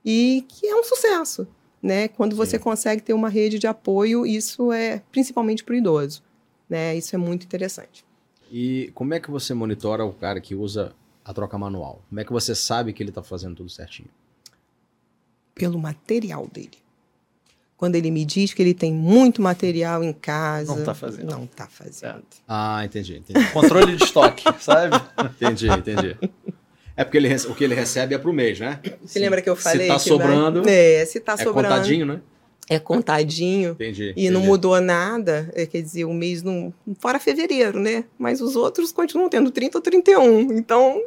e 0.06 0.46
que 0.48 0.68
é 0.68 0.76
um 0.76 0.84
sucesso, 0.84 1.48
né? 1.82 2.08
Quando 2.08 2.36
você 2.36 2.58
Sim. 2.58 2.64
consegue 2.64 3.02
ter 3.02 3.14
uma 3.14 3.30
rede 3.30 3.58
de 3.58 3.68
apoio, 3.68 4.26
isso 4.26 4.72
é 4.72 5.02
principalmente 5.12 5.64
para 5.64 5.74
o 5.74 5.78
idoso, 5.78 6.22
né? 6.70 6.96
Isso 6.96 7.16
é 7.16 7.18
muito 7.18 7.46
interessante. 7.46 8.06
E 8.52 8.92
como 8.94 9.14
é 9.14 9.20
que 9.20 9.32
você 9.32 9.54
monitora 9.54 10.06
o 10.06 10.14
cara 10.14 10.40
que 10.42 10.54
usa 10.54 10.94
a 11.24 11.34
troca 11.34 11.58
manual? 11.58 12.02
Como 12.10 12.20
é 12.20 12.26
que 12.26 12.32
você 12.32 12.54
sabe 12.54 12.94
que 12.94 13.02
ele 13.02 13.10
está 13.10 13.24
fazendo 13.24 13.56
tudo 13.56 13.70
certinho? 13.70 14.10
pelo 15.54 15.80
material 15.80 16.48
dele. 16.48 16.83
Quando 17.84 17.98
ele 17.98 18.12
me 18.12 18.24
diz 18.24 18.54
que 18.54 18.62
ele 18.62 18.74
tem 18.74 18.94
muito 18.94 19.42
material 19.42 20.02
em 20.06 20.14
casa. 20.14 20.72
Não 20.72 20.80
está 20.80 20.94
fazendo. 20.94 21.30
Não 21.30 21.44
está 21.44 21.68
fazendo. 21.68 22.24
É. 22.32 22.44
Ah, 22.48 22.86
entendi, 22.86 23.18
entendi. 23.18 23.46
Controle 23.52 23.98
de 23.98 24.06
estoque, 24.06 24.46
sabe? 24.64 24.96
Entendi, 25.22 25.68
entendi. 25.68 26.18
É 26.96 27.04
porque 27.04 27.18
ele, 27.18 27.36
o 27.36 27.54
que 27.54 27.62
ele 27.62 27.76
recebe 27.76 28.16
é 28.16 28.18
para 28.18 28.30
o 28.30 28.34
mês, 28.34 28.58
né? 28.58 28.80
Você 29.04 29.20
lembra 29.20 29.42
que 29.42 29.50
eu 29.50 29.56
falei? 29.58 29.80
Se 29.80 29.84
está 29.84 30.00
sobrando. 30.00 30.64
Vai... 30.64 30.74
É, 30.74 31.06
se 31.06 31.18
está 31.18 31.34
é 31.34 31.38
sobrando. 31.44 31.68
contadinho, 31.68 32.06
né? 32.06 32.22
É 32.70 32.80
contadinho. 32.80 33.72
Entendi. 33.72 34.04
E 34.04 34.12
entendi. 34.12 34.30
não 34.30 34.40
mudou 34.40 34.80
nada. 34.80 35.52
É, 35.54 35.66
quer 35.66 35.82
dizer, 35.82 36.06
o 36.06 36.14
mês 36.14 36.42
não. 36.42 36.74
Fora 37.00 37.20
fevereiro, 37.20 37.82
né? 37.82 38.06
Mas 38.18 38.40
os 38.40 38.56
outros 38.56 38.94
continuam 38.94 39.28
tendo 39.28 39.52
30 39.52 39.78
ou 39.78 39.82
31. 39.82 40.54
Então, 40.54 41.02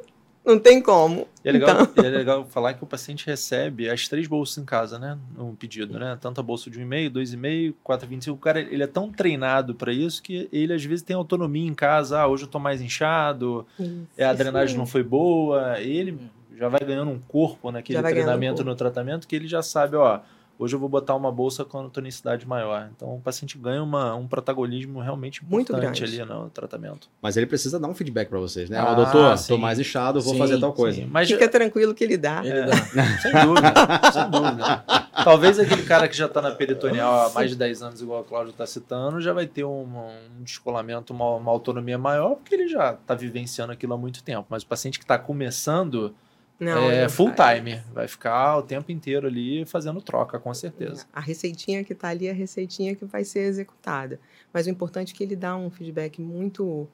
não 0.46 0.58
tem 0.60 0.80
como. 0.80 1.26
E 1.44 1.48
é, 1.48 1.52
legal, 1.52 1.82
então... 1.82 2.04
é 2.04 2.08
legal 2.08 2.46
falar 2.46 2.74
que 2.74 2.84
o 2.84 2.86
paciente 2.86 3.26
recebe 3.26 3.90
as 3.90 4.06
três 4.06 4.28
bolsas 4.28 4.58
em 4.58 4.64
casa, 4.64 4.98
né? 4.98 5.18
No 5.36 5.54
pedido, 5.54 5.98
né? 5.98 6.16
Tanto 6.20 6.40
a 6.40 6.42
bolsa 6.42 6.70
de 6.70 6.78
1,5, 6.80 7.10
2,5, 7.10 7.74
4,25. 7.84 8.32
O 8.32 8.36
cara, 8.36 8.60
ele 8.60 8.82
é 8.82 8.86
tão 8.86 9.10
treinado 9.10 9.74
para 9.74 9.92
isso 9.92 10.22
que 10.22 10.48
ele 10.52 10.72
às 10.72 10.84
vezes 10.84 11.02
tem 11.02 11.16
autonomia 11.16 11.66
em 11.66 11.74
casa. 11.74 12.20
Ah, 12.20 12.28
hoje 12.28 12.44
eu 12.44 12.48
tô 12.48 12.60
mais 12.60 12.80
inchado, 12.80 13.66
isso, 13.78 14.06
a 14.18 14.32
drenagem 14.32 14.78
não 14.78 14.86
foi 14.86 15.02
boa. 15.02 15.80
Ele 15.80 16.16
já 16.56 16.68
vai 16.68 16.80
ganhando 16.80 17.10
um 17.10 17.18
corpo 17.18 17.70
naquele 17.70 18.00
treinamento 18.00 18.62
um 18.62 18.64
no 18.64 18.74
tratamento 18.74 19.26
que 19.26 19.34
ele 19.34 19.48
já 19.48 19.62
sabe, 19.62 19.96
ó 19.96 20.20
Hoje 20.58 20.74
eu 20.74 20.80
vou 20.80 20.88
botar 20.88 21.14
uma 21.14 21.30
bolsa 21.30 21.64
com 21.64 21.88
tonicidade 21.88 22.46
maior. 22.46 22.88
Então 22.94 23.14
o 23.14 23.20
paciente 23.20 23.58
ganha 23.58 23.82
uma, 23.82 24.14
um 24.14 24.26
protagonismo 24.26 25.00
realmente 25.00 25.44
importante 25.44 26.02
ali 26.02 26.24
no 26.24 26.48
tratamento. 26.48 27.08
Mas 27.20 27.36
ele 27.36 27.46
precisa 27.46 27.78
dar 27.78 27.88
um 27.88 27.94
feedback 27.94 28.28
para 28.28 28.38
vocês, 28.38 28.70
né? 28.70 28.78
Ah, 28.78 28.94
doutor, 28.94 29.34
estou 29.34 29.58
mais 29.58 29.78
inchado, 29.78 30.20
vou 30.20 30.32
sim, 30.32 30.38
fazer 30.38 30.58
tal 30.58 30.72
coisa. 30.72 31.00
Sim. 31.00 31.08
Mas 31.10 31.28
Fica 31.28 31.48
tranquilo 31.48 31.94
que 31.94 32.02
ele 32.02 32.16
dá. 32.16 32.40
Ele 32.44 32.58
é, 32.58 32.66
dá. 32.66 32.76
sem 33.20 33.32
dúvida, 33.32 33.74
sem 34.12 34.30
dúvida. 34.30 34.84
Talvez 35.24 35.58
aquele 35.58 35.82
cara 35.82 36.08
que 36.08 36.16
já 36.16 36.26
está 36.26 36.40
na 36.40 36.50
peritoneal 36.50 37.26
há 37.26 37.32
mais 37.32 37.50
de 37.50 37.56
10 37.56 37.82
anos, 37.82 38.00
igual 38.00 38.20
a 38.20 38.24
Cláudia 38.24 38.50
está 38.50 38.66
citando, 38.66 39.20
já 39.20 39.32
vai 39.32 39.46
ter 39.46 39.64
um, 39.64 39.82
um 39.82 40.42
descolamento, 40.42 41.12
uma, 41.12 41.36
uma 41.36 41.50
autonomia 41.50 41.98
maior, 41.98 42.36
porque 42.36 42.54
ele 42.54 42.68
já 42.68 42.92
está 42.92 43.14
vivenciando 43.14 43.72
aquilo 43.72 43.94
há 43.94 43.98
muito 43.98 44.22
tempo. 44.22 44.46
Mas 44.48 44.62
o 44.62 44.66
paciente 44.66 44.98
que 44.98 45.04
está 45.04 45.18
começando 45.18 46.14
não, 46.58 46.90
é 46.90 47.08
full 47.08 47.32
time. 47.32 47.82
Vai 47.92 48.08
ficar 48.08 48.56
o 48.56 48.62
tempo 48.62 48.90
inteiro 48.90 49.26
ali 49.26 49.64
fazendo 49.66 50.00
troca, 50.00 50.38
com 50.38 50.52
certeza. 50.54 51.06
A 51.12 51.20
receitinha 51.20 51.84
que 51.84 51.92
está 51.92 52.08
ali 52.08 52.26
é 52.26 52.30
a 52.30 52.34
receitinha 52.34 52.94
que 52.94 53.04
vai 53.04 53.24
ser 53.24 53.40
executada. 53.40 54.18
Mas 54.52 54.66
o 54.66 54.70
importante 54.70 55.12
é 55.12 55.16
que 55.16 55.22
ele 55.22 55.36
dá 55.36 55.56
um 55.56 55.70
feedback 55.70 56.20
muito. 56.20 56.88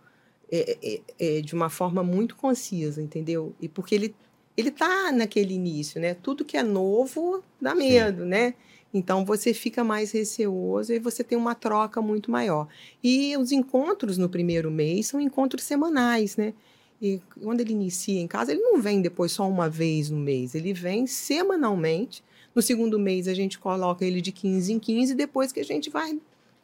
É, 0.51 0.77
é, 0.83 1.01
é, 1.19 1.41
de 1.41 1.55
uma 1.55 1.71
forma 1.71 2.03
muito 2.03 2.37
concisa, 2.37 3.01
entendeu? 3.01 3.55
E 3.59 3.69
porque 3.69 3.95
ele 3.95 4.15
ele 4.55 4.69
está 4.69 5.11
naquele 5.11 5.55
início, 5.55 6.01
né? 6.01 6.15
Tudo 6.15 6.45
que 6.45 6.57
é 6.57 6.63
novo 6.63 7.43
dá 7.61 7.75
medo, 7.75 8.23
Sim. 8.23 8.29
né? 8.29 8.55
Então 8.93 9.25
você 9.25 9.55
fica 9.55 9.83
mais 9.83 10.13
receoso 10.13 10.93
e 10.93 10.99
você 10.99 11.25
tem 11.25 11.39
uma 11.39 11.55
troca 11.55 12.03
muito 12.03 12.31
maior. 12.31 12.69
E 13.03 13.35
os 13.39 13.51
encontros 13.51 14.19
no 14.19 14.29
primeiro 14.29 14.71
mês 14.71 15.07
são 15.07 15.21
encontros 15.21 15.65
semanais, 15.65 16.37
né? 16.37 16.53
E 17.03 17.21
quando 17.43 17.61
ele 17.61 17.73
inicia 17.73 18.21
em 18.21 18.29
casa, 18.29 18.53
ele 18.53 18.61
não 18.61 18.81
vem 18.81 19.03
depois 19.03 19.33
só 19.33 19.49
uma 19.49 19.69
vez 19.69 20.09
no 20.09 20.19
mês, 20.19 20.55
ele 20.55 20.73
vem 20.73 21.05
semanalmente. 21.07 22.23
No 22.55 22.63
segundo 22.63 22.97
mês, 22.99 23.27
a 23.27 23.35
gente 23.35 23.59
coloca 23.59 24.05
ele 24.05 24.21
de 24.21 24.31
15 24.31 24.73
em 24.73 24.79
15, 24.79 25.15
depois 25.17 25.51
que 25.51 25.59
a 25.59 25.65
gente 25.65 25.91
vai 25.91 26.17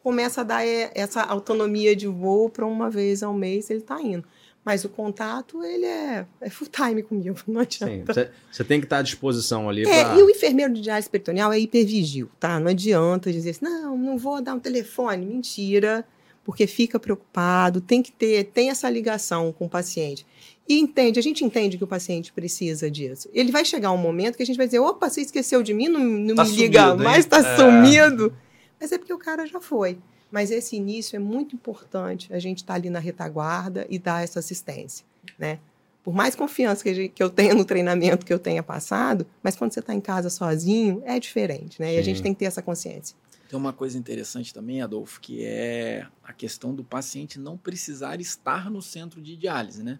começa 0.03 0.41
a 0.41 0.43
dar 0.43 0.65
essa 0.65 1.21
autonomia 1.21 1.95
de 1.95 2.07
voo 2.07 2.49
para 2.49 2.65
uma 2.65 2.89
vez 2.89 3.21
ao 3.21 3.33
mês, 3.33 3.69
ele 3.69 3.79
está 3.79 4.01
indo. 4.01 4.23
Mas 4.63 4.83
o 4.83 4.89
contato, 4.89 5.63
ele 5.63 5.85
é, 5.85 6.25
é 6.41 6.49
full 6.49 6.67
time 6.67 7.01
comigo, 7.01 7.37
não 7.47 7.61
adianta. 7.61 8.31
Você 8.51 8.63
tem 8.63 8.79
que 8.79 8.85
estar 8.85 8.97
tá 8.97 8.99
à 8.99 9.03
disposição 9.03 9.69
ali. 9.69 9.83
É, 9.83 10.03
pra... 10.03 10.15
e 10.15 10.23
o 10.23 10.29
enfermeiro 10.29 10.73
de 10.73 10.81
diálise 10.81 11.09
peritoneal 11.09 11.51
é 11.51 11.59
hipervigil, 11.59 12.29
tá? 12.39 12.59
Não 12.59 12.69
adianta 12.69 13.31
dizer 13.31 13.51
assim, 13.51 13.65
não, 13.65 13.97
não 13.97 14.17
vou 14.17 14.41
dar 14.41 14.53
um 14.53 14.59
telefone. 14.59 15.25
Mentira 15.25 16.05
porque 16.49 16.65
fica 16.65 16.99
preocupado, 16.99 17.79
tem 17.79 18.01
que 18.01 18.11
ter, 18.11 18.45
tem 18.45 18.71
essa 18.71 18.89
ligação 18.89 19.53
com 19.53 19.67
o 19.67 19.69
paciente. 19.69 20.25
E 20.67 20.79
entende, 20.79 21.19
a 21.19 21.21
gente 21.21 21.45
entende 21.45 21.77
que 21.77 21.83
o 21.83 21.87
paciente 21.87 22.33
precisa 22.33 22.89
disso. 22.89 23.29
Ele 23.31 23.51
vai 23.51 23.63
chegar 23.63 23.91
um 23.91 23.97
momento 23.97 24.35
que 24.35 24.41
a 24.41 24.45
gente 24.47 24.57
vai 24.57 24.65
dizer, 24.65 24.79
opa, 24.79 25.07
você 25.07 25.21
esqueceu 25.21 25.61
de 25.61 25.75
mim, 25.75 25.87
não, 25.89 25.99
não 25.99 26.33
tá 26.33 26.43
me 26.45 26.55
liga 26.55 26.95
mais, 26.95 27.19
está 27.19 27.37
é. 27.37 27.55
sumido. 27.55 28.35
Mas 28.81 28.91
é 28.91 28.97
porque 28.97 29.13
o 29.13 29.19
cara 29.19 29.45
já 29.45 29.61
foi. 29.61 29.99
Mas 30.31 30.49
esse 30.49 30.75
início 30.75 31.15
é 31.15 31.19
muito 31.19 31.53
importante, 31.55 32.33
a 32.33 32.39
gente 32.39 32.57
estar 32.57 32.73
tá 32.73 32.79
ali 32.79 32.89
na 32.89 32.97
retaguarda 32.97 33.85
e 33.87 33.99
dar 33.99 34.23
essa 34.23 34.39
assistência, 34.39 35.05
né? 35.37 35.59
Por 36.03 36.15
mais 36.15 36.33
confiança 36.33 36.83
que, 36.83 36.95
gente, 36.95 37.11
que 37.11 37.21
eu 37.21 37.29
tenha 37.29 37.53
no 37.53 37.63
treinamento 37.63 38.25
que 38.25 38.33
eu 38.33 38.39
tenha 38.39 38.63
passado, 38.63 39.23
mas 39.43 39.55
quando 39.55 39.71
você 39.71 39.81
está 39.81 39.93
em 39.93 40.01
casa 40.01 40.31
sozinho, 40.31 41.03
é 41.05 41.19
diferente, 41.19 41.79
né? 41.79 41.89
Sim. 41.89 41.95
E 41.95 41.99
a 41.99 42.01
gente 42.01 42.23
tem 42.23 42.33
que 42.33 42.39
ter 42.39 42.45
essa 42.45 42.63
consciência. 42.63 43.15
Tem 43.49 43.57
uma 43.57 43.73
coisa 43.73 43.97
interessante 43.97 44.53
também, 44.53 44.79
Adolfo, 44.79 45.19
que 45.19 45.43
é 45.43 46.05
a 46.23 46.31
questão 46.31 46.71
do 46.71 46.83
paciente 46.83 47.39
não 47.39 47.57
precisar 47.57 48.21
estar 48.21 48.69
no 48.69 48.79
centro 48.79 49.19
de 49.19 49.35
diálise, 49.35 49.81
né? 49.81 49.97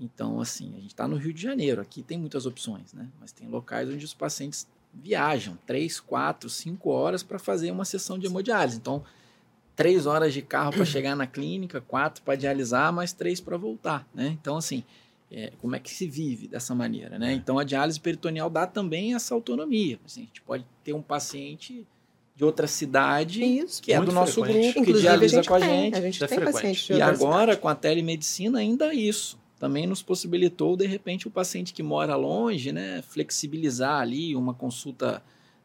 Então, 0.00 0.40
assim, 0.40 0.72
a 0.74 0.80
gente 0.80 0.88
está 0.88 1.06
no 1.06 1.14
Rio 1.14 1.32
de 1.32 1.40
Janeiro, 1.40 1.80
aqui 1.80 2.02
tem 2.02 2.18
muitas 2.18 2.44
opções, 2.44 2.92
né? 2.92 3.08
Mas 3.20 3.30
tem 3.30 3.46
locais 3.48 3.88
onde 3.88 4.04
os 4.04 4.14
pacientes 4.14 4.66
viajam 4.92 5.56
três, 5.64 6.00
quatro, 6.00 6.50
cinco 6.50 6.90
horas 6.90 7.22
para 7.22 7.38
fazer 7.38 7.70
uma 7.70 7.84
sessão 7.84 8.18
de 8.18 8.26
hemodiálise. 8.26 8.78
Então, 8.78 9.04
três 9.76 10.04
horas 10.04 10.34
de 10.34 10.42
carro 10.42 10.72
para 10.72 10.84
chegar 10.84 11.14
na 11.14 11.26
clínica, 11.28 11.80
quatro 11.80 12.20
para 12.24 12.34
dialisar, 12.34 12.92
mais 12.92 13.12
três 13.12 13.40
para 13.40 13.56
voltar, 13.56 14.08
né? 14.12 14.36
Então, 14.40 14.56
assim, 14.56 14.82
é, 15.30 15.52
como 15.58 15.76
é 15.76 15.78
que 15.78 15.90
se 15.90 16.08
vive 16.08 16.48
dessa 16.48 16.74
maneira, 16.74 17.16
né? 17.16 17.32
Então, 17.32 17.60
a 17.60 17.64
diálise 17.64 18.00
peritoneal 18.00 18.50
dá 18.50 18.66
também 18.66 19.14
essa 19.14 19.36
autonomia. 19.36 20.00
Assim, 20.04 20.22
a 20.22 20.24
gente 20.24 20.42
pode 20.42 20.66
ter 20.82 20.94
um 20.94 21.02
paciente 21.02 21.86
de 22.38 22.44
outra 22.44 22.68
cidade, 22.68 23.42
Isso, 23.42 23.82
que 23.82 23.92
é 23.92 24.00
do 24.00 24.12
nosso 24.12 24.44
frequente. 24.44 24.74
grupo, 24.74 24.92
que 24.92 25.00
dialisa 25.00 25.42
com 25.42 25.54
a 25.54 25.58
gente. 25.58 25.96
A 25.96 26.00
gente 26.00 26.22
é 26.22 26.26
tem 26.28 26.40
paciente 26.40 26.92
E 26.92 27.02
agora, 27.02 27.40
cidade. 27.40 27.60
com 27.60 27.66
a 27.66 27.74
telemedicina, 27.74 28.60
ainda 28.60 28.94
isso. 28.94 29.36
Também 29.58 29.88
nos 29.88 30.02
possibilitou, 30.02 30.76
de 30.76 30.86
repente, 30.86 31.26
o 31.26 31.32
paciente 31.32 31.72
que 31.72 31.82
mora 31.82 32.14
longe, 32.14 32.70
né, 32.70 33.02
flexibilizar 33.02 34.00
ali 34.00 34.36
uma 34.36 34.54
consulta 34.54 35.20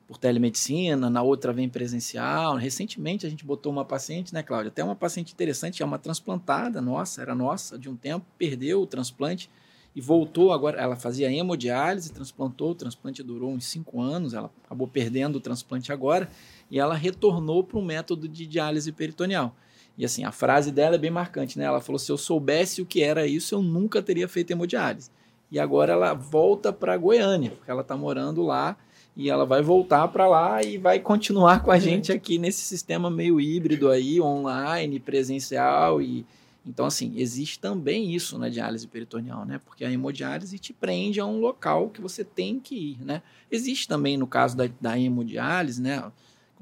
por 0.08 0.18
telemedicina, 0.18 1.12
na 1.12 1.22
outra 1.22 1.54
vem 1.54 1.70
presencial. 1.70 2.56
Recentemente 2.56 3.24
a 3.28 3.30
gente 3.30 3.46
botou 3.46 3.72
uma 3.72 3.86
paciente, 3.86 4.34
né, 4.34 4.42
Cláudia? 4.42 4.70
Até 4.70 4.84
uma 4.84 4.96
paciente 4.96 5.32
interessante, 5.32 5.84
é 5.84 5.86
uma 5.86 6.00
transplantada 6.00 6.82
nossa, 6.82 7.22
era 7.22 7.36
nossa, 7.36 7.78
de 7.78 7.88
um 7.88 7.96
tempo, 7.96 8.26
perdeu 8.36 8.82
o 8.82 8.88
transplante 8.88 9.48
e 9.96 10.02
voltou 10.02 10.52
agora. 10.52 10.82
Ela 10.82 10.96
fazia 10.96 11.32
hemodiálise, 11.32 12.12
transplantou, 12.12 12.72
o 12.72 12.76
transplante 12.76 13.22
durou 13.22 13.52
uns 13.52 13.66
cinco 13.66 14.02
anos, 14.02 14.34
ela 14.34 14.50
acabou 14.66 14.88
perdendo 14.88 15.36
o 15.36 15.40
transplante 15.40 15.92
agora 15.92 16.28
e 16.74 16.80
ela 16.80 16.96
retornou 16.96 17.64
para 17.64 17.78
um 17.78 17.86
método 17.86 18.28
de 18.28 18.48
diálise 18.48 18.92
peritoneal. 18.92 19.56
E 19.96 20.04
assim, 20.04 20.24
a 20.24 20.32
frase 20.32 20.72
dela 20.72 20.96
é 20.96 20.98
bem 20.98 21.12
marcante, 21.12 21.60
né? 21.60 21.66
Ela 21.66 21.80
falou: 21.80 22.00
se 22.00 22.12
eu 22.12 22.18
soubesse 22.18 22.82
o 22.82 22.86
que 22.86 23.04
era 23.04 23.28
isso, 23.28 23.54
eu 23.54 23.62
nunca 23.62 24.02
teria 24.02 24.28
feito 24.28 24.50
hemodiálise. 24.50 25.12
E 25.52 25.60
agora 25.60 25.94
ela 25.94 26.16
volta 26.16 26.74
para 26.74 26.98
Goiânia, 26.98 27.52
porque 27.52 27.70
ela 27.70 27.82
está 27.82 27.96
morando 27.96 28.42
lá 28.42 28.76
e 29.16 29.30
ela 29.30 29.46
vai 29.46 29.62
voltar 29.62 30.08
para 30.08 30.28
lá 30.28 30.64
e 30.64 30.80
vai 30.80 31.00
continuar 31.00 31.62
com 31.62 31.70
a 31.70 31.78
gente 31.78 32.12
aqui 32.12 32.40
nesse 32.40 32.62
sistema 32.62 33.08
meio 33.08 33.40
híbrido 33.40 33.92
aí, 33.92 34.20
online, 34.20 35.00
presencial 35.00 36.02
e, 36.02 36.26
Então, 36.66 36.88
assim, 36.88 37.14
existe 37.18 37.60
também 37.60 38.16
isso 38.16 38.36
na 38.40 38.50
diálise 38.50 38.88
peritoneal, 38.88 39.46
né? 39.46 39.62
Porque 39.64 39.86
a 39.86 39.92
hemodiálise 39.92 40.58
te 40.58 40.74
prende 40.74 41.20
a 41.20 41.26
um 41.28 41.40
local 41.40 41.90
que 41.90 42.02
você 42.02 42.24
tem 42.24 42.60
que 42.60 42.76
ir, 42.76 43.06
né? 43.06 43.22
Existe 43.52 43.88
também, 43.88 44.18
no 44.18 44.26
caso 44.26 44.58
da, 44.58 44.68
da 44.82 44.98
hemodiálise, 44.98 45.80
né? 45.80 46.04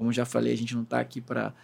Como 0.02 0.12
já 0.12 0.24
falei, 0.24 0.52
a 0.52 0.56
gente 0.56 0.74
não 0.74 0.82
está 0.82 0.98
aqui 0.98 1.20
para 1.20 1.54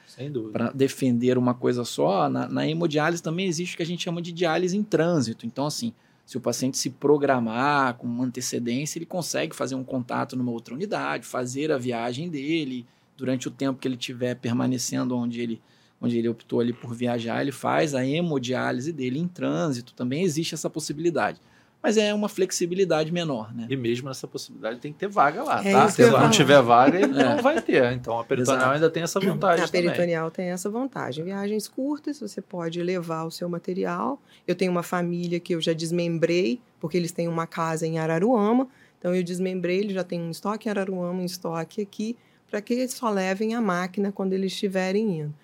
defender 0.73 1.37
uma 1.37 1.55
coisa 1.55 1.85
só. 1.85 2.31
Na, 2.31 2.49
na 2.49 2.65
hemodiálise 2.69 3.21
também 3.21 3.49
existe 3.49 3.75
o 3.75 3.77
que 3.77 3.83
a 3.83 3.87
gente 3.87 4.05
chama 4.05 4.23
de 4.23 4.31
diálise 4.31 4.77
em 4.77 4.83
trânsito. 4.85 5.45
Então, 5.45 5.67
assim, 5.67 5.93
se 6.25 6.37
o 6.37 6.41
paciente 6.41 6.79
se 6.79 6.89
programar 6.89 7.95
com 7.95 8.07
uma 8.07 8.25
antecedência, 8.25 8.97
ele 8.97 9.07
consegue 9.07 9.57
fazer 9.57 9.75
um 9.75 9.83
contato 9.83 10.37
numa 10.37 10.53
outra 10.53 10.73
unidade, 10.73 11.27
fazer 11.27 11.73
a 11.73 11.79
viagem 11.79 12.29
dele 12.29 12.87
durante 13.17 13.49
o 13.49 13.51
tempo 13.51 13.81
que 13.81 13.89
ele 13.89 13.97
estiver 13.97 14.37
permanecendo 14.37 15.17
onde 15.17 15.41
ele 15.41 15.61
onde 16.01 16.17
ele 16.17 16.29
optou 16.29 16.61
ali 16.61 16.73
por 16.73 16.95
viajar, 16.95 17.43
ele 17.43 17.51
faz 17.51 17.93
a 17.93 18.07
hemodiálise 18.07 18.93
dele 18.93 19.19
em 19.19 19.27
trânsito, 19.27 19.93
também 19.95 20.23
existe 20.23 20.55
essa 20.55 20.71
possibilidade. 20.71 21.41
Mas 21.83 21.97
é 21.97 22.13
uma 22.13 22.29
flexibilidade 22.29 23.13
menor, 23.13 23.55
né? 23.55 23.67
E 23.71 23.77
mesmo 23.77 24.09
essa 24.11 24.27
possibilidade 24.27 24.81
tem 24.81 24.93
que 24.93 24.99
ter 24.99 25.07
vaga 25.09 25.45
lá, 25.45 25.65
É 25.65 25.73
tá? 25.73 25.89
Se 25.89 26.03
não 26.11 26.29
tiver 26.29 26.61
vaga, 26.61 26.99
ele 27.01 27.19
É. 27.21 27.25
não 27.25 27.43
vai 27.43 27.63
ter. 27.63 27.93
Então 27.93 28.19
a 28.19 28.25
peritoneal 28.25 28.59
Exato. 28.63 28.75
ainda 28.75 28.91
tem 28.91 29.03
essa 29.05 29.21
vantagem 29.21 29.65
A 29.65 29.69
também. 29.69 29.83
peritoneal 29.85 30.31
tem 30.31 30.47
essa 30.51 30.69
vantagem. 30.69 31.25
Viagens 31.25 31.69
curtas, 31.69 32.19
você 32.19 32.41
pode 32.43 32.83
levar 32.83 33.23
o 33.25 33.31
seu 33.31 33.49
material. 33.49 34.21
Eu 34.47 34.57
tenho 34.57 34.73
uma 34.73 34.83
família 34.83 35.39
que 35.39 35.55
eu 35.55 35.61
já 35.61 35.73
desmembrei, 35.73 36.61
porque 36.81 36.97
eles 36.97 37.13
têm 37.13 37.29
uma 37.29 37.47
casa 37.47 37.87
em 37.87 37.99
Araruama. 37.99 38.67
Então 38.99 39.15
eu 39.15 39.23
desmembrei, 39.23 39.79
eles 39.79 39.93
já 39.95 40.03
têm 40.03 40.21
um 40.21 40.31
estoque 40.33 40.69
em 40.69 40.71
Araruama, 40.71 41.21
um 41.21 41.25
estoque 41.25 41.81
aqui, 41.81 42.17
para 42.51 42.61
que 42.61 42.73
eles 42.75 42.93
só 42.95 43.09
levem 43.09 43.55
a 43.55 43.61
máquina 43.61 44.11
quando 44.11 44.33
eles 44.33 44.53
estiverem 44.53 45.21
indo. 45.21 45.35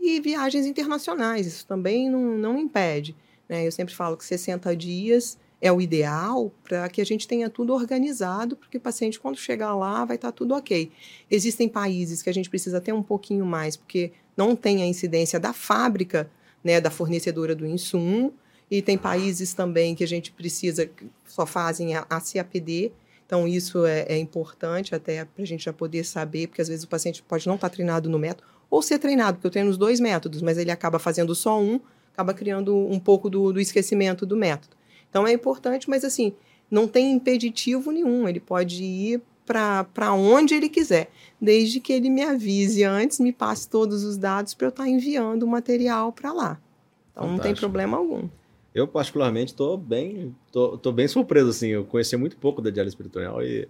E 0.00 0.18
viagens 0.20 0.64
internacionais, 0.64 1.46
isso 1.46 1.66
também 1.66 2.08
não, 2.08 2.38
não 2.38 2.58
impede. 2.58 3.14
né? 3.46 3.66
Eu 3.66 3.70
sempre 3.70 3.94
falo 3.94 4.16
que 4.16 4.24
60 4.24 4.74
dias 4.74 5.38
é 5.62 5.70
o 5.70 5.80
ideal 5.80 6.52
para 6.64 6.88
que 6.88 7.00
a 7.00 7.06
gente 7.06 7.28
tenha 7.28 7.48
tudo 7.48 7.72
organizado, 7.72 8.56
porque 8.56 8.78
o 8.78 8.80
paciente, 8.80 9.20
quando 9.20 9.38
chegar 9.38 9.76
lá, 9.76 10.04
vai 10.04 10.16
estar 10.16 10.32
tudo 10.32 10.54
ok. 10.54 10.90
Existem 11.30 11.68
países 11.68 12.20
que 12.20 12.28
a 12.28 12.34
gente 12.34 12.50
precisa 12.50 12.80
ter 12.80 12.92
um 12.92 13.02
pouquinho 13.02 13.46
mais, 13.46 13.76
porque 13.76 14.10
não 14.36 14.56
tem 14.56 14.82
a 14.82 14.86
incidência 14.86 15.38
da 15.38 15.52
fábrica, 15.52 16.28
né, 16.64 16.80
da 16.80 16.90
fornecedora 16.90 17.54
do 17.54 17.64
insumo, 17.64 18.34
e 18.68 18.82
tem 18.82 18.98
países 18.98 19.54
também 19.54 19.94
que 19.94 20.02
a 20.02 20.08
gente 20.08 20.32
precisa, 20.32 20.84
que 20.86 21.06
só 21.24 21.46
fazem 21.46 21.94
a, 21.94 22.04
a 22.10 22.20
CAPD, 22.20 22.90
então 23.24 23.46
isso 23.46 23.86
é, 23.86 24.00
é 24.08 24.18
importante 24.18 24.96
até 24.96 25.24
para 25.24 25.44
a 25.44 25.46
gente 25.46 25.64
já 25.64 25.72
poder 25.72 26.02
saber, 26.02 26.48
porque 26.48 26.60
às 26.60 26.68
vezes 26.68 26.84
o 26.84 26.88
paciente 26.88 27.22
pode 27.22 27.46
não 27.46 27.54
estar 27.54 27.70
treinado 27.70 28.10
no 28.10 28.18
método, 28.18 28.48
ou 28.68 28.82
ser 28.82 28.98
treinado, 28.98 29.36
porque 29.36 29.46
eu 29.46 29.50
treino 29.52 29.70
os 29.70 29.78
dois 29.78 30.00
métodos, 30.00 30.42
mas 30.42 30.58
ele 30.58 30.72
acaba 30.72 30.98
fazendo 30.98 31.34
só 31.36 31.60
um, 31.60 31.78
acaba 32.12 32.34
criando 32.34 32.76
um 32.76 32.98
pouco 32.98 33.30
do, 33.30 33.52
do 33.52 33.60
esquecimento 33.60 34.26
do 34.26 34.36
método. 34.36 34.81
Então 35.12 35.26
é 35.26 35.32
importante, 35.34 35.90
mas 35.90 36.06
assim, 36.06 36.32
não 36.70 36.88
tem 36.88 37.12
impeditivo 37.12 37.90
nenhum, 37.90 38.26
ele 38.26 38.40
pode 38.40 38.82
ir 38.82 39.20
para 39.44 40.14
onde 40.14 40.54
ele 40.54 40.70
quiser, 40.70 41.10
desde 41.38 41.80
que 41.80 41.92
ele 41.92 42.08
me 42.08 42.22
avise 42.22 42.82
antes, 42.82 43.20
me 43.20 43.30
passe 43.30 43.68
todos 43.68 44.04
os 44.04 44.16
dados 44.16 44.54
para 44.54 44.68
eu 44.68 44.70
estar 44.70 44.88
enviando 44.88 45.42
o 45.42 45.46
material 45.46 46.12
para 46.12 46.32
lá. 46.32 46.60
Então 47.10 47.24
não 47.24 47.32
tem 47.32 47.38
Fantástico. 47.38 47.60
problema 47.60 47.98
algum. 47.98 48.26
Eu, 48.74 48.88
particularmente, 48.88 49.54
tô 49.54 49.76
bem, 49.76 50.34
tô, 50.50 50.78
tô 50.78 50.90
bem 50.90 51.06
surpreso, 51.06 51.50
assim. 51.50 51.68
Eu 51.68 51.84
conhecia 51.84 52.16
muito 52.16 52.38
pouco 52.38 52.62
da 52.62 52.70
diálise 52.70 52.96
peritoneal 52.96 53.42
e 53.42 53.68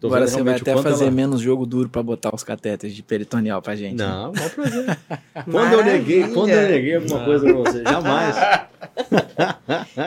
tô 0.00 0.06
Agora 0.08 0.26
você 0.28 0.42
vai 0.42 0.54
até 0.56 0.76
fazer 0.80 1.04
ela- 1.04 1.10
menos 1.12 1.40
jogo 1.40 1.64
duro 1.66 1.88
para 1.88 2.02
botar 2.02 2.32
os 2.34 2.44
catéteres 2.44 2.94
de 2.94 3.02
peritoneal 3.02 3.60
pra 3.62 3.74
gente. 3.74 3.96
né? 3.96 4.06
Não, 4.06 4.32
mal 4.32 4.50
prazer. 4.50 4.98
quando 5.50 5.72
eu 5.72 5.84
neguei, 5.84 6.28
quando 6.28 6.50
eu 6.50 6.68
neguei 6.68 6.94
alguma 6.96 7.18
Não. 7.18 7.24
coisa 7.24 7.44
pra 7.44 7.54
você, 7.54 7.82
jamais. 7.82 8.36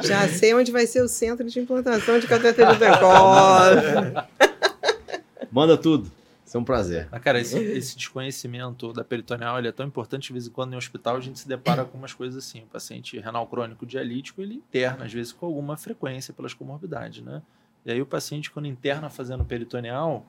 Já 0.08 0.28
sei 0.30 0.54
onde 0.54 0.72
vai 0.72 0.86
ser 0.88 1.02
o 1.02 1.08
centro 1.08 1.46
de 1.48 1.60
implantação 1.60 2.20
de 2.20 2.28
cateter 2.28 2.68
de. 2.68 2.80
Manda 5.52 5.78
tudo. 5.78 6.10
Isso 6.46 6.58
é 6.58 6.60
um 6.60 6.64
prazer. 6.66 7.08
Mas, 7.10 7.22
cara, 7.24 7.40
esse, 7.40 7.58
esse 7.58 7.96
desconhecimento 7.98 8.92
da 8.92 9.06
peritoneal 9.06 9.58
ele 9.58 9.70
é 9.70 9.72
tão 9.72 9.88
importante, 9.88 10.28
de 10.28 10.34
vez 10.34 10.48
em 10.48 10.50
quando, 10.50 10.74
em 10.74 10.76
hospital, 10.76 11.16
a 11.16 11.22
gente 11.22 11.40
se 11.40 11.48
depara 11.48 11.86
com 11.86 11.98
umas 11.98 12.14
coisas 12.14 12.44
assim. 12.44 12.60
O 12.64 12.68
paciente 12.68 13.18
renal 13.20 13.48
crônico 13.48 13.86
dialítico, 13.86 14.42
ele 14.42 14.56
interna, 14.56 15.06
às 15.06 15.14
vezes, 15.14 15.32
com 15.32 15.46
alguma 15.46 15.78
frequência 15.78 16.34
pelas 16.34 16.54
comorbidades, 16.54 17.24
né? 17.24 17.42
E 17.86 17.92
aí 17.92 18.02
o 18.02 18.06
paciente, 18.06 18.52
quando 18.52 18.68
interna 18.68 19.10
fazendo 19.10 19.44
peritoneal, 19.46 20.26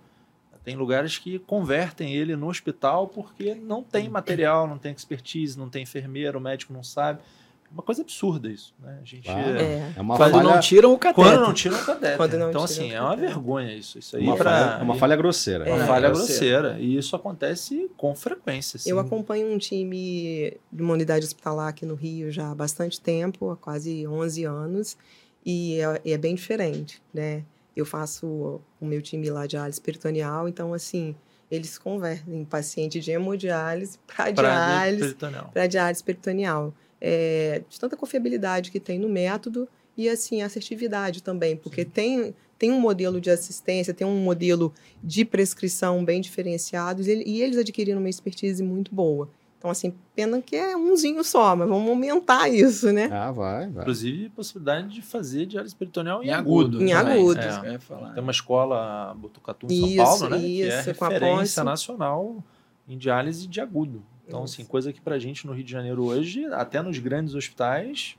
tem 0.64 0.76
lugares 0.76 1.18
que 1.18 1.38
convertem 1.40 2.14
ele 2.14 2.36
no 2.36 2.48
hospital 2.48 3.08
porque 3.08 3.54
não 3.54 3.82
tem 3.82 4.08
material, 4.08 4.66
não 4.68 4.78
tem 4.78 4.92
expertise, 4.92 5.58
não 5.58 5.68
tem 5.68 5.82
enfermeiro, 5.82 6.38
o 6.38 6.40
médico 6.40 6.72
não 6.72 6.84
sabe. 6.84 7.20
É 7.68 7.74
uma 7.74 7.82
coisa 7.82 8.02
absurda 8.02 8.48
isso, 8.50 8.74
né? 8.78 8.98
A 9.00 9.04
gente... 9.04 9.24
Claro. 9.24 9.58
É. 9.58 9.92
É 9.96 10.00
uma 10.00 10.16
Quando 10.16 10.32
falha, 10.32 10.42
não 10.54 10.60
tiram 10.60 10.92
o 10.92 10.98
catéter. 10.98 11.24
Quando 11.24 11.40
não 11.40 11.54
tiram 11.54 11.76
o 11.76 12.38
não 12.38 12.50
então, 12.50 12.62
assim, 12.64 12.92
é 12.92 13.00
uma 13.00 13.16
vergonha 13.16 13.74
isso. 13.74 13.98
Isso 13.98 14.16
aí 14.16 14.22
uma, 14.22 14.36
pra- 14.36 14.50
falha, 14.50 14.80
é 14.80 14.82
uma 14.84 14.94
falha 14.94 15.16
grosseira. 15.16 15.64
uma 15.64 15.82
É. 15.82 15.86
falha 15.86 16.08
grosseira. 16.10 16.68
grosseira. 16.68 16.78
E 16.80 16.96
isso 16.98 17.16
acontece 17.16 17.90
com 17.96 18.14
frequência. 18.14 18.76
Assim. 18.76 18.90
Eu 18.90 18.98
acompanho 18.98 19.50
um 19.52 19.56
time 19.58 20.56
de 20.70 20.82
uma 20.82 20.92
unidade 20.92 21.24
hospitalar 21.24 21.68
aqui 21.68 21.84
no 21.86 21.94
Rio 21.94 22.30
já 22.30 22.50
há 22.50 22.54
bastante 22.54 23.00
tempo, 23.00 23.50
há 23.50 23.56
quase 23.56 24.06
11 24.06 24.44
anos, 24.44 24.96
e 25.44 25.80
é, 25.80 26.12
é 26.12 26.18
bem 26.18 26.34
diferente, 26.34 27.02
né? 27.12 27.44
Eu 27.74 27.86
faço 27.86 28.60
o 28.80 28.86
meu 28.86 29.00
time 29.00 29.30
lá 29.30 29.42
de 29.42 29.50
diálise 29.50 29.80
peritoneal, 29.80 30.48
então, 30.48 30.74
assim, 30.74 31.14
eles 31.50 31.78
convertem 31.78 32.44
paciente 32.44 33.00
de 33.00 33.10
hemodiálise 33.10 33.98
para 34.06 34.30
diálise, 34.30 35.00
peritoneal. 35.00 35.50
para 35.52 35.66
diálise 35.66 36.04
peritoneal. 36.04 36.74
É, 37.00 37.62
de 37.68 37.80
tanta 37.80 37.96
confiabilidade 37.96 38.70
que 38.70 38.78
tem 38.78 38.98
no 38.98 39.08
método 39.08 39.68
e, 39.96 40.08
assim, 40.08 40.40
assertividade 40.40 41.22
também, 41.22 41.56
porque 41.56 41.84
tem, 41.84 42.34
tem 42.56 42.70
um 42.70 42.80
modelo 42.80 43.20
de 43.20 43.28
assistência, 43.28 43.92
tem 43.92 44.06
um 44.06 44.18
modelo 44.18 44.72
de 45.02 45.24
prescrição 45.24 46.04
bem 46.04 46.20
diferenciados 46.20 47.08
e, 47.08 47.22
e 47.26 47.42
eles 47.42 47.58
adquiriram 47.58 47.98
uma 47.98 48.08
expertise 48.08 48.62
muito 48.62 48.94
boa. 48.94 49.28
Então, 49.62 49.70
assim, 49.70 49.94
pena 50.12 50.42
que 50.42 50.56
é 50.56 50.76
umzinho 50.76 51.22
só, 51.22 51.54
mas 51.54 51.68
vamos 51.68 51.88
aumentar 51.88 52.48
isso, 52.48 52.90
né? 52.90 53.08
Ah, 53.12 53.30
vai, 53.30 53.68
vai. 53.68 53.82
Inclusive, 53.82 54.28
possibilidade 54.30 54.88
de 54.88 55.00
fazer 55.00 55.46
diálise 55.46 55.72
peritoneal 55.76 56.20
em, 56.20 56.26
Em 56.26 56.30
agudo. 56.32 56.78
agudo. 56.78 56.82
Em 56.84 56.92
também. 56.92 57.12
agudo. 57.20 57.38
É, 57.40 57.76
isso 57.76 57.86
falar. 57.86 58.12
Tem 58.12 58.22
uma 58.24 58.32
escola 58.32 59.14
Botucatu 59.16 59.68
em 59.70 59.86
Isso, 59.86 59.94
São 59.94 60.04
Paulo, 60.04 60.28
né? 60.30 60.38
que 60.40 60.62
é 60.64 60.80
isso, 60.80 60.94
com 60.96 61.04
a 61.04 61.08
referência 61.08 61.36
Ponce. 61.38 61.62
nacional 61.62 62.44
em 62.88 62.98
diálise 62.98 63.46
de 63.46 63.60
agudo. 63.60 64.02
Então, 64.26 64.44
Isso. 64.44 64.54
assim, 64.54 64.64
coisa 64.64 64.92
que 64.92 65.00
pra 65.00 65.16
gente 65.16 65.46
no 65.46 65.52
Rio 65.52 65.62
de 65.62 65.70
Janeiro 65.70 66.04
hoje, 66.04 66.44
até 66.46 66.82
nos 66.82 66.98
grandes 66.98 67.36
hospitais, 67.36 68.16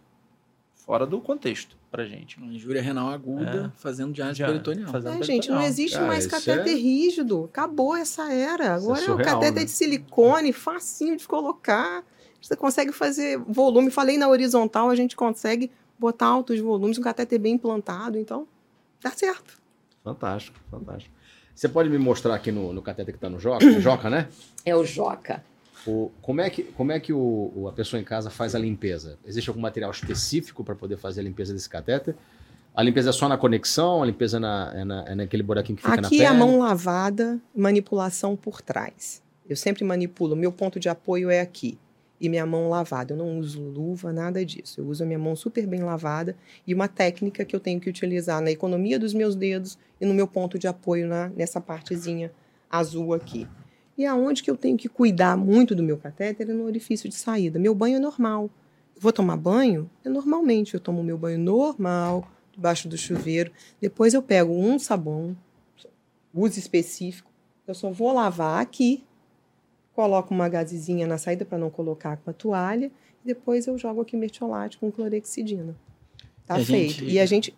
fora 0.74 1.06
do 1.06 1.20
contexto 1.20 1.76
pra 1.94 2.06
gente. 2.06 2.40
Uma 2.40 2.52
injúria 2.52 2.82
renal 2.82 3.10
aguda 3.10 3.72
fazendo 3.78 4.12
diálise 4.12 4.44
peritoneal. 4.44 4.92
fazendo 4.92 5.12
É, 5.12 5.24
gente, 5.24 5.50
não 5.50 5.58
peritoneal. 5.58 5.64
existe 5.64 5.96
Cara, 5.96 6.08
mais 6.08 6.26
isso 6.26 6.36
catéter 6.36 6.76
rígido. 6.76 7.44
Acabou 7.46 7.96
essa 7.96 8.34
era. 8.34 8.64
Isso 8.64 8.72
é 8.72 8.76
Agora 8.76 9.00
é, 9.00 9.04
o 9.04 9.06
surreal, 9.06 9.34
catéter 9.36 9.60
né? 9.60 9.66
de 9.66 9.72
silicone, 9.72 10.52
facinho 10.52 11.16
de 11.16 11.28
colocar. 11.28 12.04
Você 12.42 12.56
consegue 12.56 12.92
fazer 12.92 13.38
volume. 13.38 13.92
Falei 13.92 14.18
na 14.18 14.28
horizontal, 14.28 14.90
a 14.90 14.96
gente 14.96 15.16
consegue 15.16 15.70
botar 16.00 16.26
altos 16.26 16.60
volumes, 16.60 16.98
um 16.98 17.04
catéter 17.04 17.40
bem 17.40 17.54
implantado. 17.54 18.18
Então, 18.18 18.48
dá 19.00 19.12
certo. 19.12 19.62
Fantástico, 20.04 20.58
fantástico. 20.72 21.14
Você 21.54 21.70
pode 21.70 21.92
me 21.92 22.00
mostrar 22.00 22.34
aqui 22.34 22.52
no, 22.52 22.74
no 22.74 22.82
cateter 22.82 23.14
que 23.14 23.20
tá 23.20 23.30
no 23.30 23.40
Joca? 23.40 23.70
Joca, 23.80 24.10
né? 24.10 24.28
É 24.66 24.76
o 24.76 24.84
Joca. 24.84 25.44
O, 25.86 26.12
como 26.22 26.40
é 26.40 26.50
que, 26.50 26.64
como 26.64 26.92
é 26.92 27.00
que 27.00 27.12
o, 27.12 27.68
a 27.68 27.74
pessoa 27.74 28.00
em 28.00 28.04
casa 28.06 28.30
faz 28.30 28.56
a 28.56 28.60
limpeza? 28.60 29.18
Existe 29.26 29.50
algum 29.50 29.62
material 29.62 29.92
específico 29.92 30.64
para 30.64 30.76
poder 30.76 30.98
fazer 30.98 31.20
a 31.22 31.24
limpeza 31.24 31.54
desse 31.54 31.70
catéter? 31.70 32.16
A 32.74 32.82
limpeza 32.82 33.10
é 33.10 33.14
só 33.14 33.28
na 33.28 33.38
conexão? 33.38 34.02
A 34.02 34.06
limpeza 34.06 34.38
é, 34.38 34.40
na, 34.40 34.72
é, 34.76 34.86
na- 34.86 35.04
é 35.10 35.16
naquele 35.16 35.44
buraquinho 35.44 35.76
que 35.78 35.84
fica 35.84 36.02
na 36.02 36.08
Aqui 36.08 36.18
pele? 36.18 36.24
é 36.24 36.28
a 36.28 36.34
mão 36.34 36.58
lavada, 36.58 37.40
manipulação 37.56 38.36
por 38.36 38.62
trás. 38.62 39.22
Eu 39.48 39.56
sempre 39.58 39.84
manipulo. 39.84 40.36
Meu 40.36 40.52
ponto 40.52 40.80
de 40.80 40.88
apoio 40.90 41.30
é 41.30 41.42
aqui. 41.42 41.78
E 42.22 42.30
minha 42.30 42.46
mão 42.46 42.70
lavada. 42.70 43.14
Eu 43.14 43.18
não 43.18 43.38
uso 43.38 43.62
luva, 43.62 44.14
nada 44.14 44.46
disso. 44.46 44.80
Eu 44.80 44.88
uso 44.88 45.04
a 45.04 45.06
minha 45.06 45.20
mão 45.20 45.36
super 45.36 45.68
bem 45.68 45.82
lavada 45.84 46.38
e 46.66 46.74
uma 46.74 46.88
técnica 46.88 47.44
que 47.44 47.54
eu 47.54 47.60
tenho 47.60 47.80
que 47.82 47.90
utilizar 47.90 48.40
na 48.42 48.50
economia 48.50 48.98
dos 48.98 49.14
meus 49.14 49.36
dedos 49.36 49.78
e 50.00 50.06
no 50.06 50.14
meu 50.14 50.26
ponto 50.26 50.58
de 50.58 50.66
apoio 50.66 51.06
na, 51.08 51.28
nessa 51.30 51.60
partezinha 51.60 52.32
azul 52.72 53.14
aqui. 53.14 53.46
E 53.98 54.06
aonde 54.06 54.42
que 54.42 54.50
eu 54.50 54.58
tenho 54.58 54.78
que 54.78 54.90
cuidar 54.90 55.38
muito 55.38 55.76
do 55.76 55.84
meu 55.84 55.98
catéter 55.98 56.50
é 56.50 56.54
no 56.54 56.64
orifício 56.66 57.08
de 57.08 57.16
saída. 57.16 57.60
Meu 57.60 57.76
banho 57.76 57.98
é 57.98 58.00
normal. 58.00 58.50
Eu 58.96 59.02
vou 59.02 59.14
tomar 59.14 59.38
banho? 59.38 59.90
É 60.04 60.10
normalmente. 60.10 60.74
Eu 60.74 60.80
tomo 60.80 61.04
meu 61.04 61.18
banho 61.18 61.38
normal, 61.40 62.28
debaixo 62.52 62.88
do 62.88 62.98
chuveiro. 62.98 63.52
Depois 63.80 64.14
eu 64.14 64.22
pego 64.22 64.52
um 64.54 64.80
sabão, 64.80 65.38
uso 66.34 66.58
específico. 66.58 67.30
Eu 67.68 67.74
só 67.76 67.92
vou 67.92 68.12
lavar 68.12 68.62
aqui, 68.62 69.04
coloco 69.96 70.34
uma 70.34 70.50
gazezinha 70.50 71.06
na 71.08 71.18
saída 71.18 71.46
para 71.46 71.58
não 71.58 71.70
colocar 71.70 72.18
com 72.18 72.30
a 72.30 72.34
toalha, 72.34 72.92
e 73.24 73.28
depois 73.28 73.68
eu 73.68 73.78
jogo 73.78 74.02
aqui 74.02 74.18
mertiolate 74.18 74.78
com 74.78 74.92
clorexidina. 74.92 75.76
Tá 76.46 76.60
E 76.60 76.66
feito. 76.66 76.94
gente- 76.94 77.06
E 77.14 77.20
a 77.20 77.26
gente 77.26 77.56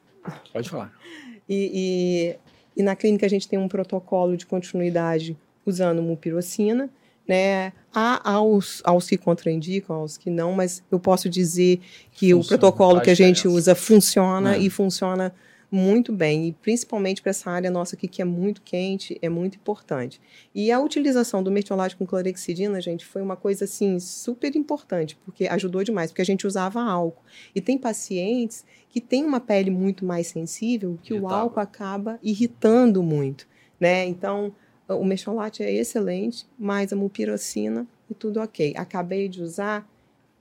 Pode 0.51 0.69
falar. 0.69 0.91
e, 1.49 2.35
e, 2.75 2.79
e 2.81 2.83
na 2.83 2.95
clínica 2.95 3.25
a 3.25 3.29
gente 3.29 3.47
tem 3.47 3.57
um 3.57 3.67
protocolo 3.67 4.35
de 4.35 4.45
continuidade 4.45 5.37
usando 5.65 6.01
mupirocina. 6.01 6.89
né? 7.27 7.73
Há 7.93 8.31
aos, 8.31 8.81
aos 8.83 9.07
que 9.07 9.17
contraindicam, 9.17 9.95
aos 9.95 10.17
que 10.17 10.29
não, 10.29 10.51
mas 10.51 10.83
eu 10.91 10.99
posso 10.99 11.27
dizer 11.27 11.79
que 12.11 12.33
funciona, 12.33 12.41
o 12.41 12.47
protocolo 12.47 13.01
que 13.01 13.09
a 13.09 13.15
gente 13.15 13.37
diferença. 13.37 13.57
usa 13.57 13.75
funciona 13.75 14.55
é. 14.55 14.59
e 14.59 14.69
funciona 14.69 15.33
muito 15.71 16.13
bem, 16.13 16.47
e 16.47 16.51
principalmente 16.53 17.21
para 17.21 17.31
essa 17.31 17.49
área 17.49 17.69
nossa 17.69 17.95
aqui 17.95 18.07
que 18.07 18.21
é 18.21 18.25
muito 18.25 18.61
quente, 18.61 19.17
é 19.21 19.27
muito 19.27 19.55
importante. 19.55 20.21
E 20.53 20.71
a 20.71 20.79
utilização 20.79 21.43
do 21.43 21.51
mertiolate 21.51 21.95
com 21.95 22.05
clorexidina, 22.05 22.79
gente, 22.79 23.05
foi 23.05 23.21
uma 23.21 23.35
coisa 23.35 23.65
assim 23.65 23.99
super 23.99 24.55
importante, 24.55 25.17
porque 25.25 25.47
ajudou 25.47 25.83
demais, 25.83 26.11
porque 26.11 26.21
a 26.21 26.25
gente 26.25 26.47
usava 26.47 26.81
álcool. 26.81 27.23
E 27.53 27.59
tem 27.59 27.77
pacientes 27.77 28.63
que 28.89 29.01
têm 29.01 29.25
uma 29.25 29.39
pele 29.39 29.69
muito 29.69 30.05
mais 30.05 30.27
sensível, 30.27 30.97
que 31.03 31.13
Irritava. 31.13 31.33
o 31.33 31.37
álcool 31.37 31.59
acaba 31.59 32.19
irritando 32.23 33.03
muito, 33.03 33.47
né? 33.79 34.05
Então, 34.05 34.53
o 34.87 35.03
mertiolate 35.03 35.63
é 35.63 35.73
excelente, 35.73 36.45
mas 36.57 36.93
a 36.93 36.95
mupirocina 36.95 37.87
e 38.09 38.13
tudo 38.13 38.39
ok. 38.39 38.73
Acabei 38.77 39.27
de 39.27 39.41
usar 39.41 39.87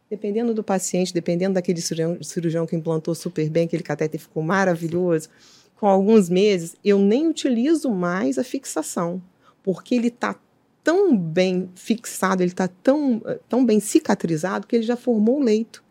dependendo 0.09 0.55
do 0.55 0.62
paciente, 0.62 1.12
dependendo 1.12 1.55
daquele 1.55 1.81
cirurgião, 1.81 2.23
cirurgião 2.23 2.66
que 2.66 2.77
implantou 2.77 3.15
super 3.15 3.49
bem, 3.49 3.65
aquele 3.65 3.83
catéter 3.83 4.21
ficou 4.21 4.43
maravilhoso, 4.43 5.29
com 5.77 5.87
alguns 5.89 6.29
meses, 6.29 6.77
eu 6.85 6.99
nem 6.99 7.27
utilizo 7.27 7.91
mais 7.91 8.39
a 8.39 8.45
fixação, 8.45 9.21
porque 9.62 9.95
ele 9.95 10.09
está 10.09 10.39
tão 10.85 11.16
bem 11.16 11.69
fixado, 11.75 12.43
ele 12.43 12.53
está 12.53 12.69
tão, 12.69 13.23
tão 13.49 13.65
bem 13.65 13.81
cicatrizado 13.81 14.66
que 14.66 14.77
ele 14.77 14.85
já 14.85 14.97
formou 14.97 15.41
o 15.41 15.43
leito. 15.43 15.83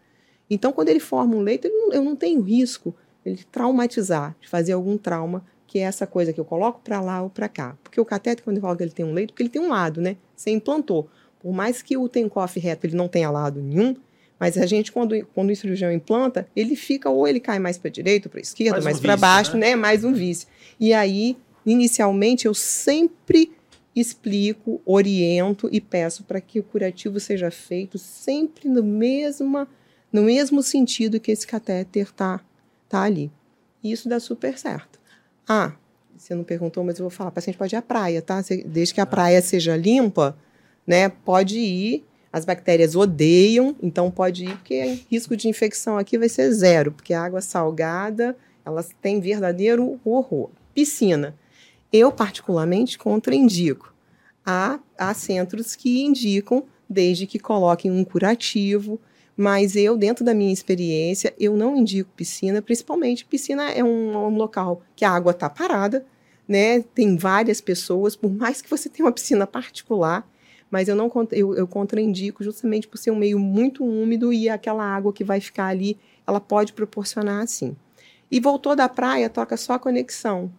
Então, 0.50 0.72
quando 0.72 0.90
ele 0.90 1.00
forma 1.00 1.36
um 1.36 1.42
leito, 1.42 1.68
não, 1.68 1.92
eu 1.92 2.04
não 2.04 2.16
tenho 2.16 2.42
risco 2.42 2.96
de 3.26 3.46
traumatizar, 3.46 4.36
de 4.40 4.48
fazer 4.48 4.74
algum 4.74 4.98
trauma, 4.98 5.44
que 5.74 5.80
é 5.80 5.82
essa 5.82 6.06
coisa 6.06 6.32
que 6.32 6.40
eu 6.40 6.46
coloco 6.46 6.82
para 6.84 7.02
lá 7.02 7.24
ou 7.24 7.32
para 7.32 7.50
cá. 7.50 7.76
Porque 7.82 8.00
o 8.00 8.06
catéter, 8.06 8.44
quando 8.44 8.58
eu 8.58 8.62
falo 8.62 8.78
que 8.78 8.84
ele 8.84 8.92
tem 8.92 9.04
um 9.04 9.12
leito, 9.12 9.34
porque 9.34 9.42
ele 9.42 9.50
tem 9.50 9.60
um 9.60 9.70
lado, 9.70 10.00
né? 10.02 10.18
Você 10.36 10.52
implantou. 10.52 11.10
Por 11.40 11.52
mais 11.52 11.82
que 11.82 11.98
o 11.98 12.08
Tenkoff 12.08 12.60
reto 12.60 12.86
ele 12.86 12.96
não 12.96 13.08
tenha 13.08 13.32
lado 13.32 13.60
nenhum, 13.60 13.96
mas 14.40 14.56
a 14.56 14.68
gente, 14.68 14.92
quando, 14.92 15.26
quando 15.34 15.50
o 15.50 15.56
cirurgião 15.56 15.92
implanta, 15.92 16.48
ele 16.56 16.76
fica, 16.76 17.10
ou 17.10 17.28
ele 17.28 17.40
cai 17.40 17.58
mais 17.58 17.76
para 17.76 17.88
a 17.88 17.92
direita, 17.92 18.30
para 18.30 18.40
a 18.40 18.42
esquerda, 18.44 18.74
mais, 18.74 18.86
mais 18.86 18.98
um 19.00 19.02
para 19.02 19.18
baixo, 19.18 19.58
né? 19.58 19.70
né? 19.70 19.76
Mais 19.76 20.04
um 20.04 20.14
vício. 20.14 20.48
E 20.80 20.94
aí, 20.94 21.36
inicialmente, 21.66 22.46
eu 22.46 22.54
sempre 22.54 23.52
explico, 23.96 24.80
oriento 24.86 25.68
e 25.72 25.82
peço 25.82 26.24
para 26.24 26.40
que 26.40 26.60
o 26.60 26.64
curativo 26.64 27.20
seja 27.20 27.50
feito 27.50 27.98
sempre 27.98 28.70
no 28.70 28.84
mesmo, 28.84 29.68
no 30.12 30.22
mesmo 30.22 30.62
sentido 30.62 31.20
que 31.20 31.32
esse 31.32 31.48
catéter 31.48 32.04
está 32.04 32.40
tá 32.88 33.02
ali. 33.02 33.32
E 33.84 33.92
isso 33.92 34.08
dá 34.08 34.20
super 34.20 34.56
certo. 34.60 35.02
Ah, 35.48 35.74
você 36.16 36.34
não 36.34 36.44
perguntou, 36.44 36.84
mas 36.84 37.00
eu 37.00 37.04
vou 37.04 37.10
falar, 37.10 37.30
o 37.30 37.34
paciente 37.34 37.58
pode 37.58 37.76
ir 37.76 37.78
à 37.78 37.82
praia, 37.82 38.22
tá? 38.22 38.42
Desde 38.66 38.94
que 38.94 39.02
a 39.02 39.06
praia 39.06 39.42
seja 39.42 39.76
limpa, 39.76 40.38
né? 40.86 41.10
Pode 41.10 41.60
ir. 41.60 42.06
As 42.32 42.46
bactérias 42.46 42.96
odeiam, 42.96 43.76
então 43.82 44.10
pode 44.10 44.46
ir, 44.46 44.58
porque 44.58 45.02
risco 45.12 45.38
de 45.38 45.48
infecção 45.48 46.00
aqui 46.00 46.18
vai 46.18 46.28
ser 46.28 46.52
zero, 46.52 46.92
porque 46.92 47.14
a 47.14 47.22
água 47.22 47.42
salgada, 47.42 48.36
elas 48.66 48.90
têm 49.02 49.20
verdadeiro 49.20 50.00
horror. 50.04 50.50
Piscina. 50.74 51.36
Eu, 51.92 52.12
particularmente, 52.12 52.98
contraindico. 52.98 53.94
Há, 54.44 54.80
há 54.98 55.14
centros 55.14 55.76
que 55.76 56.04
indicam, 56.04 56.64
desde 56.90 57.28
que 57.28 57.38
coloquem 57.38 57.92
um 57.92 58.04
curativo, 58.04 59.00
mas 59.36 59.76
eu, 59.76 59.98
dentro 59.98 60.24
da 60.24 60.34
minha 60.34 60.54
experiência, 60.54 61.34
eu 61.40 61.58
não 61.58 61.76
indico 61.76 62.10
piscina, 62.16 62.62
principalmente 62.62 63.26
piscina 63.26 63.72
é 63.72 63.84
um, 63.84 64.16
um 64.16 64.36
local 64.36 64.82
que 64.96 65.04
a 65.04 65.12
água 65.12 65.32
está 65.32 65.50
parada, 65.50 66.06
né? 66.48 66.82
Tem 66.82 67.18
várias 67.18 67.60
pessoas, 67.60 68.16
por 68.16 68.32
mais 68.32 68.62
que 68.62 68.70
você 68.70 68.90
tenha 68.90 69.06
uma 69.06 69.12
piscina 69.12 69.48
particular, 69.48 70.28
mas 70.70 70.88
eu 70.88 70.96
não 70.96 71.12
eu, 71.32 71.56
eu 71.56 71.68
contraindico 71.68 72.44
justamente 72.44 72.88
por 72.88 72.98
ser 72.98 73.12
um 73.12 73.16
meio 73.16 73.40
muito 73.40 73.84
úmido 73.84 74.34
e 74.34 74.50
aquela 74.50 74.84
água 74.84 75.14
que 75.14 75.24
vai 75.24 75.40
ficar 75.40 75.68
ali, 75.68 75.98
ela 76.26 76.40
pode 76.40 76.74
proporcionar 76.74 77.44
assim. 77.44 77.76
E 78.32 78.40
voltou 78.40 78.76
da 78.76 78.90
praia, 78.90 79.30
toca 79.30 79.56
só 79.56 79.74
a 79.74 79.80
conexão. 79.80 80.52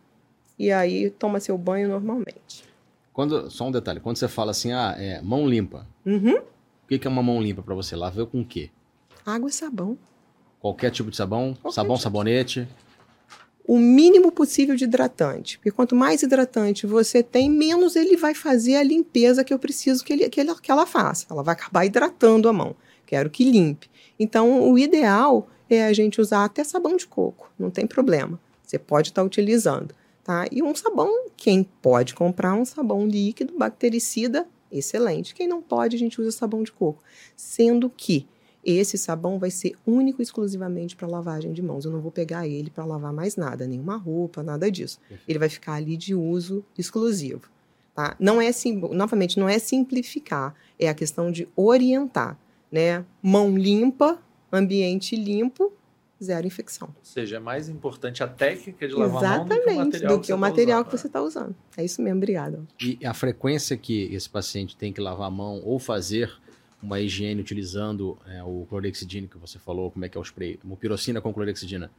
E 0.57 0.71
aí 0.71 1.11
toma 1.11 1.41
seu 1.41 1.59
banho 1.59 1.89
normalmente. 1.89 2.65
Quando, 3.13 3.51
só 3.51 3.67
um 3.67 3.73
detalhe, 3.73 3.99
quando 3.99 4.17
você 4.17 4.29
fala 4.29 4.53
assim, 4.53 4.73
ah, 4.73 4.95
é, 4.97 5.21
mão 5.21 5.49
limpa. 5.49 5.87
Uhum. 6.07 6.41
O 6.85 6.87
que 6.87 7.07
é 7.07 7.11
uma 7.11 7.23
mão 7.23 7.43
limpa 7.43 7.63
para 7.63 7.75
você? 7.75 7.97
Lavar 7.97 8.27
com 8.27 8.41
o 8.41 8.45
quê? 8.45 8.71
Água 9.25 9.49
e 9.49 9.53
sabão. 9.53 9.99
Qualquer 10.61 10.91
tipo 10.91 11.11
de 11.11 11.17
sabão? 11.17 11.55
Qualquer 11.55 11.75
sabão, 11.75 11.97
tipo. 11.97 12.03
sabonete? 12.03 12.69
o 13.67 13.79
mínimo 13.79 14.31
possível 14.31 14.77
de 14.77 14.85
hidratante. 14.85 15.59
Porque 15.59 15.71
quanto 15.71 15.97
mais 15.97 16.23
hidratante 16.23 16.87
você 16.87 17.23
tem, 17.23 17.51
menos 17.51 17.97
ele 17.97 18.17
vai 18.17 18.35
fazer 18.35 18.77
a 18.77 18.83
limpeza 18.83 19.43
que 19.43 19.53
eu 19.53 19.59
preciso 19.59 20.05
que, 20.05 20.13
ele, 20.13 20.29
que, 20.29 20.41
ele, 20.41 20.55
que 20.57 20.71
ela 20.71 20.87
faça. 20.87 21.27
Ela 21.31 21.43
vai 21.43 21.55
acabar 21.55 21.85
hidratando 21.85 22.49
a 22.49 22.53
mão. 22.53 22.77
Quero 23.07 23.31
que 23.31 23.45
limpe. 23.45 23.89
Então, 24.19 24.71
o 24.71 24.79
ideal 24.79 25.49
é 25.69 25.85
a 25.85 25.93
gente 25.93 26.21
usar 26.21 26.45
até 26.45 26.63
sabão 26.63 26.97
de 26.97 27.07
coco, 27.07 27.51
não 27.59 27.71
tem 27.71 27.87
problema. 27.87 28.39
Você 28.63 28.79
pode 28.79 29.09
estar 29.09 29.23
utilizando. 29.23 29.95
Tá? 30.23 30.47
E 30.51 30.63
um 30.63 30.75
sabão, 30.75 31.29
quem 31.37 31.65
pode 31.83 32.15
comprar 32.15 32.55
um 32.55 32.65
sabão 32.65 33.07
líquido, 33.07 33.59
bactericida, 33.59 34.47
excelente. 34.79 35.35
Quem 35.35 35.47
não 35.47 35.63
pode, 35.63 35.97
a 35.97 35.99
gente 35.99 36.21
usa 36.21 36.31
sabão 36.31 36.63
de 36.63 36.73
coco. 36.73 37.03
Sendo 37.37 37.89
que 37.89 38.27
esse 38.65 38.97
sabão 38.97 39.39
vai 39.39 39.51
ser 39.51 39.77
único 39.87 40.23
e 40.23 40.25
exclusivamente 40.25 40.97
para 40.97 41.07
lavagem 41.07 41.53
de 41.53 41.63
mãos. 41.63 41.85
Eu 41.85 41.93
não 41.93 42.01
vou 42.01 42.11
pegar 42.11 42.49
ele 42.49 42.71
para 42.71 42.85
lavar 42.85 43.13
mais 43.13 43.37
nada, 43.37 43.67
nenhuma 43.67 43.97
roupa, 43.97 44.43
nada 44.43 44.71
disso. 44.71 44.99
Ele 45.29 45.39
vai 45.39 45.49
ficar 45.49 45.75
ali 45.75 45.97
de 45.97 46.15
uso 46.15 46.65
exclusivo. 46.77 47.43
Tá? 47.95 48.17
Não 48.19 48.41
é 48.41 48.51
novamente, 48.91 49.39
não 49.39 49.49
é 49.49 49.59
simplificar, 49.59 50.55
é 50.79 50.89
a 50.89 50.95
questão 50.95 51.31
de 51.31 51.47
orientar, 51.55 52.37
né? 52.73 53.05
Mão 53.23 53.57
limpa, 53.57 54.21
ambiente 54.53 55.15
limpo, 55.15 55.73
zero 56.25 56.47
infecção. 56.47 56.89
Ou 56.89 57.05
seja, 57.05 57.37
é 57.37 57.39
mais 57.39 57.69
importante 57.69 58.23
a 58.23 58.29
técnica 58.29 58.89
de 58.89 58.95
lavar 58.95 59.23
Exatamente, 59.23 59.69
a 59.69 59.75
mão 59.75 59.89
do 59.89 59.91
que 59.91 60.01
o 60.01 60.09
material, 60.09 60.09
do 60.09 60.21
que, 60.21 60.27
que, 60.27 60.33
o 60.33 60.37
tá 60.37 60.41
material 60.41 60.85
tá 60.85 60.91
que 60.91 60.99
você 60.99 61.07
está 61.07 61.23
usando. 61.23 61.55
É 61.77 61.85
isso 61.85 62.03
mesmo, 62.03 62.19
obrigada. 62.19 62.63
E 62.81 62.99
a 63.05 63.15
frequência 63.15 63.77
que 63.77 64.13
esse 64.15 64.29
paciente 64.29 64.77
tem 64.77 64.93
que 64.93 65.01
lavar 65.01 65.29
a 65.29 65.31
mão 65.31 65.61
ou 65.65 65.79
fazer 65.79 66.33
uma 66.83 67.01
higiene 67.01 67.41
utilizando 67.41 68.19
é, 68.27 68.43
o 68.43 68.67
clorexidina 68.69 69.27
que 69.27 69.39
você 69.39 69.59
falou, 69.59 69.91
como 69.91 70.05
é 70.05 70.09
que 70.09 70.19
é 70.19 70.21
o 70.21 70.25
spray? 70.25 70.59
Mupirocina 70.63 71.21
com 71.21 71.33
clorexidina? 71.33 71.91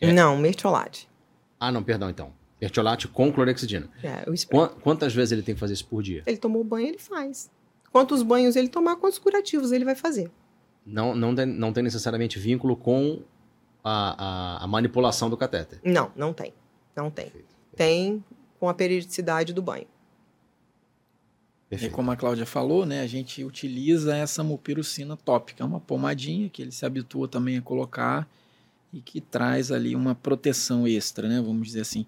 É... 0.00 0.12
Não, 0.12 0.36
mertiolate. 0.36 1.08
Ah, 1.58 1.70
não, 1.70 1.82
perdão, 1.82 2.10
então. 2.10 2.32
Mertiolate 2.60 3.08
com 3.08 3.32
clorexidina. 3.32 3.88
É, 4.02 4.28
o 4.28 4.34
spray. 4.34 4.68
Quantas 4.82 5.14
vezes 5.14 5.32
ele 5.32 5.42
tem 5.42 5.54
que 5.54 5.60
fazer 5.60 5.74
isso 5.74 5.86
por 5.86 6.02
dia? 6.02 6.22
Ele 6.26 6.36
tomou 6.36 6.64
banho, 6.64 6.88
ele 6.88 6.98
faz. 6.98 7.50
Quantos 7.92 8.22
banhos 8.22 8.56
ele 8.56 8.68
tomar, 8.68 8.96
quantos 8.96 9.18
curativos 9.18 9.72
ele 9.72 9.84
vai 9.84 9.94
fazer. 9.94 10.30
Não, 10.84 11.14
não, 11.14 11.34
tem, 11.34 11.46
não 11.46 11.72
tem 11.72 11.82
necessariamente 11.82 12.38
vínculo 12.38 12.76
com 12.76 13.22
a, 13.82 14.58
a, 14.60 14.64
a 14.64 14.66
manipulação 14.66 15.30
do 15.30 15.36
catéter? 15.36 15.80
Não, 15.84 16.10
não 16.14 16.32
tem. 16.32 16.52
Não 16.96 17.10
tem. 17.10 17.26
Perfeito. 17.26 17.54
Tem 17.76 18.24
com 18.58 18.68
a 18.68 18.74
periodicidade 18.74 19.52
do 19.52 19.62
banho. 19.62 19.86
Perfeito. 21.70 21.92
E 21.92 21.94
como 21.94 22.10
a 22.10 22.16
Cláudia 22.16 22.44
falou, 22.44 22.84
né, 22.84 23.00
a 23.00 23.06
gente 23.06 23.44
utiliza 23.44 24.16
essa 24.16 24.42
mupirocina 24.42 25.16
tópica, 25.16 25.64
uma 25.64 25.78
pomadinha 25.78 26.48
que 26.48 26.60
ele 26.60 26.72
se 26.72 26.84
habitua 26.84 27.28
também 27.28 27.56
a 27.56 27.62
colocar 27.62 28.28
e 28.92 29.00
que 29.00 29.20
traz 29.20 29.70
ali 29.70 29.94
uma 29.94 30.12
proteção 30.12 30.86
extra, 30.86 31.28
né, 31.28 31.40
vamos 31.40 31.68
dizer 31.68 31.82
assim, 31.82 32.04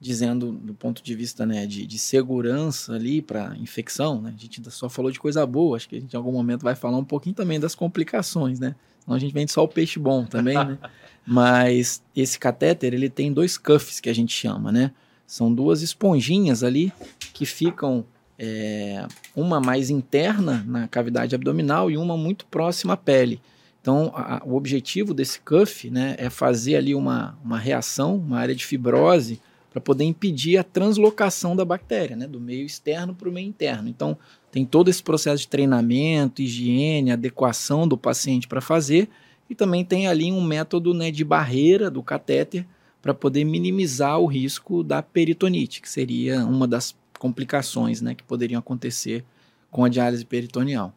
dizendo 0.00 0.50
do 0.50 0.72
ponto 0.72 1.02
de 1.02 1.14
vista 1.14 1.44
né, 1.44 1.66
de, 1.66 1.86
de 1.86 1.98
segurança 1.98 2.94
ali 2.94 3.20
para 3.20 3.54
infecção, 3.58 4.22
né, 4.22 4.34
a 4.34 4.40
gente 4.40 4.62
só 4.70 4.88
falou 4.88 5.10
de 5.10 5.20
coisa 5.20 5.44
boa, 5.46 5.76
acho 5.76 5.90
que 5.90 5.96
a 5.96 6.00
gente 6.00 6.14
em 6.14 6.16
algum 6.16 6.32
momento 6.32 6.62
vai 6.62 6.74
falar 6.74 6.96
um 6.96 7.04
pouquinho 7.04 7.34
também 7.34 7.60
das 7.60 7.74
complicações, 7.74 8.58
né, 8.58 8.74
senão 9.02 9.16
a 9.16 9.18
gente 9.18 9.32
vende 9.32 9.52
só 9.52 9.62
o 9.62 9.68
peixe 9.68 9.98
bom 9.98 10.24
também, 10.24 10.54
né, 10.56 10.78
mas 11.26 12.02
esse 12.14 12.38
catéter 12.38 12.94
ele 12.94 13.08
tem 13.08 13.32
dois 13.32 13.56
cuffs 13.58 14.00
que 14.00 14.08
a 14.08 14.14
gente 14.14 14.32
chama, 14.32 14.70
né, 14.70 14.92
são 15.26 15.52
duas 15.52 15.82
esponjinhas 15.82 16.62
ali 16.62 16.92
que 17.32 17.46
ficam 17.46 18.04
é, 18.38 19.06
uma 19.34 19.60
mais 19.60 19.88
interna 19.88 20.64
na 20.66 20.88
cavidade 20.88 21.34
abdominal 21.34 21.90
e 21.90 21.96
uma 21.96 22.16
muito 22.16 22.44
próxima 22.46 22.94
à 22.94 22.96
pele. 22.96 23.40
Então, 23.80 24.12
a, 24.14 24.42
o 24.44 24.54
objetivo 24.54 25.14
desse 25.14 25.40
cuff 25.40 25.90
né, 25.90 26.14
é 26.18 26.28
fazer 26.28 26.76
ali 26.76 26.94
uma, 26.94 27.38
uma 27.44 27.58
reação, 27.58 28.16
uma 28.16 28.38
área 28.38 28.54
de 28.54 28.64
fibrose, 28.64 29.40
para 29.70 29.80
poder 29.80 30.04
impedir 30.04 30.58
a 30.58 30.62
translocação 30.62 31.56
da 31.56 31.64
bactéria, 31.64 32.14
né, 32.14 32.26
do 32.26 32.38
meio 32.38 32.66
externo 32.66 33.14
para 33.14 33.28
o 33.28 33.32
meio 33.32 33.48
interno. 33.48 33.88
Então, 33.88 34.18
tem 34.52 34.66
todo 34.66 34.90
esse 34.90 35.02
processo 35.02 35.38
de 35.38 35.48
treinamento, 35.48 36.42
higiene, 36.42 37.10
adequação 37.10 37.88
do 37.88 37.96
paciente 37.96 38.46
para 38.46 38.60
fazer, 38.60 39.08
e 39.48 39.54
também 39.54 39.82
tem 39.82 40.06
ali 40.06 40.30
um 40.30 40.44
método 40.44 40.92
né, 40.92 41.10
de 41.10 41.24
barreira 41.24 41.90
do 41.90 42.02
catéter 42.02 42.66
para 43.00 43.14
poder 43.14 43.44
minimizar 43.44 44.20
o 44.20 44.26
risco 44.26 44.84
da 44.84 45.02
peritonite, 45.02 45.80
que 45.80 45.88
seria 45.88 46.44
uma 46.44 46.68
das 46.68 46.94
complicações 47.18 48.02
né, 48.02 48.14
que 48.14 48.22
poderiam 48.22 48.58
acontecer 48.58 49.24
com 49.70 49.84
a 49.84 49.88
diálise 49.88 50.24
peritoneal. 50.24 50.92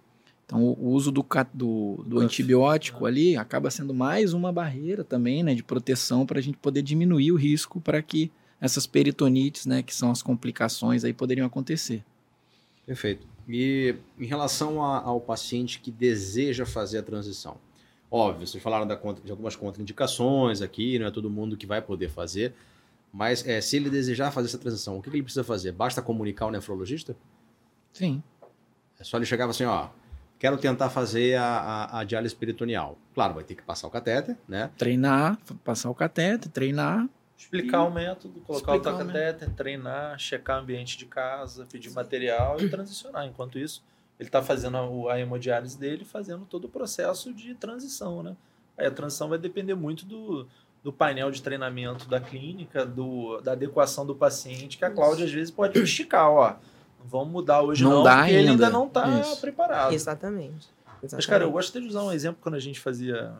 Então, 0.46 0.62
o 0.62 0.90
uso 0.90 1.10
do, 1.10 1.26
do, 1.54 2.04
do 2.06 2.20
antibiótico 2.20 3.06
ali 3.06 3.38
acaba 3.38 3.72
sendo 3.72 3.94
mais 3.94 4.34
uma 4.34 4.52
barreira 4.52 5.04
também 5.04 5.44
né, 5.44 5.56
de 5.56 5.64
proteção 5.64 6.26
para 6.26 6.40
a 6.40 6.42
gente 6.42 6.58
poder 6.58 6.82
diminuir 6.82 7.32
o 7.32 7.36
risco 7.36 7.80
para 7.80 8.02
que 8.02 8.30
essas 8.60 8.86
peritonites, 8.86 9.66
né, 9.66 9.82
que 9.82 9.96
são 9.96 10.12
as 10.12 10.22
complicações, 10.22 11.06
aí 11.06 11.14
poderiam 11.14 11.48
acontecer. 11.48 12.04
Perfeito. 12.86 13.35
E 13.48 13.96
em 14.20 14.26
relação 14.26 14.84
a, 14.84 15.02
ao 15.02 15.22
paciente 15.22 15.80
que 15.80 15.92
deseja 15.92 16.66
fazer 16.66 16.98
a 16.98 17.04
transição, 17.04 17.58
óbvio, 18.10 18.48
vocês 18.48 18.64
falaram 18.64 18.88
da, 18.88 18.96
de 18.96 19.32
algumas 19.32 19.56
contraindicações 19.56 20.62
aqui, 20.62 20.98
não 20.98 21.08
é 21.08 21.12
todo 21.12 21.30
mundo 21.30 21.56
que 21.56 21.66
vai 21.66 21.82
poder 21.82 22.10
fazer, 22.10 22.54
mas 23.14 23.48
é, 23.48 23.62
se 23.62 23.78
ele 23.78 23.90
desejar 23.90 24.32
fazer 24.32 24.48
essa 24.48 24.58
transição, 24.58 24.98
o 24.98 25.02
que, 25.02 25.10
que 25.10 25.16
ele 25.16 25.24
precisa 25.24 25.44
fazer? 25.44 25.72
Basta 25.72 26.02
comunicar 26.02 26.46
ao 26.46 26.52
nefrologista? 26.52 27.16
Sim. 27.94 28.22
É 29.00 29.04
só 29.04 29.18
ele 29.18 29.26
chegar 29.26 29.48
assim, 29.50 29.64
ó, 29.64 29.90
quero 30.38 30.58
tentar 30.58 30.90
fazer 30.90 31.36
a, 31.36 31.46
a, 31.46 32.00
a, 32.00 32.04
diálise 32.04 32.36
peritoneal. 32.36 32.98
Claro, 33.14 33.36
vai 33.36 33.44
ter 33.44 33.56
que 33.56 33.64
passar 33.64 33.88
o 33.88 33.90
catéter, 33.90 34.36
né? 34.48 34.70
Treinar, 34.78 35.38
passar 35.64 35.90
o 35.90 35.96
catéter, 35.96 36.52
treinar. 36.52 37.08
Explicar 37.38 37.84
e... 37.84 37.88
o 37.88 37.92
método, 37.92 38.40
colocar 38.42 38.76
o 38.76 38.82
catéter, 38.82 39.50
treinar, 39.52 40.18
checar 40.18 40.58
o 40.58 40.62
ambiente 40.62 40.98
de 40.98 41.06
casa, 41.06 41.66
pedir 41.66 41.90
Sim. 41.90 41.96
material 41.96 42.60
e 42.62 42.70
transicionar. 42.70 43.26
Enquanto 43.26 43.60
isso, 43.60 43.84
ele 44.20 44.30
está 44.30 44.42
fazendo 44.42 45.10
a, 45.10 45.20
hemodiálise 45.20 45.78
dele, 45.78 46.06
fazendo 46.06 46.46
todo 46.46 46.66
o 46.66 46.70
processo 46.70 47.34
de 47.34 47.54
transição, 47.56 48.24
né? 48.24 48.36
Aí 48.78 48.86
a 48.86 48.92
transição 48.92 49.30
vai 49.30 49.38
depender 49.38 49.76
muito 49.76 50.06
do, 50.06 50.48
do 50.84 50.92
painel 50.92 51.32
de 51.32 51.42
treinamento 51.42 52.08
da 52.08 52.20
clínica, 52.20 52.86
do, 52.86 53.40
da 53.42 53.52
adequação 53.54 54.06
do 54.06 54.16
paciente, 54.16 54.78
que 54.78 54.86
a 54.86 54.92
Cláudia 54.92 55.26
às 55.26 55.32
vezes 55.32 55.52
pode 55.52 55.80
esticar, 55.80 56.30
ó 56.30 56.56
vamos 57.08 57.32
mudar 57.32 57.62
hoje 57.62 57.84
não, 57.84 57.92
não 57.92 58.04
dá 58.04 58.18
porque 58.18 58.32
ainda. 58.32 58.40
ele 58.40 58.50
ainda 58.50 58.70
não 58.70 58.88
está 58.88 59.06
preparado. 59.40 59.94
Exatamente. 59.94 60.68
Exatamente. 61.02 61.16
Mas, 61.16 61.26
cara, 61.26 61.44
eu 61.44 61.52
gosto 61.52 61.80
de 61.80 61.88
usar 61.88 62.04
um 62.04 62.12
exemplo 62.12 62.40
quando 62.42 62.56
a 62.56 62.60
gente 62.60 62.80
fazia. 62.80 63.34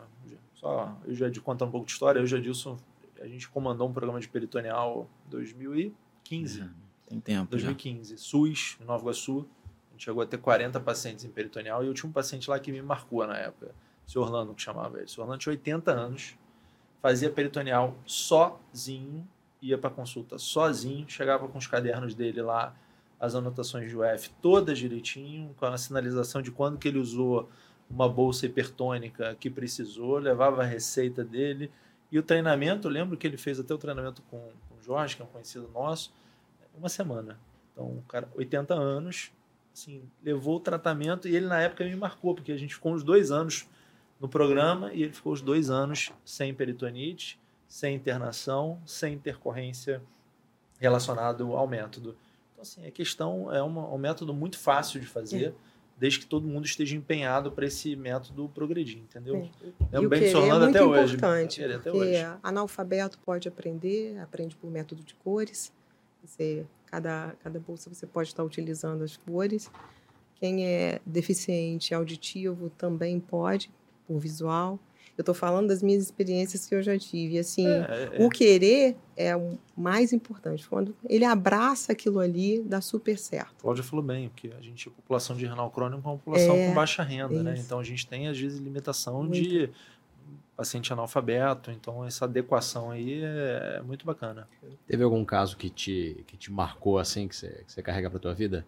Só 0.54 0.92
eu 1.06 1.14
já 1.14 1.28
de 1.28 1.40
contar 1.40 1.64
um 1.64 1.70
pouco 1.70 1.86
de 1.86 1.92
história. 1.92 2.18
Eu 2.18 2.22
e 2.22 2.24
o 2.24 2.28
Jadilson, 2.28 2.78
a 3.20 3.26
gente 3.26 3.48
comandou 3.48 3.88
um 3.88 3.92
programa 3.92 4.20
de 4.20 4.28
peritoneal 4.28 5.08
em 5.26 5.30
2015. 5.30 6.60
Uhum. 6.60 6.70
Tem 7.08 7.20
tempo. 7.20 7.50
2015. 7.50 8.10
Já. 8.10 8.16
SUS, 8.18 8.76
em 8.80 8.84
Nova 8.84 9.02
Iguaçu. 9.02 9.46
A 9.88 9.92
gente 9.92 10.04
chegou 10.04 10.22
a 10.22 10.26
ter 10.26 10.38
40 10.38 10.80
pacientes 10.80 11.24
em 11.24 11.30
peritoneal 11.30 11.84
e 11.84 11.86
eu 11.86 11.94
tinha 11.94 12.08
um 12.08 12.12
paciente 12.12 12.50
lá 12.50 12.58
que 12.58 12.70
me 12.70 12.82
marcou 12.82 13.26
na 13.26 13.36
época. 13.36 13.74
O 14.06 14.10
senhor 14.10 14.24
Orlando, 14.24 14.54
que 14.54 14.62
chamava 14.62 14.96
ele. 14.96 15.06
O 15.06 15.08
senhor 15.08 15.24
Orlando 15.24 15.40
tinha 15.40 15.52
80 15.52 15.90
anos, 15.90 16.36
fazia 17.00 17.30
peritoneal 17.30 17.96
sozinho, 18.04 19.26
ia 19.62 19.78
para 19.78 19.90
consulta 19.90 20.38
sozinho, 20.38 21.08
chegava 21.08 21.48
com 21.48 21.58
os 21.58 21.66
cadernos 21.66 22.14
dele 22.14 22.42
lá 22.42 22.74
as 23.18 23.34
anotações 23.34 23.88
de 23.88 23.96
UF 23.96 24.30
todas 24.42 24.78
direitinho, 24.78 25.54
com 25.56 25.66
a 25.66 25.78
sinalização 25.78 26.42
de 26.42 26.50
quando 26.50 26.78
que 26.78 26.88
ele 26.88 26.98
usou 26.98 27.48
uma 27.88 28.08
bolsa 28.08 28.46
hipertônica 28.46 29.36
que 29.38 29.48
precisou, 29.48 30.18
levava 30.18 30.62
a 30.62 30.66
receita 30.66 31.24
dele. 31.24 31.70
E 32.10 32.18
o 32.18 32.22
treinamento, 32.22 32.88
lembro 32.88 33.16
que 33.16 33.26
ele 33.26 33.36
fez 33.36 33.58
até 33.58 33.74
o 33.74 33.78
treinamento 33.78 34.22
com, 34.30 34.38
com 34.68 34.76
o 34.78 34.82
Jorge, 34.82 35.16
que 35.16 35.22
é 35.22 35.24
um 35.24 35.28
conhecido 35.28 35.68
nosso, 35.72 36.12
uma 36.76 36.88
semana. 36.88 37.38
Então, 37.72 37.86
o 37.86 38.02
cara, 38.08 38.28
80 38.34 38.74
anos, 38.74 39.32
assim, 39.72 40.02
levou 40.22 40.56
o 40.56 40.60
tratamento 40.60 41.28
e 41.28 41.34
ele 41.34 41.46
na 41.46 41.60
época 41.60 41.84
me 41.84 41.96
marcou, 41.96 42.34
porque 42.34 42.52
a 42.52 42.56
gente 42.56 42.74
ficou 42.74 42.92
uns 42.92 43.02
dois 43.02 43.30
anos 43.30 43.68
no 44.20 44.28
programa 44.28 44.92
e 44.92 45.02
ele 45.02 45.12
ficou 45.12 45.32
os 45.32 45.42
dois 45.42 45.68
anos 45.68 46.12
sem 46.24 46.54
peritonite, 46.54 47.38
sem 47.68 47.94
internação, 47.94 48.80
sem 48.86 49.14
intercorrência 49.14 50.02
relacionado 50.78 51.54
ao 51.54 51.66
método. 51.66 52.16
Então, 52.52 52.62
assim, 52.62 52.86
a 52.86 52.90
questão 52.90 53.52
é 53.52 53.62
uma, 53.62 53.92
um 53.92 53.98
método 53.98 54.32
muito 54.32 54.58
fácil 54.58 55.00
de 55.00 55.06
fazer, 55.06 55.48
é. 55.48 55.54
Desde 55.98 56.20
que 56.20 56.26
todo 56.26 56.46
mundo 56.46 56.66
esteja 56.66 56.94
empenhado 56.94 57.50
para 57.50 57.66
esse 57.66 57.96
método 57.96 58.50
progredir, 58.54 58.98
entendeu? 58.98 59.48
É, 59.92 59.96
é 59.96 60.06
bem 60.06 60.28
é 60.28 60.34
muito 60.34 60.52
até 60.54 60.82
importante, 60.82 61.62
hoje. 61.64 61.74
Até 61.74 61.92
hoje. 61.92 62.38
analfabeto 62.42 63.18
pode 63.24 63.48
aprender, 63.48 64.18
aprende 64.18 64.54
por 64.56 64.70
método 64.70 65.02
de 65.02 65.14
cores. 65.14 65.72
Você, 66.22 66.66
cada, 66.86 67.34
cada 67.42 67.58
bolsa 67.58 67.88
você 67.88 68.06
pode 68.06 68.28
estar 68.28 68.44
utilizando 68.44 69.04
as 69.04 69.16
cores. 69.16 69.70
Quem 70.34 70.66
é 70.66 71.00
deficiente 71.06 71.94
auditivo 71.94 72.70
também 72.76 73.18
pode, 73.18 73.70
por 74.06 74.18
visual. 74.18 74.78
Eu 75.16 75.22
estou 75.22 75.34
falando 75.34 75.68
das 75.68 75.82
minhas 75.82 76.02
experiências 76.02 76.66
que 76.66 76.74
eu 76.74 76.82
já 76.82 76.98
tive. 76.98 77.38
Assim, 77.38 77.66
é, 77.66 78.10
é. 78.12 78.24
o 78.24 78.28
querer 78.28 78.96
é 79.16 79.34
o 79.34 79.58
mais 79.76 80.12
importante. 80.12 80.68
Quando 80.68 80.94
ele 81.08 81.24
abraça 81.24 81.92
aquilo 81.92 82.20
ali, 82.20 82.62
dá 82.62 82.82
super 82.82 83.18
certo. 83.18 83.54
Cláudia 83.62 83.82
falou 83.82 84.04
bem, 84.04 84.28
porque 84.28 84.50
a 84.56 84.60
gente, 84.60 84.88
a 84.88 84.92
população 84.92 85.34
de 85.34 85.46
renal 85.46 85.70
crônico 85.70 86.06
é 86.06 86.10
uma 86.10 86.18
população 86.18 86.54
é, 86.54 86.68
com 86.68 86.74
baixa 86.74 87.02
renda, 87.02 87.42
né? 87.42 87.54
Então 87.58 87.78
a 87.78 87.84
gente 87.84 88.06
tem, 88.06 88.28
às 88.28 88.38
vezes, 88.38 88.58
limitação 88.58 89.22
muito. 89.22 89.32
de 89.32 89.70
paciente 90.56 90.92
analfabeto. 90.92 91.70
Então 91.70 92.04
essa 92.04 92.24
adequação 92.24 92.90
aí 92.90 93.22
é 93.22 93.80
muito 93.82 94.06
bacana. 94.06 94.48
Teve 94.86 95.02
algum 95.02 95.24
caso 95.24 95.56
que 95.56 95.68
te, 95.68 96.24
que 96.26 96.36
te 96.36 96.50
marcou 96.50 96.98
assim, 96.98 97.28
que 97.28 97.36
você, 97.36 97.48
que 97.66 97.72
você 97.72 97.82
carrega 97.82 98.10
para 98.10 98.18
tua 98.18 98.34
vida? 98.34 98.66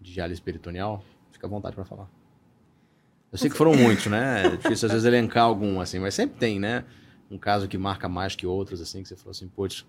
De 0.00 0.12
diálise 0.12 0.40
peritoneal? 0.40 1.02
Fica 1.30 1.46
à 1.46 1.50
vontade 1.50 1.74
para 1.74 1.84
falar. 1.84 2.08
Eu 3.32 3.38
sei 3.38 3.48
que 3.48 3.56
foram 3.56 3.74
muitos, 3.74 4.06
né? 4.06 4.46
É 4.46 4.56
difícil 4.56 4.86
às 4.86 4.92
vezes 4.92 5.06
elencar 5.06 5.44
algum, 5.44 5.80
assim, 5.80 5.98
mas 5.98 6.14
sempre 6.14 6.38
tem, 6.38 6.60
né? 6.60 6.84
Um 7.30 7.38
caso 7.38 7.66
que 7.66 7.78
marca 7.78 8.06
mais 8.06 8.36
que 8.36 8.46
outros, 8.46 8.78
assim, 8.82 9.02
que 9.02 9.08
você 9.08 9.16
falou 9.16 9.30
assim, 9.30 9.48
putz, 9.48 9.86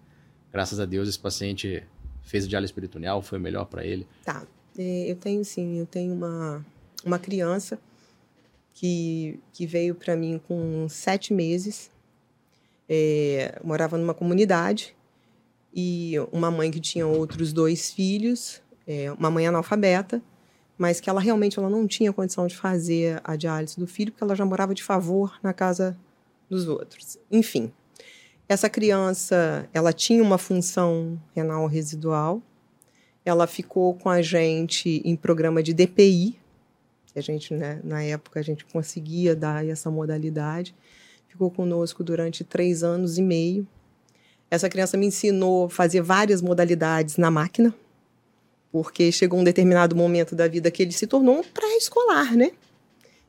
graças 0.50 0.80
a 0.80 0.86
Deus 0.86 1.10
esse 1.10 1.20
paciente 1.20 1.84
fez 2.22 2.46
o 2.46 2.48
diálise 2.48 2.72
peritoneal, 2.72 3.22
foi 3.22 3.38
melhor 3.38 3.66
para 3.66 3.86
ele. 3.86 4.08
Tá, 4.24 4.44
é, 4.80 5.12
eu 5.12 5.18
tenho 5.18 5.44
sim, 5.44 5.78
eu 5.78 5.86
tenho 5.86 6.14
uma, 6.14 6.66
uma 7.04 7.20
criança 7.20 7.78
que, 8.74 9.38
que 9.52 9.66
veio 9.66 9.94
para 9.94 10.16
mim 10.16 10.40
com 10.48 10.88
sete 10.88 11.34
meses, 11.34 11.92
é, 12.88 13.60
morava 13.62 13.98
numa 13.98 14.14
comunidade 14.14 14.96
e 15.74 16.14
uma 16.32 16.50
mãe 16.50 16.72
que 16.72 16.80
tinha 16.80 17.06
outros 17.06 17.52
dois 17.52 17.92
filhos, 17.92 18.62
é, 18.88 19.12
uma 19.12 19.30
mãe 19.30 19.48
analfabeta, 19.48 20.22
mas 20.78 21.00
que 21.00 21.10
ela 21.10 21.22
realmente 21.22 21.60
ela 21.60 21.70
não 21.70 21.88
tinha 21.88 22.14
condição 22.14 22.48
de 22.48 22.56
fazer 22.56 23.22
a 23.24 23.36
diálise 23.36 23.80
do 23.80 23.88
filho, 23.88 24.12
porque 24.12 24.24
ela 24.24 24.36
já 24.36 24.46
morava 24.46 24.74
de 24.74 24.84
favor 24.84 25.38
na 25.42 25.54
casa 25.54 25.98
dos 26.50 26.68
outros. 26.68 27.18
Enfim, 27.32 27.72
essa 28.48 28.70
criança, 28.70 29.68
ela 29.74 29.94
tinha 29.94 30.22
uma 30.22 30.38
função 30.38 31.20
renal 31.36 31.66
residual, 31.68 32.42
ela 33.26 33.48
ficou 33.48 33.94
com 33.94 34.10
a 34.10 34.22
gente 34.22 35.02
em 35.06 35.16
programa 35.16 35.64
de 35.64 35.74
DPI, 35.74 36.40
a 37.16 37.22
gente, 37.22 37.54
né, 37.54 37.80
na 37.84 38.02
época, 38.02 38.40
a 38.40 38.44
gente 38.44 38.66
conseguia 38.66 39.36
dar 39.36 39.66
essa 39.66 39.92
modalidade, 39.92 40.76
ficou 41.28 41.52
conosco 41.52 42.04
durante 42.04 42.44
três 42.44 42.84
anos 42.84 43.18
e 43.18 43.22
meio. 43.22 43.68
Essa 44.50 44.70
criança 44.70 44.98
me 44.98 45.06
ensinou 45.06 45.66
a 45.66 45.70
fazer 45.70 46.02
várias 46.02 46.42
modalidades 46.42 47.18
na 47.18 47.30
máquina, 47.30 47.74
porque 48.74 49.12
chegou 49.12 49.40
um 49.40 49.44
determinado 49.44 49.96
momento 49.96 50.36
da 50.36 50.48
vida 50.48 50.72
que 50.72 50.82
ele 50.82 50.92
se 50.92 51.06
tornou 51.06 51.38
um 51.38 51.44
pré-escolar, 51.44 52.36
né? 52.36 52.54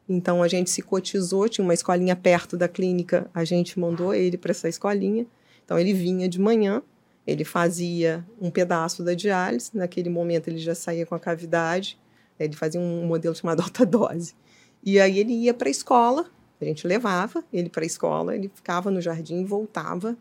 Então 0.09 0.43
a 0.43 0.49
gente 0.49 0.71
se 0.71 0.81
cotizou, 0.81 1.47
tinha 1.51 1.63
uma 1.63 1.75
escolinha 1.75 2.17
perto 2.17 2.57
da 2.57 2.67
clínica, 2.67 3.31
a 3.35 3.45
gente 3.45 3.79
mandou 3.79 4.15
ele 4.15 4.39
para 4.39 4.53
essa 4.53 4.71
escolinha. 4.71 5.27
Então 5.63 5.79
ele 5.79 5.93
vinha 5.93 6.31
de 6.31 6.41
manhã, 6.41 6.83
ele 7.27 7.45
fazia 7.45 8.25
um 8.41 8.51
pedaço 8.51 9.05
da 9.05 9.13
diálise, 9.13 9.71
naquele 9.75 10.09
momento 10.09 10.49
ele 10.49 10.57
já 10.57 10.75
saía 10.75 11.05
com 11.05 11.15
a 11.15 11.21
cavidade, 11.21 11.99
ele 12.41 12.57
fazia 12.57 12.81
um 12.81 13.05
modelo 13.05 13.35
chamado 13.35 13.61
alta 13.65 13.85
dose. 13.85 14.35
E 14.83 14.99
aí 14.99 15.19
ele 15.19 15.35
ia 15.35 15.53
para 15.53 15.69
a 15.69 15.71
escola, 15.71 16.25
a 16.59 16.65
gente 16.65 16.87
levava 16.87 17.45
ele 17.53 17.69
para 17.69 17.83
a 17.83 17.87
escola, 17.87 18.35
ele 18.35 18.51
ficava 18.55 18.91
no 18.91 18.99
jardim 18.99 19.45
voltava 19.45 20.17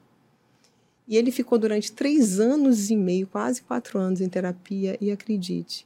e 1.08 1.18
ele 1.18 1.32
ficou 1.32 1.58
durante 1.58 1.92
três 1.92 2.40
anos 2.40 2.90
e 2.90 2.96
meio, 2.96 3.28
quase 3.28 3.62
quatro 3.62 4.00
anos 4.00 4.22
em 4.22 4.30
terapia, 4.30 4.98
e 5.02 5.12
acredite, 5.12 5.86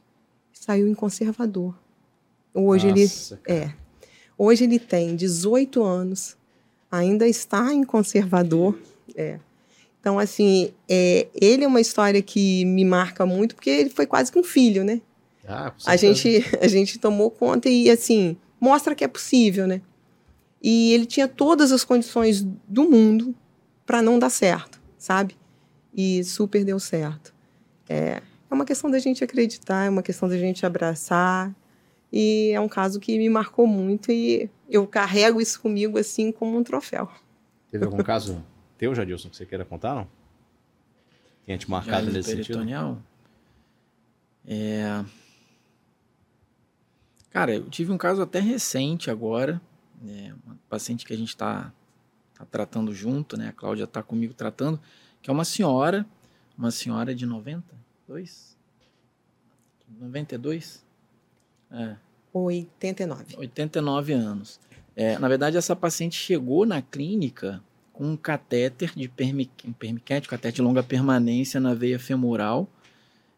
saiu 0.52 0.86
em 0.86 0.94
conservador. 0.94 1.74
Hoje 2.54 2.88
Nossa, 2.88 3.34
ele. 3.34 3.42
Cara. 3.42 3.60
É. 3.60 3.74
Hoje 4.36 4.64
ele 4.64 4.78
tem 4.78 5.16
18 5.16 5.82
anos, 5.82 6.36
ainda 6.90 7.26
está 7.26 7.72
em 7.72 7.82
conservador. 7.82 8.78
É. 9.16 9.40
Então, 10.00 10.18
assim, 10.18 10.72
é, 10.88 11.26
ele 11.34 11.64
é 11.64 11.66
uma 11.66 11.80
história 11.80 12.22
que 12.22 12.64
me 12.64 12.84
marca 12.84 13.26
muito, 13.26 13.56
porque 13.56 13.68
ele 13.68 13.90
foi 13.90 14.06
quase 14.06 14.30
que 14.30 14.38
um 14.38 14.44
filho, 14.44 14.84
né? 14.84 15.00
Ah, 15.46 15.72
a, 15.84 15.96
gente, 15.96 16.44
a 16.62 16.68
gente 16.68 16.98
tomou 16.98 17.30
conta 17.30 17.68
e, 17.68 17.90
assim, 17.90 18.36
mostra 18.60 18.94
que 18.94 19.02
é 19.02 19.08
possível, 19.08 19.66
né? 19.66 19.82
E 20.62 20.92
ele 20.92 21.04
tinha 21.04 21.26
todas 21.26 21.72
as 21.72 21.84
condições 21.84 22.46
do 22.68 22.88
mundo 22.88 23.34
para 23.84 24.00
não 24.00 24.18
dar 24.18 24.30
certo 24.30 24.77
sabe? 25.08 25.38
E 25.94 26.22
super 26.22 26.62
deu 26.64 26.78
certo. 26.78 27.34
É, 27.88 28.20
é 28.50 28.54
uma 28.54 28.66
questão 28.66 28.90
da 28.90 28.98
gente 28.98 29.24
acreditar, 29.24 29.86
é 29.86 29.88
uma 29.88 30.02
questão 30.02 30.28
da 30.28 30.36
gente 30.36 30.66
abraçar. 30.66 31.54
E 32.12 32.50
é 32.52 32.60
um 32.60 32.68
caso 32.68 33.00
que 33.00 33.16
me 33.16 33.28
marcou 33.28 33.66
muito 33.66 34.12
e 34.12 34.50
eu 34.68 34.86
carrego 34.86 35.40
isso 35.40 35.60
comigo 35.60 35.98
assim 35.98 36.30
como 36.30 36.58
um 36.58 36.62
troféu. 36.62 37.10
Teve 37.70 37.86
algum 37.86 38.02
caso 38.02 38.44
teu, 38.76 38.94
Jadilson, 38.94 39.30
que 39.30 39.36
você 39.36 39.46
queira 39.46 39.64
contar, 39.64 39.94
não? 39.94 40.06
Tinha 41.44 41.56
te 41.56 41.70
marcado 41.70 42.10
nesse 42.10 42.34
peritoneal? 42.34 43.02
sentido? 44.44 44.62
É... 44.62 45.04
Cara, 47.30 47.54
eu 47.54 47.68
tive 47.68 47.92
um 47.92 47.98
caso 47.98 48.20
até 48.20 48.40
recente 48.40 49.10
agora. 49.10 49.60
É, 50.06 50.32
uma 50.44 50.58
paciente 50.68 51.04
que 51.04 51.12
a 51.12 51.16
gente 51.16 51.30
está 51.30 51.72
tá 52.38 52.44
tratando 52.44 52.94
junto, 52.94 53.36
né? 53.36 53.48
A 53.48 53.52
Cláudia 53.52 53.84
está 53.84 54.02
comigo 54.02 54.32
tratando, 54.32 54.80
que 55.20 55.28
é 55.28 55.32
uma 55.32 55.44
senhora, 55.44 56.06
uma 56.56 56.70
senhora 56.70 57.14
de 57.14 57.26
92? 57.26 58.56
92? 60.00 60.84
É. 61.70 61.96
89. 62.32 63.36
89 63.36 64.12
anos. 64.12 64.60
É, 64.94 65.18
na 65.18 65.28
verdade, 65.28 65.56
essa 65.56 65.74
paciente 65.74 66.16
chegou 66.16 66.66
na 66.66 66.82
clínica 66.82 67.62
com 67.92 68.04
um 68.04 68.16
catéter 68.16 68.92
de 68.94 69.08
permi 69.08 69.50
um 69.64 69.72
permiquete, 69.72 70.26
um 70.26 70.30
catéter 70.30 70.52
de 70.52 70.62
longa 70.62 70.82
permanência 70.82 71.60
na 71.60 71.74
veia 71.74 71.98
femoral. 71.98 72.68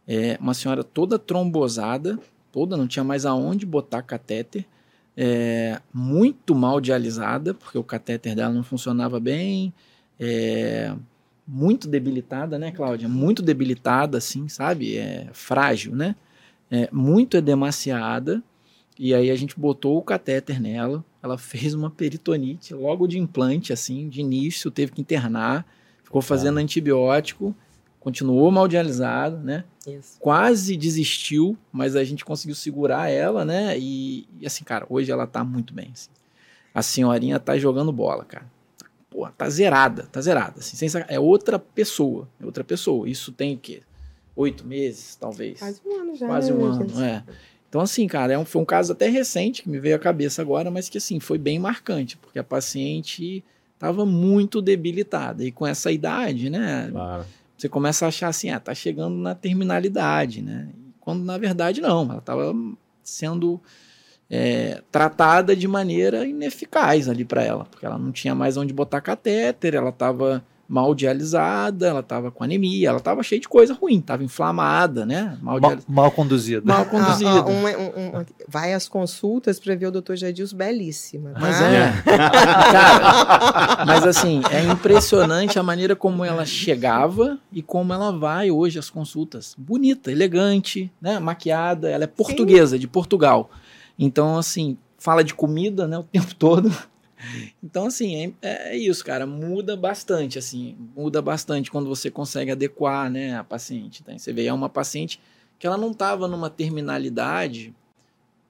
É, 0.06 0.36
uma 0.40 0.54
senhora 0.54 0.82
toda 0.82 1.18
trombosada, 1.18 2.18
toda, 2.50 2.76
não 2.76 2.86
tinha 2.86 3.04
mais 3.04 3.24
aonde 3.24 3.64
botar 3.64 4.02
catéter. 4.02 4.66
É, 5.22 5.78
muito 5.92 6.54
mal 6.54 6.80
dialisada, 6.80 7.52
porque 7.52 7.76
o 7.76 7.84
catéter 7.84 8.34
dela 8.34 8.54
não 8.54 8.62
funcionava 8.62 9.20
bem. 9.20 9.70
É, 10.18 10.94
muito 11.46 11.86
debilitada, 11.86 12.58
né, 12.58 12.70
Cláudia? 12.70 13.06
Muito 13.06 13.42
debilitada, 13.42 14.16
assim, 14.16 14.48
sabe? 14.48 14.96
É 14.96 15.28
frágil, 15.34 15.94
né? 15.94 16.16
É, 16.70 16.88
muito 16.90 17.36
edemaciada. 17.36 18.42
E 18.98 19.12
aí 19.12 19.30
a 19.30 19.36
gente 19.36 19.60
botou 19.60 19.98
o 19.98 20.02
catéter 20.02 20.58
nela. 20.58 21.04
Ela 21.22 21.36
fez 21.38 21.74
uma 21.74 21.90
peritonite 21.90 22.72
logo 22.72 23.06
de 23.06 23.18
implante, 23.18 23.74
assim, 23.74 24.08
de 24.08 24.22
início, 24.22 24.70
teve 24.70 24.92
que 24.92 25.02
internar. 25.02 25.66
Ficou 26.02 26.22
fazendo 26.22 26.56
ah. 26.58 26.62
antibiótico, 26.62 27.54
continuou 28.00 28.50
mal 28.50 28.66
dialisada, 28.66 29.36
né? 29.36 29.64
Isso. 29.86 30.18
Quase 30.18 30.76
desistiu, 30.76 31.56
mas 31.70 31.94
a 31.94 32.02
gente 32.02 32.24
conseguiu 32.24 32.56
segurar 32.56 33.08
ela, 33.08 33.44
né? 33.44 33.78
E, 33.78 34.26
e 34.40 34.46
assim, 34.46 34.64
cara, 34.64 34.86
hoje 34.88 35.12
ela 35.12 35.26
tá 35.26 35.44
muito 35.44 35.72
bem. 35.72 35.90
Assim. 35.92 36.10
A 36.74 36.82
senhorinha 36.82 37.38
tá 37.38 37.56
jogando 37.56 37.92
bola, 37.92 38.24
cara 38.24 38.46
pô, 39.10 39.28
tá 39.28 39.50
zerada, 39.50 40.04
tá 40.04 40.20
zerada. 40.20 40.60
Assim, 40.60 40.86
é 41.08 41.18
outra 41.18 41.58
pessoa, 41.58 42.28
é 42.40 42.46
outra 42.46 42.62
pessoa. 42.62 43.08
Isso 43.08 43.32
tem 43.32 43.54
o 43.54 43.58
quê? 43.58 43.82
Oito 44.36 44.64
meses, 44.64 45.16
talvez. 45.16 45.58
Quase 45.58 45.80
um 45.84 46.00
ano 46.00 46.16
já. 46.16 46.26
Quase 46.26 46.52
né, 46.52 46.58
um 46.58 46.64
ano, 46.64 47.02
é. 47.02 47.24
Então, 47.68 47.80
assim, 47.80 48.06
cara, 48.06 48.32
é 48.32 48.38
um, 48.38 48.44
foi 48.44 48.62
um 48.62 48.64
caso 48.64 48.92
até 48.92 49.08
recente 49.08 49.62
que 49.62 49.68
me 49.68 49.78
veio 49.78 49.96
à 49.96 49.98
cabeça 49.98 50.40
agora, 50.40 50.70
mas 50.70 50.88
que, 50.88 50.98
assim, 50.98 51.20
foi 51.20 51.38
bem 51.38 51.58
marcante, 51.58 52.16
porque 52.16 52.38
a 52.38 52.44
paciente 52.44 53.44
estava 53.74 54.06
muito 54.06 54.62
debilitada. 54.62 55.44
E 55.44 55.52
com 55.52 55.66
essa 55.66 55.92
idade, 55.92 56.48
né? 56.48 56.88
Claro. 56.90 57.26
Você 57.60 57.68
começa 57.68 58.06
a 58.06 58.08
achar 58.08 58.28
assim, 58.28 58.48
ah, 58.48 58.58
tá 58.58 58.74
chegando 58.74 59.16
na 59.16 59.34
terminalidade, 59.34 60.40
né? 60.40 60.70
Quando, 60.98 61.22
na 61.22 61.36
verdade, 61.36 61.82
não. 61.82 62.04
Ela 62.04 62.16
estava 62.16 62.54
sendo 63.02 63.60
é, 64.30 64.82
tratada 64.90 65.54
de 65.54 65.68
maneira 65.68 66.24
ineficaz 66.26 67.06
ali 67.06 67.22
para 67.22 67.42
ela, 67.42 67.66
porque 67.66 67.84
ela 67.84 67.98
não 67.98 68.12
tinha 68.12 68.34
mais 68.34 68.56
onde 68.56 68.72
botar 68.72 69.02
catéter, 69.02 69.74
ela 69.74 69.90
estava 69.90 70.42
mal 70.70 70.94
dialisada, 70.94 71.88
ela 71.88 71.98
estava 71.98 72.30
com 72.30 72.44
anemia, 72.44 72.90
ela 72.90 72.98
estava 72.98 73.24
cheia 73.24 73.40
de 73.40 73.48
coisa 73.48 73.74
ruim, 73.74 73.98
estava 73.98 74.22
inflamada, 74.22 75.04
né? 75.04 75.36
Mal, 75.42 75.60
mal, 75.60 75.78
mal 75.88 76.10
conduzida. 76.12 76.62
Mal 76.64 76.86
conduzida. 76.86 77.28
Ah, 77.28 77.44
ah, 77.44 77.48
um, 77.48 78.20
um, 78.20 78.24
vai 78.46 78.72
às 78.72 78.86
consultas 78.86 79.58
para 79.58 79.74
ver 79.74 79.86
o 79.86 79.90
doutor 79.90 80.14
Jadilson 80.14 80.56
belíssima. 80.56 81.30
Tá? 81.30 81.40
Mas 81.40 81.60
é. 81.60 81.92
Cara, 82.70 83.84
mas 83.84 84.06
assim, 84.06 84.42
é 84.48 84.62
impressionante 84.62 85.58
a 85.58 85.62
maneira 85.62 85.96
como 85.96 86.24
ela 86.24 86.46
chegava 86.46 87.36
e 87.52 87.62
como 87.62 87.92
ela 87.92 88.12
vai 88.12 88.52
hoje 88.52 88.78
às 88.78 88.88
consultas. 88.88 89.56
Bonita, 89.58 90.12
elegante, 90.12 90.88
né? 91.02 91.18
Maquiada, 91.18 91.90
ela 91.90 92.04
é 92.04 92.06
portuguesa, 92.06 92.76
Sim. 92.76 92.80
de 92.80 92.86
Portugal. 92.86 93.50
Então, 93.98 94.38
assim, 94.38 94.78
fala 94.96 95.24
de 95.24 95.34
comida, 95.34 95.88
né, 95.88 95.98
o 95.98 96.04
tempo 96.04 96.32
todo. 96.36 96.72
Então, 97.62 97.86
assim, 97.86 98.34
é, 98.42 98.72
é, 98.72 98.76
isso, 98.76 99.04
cara. 99.04 99.26
Muda 99.26 99.76
bastante, 99.76 100.38
assim. 100.38 100.76
Muda 100.96 101.20
bastante 101.20 101.70
quando 101.70 101.88
você 101.88 102.10
consegue 102.10 102.50
adequar, 102.50 103.10
né, 103.10 103.36
a 103.36 103.44
paciente. 103.44 104.02
Tá? 104.02 104.16
Você 104.16 104.32
vê, 104.32 104.46
é 104.46 104.52
uma 104.52 104.68
paciente 104.68 105.20
que 105.58 105.66
ela 105.66 105.76
não 105.76 105.90
estava 105.90 106.26
numa 106.26 106.48
terminalidade 106.48 107.74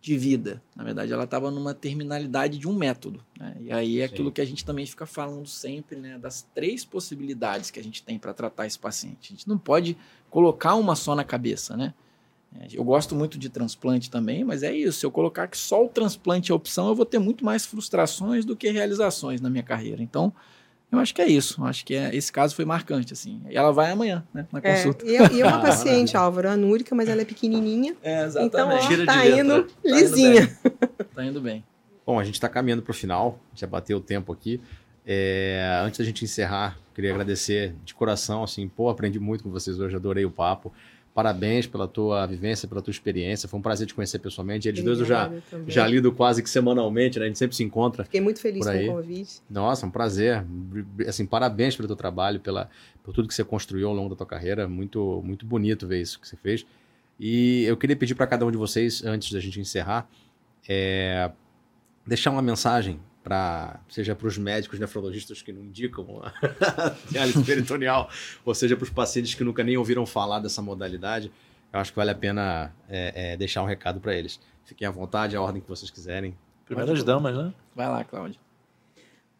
de 0.00 0.16
vida. 0.16 0.62
Na 0.74 0.82
verdade, 0.82 1.12
ela 1.12 1.24
estava 1.24 1.50
numa 1.50 1.74
terminalidade 1.74 2.58
de 2.58 2.66
um 2.66 2.74
método. 2.74 3.22
Né? 3.38 3.56
E 3.60 3.72
aí 3.72 4.00
é 4.00 4.06
Sim. 4.06 4.14
aquilo 4.14 4.32
que 4.32 4.40
a 4.40 4.44
gente 4.44 4.64
também 4.64 4.86
fica 4.86 5.04
falando 5.04 5.46
sempre, 5.46 5.96
né? 5.98 6.18
Das 6.18 6.42
três 6.54 6.84
possibilidades 6.84 7.70
que 7.70 7.78
a 7.78 7.82
gente 7.82 8.02
tem 8.02 8.18
para 8.18 8.32
tratar 8.32 8.66
esse 8.66 8.78
paciente. 8.78 9.32
A 9.32 9.36
gente 9.36 9.48
não 9.48 9.58
pode 9.58 9.96
colocar 10.30 10.74
uma 10.76 10.96
só 10.96 11.14
na 11.14 11.24
cabeça, 11.24 11.76
né? 11.76 11.92
É, 12.58 12.66
eu 12.72 12.82
gosto 12.82 13.14
muito 13.14 13.38
de 13.38 13.48
transplante 13.48 14.10
também, 14.10 14.42
mas 14.44 14.62
é 14.62 14.72
isso. 14.72 15.00
Se 15.00 15.06
eu 15.06 15.10
colocar 15.10 15.46
que 15.46 15.56
só 15.56 15.84
o 15.84 15.88
transplante 15.88 16.50
é 16.50 16.54
opção, 16.54 16.88
eu 16.88 16.94
vou 16.94 17.06
ter 17.06 17.18
muito 17.18 17.44
mais 17.44 17.64
frustrações 17.64 18.44
do 18.44 18.56
que 18.56 18.70
realizações 18.70 19.40
na 19.40 19.48
minha 19.48 19.62
carreira. 19.62 20.02
Então, 20.02 20.32
eu 20.90 20.98
acho 20.98 21.14
que 21.14 21.22
é 21.22 21.28
isso. 21.28 21.60
Eu 21.60 21.66
acho 21.66 21.84
que 21.84 21.94
é, 21.94 22.14
esse 22.14 22.32
caso 22.32 22.54
foi 22.56 22.64
marcante, 22.64 23.12
assim. 23.12 23.40
E 23.48 23.56
ela 23.56 23.72
vai 23.72 23.92
amanhã, 23.92 24.24
né, 24.34 24.46
na 24.50 24.58
é, 24.62 24.74
consulta. 24.74 25.06
E, 25.06 25.12
e 25.12 25.40
é 25.40 25.46
uma 25.46 25.60
paciente, 25.62 26.16
Álvaro, 26.16 26.48
anúrica, 26.48 26.94
mas 26.94 27.08
ela 27.08 27.22
é 27.22 27.24
pequenininha. 27.24 27.96
É, 28.02 28.24
exatamente. 28.24 28.92
Então, 28.92 29.02
ó, 29.02 29.06
tá 29.06 29.26
indo 29.26 29.66
lisinha. 29.84 30.46
Tá 30.46 30.58
indo, 30.66 31.08
tá 31.14 31.24
indo 31.24 31.40
bem. 31.40 31.64
Bom, 32.04 32.18
a 32.18 32.24
gente 32.24 32.34
está 32.34 32.48
caminhando 32.48 32.82
para 32.82 32.90
o 32.90 32.94
final. 32.94 33.38
Já 33.54 33.68
bateu 33.68 33.98
o 33.98 34.00
tempo 34.00 34.32
aqui. 34.32 34.60
É, 35.06 35.80
antes 35.84 35.98
da 35.98 36.04
gente 36.04 36.24
encerrar, 36.24 36.76
queria 36.94 37.10
agradecer 37.10 37.74
de 37.84 37.94
coração, 37.94 38.42
assim, 38.42 38.68
pô, 38.68 38.88
aprendi 38.88 39.18
muito 39.18 39.44
com 39.44 39.50
vocês 39.50 39.78
hoje, 39.78 39.94
adorei 39.94 40.24
o 40.24 40.30
papo. 40.30 40.72
Parabéns 41.14 41.66
pela 41.66 41.88
tua 41.88 42.24
vivência, 42.24 42.68
pela 42.68 42.80
tua 42.80 42.92
experiência. 42.92 43.48
Foi 43.48 43.58
um 43.58 43.62
prazer 43.62 43.86
te 43.86 43.94
conhecer 43.94 44.20
pessoalmente. 44.20 44.68
Eles 44.68 44.82
dois 44.82 45.00
eu 45.00 45.04
já, 45.04 45.30
já 45.66 45.86
lido 45.86 46.12
quase 46.12 46.40
que 46.42 46.48
semanalmente, 46.48 47.18
né? 47.18 47.24
A 47.24 47.28
gente 47.28 47.38
sempre 47.38 47.56
se 47.56 47.64
encontra. 47.64 48.04
Fiquei 48.04 48.20
muito 48.20 48.40
feliz 48.40 48.64
com 48.64 48.72
o 48.72 48.86
convite. 48.86 49.42
Nossa, 49.50 49.86
um 49.86 49.90
prazer. 49.90 50.44
Assim, 51.06 51.26
parabéns 51.26 51.74
pelo 51.74 51.88
teu 51.88 51.96
trabalho, 51.96 52.38
pela, 52.38 52.70
por 53.02 53.12
tudo 53.12 53.26
que 53.26 53.34
você 53.34 53.42
construiu 53.42 53.88
ao 53.88 53.94
longo 53.94 54.10
da 54.10 54.16
tua 54.16 54.26
carreira. 54.26 54.68
Muito, 54.68 55.20
muito 55.24 55.44
bonito 55.44 55.86
ver 55.86 56.00
isso 56.00 56.20
que 56.20 56.28
você 56.28 56.36
fez. 56.36 56.64
E 57.18 57.64
eu 57.64 57.76
queria 57.76 57.96
pedir 57.96 58.14
para 58.14 58.26
cada 58.26 58.46
um 58.46 58.50
de 58.50 58.56
vocês, 58.56 59.04
antes 59.04 59.32
da 59.32 59.40
gente 59.40 59.60
encerrar, 59.60 60.08
é, 60.68 61.30
deixar 62.06 62.30
uma 62.30 62.40
mensagem 62.40 63.00
para 63.22 63.80
seja 63.88 64.14
para 64.14 64.26
os 64.26 64.38
médicos 64.38 64.78
nefrologistas 64.78 65.42
que 65.42 65.52
não 65.52 65.62
indicam 65.62 66.22
a 66.22 66.96
diálise 67.10 67.44
peritoneal, 67.44 68.08
ou 68.44 68.54
seja 68.54 68.76
para 68.76 68.84
os 68.84 68.90
pacientes 68.90 69.34
que 69.34 69.44
nunca 69.44 69.62
nem 69.62 69.76
ouviram 69.76 70.06
falar 70.06 70.40
dessa 70.40 70.62
modalidade, 70.62 71.30
eu 71.72 71.80
acho 71.80 71.92
que 71.92 71.96
vale 71.96 72.10
a 72.10 72.14
pena 72.14 72.72
é, 72.88 73.32
é, 73.32 73.36
deixar 73.36 73.62
um 73.62 73.66
recado 73.66 74.00
para 74.00 74.14
eles. 74.14 74.40
Fiquem 74.64 74.86
à 74.86 74.90
vontade, 74.90 75.36
a 75.36 75.42
ordem 75.42 75.60
que 75.60 75.68
vocês 75.68 75.90
quiserem. 75.90 76.36
Primeiras 76.64 77.02
damas, 77.02 77.36
né? 77.36 77.52
Vai 77.74 77.88
lá, 77.88 78.04
Cláudia. 78.04 78.38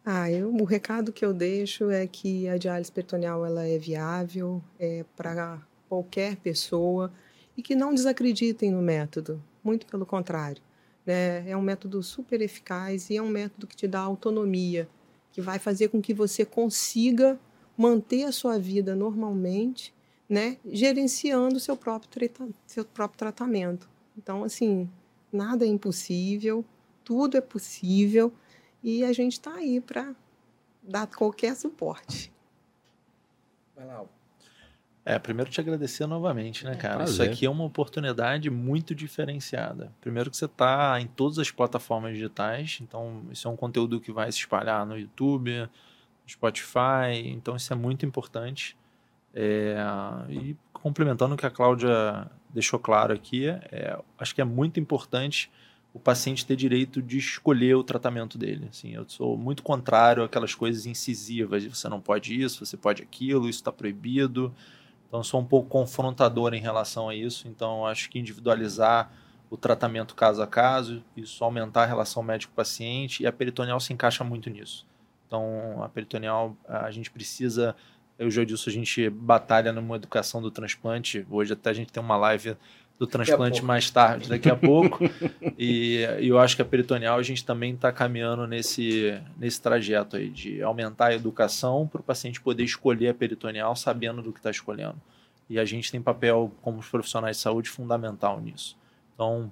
Ah, 0.04 0.30
eu, 0.30 0.52
o 0.54 0.64
recado 0.64 1.12
que 1.12 1.24
eu 1.24 1.32
deixo 1.32 1.90
é 1.90 2.06
que 2.06 2.48
a 2.48 2.56
diálise 2.56 2.90
peritoneal 2.90 3.44
ela 3.44 3.66
é 3.66 3.78
viável 3.78 4.62
é, 4.78 5.04
para 5.16 5.58
qualquer 5.88 6.36
pessoa 6.36 7.12
e 7.56 7.62
que 7.62 7.74
não 7.74 7.94
desacreditem 7.94 8.70
no 8.70 8.80
método, 8.80 9.42
muito 9.62 9.86
pelo 9.86 10.06
contrário. 10.06 10.62
Né? 11.10 11.50
É 11.50 11.56
um 11.56 11.60
método 11.60 12.04
super 12.04 12.40
eficaz 12.40 13.10
e 13.10 13.16
é 13.16 13.22
um 13.22 13.28
método 13.28 13.66
que 13.66 13.74
te 13.74 13.88
dá 13.88 13.98
autonomia, 13.98 14.88
que 15.32 15.40
vai 15.40 15.58
fazer 15.58 15.88
com 15.88 16.00
que 16.00 16.14
você 16.14 16.44
consiga 16.44 17.36
manter 17.76 18.22
a 18.22 18.30
sua 18.30 18.60
vida 18.60 18.94
normalmente, 18.94 19.92
né? 20.28 20.56
gerenciando 20.64 21.58
seu 21.58 21.76
próprio, 21.76 22.30
seu 22.64 22.84
próprio 22.84 23.18
tratamento. 23.18 23.90
Então, 24.16 24.44
assim, 24.44 24.88
nada 25.32 25.64
é 25.64 25.68
impossível, 25.68 26.64
tudo 27.02 27.36
é 27.36 27.40
possível 27.40 28.32
e 28.80 29.02
a 29.02 29.12
gente 29.12 29.32
está 29.32 29.54
aí 29.54 29.80
para 29.80 30.14
dar 30.80 31.08
qualquer 31.08 31.56
suporte. 31.56 32.32
Vai 33.74 33.84
lá, 33.84 34.06
é, 35.10 35.18
primeiro 35.18 35.50
te 35.50 35.60
agradecer 35.60 36.06
novamente, 36.06 36.64
né, 36.64 36.76
cara? 36.76 37.02
Isso 37.02 37.20
aqui 37.20 37.44
é 37.44 37.50
uma 37.50 37.64
oportunidade 37.64 38.48
muito 38.48 38.94
diferenciada. 38.94 39.92
Primeiro 40.00 40.30
que 40.30 40.36
você 40.36 40.44
está 40.44 41.00
em 41.00 41.08
todas 41.08 41.40
as 41.40 41.50
plataformas 41.50 42.14
digitais, 42.14 42.78
então 42.80 43.24
isso 43.28 43.48
é 43.48 43.50
um 43.50 43.56
conteúdo 43.56 44.00
que 44.00 44.12
vai 44.12 44.30
se 44.30 44.38
espalhar 44.38 44.86
no 44.86 44.96
YouTube, 44.96 45.50
no 45.62 46.28
Spotify, 46.28 47.26
então 47.26 47.56
isso 47.56 47.72
é 47.72 47.76
muito 47.76 48.06
importante. 48.06 48.76
É, 49.34 49.76
e 50.28 50.56
complementando 50.72 51.34
o 51.34 51.36
que 51.36 51.44
a 51.46 51.50
Cláudia 51.50 52.30
deixou 52.48 52.78
claro 52.78 53.12
aqui, 53.12 53.48
é, 53.48 53.98
acho 54.16 54.32
que 54.32 54.40
é 54.40 54.44
muito 54.44 54.78
importante 54.78 55.50
o 55.92 55.98
paciente 55.98 56.46
ter 56.46 56.54
direito 56.54 57.02
de 57.02 57.18
escolher 57.18 57.74
o 57.74 57.82
tratamento 57.82 58.38
dele. 58.38 58.68
Assim, 58.70 58.94
eu 58.94 59.04
sou 59.08 59.36
muito 59.36 59.64
contrário 59.64 60.22
àquelas 60.22 60.54
coisas 60.54 60.86
incisivas, 60.86 61.64
você 61.64 61.88
não 61.88 62.00
pode 62.00 62.40
isso, 62.40 62.64
você 62.64 62.76
pode 62.76 63.02
aquilo, 63.02 63.48
isso 63.48 63.58
está 63.58 63.72
proibido. 63.72 64.54
Então, 65.10 65.24
sou 65.24 65.40
um 65.40 65.44
pouco 65.44 65.68
confrontador 65.68 66.54
em 66.54 66.60
relação 66.60 67.08
a 67.08 67.14
isso. 67.16 67.48
Então, 67.48 67.84
acho 67.84 68.08
que 68.08 68.20
individualizar 68.20 69.10
o 69.50 69.56
tratamento 69.56 70.14
caso 70.14 70.40
a 70.40 70.46
caso, 70.46 71.02
isso 71.16 71.42
aumentar 71.42 71.82
a 71.82 71.86
relação 71.86 72.22
médico-paciente 72.22 73.24
e 73.24 73.26
a 73.26 73.32
peritoneal 73.32 73.80
se 73.80 73.92
encaixa 73.92 74.22
muito 74.22 74.48
nisso. 74.48 74.86
Então, 75.26 75.82
a 75.82 75.88
peritoneal, 75.88 76.56
a 76.68 76.92
gente 76.92 77.10
precisa. 77.10 77.74
Eu 78.16 78.30
já 78.30 78.44
disse, 78.44 78.68
a 78.68 78.72
gente 78.72 79.10
batalha 79.10 79.72
numa 79.72 79.96
educação 79.96 80.40
do 80.40 80.48
transplante. 80.48 81.26
Hoje, 81.28 81.54
até 81.54 81.70
a 81.70 81.72
gente 81.72 81.92
tem 81.92 82.00
uma 82.00 82.16
live 82.16 82.56
do 83.00 83.06
transplante 83.06 83.64
mais 83.64 83.90
tarde, 83.90 84.28
daqui 84.28 84.50
a 84.50 84.54
pouco. 84.54 84.98
e, 85.56 86.04
e, 86.20 86.28
eu 86.28 86.38
acho 86.38 86.54
que 86.54 86.60
a 86.60 86.64
peritoneal 86.66 87.18
a 87.18 87.22
gente 87.22 87.42
também 87.42 87.72
está 87.72 87.90
caminhando 87.90 88.46
nesse, 88.46 89.18
nesse 89.38 89.58
trajeto 89.58 90.16
aí 90.16 90.28
de 90.28 90.62
aumentar 90.62 91.06
a 91.06 91.14
educação 91.14 91.88
para 91.90 92.02
o 92.02 92.04
paciente 92.04 92.38
poder 92.42 92.62
escolher 92.62 93.08
a 93.08 93.14
peritoneal 93.14 93.74
sabendo 93.74 94.20
do 94.20 94.30
que 94.34 94.38
está 94.38 94.50
escolhendo. 94.50 95.00
E 95.48 95.58
a 95.58 95.64
gente 95.64 95.90
tem 95.90 96.00
papel 96.02 96.52
como 96.60 96.82
profissionais 96.82 97.38
de 97.38 97.42
saúde 97.42 97.70
fundamental 97.70 98.38
nisso. 98.38 98.76
Então, 99.14 99.50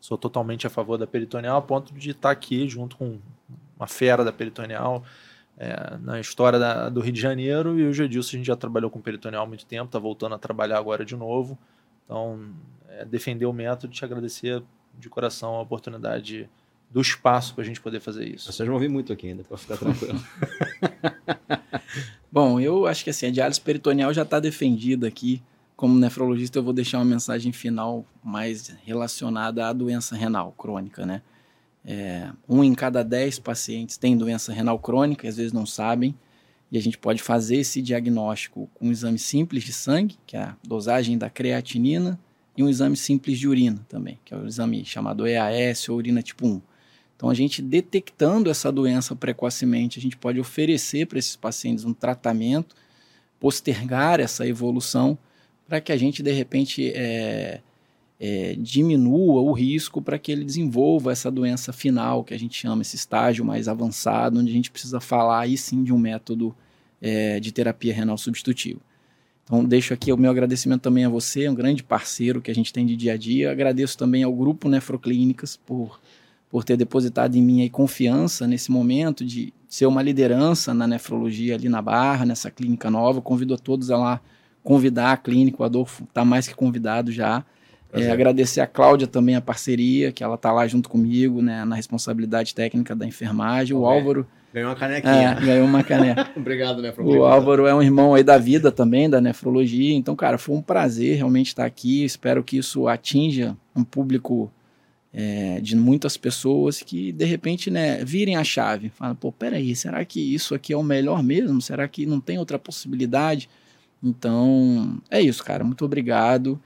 sou 0.00 0.16
totalmente 0.16 0.64
a 0.64 0.70
favor 0.70 0.96
da 0.96 1.06
peritoneal, 1.06 1.56
a 1.56 1.62
ponto 1.62 1.92
de 1.92 2.10
estar 2.10 2.30
aqui 2.30 2.68
junto 2.68 2.96
com 2.96 3.18
uma 3.76 3.88
fera 3.88 4.24
da 4.24 4.30
peritoneal 4.30 5.02
é, 5.58 5.98
na 6.00 6.20
história 6.20 6.60
da, 6.60 6.88
do 6.88 7.00
Rio 7.00 7.12
de 7.12 7.20
Janeiro. 7.20 7.76
E 7.76 7.88
o 7.88 7.92
Gedilson, 7.92 8.36
a 8.36 8.38
gente 8.38 8.46
já 8.46 8.56
trabalhou 8.56 8.88
com 8.88 9.00
peritoneal 9.00 9.42
há 9.42 9.46
muito 9.46 9.66
tempo, 9.66 9.86
está 9.86 9.98
voltando 9.98 10.36
a 10.36 10.38
trabalhar 10.38 10.78
agora 10.78 11.04
de 11.04 11.16
novo. 11.16 11.58
Então, 12.08 12.40
é, 12.88 13.04
defender 13.04 13.44
o 13.44 13.52
método, 13.52 13.92
te 13.92 14.02
agradecer 14.02 14.62
de 14.98 15.10
coração 15.10 15.56
a 15.56 15.60
oportunidade 15.60 16.48
do 16.90 17.02
espaço 17.02 17.54
para 17.54 17.62
a 17.62 17.66
gente 17.66 17.82
poder 17.82 18.00
fazer 18.00 18.26
isso. 18.26 18.50
Vocês 18.50 18.66
vão 18.66 18.76
ouvir 18.76 18.88
muito 18.88 19.12
aqui 19.12 19.28
ainda, 19.28 19.44
para 19.44 19.58
ficar 19.58 19.76
tranquilo. 19.76 20.18
Bom, 22.32 22.58
eu 22.58 22.86
acho 22.86 23.04
que 23.04 23.10
assim, 23.10 23.26
a 23.26 23.30
diálise 23.30 23.60
peritoneal 23.60 24.12
já 24.14 24.22
está 24.22 24.40
defendida 24.40 25.06
aqui. 25.06 25.42
Como 25.76 25.98
nefrologista, 25.98 26.58
eu 26.58 26.62
vou 26.62 26.72
deixar 26.72 26.98
uma 26.98 27.04
mensagem 27.04 27.52
final 27.52 28.06
mais 28.24 28.74
relacionada 28.84 29.68
à 29.68 29.72
doença 29.72 30.16
renal 30.16 30.52
crônica, 30.52 31.04
né? 31.04 31.20
É, 31.84 32.30
um 32.48 32.64
em 32.64 32.74
cada 32.74 33.04
dez 33.04 33.38
pacientes 33.38 33.96
tem 33.96 34.16
doença 34.16 34.52
renal 34.52 34.78
crônica, 34.78 35.28
às 35.28 35.36
vezes 35.36 35.52
não 35.52 35.64
sabem, 35.64 36.14
e 36.70 36.78
a 36.78 36.82
gente 36.82 36.98
pode 36.98 37.22
fazer 37.22 37.56
esse 37.56 37.80
diagnóstico 37.80 38.68
com 38.74 38.88
um 38.88 38.92
exame 38.92 39.18
simples 39.18 39.64
de 39.64 39.72
sangue, 39.72 40.16
que 40.26 40.36
é 40.36 40.40
a 40.40 40.56
dosagem 40.66 41.16
da 41.16 41.30
creatinina, 41.30 42.18
e 42.56 42.62
um 42.62 42.68
exame 42.68 42.96
simples 42.96 43.38
de 43.38 43.46
urina 43.46 43.84
também, 43.88 44.18
que 44.24 44.34
é 44.34 44.36
o 44.36 44.46
exame 44.46 44.84
chamado 44.84 45.26
EAS 45.26 45.88
ou 45.88 45.96
urina 45.96 46.22
tipo 46.22 46.46
1. 46.46 46.60
Então, 47.16 47.30
a 47.30 47.34
gente 47.34 47.62
detectando 47.62 48.50
essa 48.50 48.70
doença 48.70 49.14
precocemente, 49.16 49.98
a 49.98 50.02
gente 50.02 50.16
pode 50.16 50.38
oferecer 50.38 51.06
para 51.06 51.18
esses 51.18 51.36
pacientes 51.36 51.84
um 51.84 51.92
tratamento, 51.92 52.76
postergar 53.40 54.20
essa 54.20 54.46
evolução, 54.46 55.16
para 55.66 55.80
que 55.80 55.92
a 55.92 55.96
gente, 55.96 56.22
de 56.22 56.32
repente, 56.32 56.92
é, 56.94 57.60
é, 58.20 58.56
diminua 58.58 59.40
o 59.40 59.52
risco 59.52 60.02
para 60.02 60.18
que 60.18 60.32
ele 60.32 60.44
desenvolva 60.44 61.12
essa 61.12 61.30
doença 61.30 61.72
final, 61.72 62.24
que 62.24 62.34
a 62.34 62.38
gente 62.38 62.56
chama 62.56 62.82
esse 62.82 62.96
estágio 62.96 63.44
mais 63.44 63.68
avançado, 63.68 64.40
onde 64.40 64.50
a 64.50 64.54
gente 64.54 64.70
precisa 64.70 65.00
falar 65.00 65.40
aí 65.40 65.56
sim 65.56 65.84
de 65.84 65.92
um 65.92 65.98
método 65.98 66.54
é, 67.00 67.38
de 67.38 67.52
terapia 67.52 67.94
renal 67.94 68.18
substitutiva. 68.18 68.80
Então, 69.44 69.64
deixo 69.64 69.94
aqui 69.94 70.12
o 70.12 70.16
meu 70.16 70.30
agradecimento 70.30 70.82
também 70.82 71.04
a 71.04 71.08
você, 71.08 71.48
um 71.48 71.54
grande 71.54 71.82
parceiro 71.82 72.42
que 72.42 72.50
a 72.50 72.54
gente 72.54 72.72
tem 72.72 72.84
de 72.84 72.94
dia 72.94 73.14
a 73.14 73.16
dia. 73.16 73.50
Agradeço 73.50 73.96
também 73.96 74.22
ao 74.22 74.34
Grupo 74.34 74.68
Nefroclínicas 74.68 75.56
por 75.56 75.98
por 76.48 76.64
ter 76.64 76.76
depositado 76.76 77.36
em 77.36 77.42
mim 77.42 77.62
aí 77.62 77.68
confiança 77.68 78.46
nesse 78.46 78.70
momento 78.70 79.24
de 79.24 79.52
ser 79.68 79.86
uma 79.86 80.02
liderança 80.02 80.72
na 80.72 80.86
nefrologia 80.86 81.54
ali 81.54 81.68
na 81.68 81.82
Barra, 81.82 82.24
nessa 82.24 82.50
clínica 82.50 82.90
nova. 82.90 83.20
Convido 83.20 83.54
a 83.54 83.58
todos 83.58 83.90
a 83.90 83.98
lá 83.98 84.20
convidar 84.64 85.12
a 85.12 85.16
clínica, 85.16 85.62
o 85.62 85.64
Adolfo 85.64 86.04
está 86.04 86.24
mais 86.24 86.48
que 86.48 86.54
convidado 86.54 87.12
já. 87.12 87.44
É, 87.92 88.10
agradecer 88.10 88.60
a 88.60 88.66
Cláudia 88.66 89.06
também 89.06 89.34
a 89.34 89.40
parceria, 89.40 90.12
que 90.12 90.22
ela 90.22 90.34
está 90.34 90.52
lá 90.52 90.66
junto 90.66 90.88
comigo, 90.88 91.40
né, 91.40 91.64
na 91.64 91.74
responsabilidade 91.74 92.54
técnica 92.54 92.94
da 92.94 93.06
enfermagem. 93.06 93.76
O 93.76 93.86
Álvaro. 93.86 94.26
Ganhou 94.52 94.70
uma 94.70 94.76
canequinha. 94.76 95.36
É, 95.38 95.44
ganhou 95.44 95.66
uma 95.66 95.82
caneca. 95.82 96.30
Obrigado, 96.36 96.82
né, 96.82 96.92
O 96.98 97.24
Álvaro 97.24 97.66
é 97.66 97.74
um 97.74 97.82
irmão 97.82 98.14
aí 98.14 98.22
da 98.22 98.38
vida 98.38 98.72
também, 98.72 99.08
da 99.08 99.20
nefrologia. 99.20 99.94
Então, 99.94 100.16
cara, 100.16 100.38
foi 100.38 100.56
um 100.56 100.62
prazer 100.62 101.16
realmente 101.16 101.48
estar 101.48 101.64
aqui. 101.64 102.04
Espero 102.04 102.42
que 102.42 102.56
isso 102.56 102.88
atinja 102.88 103.56
um 103.76 103.84
público 103.84 104.50
é, 105.12 105.60
de 105.60 105.76
muitas 105.76 106.16
pessoas 106.16 106.82
que 106.82 107.12
de 107.12 107.24
repente 107.24 107.70
né, 107.70 108.04
virem 108.04 108.36
a 108.36 108.44
chave, 108.44 108.90
falam, 108.90 109.14
pô, 109.14 109.32
peraí, 109.32 109.74
será 109.74 110.04
que 110.04 110.20
isso 110.20 110.54
aqui 110.54 110.72
é 110.72 110.76
o 110.76 110.82
melhor 110.82 111.22
mesmo? 111.22 111.60
Será 111.60 111.88
que 111.88 112.06
não 112.06 112.20
tem 112.20 112.38
outra 112.38 112.58
possibilidade? 112.58 113.48
Então, 114.02 114.98
é 115.10 115.20
isso, 115.20 115.42
cara. 115.44 115.64
Muito 115.64 115.84
obrigado. 115.84 116.60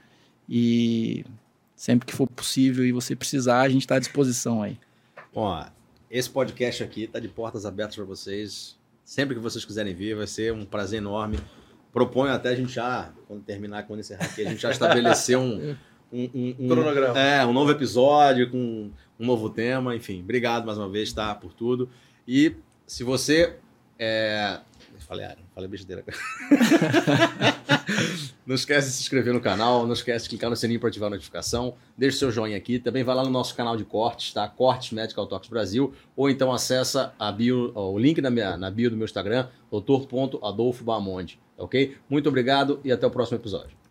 E 0.55 1.25
sempre 1.75 2.05
que 2.05 2.13
for 2.13 2.27
possível 2.27 2.85
e 2.85 2.91
você 2.91 3.15
precisar, 3.15 3.61
a 3.61 3.69
gente 3.69 3.81
está 3.81 3.95
à 3.95 3.99
disposição 3.99 4.61
aí. 4.61 4.77
Bom, 5.33 5.65
esse 6.11 6.29
podcast 6.29 6.83
aqui 6.83 7.05
está 7.05 7.19
de 7.19 7.27
portas 7.27 7.65
abertas 7.65 7.95
para 7.95 8.05
vocês. 8.05 8.77
Sempre 9.03 9.33
que 9.33 9.41
vocês 9.41 9.65
quiserem 9.65 9.95
vir, 9.95 10.15
vai 10.15 10.27
ser 10.27 10.53
um 10.53 10.63
prazer 10.63 10.99
enorme. 10.99 11.39
Proponho 11.91 12.31
até 12.31 12.49
a 12.49 12.55
gente 12.55 12.71
já, 12.71 13.11
quando 13.27 13.41
terminar, 13.41 13.87
quando 13.87 14.01
encerrar 14.01 14.25
aqui, 14.25 14.45
a 14.45 14.49
gente 14.51 14.61
já 14.61 14.69
estabelecer 14.69 15.39
um. 15.39 15.75
um, 16.13 16.29
um, 16.35 16.55
um 16.59 16.67
cronograma. 16.67 17.19
É, 17.19 17.43
um 17.43 17.51
novo 17.51 17.71
episódio 17.71 18.51
com 18.51 18.91
um 19.19 19.25
novo 19.25 19.49
tema, 19.49 19.95
enfim. 19.95 20.21
Obrigado 20.21 20.67
mais 20.67 20.77
uma 20.77 20.87
vez, 20.87 21.11
tá? 21.11 21.33
Por 21.33 21.51
tudo. 21.51 21.89
E 22.27 22.55
se 22.85 23.03
você. 23.03 23.55
É... 23.97 24.59
Falei, 25.03 25.25
ah, 25.25 25.35
falei 25.53 25.69
besteira. 25.69 26.03
não 28.45 28.55
esquece 28.55 28.87
de 28.89 28.93
se 28.95 29.01
inscrever 29.03 29.33
no 29.33 29.41
canal, 29.41 29.85
não 29.85 29.93
esquece 29.93 30.23
de 30.25 30.29
clicar 30.29 30.49
no 30.49 30.55
sininho 30.55 30.79
para 30.79 30.89
ativar 30.89 31.07
a 31.07 31.11
notificação. 31.11 31.75
Deixe 31.97 32.17
seu 32.17 32.31
joinha 32.31 32.57
aqui. 32.57 32.79
Também 32.79 33.03
vai 33.03 33.15
lá 33.15 33.23
no 33.23 33.29
nosso 33.29 33.55
canal 33.55 33.75
de 33.77 33.83
cortes, 33.83 34.33
tá? 34.33 34.47
Cortes 34.47 34.91
Medical 34.91 35.27
Talks 35.27 35.49
Brasil. 35.49 35.93
Ou 36.15 36.29
então 36.29 36.51
acessa 36.51 37.13
a 37.19 37.31
bio, 37.31 37.71
o 37.75 37.97
link 37.99 38.21
na, 38.21 38.29
minha, 38.29 38.57
na 38.57 38.71
bio 38.71 38.89
do 38.89 38.97
meu 38.97 39.05
Instagram, 39.05 39.47
doutor.adolfo 39.69 40.83
Bamonde. 40.83 41.39
Ok? 41.57 41.95
Muito 42.09 42.29
obrigado 42.29 42.79
e 42.83 42.91
até 42.91 43.05
o 43.05 43.11
próximo 43.11 43.37
episódio. 43.37 43.82